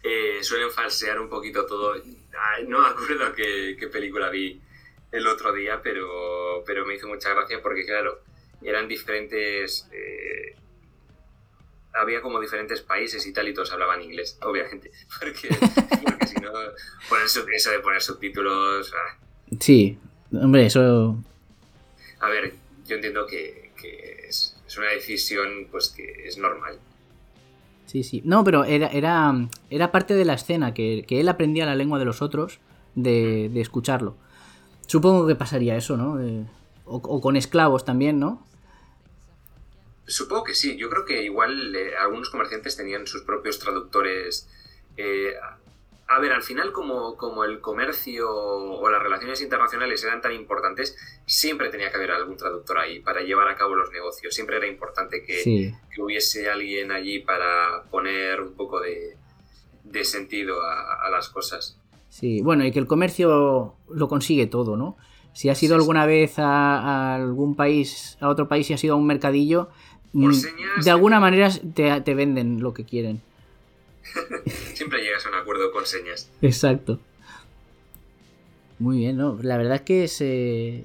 eh, 0.04 0.38
suelen 0.42 0.70
falsear 0.70 1.18
un 1.18 1.28
poquito 1.28 1.66
todo. 1.66 1.94
No 2.68 2.80
me 2.80 2.88
acuerdo 2.88 3.34
qué, 3.34 3.76
qué 3.78 3.88
película 3.88 4.30
vi 4.30 4.60
el 5.10 5.26
otro 5.26 5.52
día, 5.52 5.80
pero, 5.82 6.62
pero 6.64 6.86
me 6.86 6.94
hizo 6.94 7.08
mucha 7.08 7.30
gracia 7.34 7.60
porque, 7.60 7.84
claro, 7.84 8.20
eran 8.62 8.86
diferentes. 8.86 9.88
eh, 9.92 10.54
había 11.94 12.20
como 12.20 12.40
diferentes 12.40 12.80
países 12.82 13.26
y 13.26 13.32
tal, 13.32 13.48
y 13.48 13.54
todos 13.54 13.72
hablaban 13.72 14.02
inglés, 14.02 14.38
obviamente. 14.42 14.90
Porque, 15.20 15.48
porque 16.04 16.26
si 16.26 16.34
no, 16.36 16.50
poner 17.08 17.28
sub- 17.28 17.48
eso 17.54 17.70
de 17.70 17.78
poner 17.80 18.02
subtítulos. 18.02 18.92
ah, 18.94 19.18
Sí, 19.60 19.98
hombre, 20.32 20.66
eso... 20.66 21.16
A 22.20 22.28
ver, 22.28 22.54
yo 22.86 22.96
entiendo 22.96 23.26
que, 23.26 23.72
que 23.80 24.26
es, 24.28 24.56
es 24.66 24.78
una 24.78 24.88
decisión 24.88 25.68
pues 25.70 25.90
que 25.90 26.26
es 26.26 26.38
normal. 26.38 26.78
Sí, 27.86 28.02
sí. 28.02 28.22
No, 28.24 28.42
pero 28.44 28.64
era, 28.64 28.88
era, 28.88 29.32
era 29.70 29.92
parte 29.92 30.14
de 30.14 30.24
la 30.24 30.34
escena, 30.34 30.74
que, 30.74 31.04
que 31.06 31.20
él 31.20 31.28
aprendía 31.28 31.66
la 31.66 31.74
lengua 31.76 31.98
de 31.98 32.06
los 32.06 32.22
otros 32.22 32.58
de, 32.94 33.50
de 33.52 33.60
escucharlo. 33.60 34.16
Supongo 34.86 35.26
que 35.26 35.34
pasaría 35.36 35.76
eso, 35.76 35.96
¿no? 35.96 36.20
Eh, 36.20 36.44
o, 36.86 36.96
o 36.96 37.20
con 37.20 37.36
esclavos 37.36 37.84
también, 37.84 38.18
¿no? 38.18 38.44
Supongo 40.06 40.44
que 40.44 40.54
sí. 40.54 40.76
Yo 40.76 40.88
creo 40.90 41.04
que 41.04 41.22
igual 41.22 41.74
eh, 41.74 41.96
algunos 41.96 42.30
comerciantes 42.30 42.76
tenían 42.76 43.06
sus 43.06 43.22
propios 43.22 43.58
traductores. 43.58 44.48
Eh, 44.96 45.34
a 46.06 46.20
ver, 46.20 46.32
al 46.32 46.42
final 46.42 46.72
como, 46.72 47.16
como 47.16 47.44
el 47.44 47.60
comercio 47.60 48.28
o 48.30 48.90
las 48.90 49.02
relaciones 49.02 49.40
internacionales 49.40 50.04
eran 50.04 50.20
tan 50.20 50.32
importantes, 50.32 50.94
siempre 51.26 51.70
tenía 51.70 51.90
que 51.90 51.96
haber 51.96 52.10
algún 52.10 52.36
traductor 52.36 52.78
ahí 52.78 53.00
para 53.00 53.22
llevar 53.22 53.48
a 53.48 53.56
cabo 53.56 53.74
los 53.74 53.90
negocios. 53.90 54.34
Siempre 54.34 54.58
era 54.58 54.66
importante 54.66 55.24
que, 55.24 55.38
Sí. 55.42 55.74
que 55.94 56.02
hubiese 56.02 56.50
alguien 56.50 56.92
allí 56.92 57.20
para 57.20 57.84
poner 57.90 58.42
un 58.42 58.52
poco 58.54 58.80
de, 58.80 59.16
de 59.84 60.04
sentido 60.04 60.62
a, 60.62 61.06
a 61.06 61.10
las 61.10 61.30
cosas. 61.30 61.78
Sí, 62.10 62.42
bueno, 62.42 62.64
y 62.66 62.70
que 62.70 62.78
el 62.78 62.86
comercio 62.86 63.74
lo 63.88 64.08
consigue 64.08 64.46
todo, 64.46 64.76
¿no? 64.76 64.96
Si 65.32 65.48
has 65.48 65.60
ido 65.64 65.74
Sí, 65.74 65.78
sí. 65.78 65.82
alguna 65.82 66.06
vez 66.06 66.38
a, 66.38 66.44
a 66.78 67.14
algún 67.16 67.56
país, 67.56 68.18
a 68.20 68.28
otro 68.28 68.46
país 68.46 68.70
y 68.70 68.74
has 68.74 68.84
ido 68.84 68.94
a 68.94 68.98
un 68.98 69.06
mercadillo, 69.06 69.70
Por 70.14 70.30
mm, 70.30 70.34
señas- 70.34 70.84
de 70.84 70.90
alguna 70.90 71.20
manera 71.20 71.50
te, 71.74 72.00
te 72.00 72.14
venden 72.14 72.60
lo 72.62 72.72
que 72.72 72.84
quieren. 72.84 73.20
Siempre 74.74 75.02
llegas 75.02 75.26
a 75.26 75.28
un 75.28 75.34
acuerdo 75.34 75.70
con 75.72 75.84
señas. 75.84 76.30
Exacto. 76.40 76.98
Muy 78.78 78.98
bien, 78.98 79.16
¿no? 79.16 79.38
La 79.42 79.56
verdad 79.56 79.76
es 79.76 79.80
que 79.82 80.04
es, 80.04 80.20
eh, 80.20 80.84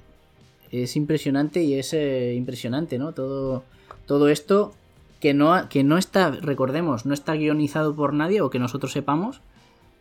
es 0.72 0.96
impresionante 0.96 1.64
y 1.64 1.74
es 1.76 1.94
eh, 1.94 2.34
impresionante, 2.36 2.98
¿no? 3.00 3.14
Todo, 3.14 3.64
todo 4.06 4.30
esto 4.30 4.74
que 5.20 5.34
no, 5.34 5.68
que 5.70 5.84
no 5.84 5.98
está, 5.98 6.32
recordemos, 6.32 7.06
no 7.06 7.14
está 7.14 7.34
guionizado 7.34 7.96
por 7.96 8.14
nadie 8.14 8.42
o 8.42 8.50
que 8.50 8.60
nosotros 8.60 8.92
sepamos 8.94 9.42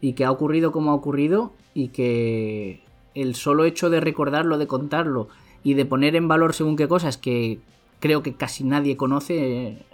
y 0.01 0.13
que 0.13 0.25
ha 0.25 0.31
ocurrido 0.31 0.71
como 0.71 0.91
ha 0.93 0.95
ocurrido 0.95 1.53
y 1.75 1.89
que 1.89 2.81
el 3.15 3.35
solo 3.35 3.65
hecho 3.65 3.91
de 3.91 4.01
recordarlo, 4.01 4.59
de 4.59 4.67
contarlo 4.69 5.29
y 5.65 5.75
de 5.75 5.85
poner 5.87 6.15
en 6.15 6.29
valor 6.29 6.55
según 6.55 6.77
qué 6.77 6.87
cosas 6.87 7.17
que 7.17 7.59
creo 8.01 8.23
que 8.23 8.35
casi 8.35 8.65
nadie 8.65 8.97
conoce 8.97 9.69
eh, 9.69 9.87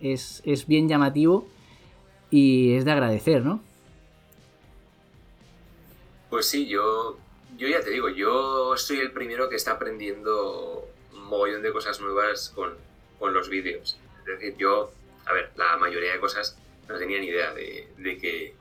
es, 0.00 0.42
es 0.44 0.66
bien 0.66 0.88
llamativo 0.88 1.48
y 2.30 2.74
es 2.74 2.84
de 2.84 2.92
agradecer, 2.92 3.44
¿no? 3.44 3.62
Pues 6.30 6.46
sí, 6.46 6.66
yo, 6.66 7.18
yo 7.56 7.68
ya 7.68 7.80
te 7.82 7.90
digo, 7.90 8.08
yo 8.08 8.76
soy 8.76 8.98
el 8.98 9.12
primero 9.12 9.48
que 9.48 9.56
está 9.56 9.72
aprendiendo 9.72 10.88
un 11.12 11.24
mogollón 11.24 11.62
de 11.62 11.72
cosas 11.72 12.00
nuevas 12.00 12.52
con, 12.54 12.74
con 13.18 13.32
los 13.32 13.48
vídeos. 13.48 13.98
Es 14.20 14.26
decir, 14.26 14.56
yo, 14.58 14.90
a 15.24 15.32
ver, 15.32 15.50
la 15.56 15.76
mayoría 15.76 16.12
de 16.12 16.20
cosas 16.20 16.58
no 16.88 16.98
tenía 16.98 17.20
ni 17.20 17.26
idea 17.26 17.52
de, 17.54 17.88
de 17.96 18.18
que, 18.18 18.54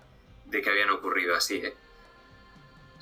de 0.45 0.61
que 0.61 0.69
habían 0.69 0.91
ocurrido 0.91 1.35
así, 1.35 1.55
¿eh? 1.57 1.73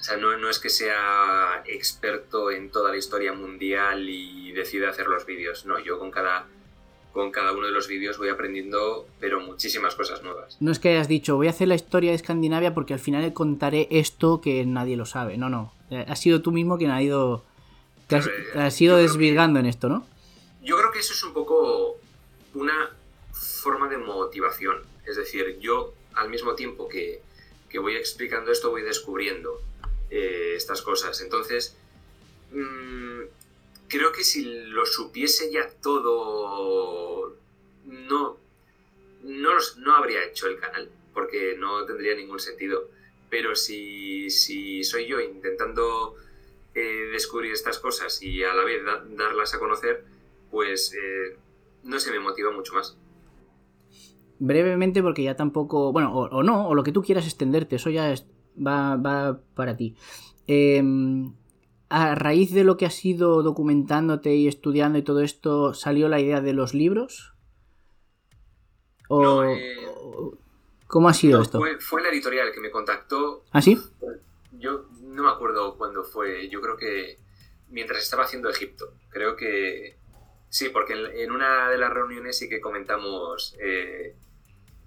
O 0.04 0.06
sea, 0.06 0.18
no, 0.18 0.38
no 0.38 0.50
es 0.50 0.60
que 0.60 0.68
sea 0.70 1.64
experto 1.66 2.52
en 2.52 2.70
toda 2.70 2.92
la 2.92 2.98
historia 2.98 3.32
mundial 3.32 4.10
y 4.10 4.52
decida 4.52 4.90
hacer 4.90 5.08
los 5.08 5.26
vídeos. 5.26 5.66
No, 5.66 5.80
yo 5.80 5.98
con 5.98 6.12
cada, 6.12 6.46
con 7.14 7.32
cada 7.32 7.54
uno 7.54 7.68
de 7.68 7.72
los 7.72 7.88
vídeos 7.88 8.18
voy 8.18 8.28
aprendiendo, 8.28 9.08
pero 9.22 9.40
muchísimas 9.40 9.96
cosas 9.96 10.22
nuevas. 10.22 10.58
No 10.60 10.74
es 10.74 10.80
que 10.80 10.90
hayas 10.90 11.08
dicho, 11.08 11.38
voy 11.38 11.48
a 11.48 11.52
hacer 11.52 11.70
la 11.70 11.76
historia 11.76 12.10
de 12.10 12.18
Escandinavia 12.18 12.74
porque 12.74 12.92
al 12.94 13.00
final 13.00 13.32
contaré 13.32 13.88
esto 13.92 14.42
que 14.42 14.66
nadie 14.66 14.98
lo 14.98 15.06
sabe. 15.06 15.38
No, 15.38 15.48
no. 15.48 15.74
Eh, 15.90 16.04
Has 16.06 16.20
sido 16.20 16.42
tú 16.42 16.52
mismo 16.52 16.78
quien 16.78 16.92
ha 16.92 17.02
ido. 17.02 17.46
Te 18.08 18.18
has, 18.18 18.28
Claro, 18.28 18.44
te 18.52 18.60
has 18.60 18.82
ido 18.82 18.98
desvirgando 18.98 19.62
en 19.62 19.68
esto, 19.68 19.88
¿no? 19.88 20.06
Yo 20.62 20.76
creo 20.80 20.92
que 20.92 21.00
eso 21.00 21.14
es 21.14 21.24
un 21.24 21.32
poco 21.32 21.96
una 22.56 22.90
forma 23.32 23.88
de 23.88 23.96
motivación. 24.00 24.82
Es 25.06 25.16
decir, 25.16 25.60
yo 25.62 25.94
al 26.14 26.30
mismo 26.30 26.56
tiempo 26.56 26.90
que, 26.90 27.22
que 27.70 27.80
voy 27.80 27.96
explicando 27.96 28.52
esto, 28.52 28.70
voy 28.70 28.82
descubriendo 28.82 29.62
eh, 30.10 30.54
estas 30.56 30.82
cosas. 30.82 31.20
Entonces, 31.22 31.76
mm, 32.52 33.22
creo 33.88 34.12
que 34.12 34.24
si 34.24 34.44
lo 34.46 34.86
supiese 34.86 35.52
ya 35.52 35.70
todo, 35.82 37.36
no, 37.86 38.38
no, 39.24 39.50
no 39.78 39.96
habría 39.96 40.24
hecho 40.26 40.48
el 40.48 40.60
canal, 40.60 40.90
porque 41.14 41.56
no 41.58 41.86
tendría 41.86 42.16
ningún 42.16 42.40
sentido. 42.40 42.90
Pero 43.30 43.56
si, 43.56 44.30
si 44.30 44.84
soy 44.84 45.08
yo 45.08 45.20
intentando 45.20 46.16
eh, 46.76 47.10
descubrir 47.12 47.52
estas 47.52 47.80
cosas 47.80 48.22
y 48.22 48.44
a 48.44 48.54
la 48.54 48.64
vez 48.64 48.84
da- 48.86 49.04
darlas 49.10 49.54
a 49.54 49.60
conocer, 49.60 50.04
pues 50.52 50.94
eh, 50.94 51.36
no 51.84 52.00
se 52.00 52.12
me 52.12 52.20
motiva 52.20 52.52
mucho 52.52 52.74
más. 52.74 52.96
Brevemente, 54.40 55.02
porque 55.02 55.24
ya 55.24 55.36
tampoco. 55.36 55.92
Bueno, 55.92 56.14
o, 56.14 56.26
o 56.30 56.44
no, 56.44 56.68
o 56.68 56.76
lo 56.76 56.84
que 56.84 56.92
tú 56.92 57.02
quieras 57.02 57.26
extenderte, 57.26 57.78
eso 57.78 57.90
ya 57.90 58.12
es- 58.12 58.26
va, 58.56 58.96
va 58.98 59.40
para 59.56 59.76
ti. 59.78 59.96
Eh, 60.48 60.82
a 61.90 62.16
raíz 62.16 62.52
de 62.54 62.64
lo 62.64 62.76
que 62.76 62.86
has 62.88 63.06
ido 63.06 63.44
documentándote 63.44 64.34
y 64.36 64.48
estudiando 64.48 64.98
y 64.98 65.04
todo 65.04 65.20
esto, 65.22 65.74
¿salió 65.74 66.10
la 66.10 66.20
idea 66.20 66.42
de 66.42 66.54
los 66.54 66.74
libros? 66.74 67.34
¿O, 69.10 69.22
No, 69.22 69.44
eh, 69.46 69.76
¿Cómo 70.88 71.10
ha 71.10 71.14
sido 71.14 71.38
No, 71.38 71.44
esto? 71.44 71.60
fue, 71.60 71.80
fue 71.80 72.02
la 72.02 72.10
editorial 72.10 72.52
que 72.52 72.60
me 72.60 72.72
contactó. 72.72 73.44
¿Ah, 73.52 73.62
sí? 73.62 73.80
Yo 74.54 74.86
no 75.02 75.24
me 75.24 75.30
acuerdo 75.30 75.78
cuándo 75.78 76.04
fue. 76.04 76.50
Yo 76.50 76.62
creo 76.62 76.78
que 76.78 77.20
mientras 77.70 78.02
estaba 78.04 78.24
haciendo 78.24 78.50
Egipto. 78.50 78.94
Creo 79.10 79.36
que 79.36 79.98
sí, 80.50 80.70
porque 80.70 80.94
en, 80.94 81.06
en 81.20 81.32
una 81.32 81.70
de 81.70 81.78
las 81.78 81.92
reuniones 81.94 82.38
sí 82.38 82.50
que 82.50 82.62
comentamos 82.62 83.56
eh, 83.60 84.16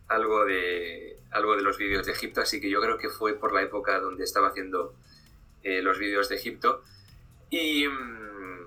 algo 0.09 0.45
de 0.45 1.16
algo 1.31 1.57
de 1.57 1.62
los 1.62 1.78
vídeos 1.78 2.07
de 2.07 2.12
Egipto. 2.12 2.41
Así 2.41 2.61
que 2.61 2.70
yo 2.70 2.81
creo 2.81 2.99
que 2.99 3.09
fue 3.09 3.35
por 3.35 3.53
la 3.53 3.62
época 3.62 4.01
donde 4.01 4.24
estaba 4.24 4.49
haciendo 4.49 4.95
eh, 5.62 5.83
los 5.83 5.99
vídeos 5.99 6.28
de 6.28 6.37
Egipto. 6.37 6.83
Y, 7.51 7.87
mm, 7.89 8.66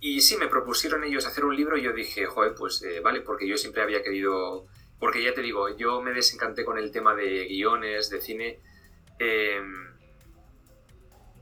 Y 0.00 0.20
sí, 0.20 0.36
me 0.36 0.46
propusieron 0.48 1.04
ellos 1.04 1.26
hacer 1.26 1.44
un 1.44 1.56
libro 1.56 1.76
y 1.76 1.82
yo 1.82 1.92
dije, 1.92 2.26
joder, 2.26 2.54
pues 2.54 2.82
eh, 2.82 3.00
vale, 3.00 3.22
porque 3.22 3.48
yo 3.48 3.56
siempre 3.56 3.82
había 3.82 4.02
querido, 4.02 4.66
porque 5.00 5.22
ya 5.22 5.34
te 5.34 5.42
digo, 5.42 5.74
yo 5.76 6.00
me 6.02 6.12
desencanté 6.12 6.64
con 6.64 6.78
el 6.78 6.90
tema 6.92 7.14
de 7.14 7.46
guiones, 7.46 8.10
de 8.10 8.20
cine, 8.20 8.60
eh, 9.18 9.60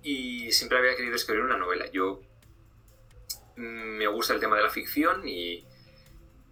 y 0.02 0.52
siempre 0.52 0.78
había 0.78 0.94
querido 0.96 1.16
escribir 1.16 1.44
una 1.44 1.56
novela. 1.58 1.86
Yo 1.90 2.20
mm, 3.56 3.98
me 3.98 4.06
gusta 4.06 4.34
el 4.34 4.40
tema 4.40 4.56
de 4.56 4.62
la 4.62 4.70
ficción 4.70 5.26
y, 5.26 5.64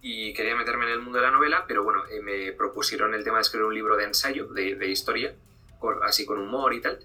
y 0.05 0.33
quería 0.33 0.55
meterme 0.55 0.83
en 0.85 0.91
el 0.91 0.99
mundo 1.01 1.17
de 1.19 1.25
la 1.25 1.31
novela, 1.31 1.63
pero 1.65 1.81
bueno, 1.83 2.03
eh, 2.11 2.21
me 2.21 2.51
propusieron 2.51 3.13
el 3.13 3.23
tema 3.23 3.37
de 3.37 3.43
escribir 3.43 3.65
un 3.67 3.73
libro 3.73 3.95
de 3.95 4.03
ensayo, 4.03 4.47
de, 4.47 4.75
de 4.75 4.87
historia, 4.89 5.33
con- 5.79 6.03
así 6.03 6.25
con 6.25 6.39
humor 6.39 6.73
y 6.73 6.81
tal, 6.81 6.99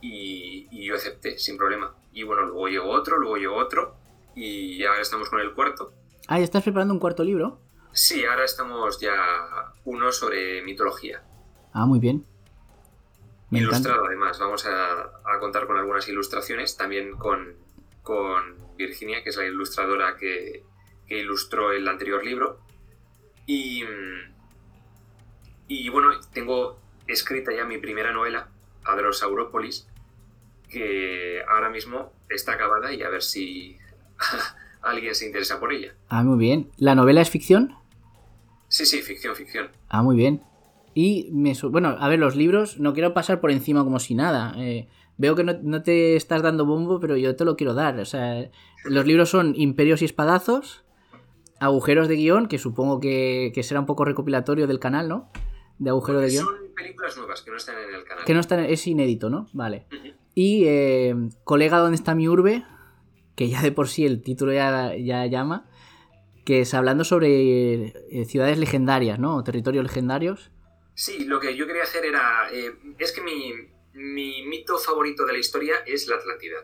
y, 0.00 0.66
y 0.70 0.86
yo 0.86 0.96
acepté 0.96 1.38
sin 1.38 1.56
problema. 1.56 1.94
Y 2.12 2.24
bueno, 2.24 2.42
luego 2.42 2.68
llegó 2.68 2.90
otro, 2.90 3.16
luego 3.18 3.36
llegó 3.36 3.56
otro, 3.56 3.94
y 4.34 4.84
ahora 4.84 5.00
estamos 5.02 5.30
con 5.30 5.40
el 5.40 5.54
cuarto. 5.54 5.92
Ah, 6.28 6.38
¿ya 6.38 6.44
estás 6.44 6.64
preparando 6.64 6.92
un 6.94 7.00
cuarto 7.00 7.22
libro? 7.22 7.60
Sí, 7.92 8.24
ahora 8.24 8.44
estamos 8.44 8.98
ya 9.00 9.14
uno 9.84 10.10
sobre 10.12 10.62
mitología. 10.62 11.22
Ah, 11.72 11.86
muy 11.86 11.98
bien. 12.00 12.26
Me 13.50 13.60
encanta. 13.60 13.76
Ilustrado 13.78 14.06
además, 14.06 14.38
vamos 14.40 14.66
a, 14.66 15.02
a 15.24 15.38
contar 15.38 15.66
con 15.68 15.76
algunas 15.78 16.08
ilustraciones, 16.08 16.76
también 16.76 17.16
con, 17.16 17.54
con 18.02 18.76
Virginia, 18.76 19.22
que 19.22 19.30
es 19.30 19.36
la 19.36 19.46
ilustradora 19.46 20.16
que, 20.16 20.64
que 21.06 21.20
ilustró 21.20 21.72
el 21.72 21.86
anterior 21.88 22.24
libro. 22.24 22.60
Y, 23.46 23.82
y 25.68 25.88
bueno, 25.88 26.08
tengo 26.32 26.80
escrita 27.06 27.52
ya 27.54 27.64
mi 27.64 27.78
primera 27.78 28.12
novela, 28.12 28.48
Adrosaurópolis, 28.84 29.88
que 30.68 31.42
ahora 31.48 31.70
mismo 31.70 32.12
está 32.28 32.54
acabada 32.54 32.92
y 32.92 33.02
a 33.02 33.08
ver 33.08 33.22
si 33.22 33.76
alguien 34.82 35.14
se 35.14 35.26
interesa 35.26 35.60
por 35.60 35.72
ella. 35.72 35.94
Ah, 36.08 36.22
muy 36.22 36.38
bien. 36.38 36.70
¿La 36.76 36.94
novela 36.94 37.20
es 37.20 37.30
ficción? 37.30 37.74
Sí, 38.68 38.84
sí, 38.84 39.00
ficción, 39.02 39.36
ficción. 39.36 39.70
Ah, 39.88 40.02
muy 40.02 40.16
bien. 40.16 40.42
Y 40.94 41.28
me 41.30 41.52
bueno, 41.70 41.96
a 41.98 42.08
ver, 42.08 42.18
los 42.18 42.36
libros 42.36 42.78
no 42.78 42.94
quiero 42.94 43.12
pasar 43.12 43.40
por 43.40 43.50
encima 43.50 43.84
como 43.84 44.00
si 44.00 44.14
nada. 44.14 44.54
Eh, 44.56 44.88
veo 45.18 45.34
que 45.34 45.44
no, 45.44 45.54
no 45.62 45.82
te 45.82 46.16
estás 46.16 46.42
dando 46.42 46.64
bombo, 46.64 47.00
pero 47.00 47.16
yo 47.16 47.36
te 47.36 47.44
lo 47.44 47.56
quiero 47.56 47.74
dar. 47.74 48.00
O 48.00 48.04
sea, 48.06 48.50
los 48.84 49.06
libros 49.06 49.28
son 49.28 49.54
Imperios 49.56 50.02
y 50.02 50.06
Espadazos, 50.06 50.85
Agujeros 51.60 52.08
de 52.08 52.16
Guión, 52.16 52.48
que 52.48 52.58
supongo 52.58 53.00
que, 53.00 53.52
que 53.54 53.62
será 53.62 53.80
un 53.80 53.86
poco 53.86 54.04
recopilatorio 54.04 54.66
del 54.66 54.78
canal, 54.78 55.08
¿no? 55.08 55.30
De 55.78 55.90
Agujero 55.90 56.20
de 56.20 56.28
Guión. 56.28 56.44
Son 56.44 56.74
películas 56.74 57.16
nuevas 57.16 57.42
que 57.42 57.50
no 57.50 57.56
están 57.56 57.76
en 57.78 57.94
el 57.94 58.04
canal. 58.04 58.24
Que 58.24 58.34
no 58.34 58.40
está, 58.40 58.66
es 58.66 58.86
inédito, 58.86 59.30
¿no? 59.30 59.48
Vale. 59.52 59.86
Y 60.34 60.64
eh, 60.66 61.14
Colega, 61.44 61.78
¿dónde 61.78 61.96
está 61.96 62.14
mi 62.14 62.28
urbe? 62.28 62.64
Que 63.34 63.48
ya 63.48 63.62
de 63.62 63.72
por 63.72 63.88
sí 63.88 64.04
el 64.04 64.22
título 64.22 64.52
ya, 64.52 64.94
ya 64.96 65.24
llama. 65.26 65.68
Que 66.44 66.60
es 66.60 66.74
hablando 66.74 67.04
sobre 67.04 67.86
eh, 68.10 68.24
ciudades 68.26 68.58
legendarias, 68.58 69.18
¿no? 69.18 69.36
O 69.36 69.44
territorios 69.44 69.84
legendarios. 69.84 70.50
Sí, 70.94 71.24
lo 71.24 71.40
que 71.40 71.56
yo 71.56 71.66
quería 71.66 71.82
hacer 71.82 72.04
era. 72.04 72.48
eh, 72.52 72.72
es 72.98 73.12
que 73.12 73.20
mi, 73.22 73.52
mi 73.94 74.46
mito 74.46 74.78
favorito 74.78 75.26
de 75.26 75.32
la 75.32 75.38
historia 75.38 75.74
es 75.86 76.06
la 76.08 76.16
Atlántida. 76.16 76.56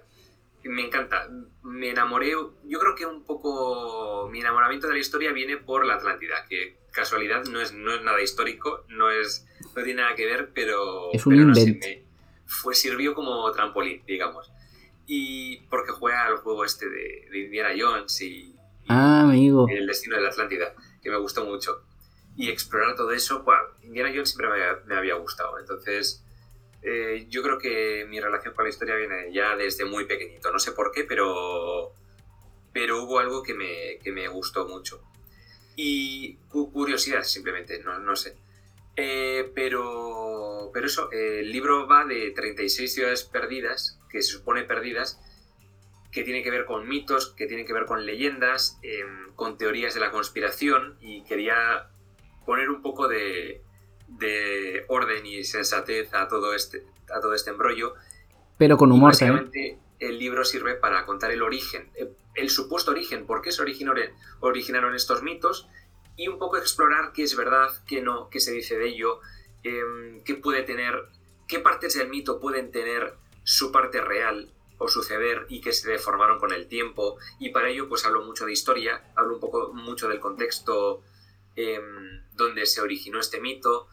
Me 0.65 0.87
encanta. 0.87 1.29
Me 1.63 1.91
enamoré. 1.91 2.31
Yo 2.31 2.79
creo 2.79 2.95
que 2.95 3.07
un 3.07 3.25
poco. 3.25 4.29
Mi 4.31 4.41
enamoramiento 4.41 4.87
de 4.87 4.95
la 4.95 4.99
historia 5.01 5.33
viene 5.33 5.57
por 5.57 5.85
la 5.87 5.95
Atlántida, 5.95 6.45
que 6.49 6.77
casualidad 6.93 7.45
no 7.47 7.61
es, 7.61 7.73
no 7.73 7.93
es 7.95 8.03
nada 8.03 8.21
histórico, 8.23 8.85
no 8.89 9.11
es. 9.11 9.47
No 9.77 9.83
tiene 9.83 10.03
nada 10.03 10.15
que 10.15 10.27
ver, 10.27 10.51
pero. 10.55 11.13
Es 11.13 11.27
un 11.27 11.35
pero 11.35 11.47
no 11.47 11.55
sé, 11.55 11.73
me- 11.81 12.03
fue, 12.47 12.75
sirvió 12.75 13.15
como 13.15 13.51
trampolín, 13.53 14.03
digamos. 14.07 14.51
Y 15.07 15.57
porque 15.69 15.91
juega 15.93 16.27
al 16.27 16.37
juego 16.37 16.65
este 16.65 16.89
de, 16.89 17.29
de 17.31 17.39
Indiana 17.41 17.71
Jones 17.77 18.21
y, 18.21 18.27
y 18.27 18.57
Ah, 18.89 19.23
amigo. 19.23 19.67
el 19.69 19.87
destino 19.87 20.17
de 20.17 20.23
la 20.23 20.29
Atlántida, 20.29 20.75
que 21.03 21.11
me 21.11 21.17
gustó 21.19 21.45
mucho. 21.45 21.83
Y 22.37 22.49
explorar 22.51 22.95
todo 22.95 23.11
eso, 23.13 23.45
Indiana 23.83 24.11
Jones 24.11 24.31
siempre 24.31 24.49
me, 24.49 24.85
me 24.87 24.95
había 24.97 25.15
gustado. 25.17 25.59
Entonces, 25.59 26.25
eh, 26.83 27.27
yo 27.29 27.43
creo 27.43 27.59
que 27.59 28.07
mi 28.09 28.21
relación 28.21 28.55
con 28.55 28.65
la 28.65 28.71
historia 28.71 28.97
viene 28.97 29.33
ya 29.33 29.57
desde 29.57 29.85
muy 29.85 30.05
pequeñito. 30.07 30.51
No 30.53 30.59
sé 30.59 30.73
por 30.73 30.93
qué, 30.93 31.05
pero, 31.05 31.93
pero 32.73 33.03
hubo 33.05 33.19
algo 33.19 33.43
que 33.43 33.55
me, 33.55 33.99
que 34.03 34.13
me 34.13 34.29
gustó 34.29 34.67
mucho. 34.69 35.03
Y 35.77 36.35
cu- 36.49 36.71
curiosidad, 36.73 37.23
simplemente, 37.23 37.79
no, 37.83 37.99
no 37.99 38.17
sé. 38.17 38.37
Eh, 38.97 39.51
pero, 39.55 40.71
pero 40.75 40.87
eso, 40.87 41.11
eh, 41.13 41.41
el 41.41 41.51
libro 41.53 41.87
va 41.89 42.05
de 42.05 42.31
36 42.33 42.93
ciudades 42.93 43.23
perdidas, 43.25 43.99
que 44.11 44.21
se 44.23 44.33
supone 44.33 44.65
perdidas, 44.65 45.19
que 46.11 46.25
tiene 46.25 46.43
que 46.43 46.51
ver 46.51 46.67
con 46.67 46.87
mitos, 46.87 47.33
que 47.33 47.47
tiene 47.47 47.65
que 47.65 47.73
ver 47.73 47.87
con 47.87 48.05
leyendas, 48.05 48.79
em, 48.83 49.33
con 49.35 49.57
teorías 49.57 49.95
de 49.95 50.01
la 50.01 50.11
conspiración 50.11 50.99
y 51.01 51.25
quería 51.25 51.89
poner 52.45 52.69
un 52.69 52.83
poco 52.83 53.09
de, 53.09 53.63
de 54.19 54.85
orden 54.89 55.25
y 55.27 55.45
sensatez 55.45 56.13
a 56.15 56.29
todo 56.29 56.55
este, 56.55 56.85
a 57.15 57.21
todo 57.21 57.35
este 57.35 57.51
embrollo. 57.51 57.95
Pero 58.59 58.77
con 58.77 58.93
humor 58.93 59.11
básicamente 59.11 59.79
el 59.99 60.19
libro 60.19 60.45
sirve 60.45 60.75
para 60.75 61.07
contar 61.07 61.31
el 61.31 61.43
origen, 61.43 61.91
eh, 61.95 62.11
el 62.35 62.51
supuesto 62.51 62.91
origen, 62.91 63.27
por 63.27 63.41
qué 63.41 63.53
se 63.53 63.63
originaron, 63.63 64.95
estos 64.95 65.23
mitos 65.23 65.69
y 66.17 66.29
un 66.29 66.39
poco 66.39 66.57
explorar 66.57 67.13
qué 67.13 67.23
es 67.23 67.37
verdad, 67.37 67.71
qué 67.87 68.03
no, 68.03 68.29
qué 68.29 68.41
se 68.41 68.53
dice 68.53 68.77
de 68.77 68.89
ello, 68.89 69.21
em, 69.63 70.23
qué 70.25 70.35
puede 70.35 70.63
tener, 70.63 71.07
qué 71.47 71.61
partes 71.61 71.95
del 71.95 72.09
mito 72.09 72.41
pueden 72.41 72.71
tener 72.73 73.15
su 73.45 73.71
parte 73.71 74.01
real 74.01 74.53
o 74.79 74.89
suceder 74.89 75.47
y 75.49 75.61
que 75.61 75.73
se 75.73 75.89
deformaron 75.91 76.41
con 76.41 76.53
el 76.53 76.67
tiempo 76.67 77.17
y 77.39 77.51
para 77.51 77.69
ello 77.69 77.89
pues 77.89 78.05
hablo 78.05 78.25
mucho 78.25 78.45
de 78.45 78.53
historia, 78.53 79.13
hablo 79.15 79.35
un 79.35 79.41
poco 79.41 79.73
mucho 79.73 80.09
del 80.09 80.19
contexto 80.19 81.03
em, 81.55 82.23
donde 82.35 82.67
se 82.67 82.81
originó 82.81 83.21
este 83.21 83.41
mito, 83.41 83.89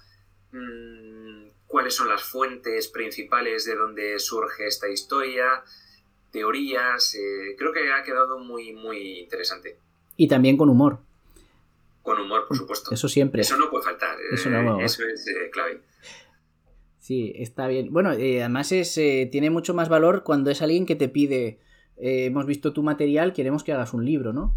cuáles 1.68 1.96
son 1.96 2.10
las 2.10 2.24
fuentes 2.24 2.88
principales 2.88 3.66
de 3.66 3.76
donde 3.76 4.20
surge 4.20 4.68
esta 4.68 4.88
historia, 4.90 5.64
teorías, 6.32 7.16
eh, 7.16 7.56
creo 7.58 7.72
que 7.74 7.92
ha 7.92 8.04
quedado 8.04 8.40
muy 8.40 8.74
muy 8.74 9.20
interesante. 9.20 9.78
Y 10.18 10.28
también 10.28 10.58
con 10.58 10.70
humor. 10.70 11.00
Con 12.02 12.20
humor, 12.20 12.46
por 12.48 12.58
supuesto. 12.58 12.94
Eso 12.94 13.08
siempre. 13.08 13.42
Eso 13.42 13.58
no 13.58 13.70
puede 13.70 13.86
faltar. 13.86 14.18
Eso 14.32 14.50
eh, 14.50 14.52
no- 14.52 14.80
eso 14.82 15.04
es 15.06 15.28
eh, 15.28 15.50
clave. 15.52 15.82
Sí, 17.00 17.34
está 17.36 17.68
bien. 17.68 17.92
Bueno, 17.92 18.12
eh, 18.14 18.40
además 18.42 18.72
es, 18.72 18.94
tiene 19.32 19.50
mucho 19.50 19.74
más 19.74 19.90
valor 19.90 20.24
cuando 20.24 20.52
es 20.52 20.62
alguien 20.62 20.86
que 20.86 20.96
te 20.96 21.10
pide, 21.10 21.60
hemos 21.98 22.46
visto 22.46 22.72
tu 22.74 22.84
material, 22.84 23.34
queremos 23.34 23.64
que 23.64 23.74
hagas 23.74 23.94
un 23.94 24.06
libro, 24.06 24.32
¿no? 24.34 24.56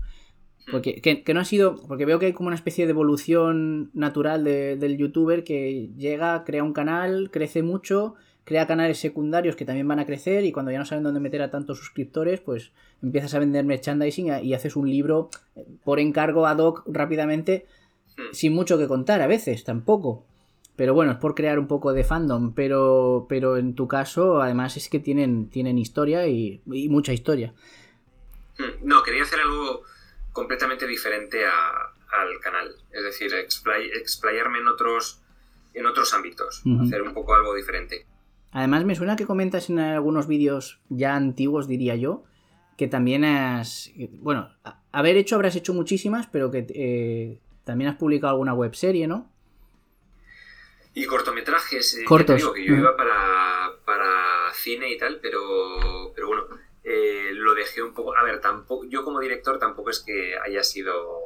Porque 0.71 1.01
que, 1.01 1.23
que 1.23 1.35
no 1.35 1.41
ha 1.41 1.45
sido, 1.45 1.77
porque 1.89 2.05
veo 2.07 2.19
que 2.19 2.27
hay 2.27 2.33
como 2.33 2.47
una 2.47 2.57
especie 2.57 2.87
de 2.87 2.91
evolución 2.93 3.91
natural 3.95 4.45
de- 4.45 4.77
del 4.77 4.97
youtuber 4.97 5.43
que 5.45 5.91
llega, 5.97 6.45
crea 6.45 6.63
un 6.63 6.73
canal, 6.73 7.31
crece 7.33 7.63
mucho, 7.63 8.15
crea 8.45 8.67
canales 8.67 8.99
secundarios 8.99 9.57
que 9.57 9.65
también 9.65 9.89
van 9.89 9.99
a 9.99 10.07
crecer 10.07 10.45
y 10.45 10.53
cuando 10.53 10.71
ya 10.73 10.79
no 10.79 10.85
saben 10.85 11.05
dónde 11.05 11.21
meter 11.21 11.43
a 11.43 11.51
tantos 11.51 11.79
suscriptores, 11.79 12.41
pues 12.41 12.71
empiezas 13.03 13.35
a 13.35 13.39
vender 13.41 13.65
merchandising 13.65 14.45
y 14.45 14.55
haces 14.55 14.77
un 14.77 14.89
libro 14.89 15.31
eh, 15.57 15.65
por 15.85 15.99
encargo 16.01 16.47
ad 16.47 16.59
hoc 16.59 16.85
rápidamente, 16.87 17.67
Hmm. 18.17 18.33
sin 18.33 18.53
mucho 18.53 18.77
que 18.77 18.87
contar 18.89 19.23
a 19.23 19.27
veces, 19.27 19.65
tampoco. 19.65 20.25
Pero 20.77 20.93
bueno, 20.93 21.13
es 21.13 21.19
por 21.19 21.35
crear 21.35 21.59
un 21.59 21.67
poco 21.67 21.95
de 21.95 22.05
fandom. 22.05 22.53
Pero, 22.53 23.25
pero 23.27 23.57
en 23.57 23.75
tu 23.75 23.89
caso, 23.89 24.43
además 24.43 24.77
es 24.77 24.91
que 24.91 24.99
tienen, 24.99 25.49
tienen 25.49 25.79
historia 25.79 26.27
y, 26.29 26.61
y 26.71 26.89
mucha 26.91 27.15
historia. 27.15 27.55
Mm, 28.59 28.87
No, 28.87 29.03
quería 29.03 29.23
hacer 29.23 29.39
algo 29.41 29.81
completamente 30.33 30.87
diferente 30.87 31.45
a- 31.47 31.93
al 32.11 32.41
canal. 32.41 32.75
Es 32.91 33.05
decir, 33.05 33.33
explay- 33.33 33.91
explayarme 33.95 34.59
en 34.59 34.69
otros, 34.69 35.23
en 35.75 35.87
otros 35.87 36.13
ámbitos. 36.15 36.63
Hacer 36.83 37.03
un 37.03 37.15
poco 37.15 37.35
algo 37.35 37.55
diferente. 37.55 38.07
Además, 38.51 38.85
me 38.85 38.95
suena 38.95 39.17
que 39.17 39.25
comentas 39.27 39.71
en 39.71 39.79
algunos 39.79 40.27
vídeos 40.27 40.81
ya 40.91 41.15
antiguos, 41.17 41.69
diría 41.69 41.97
yo, 41.97 42.25
que 42.77 42.87
también 42.89 43.25
has. 43.25 43.91
Bueno, 44.21 44.51
haber 44.93 45.17
hecho 45.17 45.37
habrás 45.37 45.57
hecho 45.57 45.73
muchísimas, 45.73 46.27
pero 46.27 46.51
que 46.51 46.67
eh, 46.75 47.39
también 47.65 47.89
has 47.91 47.97
publicado 47.97 48.33
alguna 48.33 48.53
webserie, 48.53 49.07
¿no? 49.07 49.31
Y 50.95 51.07
cortometrajes, 51.07 51.97
eh, 51.97 52.05
Cortos. 52.05 52.37
digo 52.37 52.53
que 52.53 52.65
yo 52.67 52.75
iba 52.75 52.95
para, 52.97 53.71
para 53.87 54.53
cine 54.53 54.93
y 54.93 54.99
tal, 54.99 55.21
pero, 55.23 56.13
pero 56.15 56.27
bueno, 56.27 56.43
eh, 56.85 57.31
lo 57.33 57.55
dejé 57.55 57.83
un 57.83 57.95
poco... 57.95 58.17
A 58.17 58.23
ver, 58.23 58.41
tampoco, 58.41 58.85
yo 58.85 59.05
como 59.05 59.21
director 59.21 59.59
tampoco 59.59 59.91
es 59.91 60.01
que 60.01 60.37
haya 60.39 60.63
sido 60.63 61.21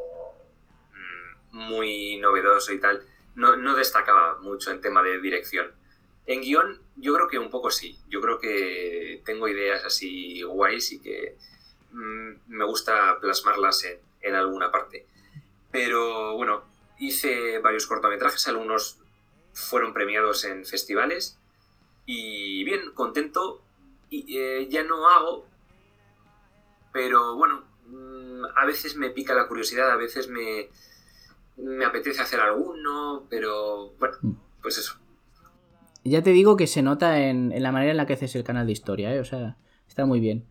mm, 0.93 1.57
muy 1.57 2.19
novedoso 2.19 2.73
y 2.73 2.81
tal. 2.81 3.03
No, 3.35 3.57
no 3.57 3.77
destacaba 3.77 4.39
mucho 4.39 4.70
en 4.70 4.81
tema 4.81 5.03
de 5.03 5.20
dirección. 5.20 5.73
En 6.27 6.41
guion, 6.41 6.81
yo 6.97 7.15
creo 7.15 7.28
que 7.28 7.39
un 7.39 7.51
poco 7.51 7.70
sí. 7.70 7.99
Yo 8.09 8.20
creo 8.20 8.39
que 8.39 9.23
tengo 9.24 9.49
ideas 9.49 9.85
así 9.85 10.43
guays 10.43 10.93
y 10.93 11.01
que 11.01 11.37
mm, 11.93 12.31
me 12.49 12.65
gusta 12.65 13.19
plasmarlas 13.20 13.85
en, 13.85 13.99
en 14.23 14.35
alguna 14.35 14.70
parte. 14.70 15.07
Pero 15.70 16.35
bueno, 16.35 16.65
hice 16.99 17.59
varios 17.59 17.87
cortometrajes, 17.87 18.47
algunos 18.49 18.99
fueron 19.53 19.95
premiados 19.95 20.45
en 20.45 20.66
festivales 20.66 21.39
y 22.07 22.62
bien, 22.65 22.93
contento. 22.93 23.62
Y 24.11 24.37
eh, 24.39 24.69
ya 24.70 24.85
no 24.85 25.09
hago, 25.09 25.47
pero 26.93 27.37
bueno, 27.37 27.65
mm, 27.89 28.45
a 28.57 28.65
veces 28.66 28.97
me 28.97 29.11
pica 29.11 29.35
la 29.35 29.49
curiosidad, 29.49 29.91
a 29.91 29.97
veces 29.97 30.28
me, 30.28 30.69
me 31.57 31.85
apetece 31.85 32.23
hacer 32.23 32.41
alguno, 32.41 33.24
pero 33.28 33.91
bueno, 33.99 34.15
Mm. 34.23 34.33
pues 34.62 34.78
eso. 34.78 34.95
Ya 36.05 36.23
te 36.23 36.31
digo 36.31 36.57
que 36.57 36.69
se 36.69 36.83
nota 36.83 37.20
en, 37.20 37.51
en 37.53 37.62
la 37.62 37.73
manera 37.73 37.91
en 37.91 37.97
la 37.97 38.07
que 38.07 38.12
haces 38.12 38.35
el 38.37 38.45
canal 38.45 38.66
de 38.66 38.73
historia, 38.73 39.12
¿eh? 39.12 39.19
O 39.20 39.24
sea, 39.24 39.57
está 39.89 40.07
muy 40.07 40.20
bien. 40.20 40.47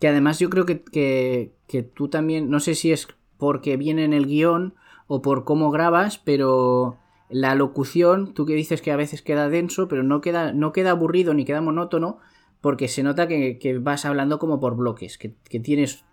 Que 0.00 0.08
además 0.08 0.38
yo 0.40 0.50
creo 0.50 0.66
que, 0.66 0.82
que, 0.82 1.54
que 1.68 1.82
tú 1.84 2.08
también, 2.08 2.50
no 2.50 2.58
sé 2.60 2.74
si 2.74 2.90
es 2.92 3.06
porque 3.38 3.76
viene 3.76 4.04
en 4.04 4.12
el 4.12 4.26
guion 4.26 4.74
o 5.06 5.22
por 5.22 5.44
cómo 5.44 5.70
grabas, 5.70 6.18
pero 6.18 6.98
la 7.30 7.54
locución, 7.54 8.34
tú 8.34 8.46
que 8.46 8.54
dices 8.54 8.82
que 8.82 8.90
a 8.90 8.96
veces 8.96 9.22
queda 9.22 9.48
denso, 9.48 9.86
pero 9.88 10.02
no 10.02 10.20
queda, 10.20 10.52
no 10.52 10.72
queda 10.72 10.90
aburrido 10.90 11.34
ni 11.34 11.44
queda 11.44 11.60
monótono, 11.60 12.18
porque 12.66 12.88
se 12.88 13.04
nota 13.04 13.28
que, 13.28 13.78
vas 13.80 14.04
hablando 14.06 14.40
como 14.40 14.58
por 14.58 14.74
bloques, 14.74 15.18
que, 15.18 15.28
tienes 15.60 16.04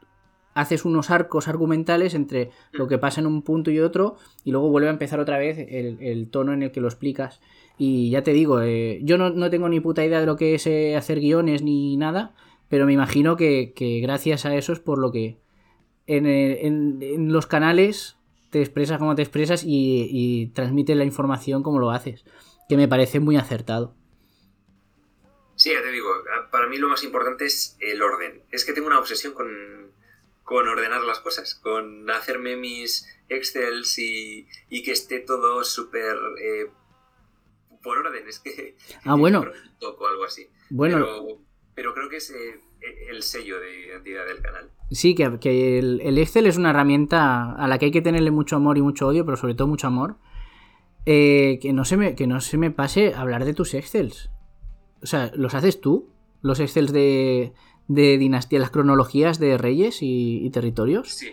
haces 0.54 0.86
unos 0.86 1.10
arcos 1.10 1.48
argumentales 1.48 2.14
entre 2.14 2.52
lo 2.72 2.88
que 2.88 3.00
pasa 3.00 3.22
en 3.22 3.26
un 3.26 3.42
punto 3.42 3.72
y 3.72 3.80
otro 3.80 4.18
y 4.44 4.52
luego 4.52 4.70
vuelve 4.70 4.90
a 4.90 4.92
empezar 4.92 5.20
otra 5.20 5.40
vez 5.40 5.58
el, 5.58 6.30
tono 6.30 6.54
en 6.54 6.62
el 6.62 6.72
que 6.72 6.80
lo 6.80 6.88
explicas. 6.88 7.42
Y 7.80 8.12
ya 8.12 8.22
te 8.22 8.34
digo, 8.34 8.62
eh, 8.62 9.00
yo 9.02 9.18
no, 9.18 9.50
tengo 9.50 9.68
ni 9.68 9.80
puta 9.80 10.06
idea 10.06 10.20
de 10.20 10.28
lo 10.28 10.36
que 10.36 10.54
es 10.54 10.68
eh, 10.68 10.96
hacer 10.96 11.20
guiones 11.20 11.64
ni 11.64 11.98
nada, 11.98 12.36
pero 12.70 12.86
me 12.86 12.94
imagino 12.94 13.36
que, 13.36 13.74
gracias 14.04 14.46
a 14.46 14.56
eso 14.56 14.74
es 14.74 14.80
por 14.80 15.00
lo 15.00 15.12
que 15.12 15.40
en, 16.06 16.28
eh, 16.28 16.68
en 16.68 17.34
los 17.34 17.48
canales 17.48 18.18
te 18.52 18.60
expresas 18.60 19.00
como 19.00 19.16
te 19.16 19.24
expresas 19.24 19.64
y, 19.64 20.08
y 20.08 20.48
transmites 20.50 20.96
la 20.96 21.04
información 21.04 21.64
como 21.64 21.80
lo 21.80 21.90
haces, 21.90 22.26
que 22.70 22.78
me 22.78 22.88
parece 22.88 23.20
muy 23.20 23.38
acertado. 23.38 23.96
Sí, 25.64 25.72
ya 25.72 25.82
te 25.82 25.92
digo, 25.92 26.10
a- 26.36 26.50
para 26.52 26.68
mí 26.68 26.78
lo 26.78 26.90
más 26.90 27.04
importante 27.06 27.46
es 27.46 27.78
el 27.80 28.02
orden. 28.02 28.44
Es 28.52 28.66
que 28.66 28.74
tengo 28.74 28.88
una 28.88 29.00
obsesión 29.00 29.34
con, 29.34 29.48
con 30.44 30.68
ordenar 30.68 31.02
las 31.04 31.20
cosas, 31.20 31.56
con 31.56 32.10
hacerme 32.10 32.58
mis 32.58 33.08
excels 33.30 33.98
y, 33.98 34.46
y 34.70 34.84
que 34.84 34.92
esté 34.92 35.20
todo 35.22 35.64
súper 35.64 36.18
eh, 36.42 36.66
por 37.82 37.98
orden. 38.00 38.28
Es 38.28 38.40
que... 38.40 38.76
Ah, 39.06 39.16
bueno. 39.16 39.46
Toco 39.80 40.06
algo 40.08 40.26
así. 40.26 40.50
Bueno, 40.70 40.98
Pero, 40.98 41.38
pero 41.76 41.94
creo 41.94 42.10
que 42.10 42.18
es 42.18 42.30
eh, 42.32 42.60
el 43.10 43.24
sello 43.24 43.62
de 43.62 43.88
identidad 43.88 44.26
del 44.26 44.42
canal. 44.42 44.70
Sí, 44.92 45.16
que, 45.16 45.40
que 45.40 45.80
el, 45.80 46.02
el 46.02 46.18
Excel 46.18 46.46
es 46.48 46.58
una 46.58 46.72
herramienta 46.72 47.54
a 47.54 47.68
la 47.70 47.78
que 47.80 47.86
hay 47.86 47.92
que 47.92 48.02
tenerle 48.02 48.32
mucho 48.32 48.58
amor 48.58 48.78
y 48.78 48.82
mucho 48.82 49.08
odio, 49.08 49.24
pero 49.24 49.38
sobre 49.38 49.56
todo 49.56 49.68
mucho 49.70 49.88
amor. 49.88 50.18
Eh, 51.06 51.58
que, 51.62 51.72
no 51.72 51.86
se 51.86 51.96
me, 51.96 52.16
que 52.16 52.28
no 52.28 52.42
se 52.42 52.58
me 52.58 52.70
pase 52.72 53.14
hablar 53.14 53.46
de 53.46 53.54
tus 53.54 53.74
Excels. 53.74 54.30
O 55.04 55.06
sea, 55.06 55.32
¿los 55.36 55.54
haces 55.54 55.82
tú? 55.82 56.10
¿Los 56.42 56.60
Excels 56.60 56.92
de, 56.94 57.54
de 57.88 58.18
dinastía, 58.18 58.60
las 58.60 58.72
cronologías 58.72 59.40
de 59.40 59.58
reyes 59.58 60.00
y, 60.02 60.50
territorios? 60.52 61.10
Sí, 61.10 61.32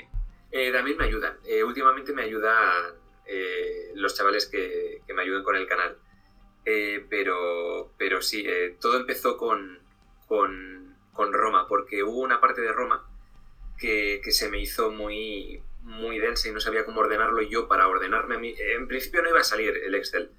Eh, 0.52 0.72
también 0.72 0.97
me 0.97 1.05
ayudan. 1.05 1.36
Eh, 1.47 1.62
últimamente 1.64 2.12
me 2.12 2.22
ayudan 2.22 2.94
eh, 3.26 3.92
los 3.94 4.14
chavales 4.16 4.47
que, 4.47 5.02
que 5.06 5.14
me 5.14 5.22
ayudan 5.22 5.44
con 5.44 5.55
el 5.56 5.66
canal. 5.66 5.97
Pero, 7.09 7.92
pero 7.98 8.20
sí, 8.22 8.44
todo 8.80 8.98
empezó 8.98 9.36
con, 9.36 9.78
con, 10.26 10.97
con 11.12 11.32
Roma, 11.32 11.66
porque 11.68 12.02
hubo 12.02 12.20
una 12.20 12.40
parte 12.40 12.60
de 12.60 12.72
Roma 12.72 13.06
que, 13.78 14.20
que 14.22 14.30
se 14.32 14.48
me 14.51 14.60
hizo 14.60 14.90
muy, 14.90 15.62
muy 15.82 16.18
densa 16.18 16.48
y 16.48 16.52
no 16.52 16.60
sabía 16.60 16.84
cómo 16.84 17.01
ordenarlo 17.01 17.42
yo 17.42 17.66
para 17.68 17.88
ordenarme 17.88 18.34
a 18.36 18.38
mí. 18.38 18.55
En 18.76 18.86
principio 18.88 19.22
no 19.22 19.30
iba 19.30 19.40
a 19.40 19.44
salir 19.44 19.74
el 19.84 19.94
Excel, 19.94 20.30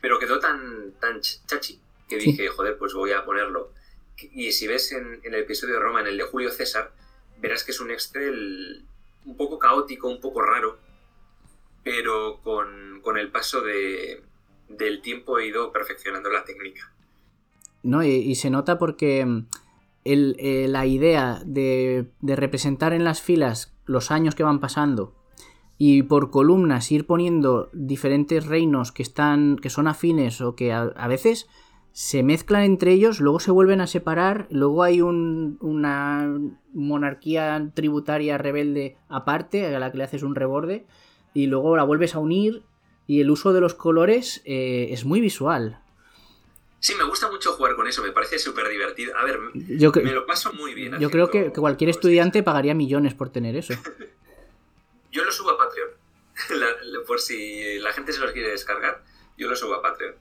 pero 0.00 0.18
quedó 0.18 0.38
tan, 0.38 0.92
tan 1.00 1.18
ch- 1.20 1.44
chachi 1.46 1.80
que 2.10 2.20
Sí. 2.20 2.32
dije, 2.32 2.48
joder, 2.48 2.76
pues 2.76 2.92
voy 2.92 3.12
a 3.12 3.24
ponerlo. 3.24 3.72
Y 4.34 4.52
si 4.52 4.66
ves 4.66 4.92
en, 4.92 5.20
en 5.24 5.32
el 5.32 5.40
episodio 5.40 5.74
de 5.76 5.80
Roma, 5.80 6.00
en 6.02 6.08
el 6.08 6.18
de 6.18 6.24
Julio 6.24 6.50
César, 6.50 6.92
verás 7.40 7.64
que 7.64 7.70
es 7.72 7.80
un 7.80 7.90
Excel 7.90 8.84
un 9.24 9.36
poco 9.38 9.58
caótico, 9.58 10.08
un 10.08 10.20
poco 10.20 10.42
raro, 10.42 10.78
pero 11.82 12.40
con, 12.42 13.00
con 13.02 13.16
el 13.18 13.30
paso 13.30 13.62
de, 13.62 14.22
del 14.68 15.00
tiempo 15.00 15.38
he 15.38 15.46
ido 15.46 15.72
perfeccionando 15.72 16.30
la 16.30 16.44
técnica. 16.44 16.92
No, 17.82 18.02
y, 18.02 18.08
y 18.10 18.34
se 18.34 18.50
nota 18.50 18.78
porque 18.78 19.24
mm, 19.24 19.46
el- 20.04 20.36
eh, 20.38 20.68
la 20.68 20.84
idea 20.86 21.40
de, 21.46 22.06
de 22.20 22.36
representar 22.36 22.92
en 22.92 23.04
las 23.04 23.22
filas 23.22 23.72
los 23.86 24.10
años 24.10 24.34
que 24.34 24.42
van 24.42 24.60
pasando 24.60 25.14
y 25.78 26.02
por 26.02 26.30
columnas 26.30 26.92
ir 26.92 27.06
poniendo 27.06 27.70
diferentes 27.72 28.44
reinos 28.46 28.92
que 28.92 29.02
están 29.02 29.56
que 29.56 29.70
son 29.70 29.88
afines 29.88 30.42
o 30.42 30.54
que 30.54 30.72
a, 30.72 30.82
a 30.82 31.08
veces 31.08 31.48
se 31.92 32.22
mezclan 32.22 32.62
entre 32.62 32.92
ellos, 32.92 33.20
luego 33.20 33.40
se 33.40 33.50
vuelven 33.50 33.80
a 33.80 33.86
separar, 33.86 34.46
luego 34.50 34.82
hay 34.82 35.00
un- 35.00 35.58
una 35.60 36.32
monarquía 36.72 37.70
tributaria 37.74 38.38
rebelde 38.38 38.96
aparte 39.08 39.74
a 39.74 39.78
la 39.78 39.90
que 39.90 39.98
le 39.98 40.04
haces 40.04 40.22
un 40.22 40.34
reborde 40.34 40.86
y 41.34 41.46
luego 41.46 41.76
la 41.76 41.82
vuelves 41.84 42.14
a 42.14 42.18
unir 42.20 42.62
y 43.06 43.20
el 43.20 43.30
uso 43.30 43.52
de 43.52 43.60
los 43.60 43.74
colores 43.74 44.40
eh, 44.44 44.88
es 44.90 45.04
muy 45.04 45.20
visual. 45.20 45.80
Sí, 46.78 46.94
me 46.94 47.04
gusta 47.04 47.30
mucho 47.30 47.52
jugar 47.52 47.74
con 47.76 47.86
eso, 47.88 48.02
me 48.02 48.12
parece 48.12 48.38
súper 48.38 48.68
divertido. 48.68 49.14
A 49.18 49.24
ver, 49.24 49.38
Yo, 49.54 49.92
me 50.02 50.12
lo 50.12 50.24
paso 50.26 50.52
muy 50.54 50.72
bien. 50.74 50.98
yo 50.98 51.10
creo 51.10 51.28
que, 51.30 51.52
que 51.52 51.60
cualquier 51.60 51.90
estudiante 51.90 52.42
pagaría 52.42 52.74
millones 52.74 53.12
por 53.14 53.28
tener 53.30 53.54
eso. 53.56 53.74
Yo 55.12 55.24
lo 55.24 55.32
subo 55.32 55.50
a 55.50 55.58
Patreon. 55.58 55.88
La- 56.50 56.66
la- 56.84 57.04
por 57.06 57.20
si 57.20 57.78
la 57.80 57.92
gente 57.92 58.12
se 58.12 58.20
los 58.20 58.30
quiere 58.32 58.48
descargar, 58.50 59.02
yo 59.36 59.48
lo 59.48 59.56
subo 59.56 59.74
a 59.74 59.82
Patreon. 59.82 60.14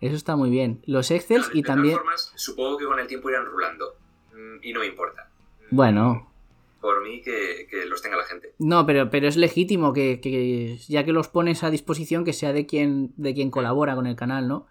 Eso 0.00 0.16
está 0.16 0.34
muy 0.36 0.50
bien. 0.50 0.82
Los 0.86 1.10
Excels 1.10 1.50
De 1.52 1.58
y 1.58 1.62
todas 1.62 1.76
también... 1.76 1.96
formas, 1.96 2.32
supongo 2.36 2.78
que 2.78 2.86
con 2.86 2.98
el 2.98 3.06
tiempo 3.06 3.28
irán 3.30 3.44
rulando. 3.46 3.96
Mm, 4.32 4.62
Y 4.64 4.72
no 4.72 4.80
me 4.80 4.86
importa. 4.86 5.30
Mm, 5.70 5.76
Bueno, 5.76 6.32
Por 6.80 7.02
mí 7.02 7.20
que, 7.22 7.66
que 7.70 7.84
los 7.84 8.00
tenga 8.00 8.16
la 8.16 8.24
gente. 8.24 8.54
no, 8.58 8.86
pero, 8.86 9.10
pero 9.10 9.28
es 9.28 9.36
legítimo 9.36 9.92
que, 9.92 10.20
que 10.20 10.78
ya 10.88 11.04
que 11.04 11.12
los 11.12 11.28
pones 11.28 11.62
a 11.62 11.70
disposición 11.70 12.24
que 12.24 12.32
sea 12.32 12.52
de 12.54 12.64
quien, 12.64 13.12
de 13.18 13.34
quien 13.34 13.50
colabora 13.50 13.94
con 13.94 14.06
el 14.06 14.16
canal, 14.16 14.48
¿no? 14.48 14.66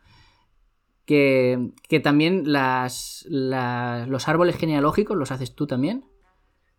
Que, 1.06 1.72
que 1.88 2.00
también 2.00 2.52
las, 2.52 3.26
las- 3.30 4.08
los 4.08 4.28
árboles 4.28 4.58
genealógicos 4.58 5.18
los 5.18 5.32
haces 5.32 5.56
tú 5.56 5.66
también. 5.66 6.06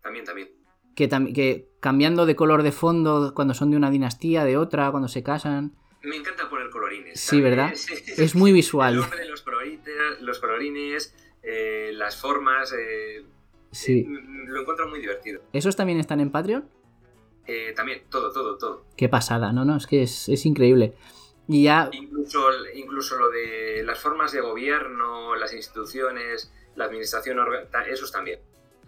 También, 0.01 0.25
también. 0.25 0.49
Que, 0.95 1.07
que 1.33 1.69
cambiando 1.79 2.25
de 2.25 2.35
color 2.35 2.63
de 2.63 2.71
fondo 2.71 3.33
cuando 3.33 3.53
son 3.53 3.71
de 3.71 3.77
una 3.77 3.89
dinastía, 3.91 4.43
de 4.45 4.57
otra, 4.57 4.89
cuando 4.91 5.07
se 5.09 5.23
casan. 5.23 5.73
Me 6.03 6.15
encanta 6.15 6.49
colorines. 6.91 7.19
Sí. 7.19 7.41
¿verdad? 7.41 7.73
Es 8.17 8.35
muy 8.35 8.51
El 8.51 8.55
visual. 8.55 8.95
nombre 8.97 9.19
de 9.19 9.25
los, 9.29 9.45
colorite- 9.45 10.19
los 10.19 10.39
colorines, 10.39 11.15
eh, 11.43 11.91
las 11.93 12.19
formas, 12.19 12.73
eh, 12.77 13.23
Sí. 13.71 14.03
mm, 14.07 14.47
lo 14.49 14.61
encuentro 14.61 14.87
muy 14.89 14.99
divertido. 14.99 15.41
¿Esos 15.53 15.75
también 15.75 15.99
están 15.99 16.19
en 16.19 16.31
Patreon? 16.31 16.67
Eh, 17.47 17.73
también, 17.75 18.03
todo, 18.09 18.31
todo, 18.31 18.57
todo. 18.57 18.85
Qué 18.95 19.09
pasada, 19.09 19.51
no, 19.51 19.65
no, 19.65 19.77
es 19.77 19.87
que 19.87 20.03
es, 20.03 20.29
es 20.29 20.45
increíble. 20.45 20.93
Y 21.47 21.63
ya, 21.63 21.89
Incluso, 21.91 22.47
incluso 22.75 23.17
lo 23.17 23.29
de 23.29 23.83
las 23.83 23.99
formas 23.99 24.31
de 24.31 24.41
gobierno, 24.41 25.35
las 25.35 25.53
instituciones, 25.53 26.53
la 26.75 26.85
administración, 26.85 27.37
esos 27.89 28.11
también. 28.11 28.39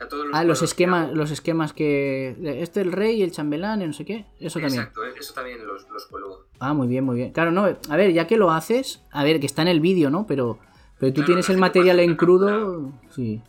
Sea, 0.04 0.10
todos 0.10 0.28
ah, 0.34 0.44
los 0.44 0.62
esquemas, 0.62 1.06
hago- 1.08 1.16
los 1.16 1.32
esquemas 1.32 1.74
que. 1.74 2.36
Este 2.62 2.82
el 2.82 2.92
rey, 2.92 3.22
el 3.22 3.32
chambelán, 3.32 3.82
y 3.82 3.88
no 3.88 3.94
sé 3.94 4.06
qué. 4.06 4.26
Eso 4.40 4.60
también. 4.60 4.82
Exacto, 4.82 5.04
eh, 5.06 5.14
eso 5.20 5.34
también 5.34 5.66
los, 5.66 5.88
los 5.90 6.06
cuelgo. 6.08 6.46
Ah, 6.60 6.74
muy 6.74 6.88
bien, 6.88 7.04
muy 7.04 7.16
bien. 7.16 7.32
Claro, 7.32 7.52
no, 7.52 7.66
a 7.66 7.96
ver, 7.96 8.14
ya 8.14 8.28
que 8.28 8.38
lo 8.38 8.52
haces, 8.52 9.02
a 9.12 9.24
ver, 9.24 9.40
que 9.40 9.46
está 9.46 9.62
en 9.62 9.68
el 9.68 9.80
vídeo, 9.82 10.10
¿no? 10.10 10.26
Pero, 10.28 10.60
pero 11.00 11.12
tú 11.12 11.16
Claro, 11.22 11.26
tienes 11.28 11.50
el 11.50 11.58
material 11.58 12.00
en 12.00 12.16
crudo. 12.16 12.92
Sí. 13.10 13.42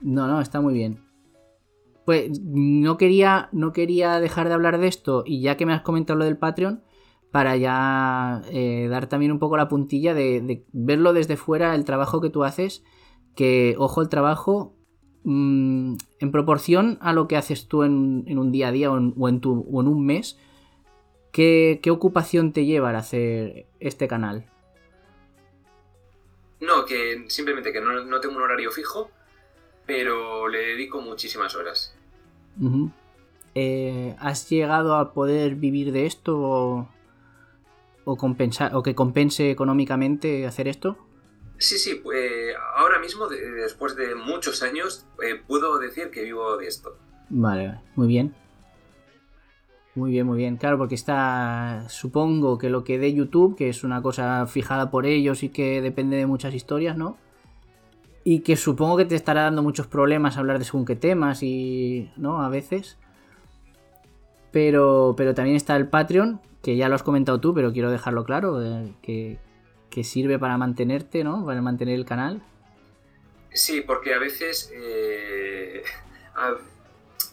No, 0.00 0.26
no, 0.26 0.40
está 0.40 0.60
muy 0.60 0.74
bien. 0.74 0.98
Pues 2.04 2.30
no 2.42 2.96
quería, 2.96 3.48
no 3.52 3.72
quería 3.72 4.18
dejar 4.18 4.48
de 4.48 4.54
hablar 4.54 4.78
de 4.78 4.88
esto, 4.88 5.22
y 5.24 5.40
ya 5.40 5.56
que 5.56 5.66
me 5.66 5.72
has 5.72 5.82
comentado 5.82 6.18
lo 6.18 6.24
del 6.24 6.36
Patreon, 6.36 6.82
para 7.30 7.56
ya 7.56 8.42
eh, 8.50 8.88
dar 8.90 9.06
también 9.08 9.30
un 9.32 9.38
poco 9.38 9.56
la 9.56 9.68
puntilla 9.68 10.12
de, 10.12 10.40
de 10.40 10.66
verlo 10.72 11.12
desde 11.12 11.36
fuera, 11.36 11.74
el 11.76 11.84
trabajo 11.84 12.20
que 12.20 12.28
tú 12.28 12.42
haces, 12.44 12.82
que, 13.36 13.76
ojo, 13.78 14.02
el 14.02 14.08
trabajo 14.08 14.74
mm, 15.24 15.96
en 16.20 16.32
proporción 16.32 16.98
a 17.00 17.12
lo 17.12 17.28
que 17.28 17.36
haces 17.36 17.66
tú 17.68 17.82
en, 17.82 18.24
en 18.26 18.38
un 18.38 18.52
día 18.52 18.68
a 18.68 18.72
día 18.72 18.90
o 18.90 18.98
en, 18.98 19.14
o 19.18 19.28
en 19.28 19.40
tu, 19.40 19.66
o 19.70 19.80
en 19.80 19.88
un 19.88 20.04
mes, 20.04 20.38
¿qué, 21.32 21.80
qué 21.82 21.90
ocupación 21.90 22.52
te 22.52 22.64
lleva 22.64 22.90
al 22.90 22.96
hacer 22.96 23.66
este 23.80 24.08
canal? 24.08 24.46
No, 26.60 26.84
que 26.84 27.24
simplemente 27.28 27.72
que 27.72 27.80
no, 27.80 28.04
no 28.04 28.20
tengo 28.20 28.36
un 28.36 28.42
horario 28.42 28.70
fijo, 28.70 29.10
pero 29.86 30.46
le 30.48 30.58
dedico 30.58 31.00
muchísimas 31.00 31.56
horas. 31.56 31.96
Eh, 33.54 34.14
¿Has 34.20 34.48
llegado 34.48 34.94
a 34.94 35.12
poder 35.12 35.56
vivir 35.56 35.90
de 35.90 36.06
esto 36.06 36.38
o, 36.38 36.88
o, 38.04 38.16
compensar, 38.16 38.74
o 38.76 38.82
que 38.82 38.94
compense 38.94 39.50
económicamente 39.50 40.46
hacer 40.46 40.68
esto? 40.68 40.96
Sí, 41.62 41.78
sí, 41.78 41.94
pues, 41.94 42.54
ahora 42.76 42.98
mismo, 42.98 43.28
de- 43.28 43.40
después 43.52 43.94
de 43.94 44.14
muchos 44.16 44.62
años, 44.62 45.06
eh, 45.22 45.40
puedo 45.46 45.78
decir 45.78 46.10
que 46.10 46.24
vivo 46.24 46.56
de 46.56 46.66
esto. 46.66 46.96
Vale, 47.30 47.68
vale, 47.68 47.80
muy 47.94 48.08
bien. 48.08 48.34
Muy 49.94 50.10
bien, 50.10 50.26
muy 50.26 50.38
bien. 50.38 50.56
Claro, 50.56 50.76
porque 50.78 50.94
está, 50.96 51.86
supongo 51.88 52.58
que 52.58 52.68
lo 52.68 52.82
que 52.82 52.98
de 52.98 53.14
YouTube, 53.14 53.56
que 53.56 53.68
es 53.68 53.84
una 53.84 54.02
cosa 54.02 54.46
fijada 54.46 54.90
por 54.90 55.06
ellos 55.06 55.42
y 55.44 55.50
que 55.50 55.80
depende 55.80 56.16
de 56.16 56.26
muchas 56.26 56.52
historias, 56.54 56.96
¿no? 56.96 57.16
y 58.24 58.40
que 58.40 58.54
supongo 58.54 58.96
que 58.96 59.04
te 59.04 59.16
estará 59.16 59.42
dando 59.42 59.64
muchos 59.64 59.88
problemas 59.88 60.36
hablar 60.36 60.60
de 60.60 60.64
según 60.64 60.84
qué 60.84 60.94
temas 60.94 61.42
y, 61.42 62.12
¿no? 62.16 62.40
A 62.42 62.48
veces. 62.48 62.96
Pero, 64.52 65.14
pero 65.16 65.34
también 65.34 65.56
está 65.56 65.76
el 65.76 65.88
Patreon, 65.88 66.40
que 66.62 66.76
ya 66.76 66.88
lo 66.88 66.94
has 66.94 67.02
comentado 67.02 67.40
tú, 67.40 67.52
pero 67.52 67.72
quiero 67.72 67.90
dejarlo 67.90 68.24
claro, 68.24 68.62
eh, 68.62 68.94
que, 69.02 69.38
que 69.92 70.04
sirve 70.04 70.38
para 70.38 70.56
mantenerte, 70.56 71.22
¿no? 71.22 71.44
Para 71.44 71.60
mantener 71.60 71.94
el 71.96 72.06
canal. 72.06 72.42
Sí, 73.52 73.82
porque 73.82 74.14
a 74.14 74.18
veces 74.18 74.72
eh, 74.74 75.82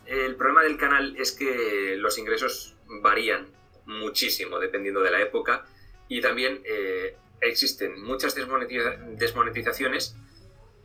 el 0.05 0.35
problema 0.35 0.63
del 0.63 0.77
canal 0.77 1.15
es 1.17 1.31
que 1.31 1.95
los 1.97 2.17
ingresos 2.17 2.75
varían 3.01 3.47
muchísimo 3.85 4.59
dependiendo 4.59 5.01
de 5.01 5.11
la 5.11 5.21
época 5.21 5.65
y 6.09 6.21
también 6.21 6.61
eh, 6.65 7.15
existen 7.41 8.03
muchas 8.03 8.35
desmonetiza- 8.37 8.97
desmonetizaciones, 9.17 10.15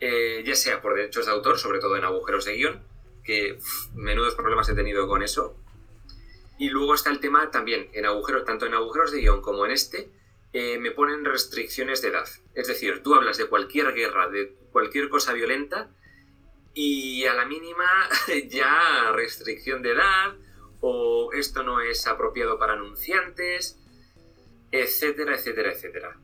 eh, 0.00 0.42
ya 0.46 0.54
sea 0.54 0.80
por 0.80 0.94
derechos 0.94 1.26
de 1.26 1.32
autor, 1.32 1.58
sobre 1.58 1.80
todo 1.80 1.96
en 1.96 2.04
agujeros 2.04 2.44
de 2.44 2.54
guion, 2.54 2.82
que 3.24 3.58
menudos 3.94 4.34
problemas 4.34 4.68
he 4.68 4.74
tenido 4.74 5.08
con 5.08 5.22
eso. 5.22 5.56
Y 6.58 6.68
luego 6.68 6.94
está 6.94 7.10
el 7.10 7.18
tema 7.18 7.50
también, 7.50 7.88
en 7.94 8.06
agujeros, 8.06 8.44
tanto 8.44 8.66
en 8.66 8.74
agujeros 8.74 9.10
de 9.10 9.20
guion 9.20 9.42
como 9.42 9.64
en 9.66 9.72
este, 9.72 10.10
eh, 10.54 10.78
me 10.78 10.90
ponen 10.92 11.24
restricciones 11.26 12.00
de 12.00 12.08
edad. 12.08 12.26
Es 12.54 12.68
decir, 12.68 13.02
tú 13.02 13.14
hablas 13.14 13.36
de 13.36 13.46
cualquier 13.46 13.92
guerra, 13.92 14.28
de 14.30 14.54
cualquier 14.72 15.08
cosa 15.10 15.32
violenta, 15.34 15.90
y 16.72 17.24
a 17.26 17.34
la 17.34 17.44
mínima 17.44 17.84
ya 18.48 19.12
restricción 19.12 19.82
de 19.82 19.90
edad, 19.92 20.34
o 20.80 21.30
esto 21.34 21.62
no 21.62 21.80
es 21.80 22.06
apropiado 22.06 22.58
para 22.58 22.72
anunciantes, 22.74 23.78
etcétera, 24.72 25.34
etcétera, 25.36 25.72
etcétera. 25.72 26.16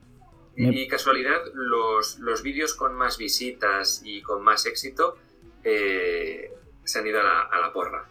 Me- 0.56 0.68
Y 0.82 0.88
casualidad, 0.88 1.42
los, 1.54 2.18
los 2.18 2.42
vídeos 2.42 2.74
con 2.74 2.94
más 2.94 3.16
visitas 3.18 4.02
y 4.04 4.22
con 4.22 4.42
más 4.42 4.66
éxito 4.66 5.16
eh, 5.64 6.52
se 6.84 6.98
han 6.98 7.06
ido 7.06 7.20
a 7.20 7.24
la, 7.24 7.40
a 7.42 7.60
la 7.60 7.72
porra. 7.72 8.08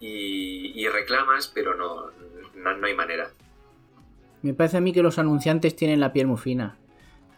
Y, 0.00 0.72
y 0.80 0.88
reclamas, 0.88 1.48
pero 1.48 1.74
no, 1.74 2.10
no, 2.54 2.76
no 2.76 2.86
hay 2.86 2.94
manera. 2.94 3.32
Me 4.42 4.54
parece 4.54 4.76
a 4.76 4.80
mí 4.80 4.92
que 4.92 5.02
los 5.02 5.18
anunciantes 5.18 5.74
tienen 5.76 6.00
la 6.00 6.12
piel 6.12 6.26
muy 6.26 6.38
fina. 6.38 6.78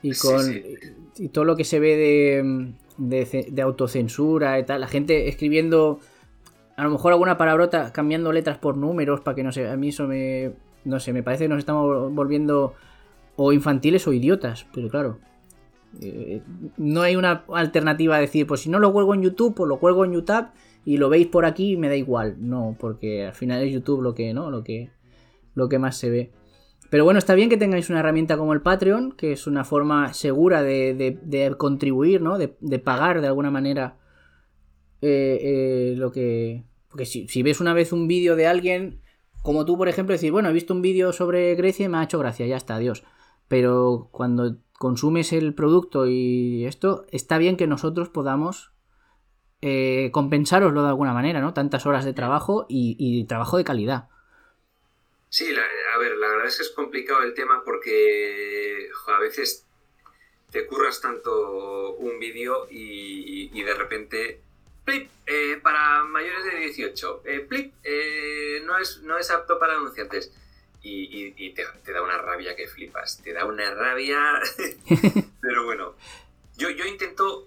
Y 0.03 0.15
con 0.15 0.45
sí. 0.45 0.63
y 1.19 1.29
todo 1.29 1.45
lo 1.45 1.57
que 1.57 1.65
se 1.65 1.79
ve 1.79 1.97
de, 2.97 3.47
de 3.51 3.63
autocensura 3.63 4.59
y 4.59 4.65
tal, 4.65 4.81
la 4.81 4.87
gente 4.87 5.29
escribiendo 5.29 6.01
a 6.77 6.85
lo 6.85 6.91
mejor 6.91 7.13
alguna 7.13 7.37
palabrota, 7.37 7.93
cambiando 7.93 8.33
letras 8.33 8.57
por 8.57 8.77
números 8.77 9.21
para 9.21 9.35
que 9.35 9.43
no 9.43 9.53
sé, 9.53 9.69
a 9.69 9.77
mí 9.77 9.89
eso 9.89 10.07
me 10.07 10.53
no 10.85 10.99
sé, 11.01 11.13
me 11.13 11.23
parece 11.23 11.45
que 11.45 11.49
nos 11.49 11.59
estamos 11.59 12.13
volviendo 12.13 12.75
o 13.37 13.53
infantiles 13.53 14.07
o 14.07 14.13
idiotas, 14.13 14.67
pero 14.73 14.89
claro. 14.89 15.19
eh, 16.01 16.43
no 16.77 17.03
hay 17.03 17.17
una 17.17 17.45
alternativa 17.53 18.17
a 18.17 18.21
decir, 18.21 18.47
pues 18.47 18.61
si 18.63 18.71
no 18.71 18.79
lo 18.79 18.93
cuelgo 18.93 19.15
en 19.15 19.23
YouTube, 19.23 19.55
pues 19.55 19.69
lo 19.69 19.79
cuelgo 19.79 20.05
en 20.05 20.13
YouTube 20.13 20.49
y 20.85 20.97
lo 20.97 21.09
veis 21.09 21.27
por 21.27 21.45
aquí 21.45 21.73
y 21.73 21.77
me 21.77 21.89
da 21.89 21.97
igual. 21.97 22.37
No, 22.39 22.77
porque 22.79 23.27
al 23.27 23.35
final 23.35 23.63
es 23.63 23.73
YouTube 23.73 24.03
lo 24.03 24.15
que, 24.15 24.33
¿no? 24.33 24.51
Lo 24.51 24.65
que, 24.65 24.91
lo 25.55 25.69
que 25.69 25.79
más 25.79 25.97
se 25.97 26.11
ve. 26.11 26.31
Pero 26.91 27.05
bueno, 27.05 27.19
está 27.19 27.35
bien 27.37 27.49
que 27.49 27.57
tengáis 27.57 27.89
una 27.89 28.01
herramienta 28.01 28.37
como 28.37 28.53
el 28.53 28.63
Patreon, 28.63 29.13
que 29.13 29.33
es 29.33 29.47
una 29.47 29.65
forma 29.65 30.13
segura 30.13 30.63
de, 30.63 31.55
contribuir, 31.57 32.21
¿no? 32.21 32.37
De, 32.37 32.79
pagar 32.81 33.21
de 33.21 33.29
alguna 33.29 33.51
manera 33.51 33.97
eh, 35.01 35.39
eh, 35.41 35.95
lo 35.97 36.11
que... 36.11 36.65
Porque 36.89 37.07
si, 37.07 37.29
si 37.29 37.45
ves 37.45 37.61
una 37.61 37.75
vez 37.75 37.93
un 37.93 38.09
vídeo 38.09 38.35
de 38.35 38.49
alguien, 38.49 39.01
como 39.43 39.65
tú, 39.65 39.79
por 39.79 39.89
ejemplo, 39.89 40.13
decir, 40.13 40.33
bueno, 40.33 40.49
he 40.49 40.53
visto 40.53 40.75
un 40.75 40.83
vídeo 40.83 41.13
sobre 41.13 41.55
Grecia 41.55 41.87
y 41.87 41.89
me 41.89 41.99
ha 41.99 42.03
hecho 42.03 42.19
gracia, 42.19 42.47
ya 42.47 42.57
está, 42.57 42.75
adiós. 42.75 43.05
Pero 43.47 44.09
cuando 44.11 44.57
consumes 44.73 45.33
el 45.33 45.55
producto 45.55 46.09
y 46.09 46.65
esto, 46.65 47.07
está 47.13 47.39
bien 47.39 47.57
que 47.57 47.69
nosotros 47.69 48.09
podamos 48.09 48.73
eh, 49.61 50.11
compensároslo 50.13 50.83
de 50.83 50.89
alguna 50.89 51.13
manera, 51.13 51.41
¿no? 51.41 51.55
Tantas 51.55 51.87
horas 51.87 52.05
de 52.05 52.15
trabajo 52.15 52.67
y, 52.69 52.97
y 52.99 53.25
trabajo 53.27 53.59
de 53.59 53.65
calidad. 53.65 54.09
Sí, 55.31 55.53
la- 55.53 55.65
a 55.95 55.99
ver, 55.99 56.17
la 56.17 56.29
verdad 56.29 56.47
es 56.49 56.57
que 56.57 56.63
es 56.65 56.71
complicado 56.71 57.23
el 57.23 57.35
tema 57.35 57.63
porque 57.65 58.89
jo, 58.93 59.13
a 59.13 59.21
veces 59.21 59.65
te 60.51 60.67
curras 60.67 61.01
tanto 61.01 61.93
un 61.95 62.19
vídeo 62.19 62.67
y, 62.71 63.49
y 63.59 63.63
de 63.63 63.75
repente, 63.75 64.41
plip, 64.85 65.09
eh, 65.27 65.61
para 65.63 66.03
mayores 66.05 66.45
de 66.45 66.57
18, 66.57 67.23
eh, 67.25 67.41
plip, 67.49 67.73
eh, 67.85 68.61
no, 68.67 68.77
es, 68.79 69.03
no 69.03 69.17
es 69.19 69.31
apto 69.31 69.59
para 69.61 69.75
anunciantes. 69.77 70.33
Y, 70.83 71.05
y- 71.05 71.35
y 71.37 71.53
te, 71.55 71.65
te 71.85 71.93
da 71.93 72.03
una 72.03 72.19
rabia 72.19 72.57
que 72.57 72.67
flipas, 72.67 73.23
te 73.23 73.33
da 73.33 73.45
una 73.45 73.73
rabia, 73.75 74.41
pero 75.41 75.65
bueno, 75.65 75.95
yo, 76.57 76.71
yo 76.71 76.87
intento 76.87 77.47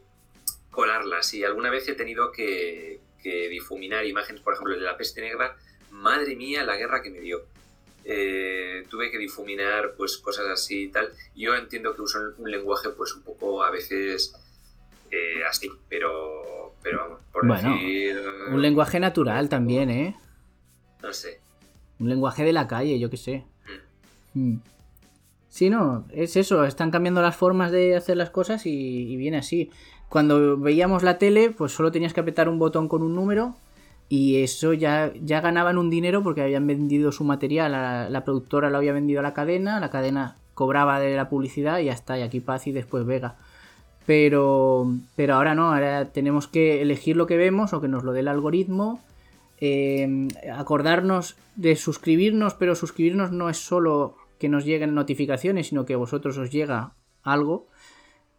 colarlas 0.72 1.34
y 1.34 1.44
alguna 1.44 1.70
vez 1.72 1.88
he 1.88 1.96
tenido 1.96 2.32
que, 2.32 3.00
que 3.22 3.50
difuminar 3.50 4.06
imágenes, 4.06 4.42
por 4.42 4.54
ejemplo, 4.54 4.76
de 4.76 4.82
la 4.82 4.98
peste 4.98 5.22
negra, 5.22 5.58
madre 5.92 6.36
mía, 6.36 6.64
la 6.64 6.78
guerra 6.78 7.02
que 7.02 7.10
me 7.10 7.20
dio. 7.20 7.44
Eh, 8.06 8.86
tuve 8.90 9.10
que 9.10 9.18
difuminar 9.18 9.94
pues 9.96 10.18
cosas 10.18 10.46
así 10.48 10.84
y 10.84 10.92
tal. 10.92 11.10
Yo 11.36 11.56
entiendo 11.56 11.96
que 11.96 12.02
uso 12.02 12.20
un 12.38 12.52
lenguaje 12.52 12.90
pues 12.90 13.14
un 13.16 13.24
poco 13.24 13.64
a 13.64 13.72
veces 13.72 14.36
eh, 15.10 15.44
así, 15.50 15.70
pero, 15.90 16.76
pero 16.82 16.98
vamos, 17.00 17.20
por 17.32 17.48
Bueno, 17.48 17.74
decir... 17.74 18.18
Un 18.50 18.62
lenguaje 18.62 19.00
natural 19.00 19.48
también, 19.48 19.90
¿eh? 19.90 20.16
No 21.02 21.14
sé. 21.14 21.40
Un 22.00 22.10
lenguaje 22.10 22.44
de 22.44 22.54
la 22.54 22.68
calle, 22.68 23.00
yo 23.00 23.10
qué 23.10 23.18
sé. 23.18 23.46
Mm. 24.34 24.58
Sí, 25.50 25.70
no, 25.70 26.08
es 26.12 26.36
eso, 26.36 26.66
están 26.66 26.90
cambiando 26.90 27.22
las 27.22 27.36
formas 27.36 27.72
de 27.72 27.96
hacer 27.96 28.18
las 28.18 28.32
cosas 28.32 28.66
y, 28.66 29.14
y 29.14 29.16
viene 29.18 29.38
así. 29.38 29.70
Cuando 30.10 30.58
veíamos 30.58 31.04
la 31.04 31.20
tele, 31.20 31.52
pues 31.52 31.72
solo 31.72 31.92
tenías 31.92 32.14
que 32.14 32.20
apretar 32.20 32.50
un 32.50 32.60
botón 32.60 32.88
con 32.88 33.04
un 33.04 33.16
número 33.16 33.56
y 34.10 34.44
eso 34.44 34.74
ya, 34.74 35.12
ya 35.22 35.42
ganaban 35.42 35.78
un 35.78 35.90
dinero 35.90 36.24
porque 36.24 36.42
habían 36.42 36.68
vendido 36.68 37.12
su 37.12 37.24
material, 37.24 37.72
la, 37.72 38.24
productora 38.24 38.70
lo 38.70 38.78
había 38.78 38.94
vendido 38.94 39.20
a 39.20 39.24
la 39.24 39.34
cadena, 39.34 39.80
la 39.80 39.90
cadena 39.90 40.38
cobraba 40.54 41.00
de 41.00 41.16
la 41.16 41.30
publicidad 41.30 41.80
y 41.80 41.86
ya 41.86 41.94
está, 41.94 42.20
y 42.20 42.22
aquí 42.22 42.40
Paz 42.40 42.68
y 42.68 42.72
después 42.72 43.06
Vega. 43.06 43.36
Pero, 44.06 44.92
pero 45.16 45.36
ahora 45.36 45.56
no, 45.56 45.74
ahora 45.74 46.06
tenemos 46.06 46.48
que 46.48 46.82
elegir 46.82 47.16
lo 47.16 47.26
que 47.26 47.38
vemos 47.38 47.74
o 47.74 47.82
que 47.82 47.88
nos 47.88 48.04
lo 48.04 48.12
dé 48.12 48.20
el 48.20 48.28
algoritmo 48.28 49.00
eh, 49.66 50.28
acordarnos 50.54 51.38
de 51.56 51.78
suscribirnos, 51.78 52.54
pero 52.54 52.76
suscribirnos 52.76 53.32
no 53.32 53.50
es 53.50 53.56
solo 53.56 54.18
que 54.38 54.50
nos 54.50 54.66
lleguen 54.66 54.94
notificaciones, 54.94 55.68
sino 55.68 55.86
que 55.86 55.94
a 55.94 55.98
vosotros 55.98 56.38
os 56.38 56.52
llega 56.52 56.96
algo. 57.24 57.68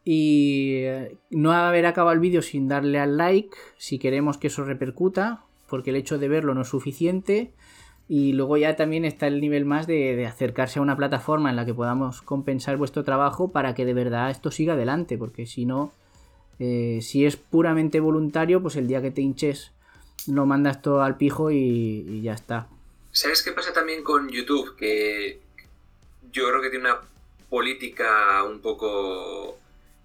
Y 0.04 0.80
eh, 0.82 1.16
no 1.30 1.52
haber 1.52 1.86
acabado 1.86 2.12
el 2.12 2.20
vídeo 2.20 2.42
sin 2.42 2.68
darle 2.68 2.98
al 2.98 3.16
like, 3.16 3.56
si 3.78 3.98
queremos 3.98 4.36
que 4.36 4.48
eso 4.48 4.64
repercuta, 4.64 5.44
porque 5.74 5.90
el 5.90 5.96
hecho 5.96 6.18
de 6.18 6.28
verlo 6.28 6.54
no 6.54 6.62
es 6.62 6.68
suficiente. 6.68 7.50
Y 8.08 8.32
luego 8.34 8.56
ya 8.56 8.76
también 8.76 9.04
está 9.04 9.26
el 9.26 9.40
nivel 9.40 9.64
más 9.64 9.88
de, 9.88 10.24
acercarse 10.24 10.78
a 10.78 10.82
una 10.82 10.96
plataforma 10.96 11.50
en 11.50 11.56
la 11.56 11.66
que 11.66 11.74
podamos 11.74 12.22
compensar 12.22 12.76
vuestro 12.76 13.02
trabajo 13.02 13.50
para 13.50 13.74
que 13.74 13.84
de 13.84 13.92
verdad 13.92 14.30
esto 14.30 14.52
siga 14.52 14.74
adelante, 14.74 15.18
porque 15.18 15.46
si 15.46 15.64
no, 15.64 15.92
eh, 16.60 17.00
si 17.02 17.26
es 17.26 17.34
puramente 17.34 17.98
voluntario, 17.98 18.62
pues 18.62 18.76
el 18.76 18.86
día 18.86 19.02
que 19.02 19.10
te 19.10 19.20
hinches 19.20 19.72
lo 20.28 20.46
mandas 20.46 20.80
todo 20.80 21.02
al 21.02 21.16
pijo 21.16 21.50
y 21.50 22.22
ya 22.22 22.34
está. 22.34 22.68
¿Sabes 23.10 23.42
qué 23.42 23.50
pasa 23.50 23.72
también 23.72 24.04
con 24.04 24.28
YouTube? 24.28 24.76
Que 24.76 25.40
yo 26.30 26.48
creo 26.48 26.62
que 26.62 26.70
tiene 26.70 26.84
una 26.84 27.00
política 27.50 28.44
un 28.44 28.60
poco, 28.60 29.58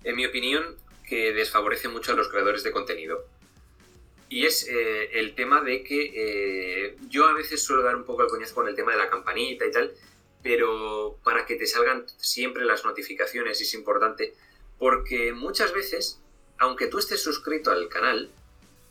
en 0.04 0.16
mi 0.16 0.26
opinión, 0.26 0.64
que 1.08 1.32
desfavorece 1.32 1.90
mucho 1.90 2.14
a 2.14 2.16
los 2.16 2.28
creadores 2.28 2.64
de 2.64 2.72
contenido. 2.72 3.20
Y 4.30 4.46
es 4.46 4.68
eh, 4.70 5.10
el 5.20 5.34
tema 5.34 5.62
de 5.62 5.84
que 5.84 6.12
eh, 6.14 6.98
yo 7.10 7.26
a 7.26 7.34
veces 7.34 7.64
suelo 7.64 7.82
dar 7.82 7.96
un 7.96 8.04
poco 8.04 8.24
el 8.24 8.30
coñazo 8.30 8.54
con 8.54 8.68
el 8.68 8.76
tema 8.76 8.92
de 8.92 9.00
la 9.00 9.10
campanita 9.10 9.66
y 9.66 9.72
tal, 9.72 9.92
pero 10.44 11.18
para 11.24 11.46
que 11.46 11.56
te 11.56 11.66
salgan 11.66 12.06
siempre 12.18 12.64
las 12.64 12.86
notificaciones 12.86 13.60
es 13.60 13.74
importante, 13.74 14.36
porque 14.78 15.34
muchas 15.34 15.74
veces, 15.74 16.20
aunque 16.60 16.88
tú 16.88 17.00
estés 17.00 17.22
suscrito 17.24 17.72
al 17.72 17.90
canal, 17.90 18.30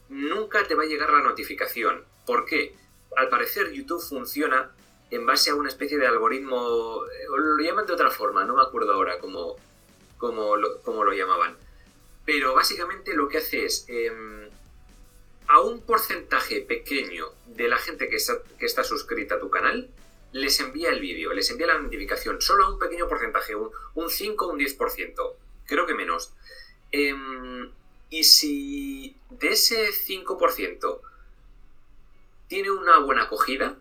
nunca 0.09 0.67
te 0.67 0.75
va 0.75 0.83
a 0.83 0.87
llegar 0.87 1.11
la 1.11 1.23
notificación. 1.23 2.05
¿Por 2.27 2.45
qué? 2.45 2.75
Al 3.17 3.29
parecer 3.29 3.73
YouTube 3.73 4.03
funciona 4.03 4.73
en 5.11 5.25
base 5.25 5.51
a 5.51 5.55
una 5.55 5.69
especie 5.69 5.99
de 5.99 6.07
algoritmo, 6.07 7.05
eh, 7.07 7.27
lo 7.29 7.63
llaman 7.63 7.87
de 7.87 7.93
otra 7.93 8.11
forma, 8.11 8.45
no 8.45 8.57
me 8.57 8.63
acuerdo 8.63 8.93
ahora 8.93 9.19
cómo, 9.19 9.57
cómo, 10.19 10.57
lo, 10.57 10.83
cómo 10.83 11.05
lo 11.05 11.13
llamaban. 11.13 11.57
Pero 12.27 12.55
básicamente 12.55 13.15
lo 13.15 13.29
que 13.29 13.39
hace 13.39 13.65
es, 13.65 13.87
eh, 13.89 14.13
a 15.49 15.61
un 15.61 15.81
porcentaje 15.81 16.61
pequeño 16.61 17.33
de 17.47 17.69
la 17.69 17.79
gente 17.79 18.09
que 18.09 18.17
está, 18.17 18.35
que 18.59 18.67
está 18.67 18.85
suscrita 18.85 19.37
a 19.37 19.41
tu 19.41 19.51
canal, 19.51 19.91
les 20.33 20.61
envía 20.61 20.91
el 20.91 21.01
vídeo, 21.01 21.33
les 21.33 21.51
envía 21.51 21.69
la 21.69 21.79
notificación, 21.79 22.41
solo 22.41 22.67
a 22.67 22.73
un 22.73 22.79
pequeño 22.79 23.09
porcentaje, 23.09 23.55
un, 23.55 23.71
un 23.95 24.11
5 24.11 24.47
o 24.47 24.53
un 24.53 24.59
10%, 24.59 25.35
creo 25.67 25.87
que 25.87 25.95
menos. 25.95 26.35
Eh, 26.93 27.15
y 28.11 28.25
si 28.25 29.17
de 29.31 29.49
ese 29.49 29.89
5% 29.91 31.01
tiene 32.49 32.71
una 32.71 32.99
buena 32.99 33.25
acogida, 33.25 33.77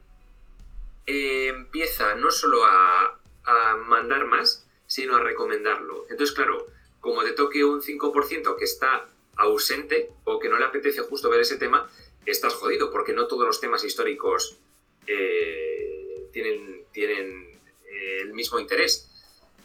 eh, 1.06 1.48
empieza 1.48 2.16
no 2.16 2.32
solo 2.32 2.66
a, 2.66 3.20
a, 3.46 3.76
mandar 3.78 4.26
más, 4.26 4.68
sino 4.88 5.16
a 5.16 5.22
recomendarlo. 5.22 6.06
Entonces, 6.10 6.36
claro, 6.36 6.68
como 7.00 7.24
te 7.24 7.32
toque 7.32 7.64
un 7.64 7.82
5% 7.82 8.58
que 8.58 8.66
está 8.66 9.08
ausente 9.38 10.12
o 10.24 10.40
que 10.40 10.50
no 10.50 10.58
le 10.58 10.66
apetece 10.66 11.02
justo 11.02 11.30
ver 11.30 11.42
ese 11.42 11.58
tema, 11.58 11.90
estás 12.26 12.54
jodido, 12.54 12.92
porque 12.92 13.14
no 13.14 13.28
todos 13.28 13.46
los 13.46 13.60
temas 13.62 13.84
históricos 13.84 14.58
eh, 15.08 16.28
tienen, 16.32 16.84
tienen 16.92 17.60
eh, 17.90 18.22
el 18.22 18.34
mismo 18.34 18.60
interés. 18.60 19.10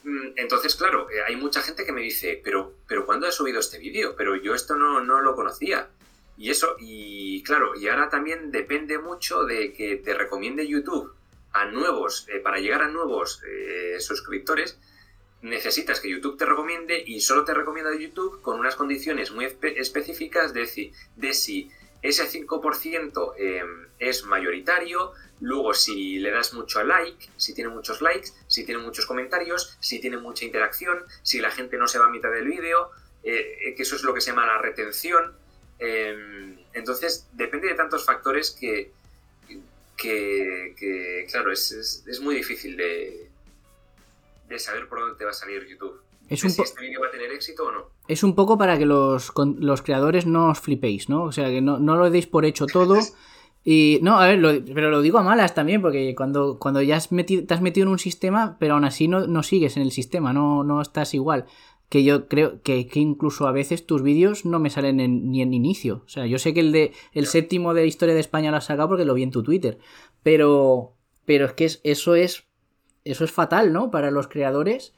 Mm, 0.04 0.32
Entonces, 0.36 0.74
claro, 0.76 1.10
eh, 1.10 1.22
hay 1.26 1.36
mucha 1.36 1.62
gente 1.62 1.84
que 1.84 1.92
me 1.92 2.02
dice, 2.02 2.40
pero, 2.42 2.74
pero 2.86 3.04
¿cuándo 3.04 3.26
has 3.26 3.34
subido 3.34 3.60
este 3.60 3.78
vídeo? 3.78 4.14
Pero 4.16 4.36
yo 4.36 4.54
esto 4.54 4.76
no, 4.76 5.00
no 5.00 5.20
lo 5.20 5.34
conocía. 5.34 5.90
Y 6.38 6.50
eso, 6.50 6.76
y 6.78 7.42
claro, 7.42 7.74
y 7.76 7.88
ahora 7.88 8.08
también 8.08 8.50
depende 8.50 8.98
mucho 8.98 9.44
de 9.44 9.72
que 9.72 9.96
te 9.96 10.14
recomiende 10.14 10.66
YouTube 10.66 11.12
a 11.52 11.66
nuevos, 11.66 12.26
para 12.42 12.58
llegar 12.58 12.80
a 12.80 12.88
nuevos 12.88 13.42
suscriptores, 13.98 14.78
necesitas 15.42 16.00
que 16.00 16.08
YouTube 16.10 16.38
te 16.38 16.46
recomiende 16.46 17.02
y 17.04 17.20
solo 17.20 17.44
te 17.44 17.52
recomienda 17.54 17.94
YouTube 17.94 18.40
con 18.42 18.58
unas 18.58 18.76
condiciones 18.76 19.30
muy 19.32 19.44
espe- 19.46 19.74
específicas 19.76 20.54
de 20.54 20.66
si, 20.66 20.92
de 21.16 21.34
si 21.34 21.70
ese 22.00 22.24
5% 22.28 23.34
eh, 23.38 23.62
es 23.98 24.24
mayoritario, 24.24 25.12
luego 25.40 25.74
si 25.74 26.18
le 26.18 26.30
das 26.30 26.52
mucho 26.54 26.82
like, 26.84 27.28
si 27.36 27.54
tiene 27.54 27.70
muchos 27.70 28.00
likes, 28.00 28.30
si 28.46 28.64
tiene 28.64 28.80
muchos 28.80 29.06
comentarios, 29.06 29.76
si 29.80 30.00
tiene 30.00 30.16
mucha 30.16 30.44
interacción, 30.44 31.04
si 31.22 31.40
la 31.40 31.50
gente 31.50 31.76
no 31.76 31.86
se 31.86 31.98
va 31.98 32.06
a 32.06 32.10
mitad 32.10 32.30
del 32.32 32.46
vídeo, 32.46 32.90
eh, 33.24 33.58
eh, 33.66 33.74
que 33.76 33.82
eso 33.82 33.94
es 33.96 34.02
lo 34.02 34.14
que 34.14 34.20
se 34.20 34.30
llama 34.30 34.46
la 34.46 34.58
retención. 34.58 35.32
Eh, 35.78 36.56
entonces, 36.74 37.28
depende 37.32 37.68
de 37.68 37.74
tantos 37.74 38.04
factores 38.04 38.50
que, 38.50 38.90
que, 39.96 41.26
claro, 41.30 41.52
es- 41.52 42.04
es 42.06 42.20
muy 42.20 42.34
difícil 42.36 42.76
de, 42.76 43.28
de 44.52 44.58
saber 44.58 44.88
por 44.88 45.00
dónde 45.00 45.16
te 45.16 45.24
va 45.24 45.30
a 45.30 45.34
salir 45.34 45.66
YouTube. 45.68 46.00
Es 46.28 46.44
un, 46.44 46.50
si 46.50 46.62
este 46.62 46.80
vídeo 46.80 47.00
va 47.00 47.08
a 47.08 47.10
tener 47.10 47.30
éxito 47.32 47.64
o 47.64 47.72
no. 47.72 47.80
es 48.08 48.22
un 48.22 48.34
poco 48.34 48.56
para 48.56 48.78
que 48.78 48.86
los, 48.86 49.32
los 49.58 49.82
creadores 49.82 50.24
no 50.24 50.48
os 50.50 50.60
flipéis, 50.60 51.08
¿no? 51.08 51.24
O 51.24 51.32
sea, 51.32 51.48
que 51.50 51.60
no, 51.60 51.78
no 51.78 51.96
lo 51.96 52.10
deis 52.10 52.26
por 52.26 52.44
hecho 52.44 52.66
todo. 52.66 52.96
Y 53.64 54.00
no, 54.02 54.18
a 54.18 54.26
ver, 54.26 54.40
lo- 54.40 54.64
pero 54.74 54.90
lo 54.90 55.02
digo 55.02 55.18
a 55.18 55.22
malas 55.22 55.54
también, 55.54 55.80
porque 55.82 56.16
cuando, 56.16 56.58
cuando 56.58 56.82
ya 56.82 56.96
has 56.96 57.12
metido, 57.12 57.46
te 57.46 57.54
has 57.54 57.60
metido 57.60 57.84
en 57.86 57.92
un 57.92 58.00
sistema, 58.00 58.56
pero 58.58 58.74
aún 58.74 58.84
así 58.84 59.06
no, 59.06 59.28
no 59.28 59.44
sigues 59.44 59.76
en 59.76 59.84
el 59.84 59.92
sistema, 59.92 60.32
no, 60.32 60.64
no 60.64 60.80
estás 60.82 61.14
igual. 61.14 61.46
Que 61.88 62.02
yo 62.02 62.26
creo 62.26 62.60
que, 62.62 62.88
que 62.88 62.98
incluso 62.98 63.46
a 63.46 63.52
veces 63.52 63.86
tus 63.86 64.02
vídeos 64.02 64.44
no 64.44 64.58
me 64.58 64.68
salen 64.68 64.98
en- 64.98 65.30
ni 65.30 65.42
en 65.42 65.54
inicio. 65.54 66.02
O 66.04 66.08
sea, 66.08 66.26
yo 66.26 66.40
sé 66.40 66.52
que 66.54 66.58
el 66.58 66.72
de 66.72 66.92
el 67.12 67.26
séptimo 67.26 67.72
de 67.72 67.86
Historia 67.86 68.14
de 68.16 68.20
España 68.20 68.50
lo 68.50 68.56
has 68.56 68.64
sacado 68.64 68.88
porque 68.88 69.04
lo 69.04 69.14
vi 69.14 69.22
en 69.22 69.30
tu 69.30 69.44
Twitter. 69.44 69.78
Pero, 70.24 70.94
pero 71.24 71.46
es 71.46 71.52
que 71.52 71.64
es- 71.66 71.80
eso 71.84 72.14
es 72.14 72.44
eso 73.04 73.24
es 73.24 73.32
fatal, 73.32 73.72
¿no? 73.72 73.90
Para 73.90 74.10
los 74.10 74.28
creadores, 74.28 74.94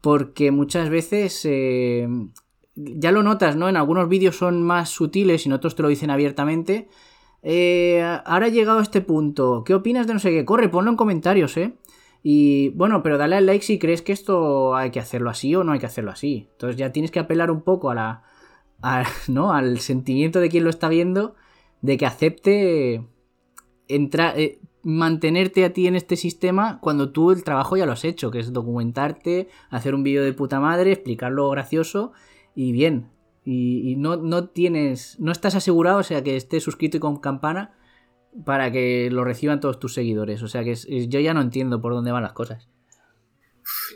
porque 0.00 0.50
muchas 0.50 0.90
veces 0.90 1.40
eh, 1.44 2.08
ya 2.74 3.12
lo 3.12 3.22
notas, 3.22 3.56
¿no? 3.56 3.68
En 3.68 3.76
algunos 3.76 4.08
vídeos 4.08 4.36
son 4.36 4.62
más 4.62 4.90
sutiles 4.90 5.44
y 5.44 5.48
en 5.48 5.52
otros 5.54 5.74
te 5.74 5.82
lo 5.82 5.88
dicen 5.88 6.10
abiertamente. 6.10 6.88
Eh, 7.42 8.02
ahora 8.24 8.48
he 8.48 8.52
llegado 8.52 8.78
a 8.80 8.82
este 8.82 9.00
punto. 9.00 9.62
¿Qué 9.64 9.74
opinas 9.74 10.06
de 10.06 10.14
no 10.14 10.20
sé 10.20 10.30
qué? 10.30 10.44
Corre, 10.44 10.68
ponlo 10.68 10.90
en 10.90 10.96
comentarios, 10.96 11.56
¿eh? 11.56 11.74
Y 12.22 12.70
bueno, 12.70 13.02
pero 13.02 13.16
dale 13.16 13.36
al 13.36 13.46
like 13.46 13.64
si 13.64 13.78
crees 13.78 14.02
que 14.02 14.12
esto 14.12 14.74
hay 14.74 14.90
que 14.90 14.98
hacerlo 15.00 15.30
así 15.30 15.54
o 15.54 15.62
no 15.64 15.72
hay 15.72 15.78
que 15.78 15.86
hacerlo 15.86 16.10
así. 16.10 16.48
Entonces 16.52 16.76
ya 16.76 16.90
tienes 16.92 17.10
que 17.12 17.20
apelar 17.20 17.50
un 17.50 17.62
poco 17.62 17.90
a 17.90 17.94
la, 17.94 18.22
a- 18.82 19.04
¿no? 19.28 19.52
al 19.52 19.78
sentimiento 19.78 20.40
de 20.40 20.48
quien 20.48 20.64
lo 20.64 20.70
está 20.70 20.88
viendo 20.88 21.34
de 21.80 21.96
que 21.96 22.06
acepte 22.06 23.04
entrar, 23.86 24.38
eh, 24.38 24.58
mantenerte 24.82 25.64
a 25.64 25.72
ti 25.72 25.86
en 25.86 25.96
este 25.96 26.16
sistema 26.16 26.78
cuando 26.80 27.10
tú 27.10 27.30
el 27.32 27.44
trabajo 27.44 27.76
ya 27.76 27.86
lo 27.86 27.92
has 27.92 28.04
hecho, 28.04 28.30
que 28.30 28.38
es 28.38 28.52
documentarte, 28.52 29.48
hacer 29.70 29.94
un 29.94 30.02
vídeo 30.02 30.22
de 30.22 30.32
puta 30.32 30.60
madre, 30.60 30.92
explicarlo 30.92 31.50
gracioso 31.50 32.12
y 32.54 32.72
bien. 32.72 33.10
Y, 33.44 33.96
no, 33.96 34.16
no 34.16 34.48
tienes, 34.50 35.18
no 35.18 35.32
estás 35.32 35.54
asegurado, 35.54 36.00
o 36.00 36.02
sea, 36.02 36.22
que 36.22 36.36
estés 36.36 36.62
suscrito 36.62 36.98
y 36.98 37.00
con 37.00 37.18
campana 37.18 37.74
para 38.44 38.70
que 38.70 39.08
lo 39.10 39.24
reciban 39.24 39.60
todos 39.60 39.80
tus 39.80 39.94
seguidores. 39.94 40.42
O 40.42 40.48
sea, 40.48 40.62
que 40.64 40.74
yo 40.74 41.20
ya 41.20 41.32
no 41.32 41.40
entiendo 41.40 41.80
por 41.80 41.94
dónde 41.94 42.12
van 42.12 42.24
las 42.24 42.34
cosas. 42.34 42.68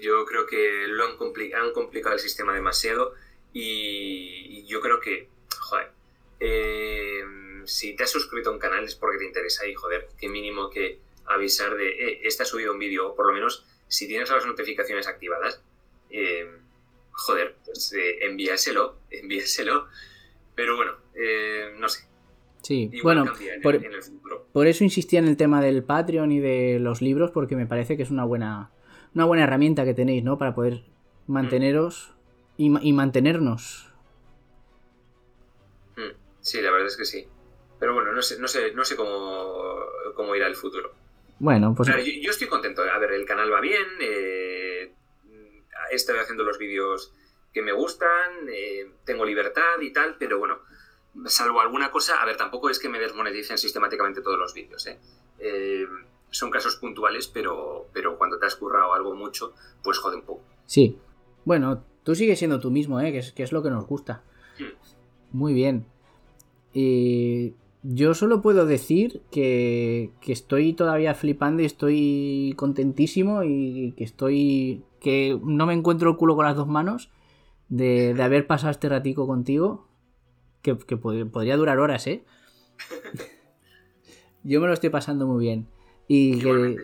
Yo 0.01 0.25
creo 0.25 0.47
que 0.47 0.87
lo 0.89 1.05
han, 1.05 1.19
compli- 1.19 1.55
han 1.55 1.73
complicado 1.75 2.15
el 2.15 2.21
sistema 2.21 2.55
demasiado 2.55 3.13
y, 3.53 4.47
y 4.49 4.65
yo 4.67 4.81
creo 4.81 5.01
que, 5.01 5.29
joder, 5.61 5.93
eh, 6.41 7.21
si 7.67 7.95
te 7.97 8.05
has 8.05 8.11
suscrito 8.11 8.51
a 8.51 8.53
un 8.53 8.59
canal 8.59 8.85
es 8.85 8.95
porque 8.95 9.19
te 9.19 9.25
interesa 9.27 9.67
y, 9.67 9.75
joder, 9.75 10.09
qué 10.19 10.29
mínimo 10.29 10.71
que 10.71 11.01
avisar 11.27 11.75
de, 11.77 11.89
eh, 11.89 12.21
este 12.25 12.43
ha 12.43 12.47
subido 12.47 12.73
un 12.73 12.79
vídeo, 12.79 13.09
o 13.11 13.15
por 13.15 13.27
lo 13.27 13.33
menos 13.33 13.67
si 13.89 14.07
tienes 14.09 14.31
las 14.31 14.45
notificaciones 14.47 15.07
activadas, 15.07 15.63
eh, 16.11 16.47
joder, 17.13 17.57
pues 17.65 17.93
eh, 17.93 18.25
envíaselo, 18.27 18.99
envíaselo. 19.11 19.87
Pero 20.55 20.77
bueno, 20.77 20.93
eh, 21.15 21.75
no 21.79 21.89
sé. 21.89 22.07
Sí, 22.63 22.91
Igual 22.93 23.23
bueno, 23.25 23.37
en, 23.41 23.63
por, 23.63 23.75
el, 23.75 23.85
en 23.85 23.93
el 23.95 24.03
futuro. 24.03 24.47
por 24.53 24.67
eso 24.67 24.85
insistía 24.85 25.19
en 25.19 25.27
el 25.27 25.37
tema 25.37 25.61
del 25.61 25.83
Patreon 25.83 26.31
y 26.31 26.39
de 26.41 26.79
los 26.79 27.03
libros, 27.03 27.31
porque 27.33 27.57
me 27.57 27.67
parece 27.67 27.97
que 27.97 28.03
es 28.05 28.11
una 28.11 28.25
buena, 28.25 28.71
una 29.15 29.25
buena 29.25 29.45
herramienta 29.45 29.85
que 29.85 29.95
tenéis, 29.95 30.23
¿no? 30.23 30.39
Para 30.39 30.55
poder 30.55 30.85
manteneros 31.27 32.15
y, 32.57 32.71
ma- 32.71 32.81
y 32.83 32.93
mantenernos. 32.93 33.91
Mm, 35.97 36.13
Sí, 36.41 36.61
la 36.61 36.71
verdad 36.71 36.87
es 36.89 36.97
que 36.97 37.05
sí. 37.05 37.27
Pero 37.83 37.95
bueno, 37.95 38.13
no 38.13 38.23
sé, 38.23 38.39
no 38.39 38.47
sé, 38.47 38.73
no 38.75 38.85
sé 38.85 38.95
cómo, 38.95 39.75
cómo 40.15 40.37
irá 40.37 40.47
el 40.47 40.55
futuro. 40.55 40.93
Bueno, 41.41 41.75
pues 41.77 41.89
Claro, 41.89 42.01
yo, 42.05 42.13
yo 42.23 42.31
estoy 42.31 42.47
contento. 42.47 42.83
A 42.83 42.97
ver, 42.99 43.11
el 43.11 43.25
canal 43.27 43.53
va 43.53 43.61
bien. 43.61 43.89
eh, 44.01 44.95
estoy 45.91 46.17
haciendo 46.19 46.45
los 46.45 46.59
vídeos 46.59 47.13
que 47.53 47.61
me 47.61 47.73
gustan. 47.73 48.49
eh, 48.49 48.89
tengo 49.05 49.25
libertad 49.25 49.81
y 49.81 49.93
tal. 49.93 50.15
Pero 50.17 50.39
bueno, 50.39 50.61
salvo 51.27 51.61
alguna 51.61 51.91
cosa. 51.91 52.23
A 52.23 52.25
ver, 52.25 52.37
tampoco 52.37 52.71
es 52.71 52.79
que 52.79 52.89
me 52.89 53.01
desmoneticen 53.01 53.59
sistemáticamente 53.59 54.23
todos 54.23 54.39
los 54.39 54.55
vídeos. 54.55 54.87
¿eh? 54.87 55.01
Eh, 55.41 55.85
son 56.31 56.53
casos 56.53 56.77
puntuales, 56.77 57.27
pero, 57.27 57.89
pero 57.93 58.17
cuando 58.17 58.39
te 58.39 58.47
has 58.47 58.55
currado 58.55 58.95
algo 58.95 59.13
mucho, 59.17 59.55
pues 59.83 59.99
jode 59.99 60.17
un 60.19 60.23
poco. 60.23 60.45
sí. 60.67 60.97
Bueno, 61.45 61.85
tú 62.05 62.15
sigues 62.15 62.39
siendo 62.39 62.61
tú 62.61 62.71
mismo, 62.71 63.01
¿eh? 63.01 63.11
Que 63.11 63.19
es, 63.19 63.33
que 63.33 63.43
es 63.43 63.51
lo 63.51 63.65
que 63.65 63.71
nos 63.71 63.85
gusta. 63.89 64.23
Mm. 64.61 65.37
Muy 65.37 65.53
bien. 65.55 65.87
Eh, 66.73 67.53
yo 67.83 68.15
solo 68.15 68.41
puedo 68.43 68.65
decir 68.67 69.23
que, 69.31 70.11
que 70.21 70.33
estoy 70.33 70.73
todavía 70.73 71.15
flipando 71.15 71.63
y 71.63 71.67
estoy 71.67 72.55
contentísimo 72.57 73.43
y 73.43 73.93
que 73.97 74.05
estoy... 74.05 74.85
que 75.01 75.39
no 75.43 75.67
me 75.67 75.75
encuentro 75.75 76.11
el 76.11 76.17
culo 76.17 76.37
con 76.37 76.45
las 76.45 76.57
dos 76.57 76.69
manos 76.69 77.11
de, 77.69 78.15
de 78.15 78.23
haber 78.23 78.47
pasado 78.47 78.71
este 78.71 78.89
ratico 78.89 79.27
contigo. 79.27 79.89
Que, 80.63 80.79
que 80.79 80.97
pod- 80.97 81.29
podría 81.31 81.57
durar 81.57 81.79
horas, 81.81 82.07
¿eh? 82.07 82.25
Yo 84.45 84.61
me 84.61 84.67
lo 84.67 84.73
estoy 84.73 84.91
pasando 84.91 85.27
muy 85.27 85.45
bien. 85.45 85.67
Y 86.09 86.39
que 86.41 86.77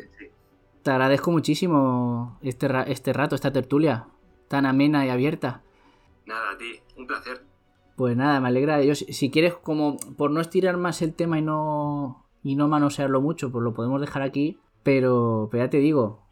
te 0.83 0.91
agradezco 0.91 1.31
muchísimo 1.31 2.39
este, 2.43 2.69
ra- 2.69 2.85
este 2.85 3.13
rato, 3.13 3.35
esta 3.35 3.53
tertulia 3.53 4.07
tan 4.49 4.65
amena 4.67 5.05
y 5.07 5.11
abierta. 5.11 5.63
Nada, 6.27 6.53
a 6.53 6.59
ti. 6.59 6.81
Un 6.97 7.07
placer. 7.07 7.43
Pues 7.99 8.17
nada, 8.17 8.41
me 8.41 8.49
alegra. 8.49 8.83
Yo, 8.83 8.95
si, 8.95 9.13
si 9.13 9.31
quieres, 9.31 9.53
como 9.55 9.99
por 10.17 10.31
no 10.31 10.41
estirar 10.41 10.79
más 10.79 11.03
el 11.03 11.13
tema 11.15 11.39
y 11.39 11.43
no, 11.43 12.27
y 12.43 12.55
no 12.57 12.67
manosearlo 12.69 13.21
mucho, 13.21 13.53
pues 13.53 13.63
lo 13.63 13.75
podemos 13.75 14.01
dejar 14.01 14.23
aquí. 14.23 14.59
Pero, 14.83 15.49
pero 15.51 15.65
ya 15.65 15.71
te 15.71 15.79
digo, 15.79 16.25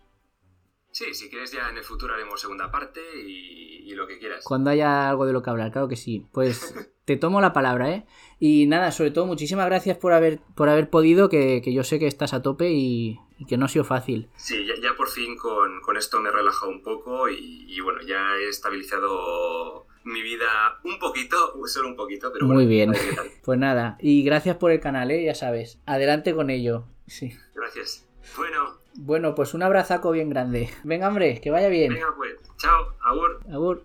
Sí, 0.92 1.12
si 1.12 1.28
quieres 1.28 1.52
ya 1.52 1.68
en 1.68 1.76
el 1.76 1.84
futuro 1.84 2.14
haremos 2.14 2.40
segunda 2.40 2.70
parte 2.70 3.00
y, 3.22 3.82
y 3.84 3.94
lo 3.94 4.06
que 4.06 4.18
quieras. 4.18 4.42
cuando 4.44 4.70
haya 4.70 5.10
algo 5.10 5.26
de 5.26 5.34
lo 5.34 5.42
que 5.42 5.50
hablar, 5.50 5.70
claro 5.70 5.88
que 5.88 5.96
sí. 5.96 6.26
Pues 6.32 6.74
te 7.04 7.18
tomo 7.18 7.42
la 7.42 7.52
palabra, 7.52 7.90
¿eh? 7.90 8.06
Y 8.40 8.64
nada, 8.66 8.90
sobre 8.92 9.10
todo, 9.10 9.26
muchísimas 9.26 9.66
gracias 9.66 9.98
por 9.98 10.14
haber, 10.14 10.40
por 10.54 10.70
haber 10.70 10.88
podido, 10.88 11.28
que, 11.28 11.60
que 11.62 11.74
yo 11.74 11.84
sé 11.84 11.98
que 11.98 12.06
estás 12.06 12.32
a 12.32 12.40
tope 12.40 12.70
y, 12.70 13.18
y 13.36 13.44
que 13.44 13.58
no 13.58 13.66
ha 13.66 13.68
sido 13.68 13.84
fácil. 13.84 14.30
Sí, 14.36 14.64
ya, 14.64 14.72
ya 14.80 14.96
por 14.96 15.08
fin 15.08 15.36
con, 15.36 15.82
con 15.82 15.98
esto 15.98 16.18
me 16.20 16.30
he 16.30 16.32
relajado 16.32 16.70
un 16.70 16.82
poco 16.82 17.28
y, 17.28 17.66
y 17.68 17.80
bueno, 17.80 18.00
ya 18.00 18.34
he 18.36 18.48
estabilizado 18.48 19.86
mi 20.06 20.22
vida 20.22 20.78
un 20.84 20.98
poquito, 20.98 21.36
solo 21.66 21.88
un 21.88 21.96
poquito, 21.96 22.32
pero 22.32 22.46
Muy 22.46 22.64
bueno, 22.64 22.92
bien. 22.92 22.92
Pues 23.44 23.58
nada, 23.58 23.96
y 24.00 24.22
gracias 24.22 24.56
por 24.56 24.70
el 24.70 24.80
canal, 24.80 25.10
¿eh? 25.10 25.24
Ya 25.24 25.34
sabes. 25.34 25.78
Adelante 25.86 26.34
con 26.34 26.48
ello. 26.50 26.84
Sí. 27.06 27.36
Gracias. 27.54 28.06
Bueno, 28.36 28.78
Bueno, 28.94 29.34
pues 29.34 29.54
un 29.54 29.62
abrazaco 29.62 30.10
bien 30.12 30.30
grande. 30.30 30.70
Venga, 30.84 31.08
hombre, 31.08 31.40
que 31.40 31.50
vaya 31.50 31.68
bien. 31.68 31.92
venga 31.92 32.14
pues, 32.16 32.34
chao, 32.56 32.94
agur. 33.02 33.40
Agur. 33.52 33.84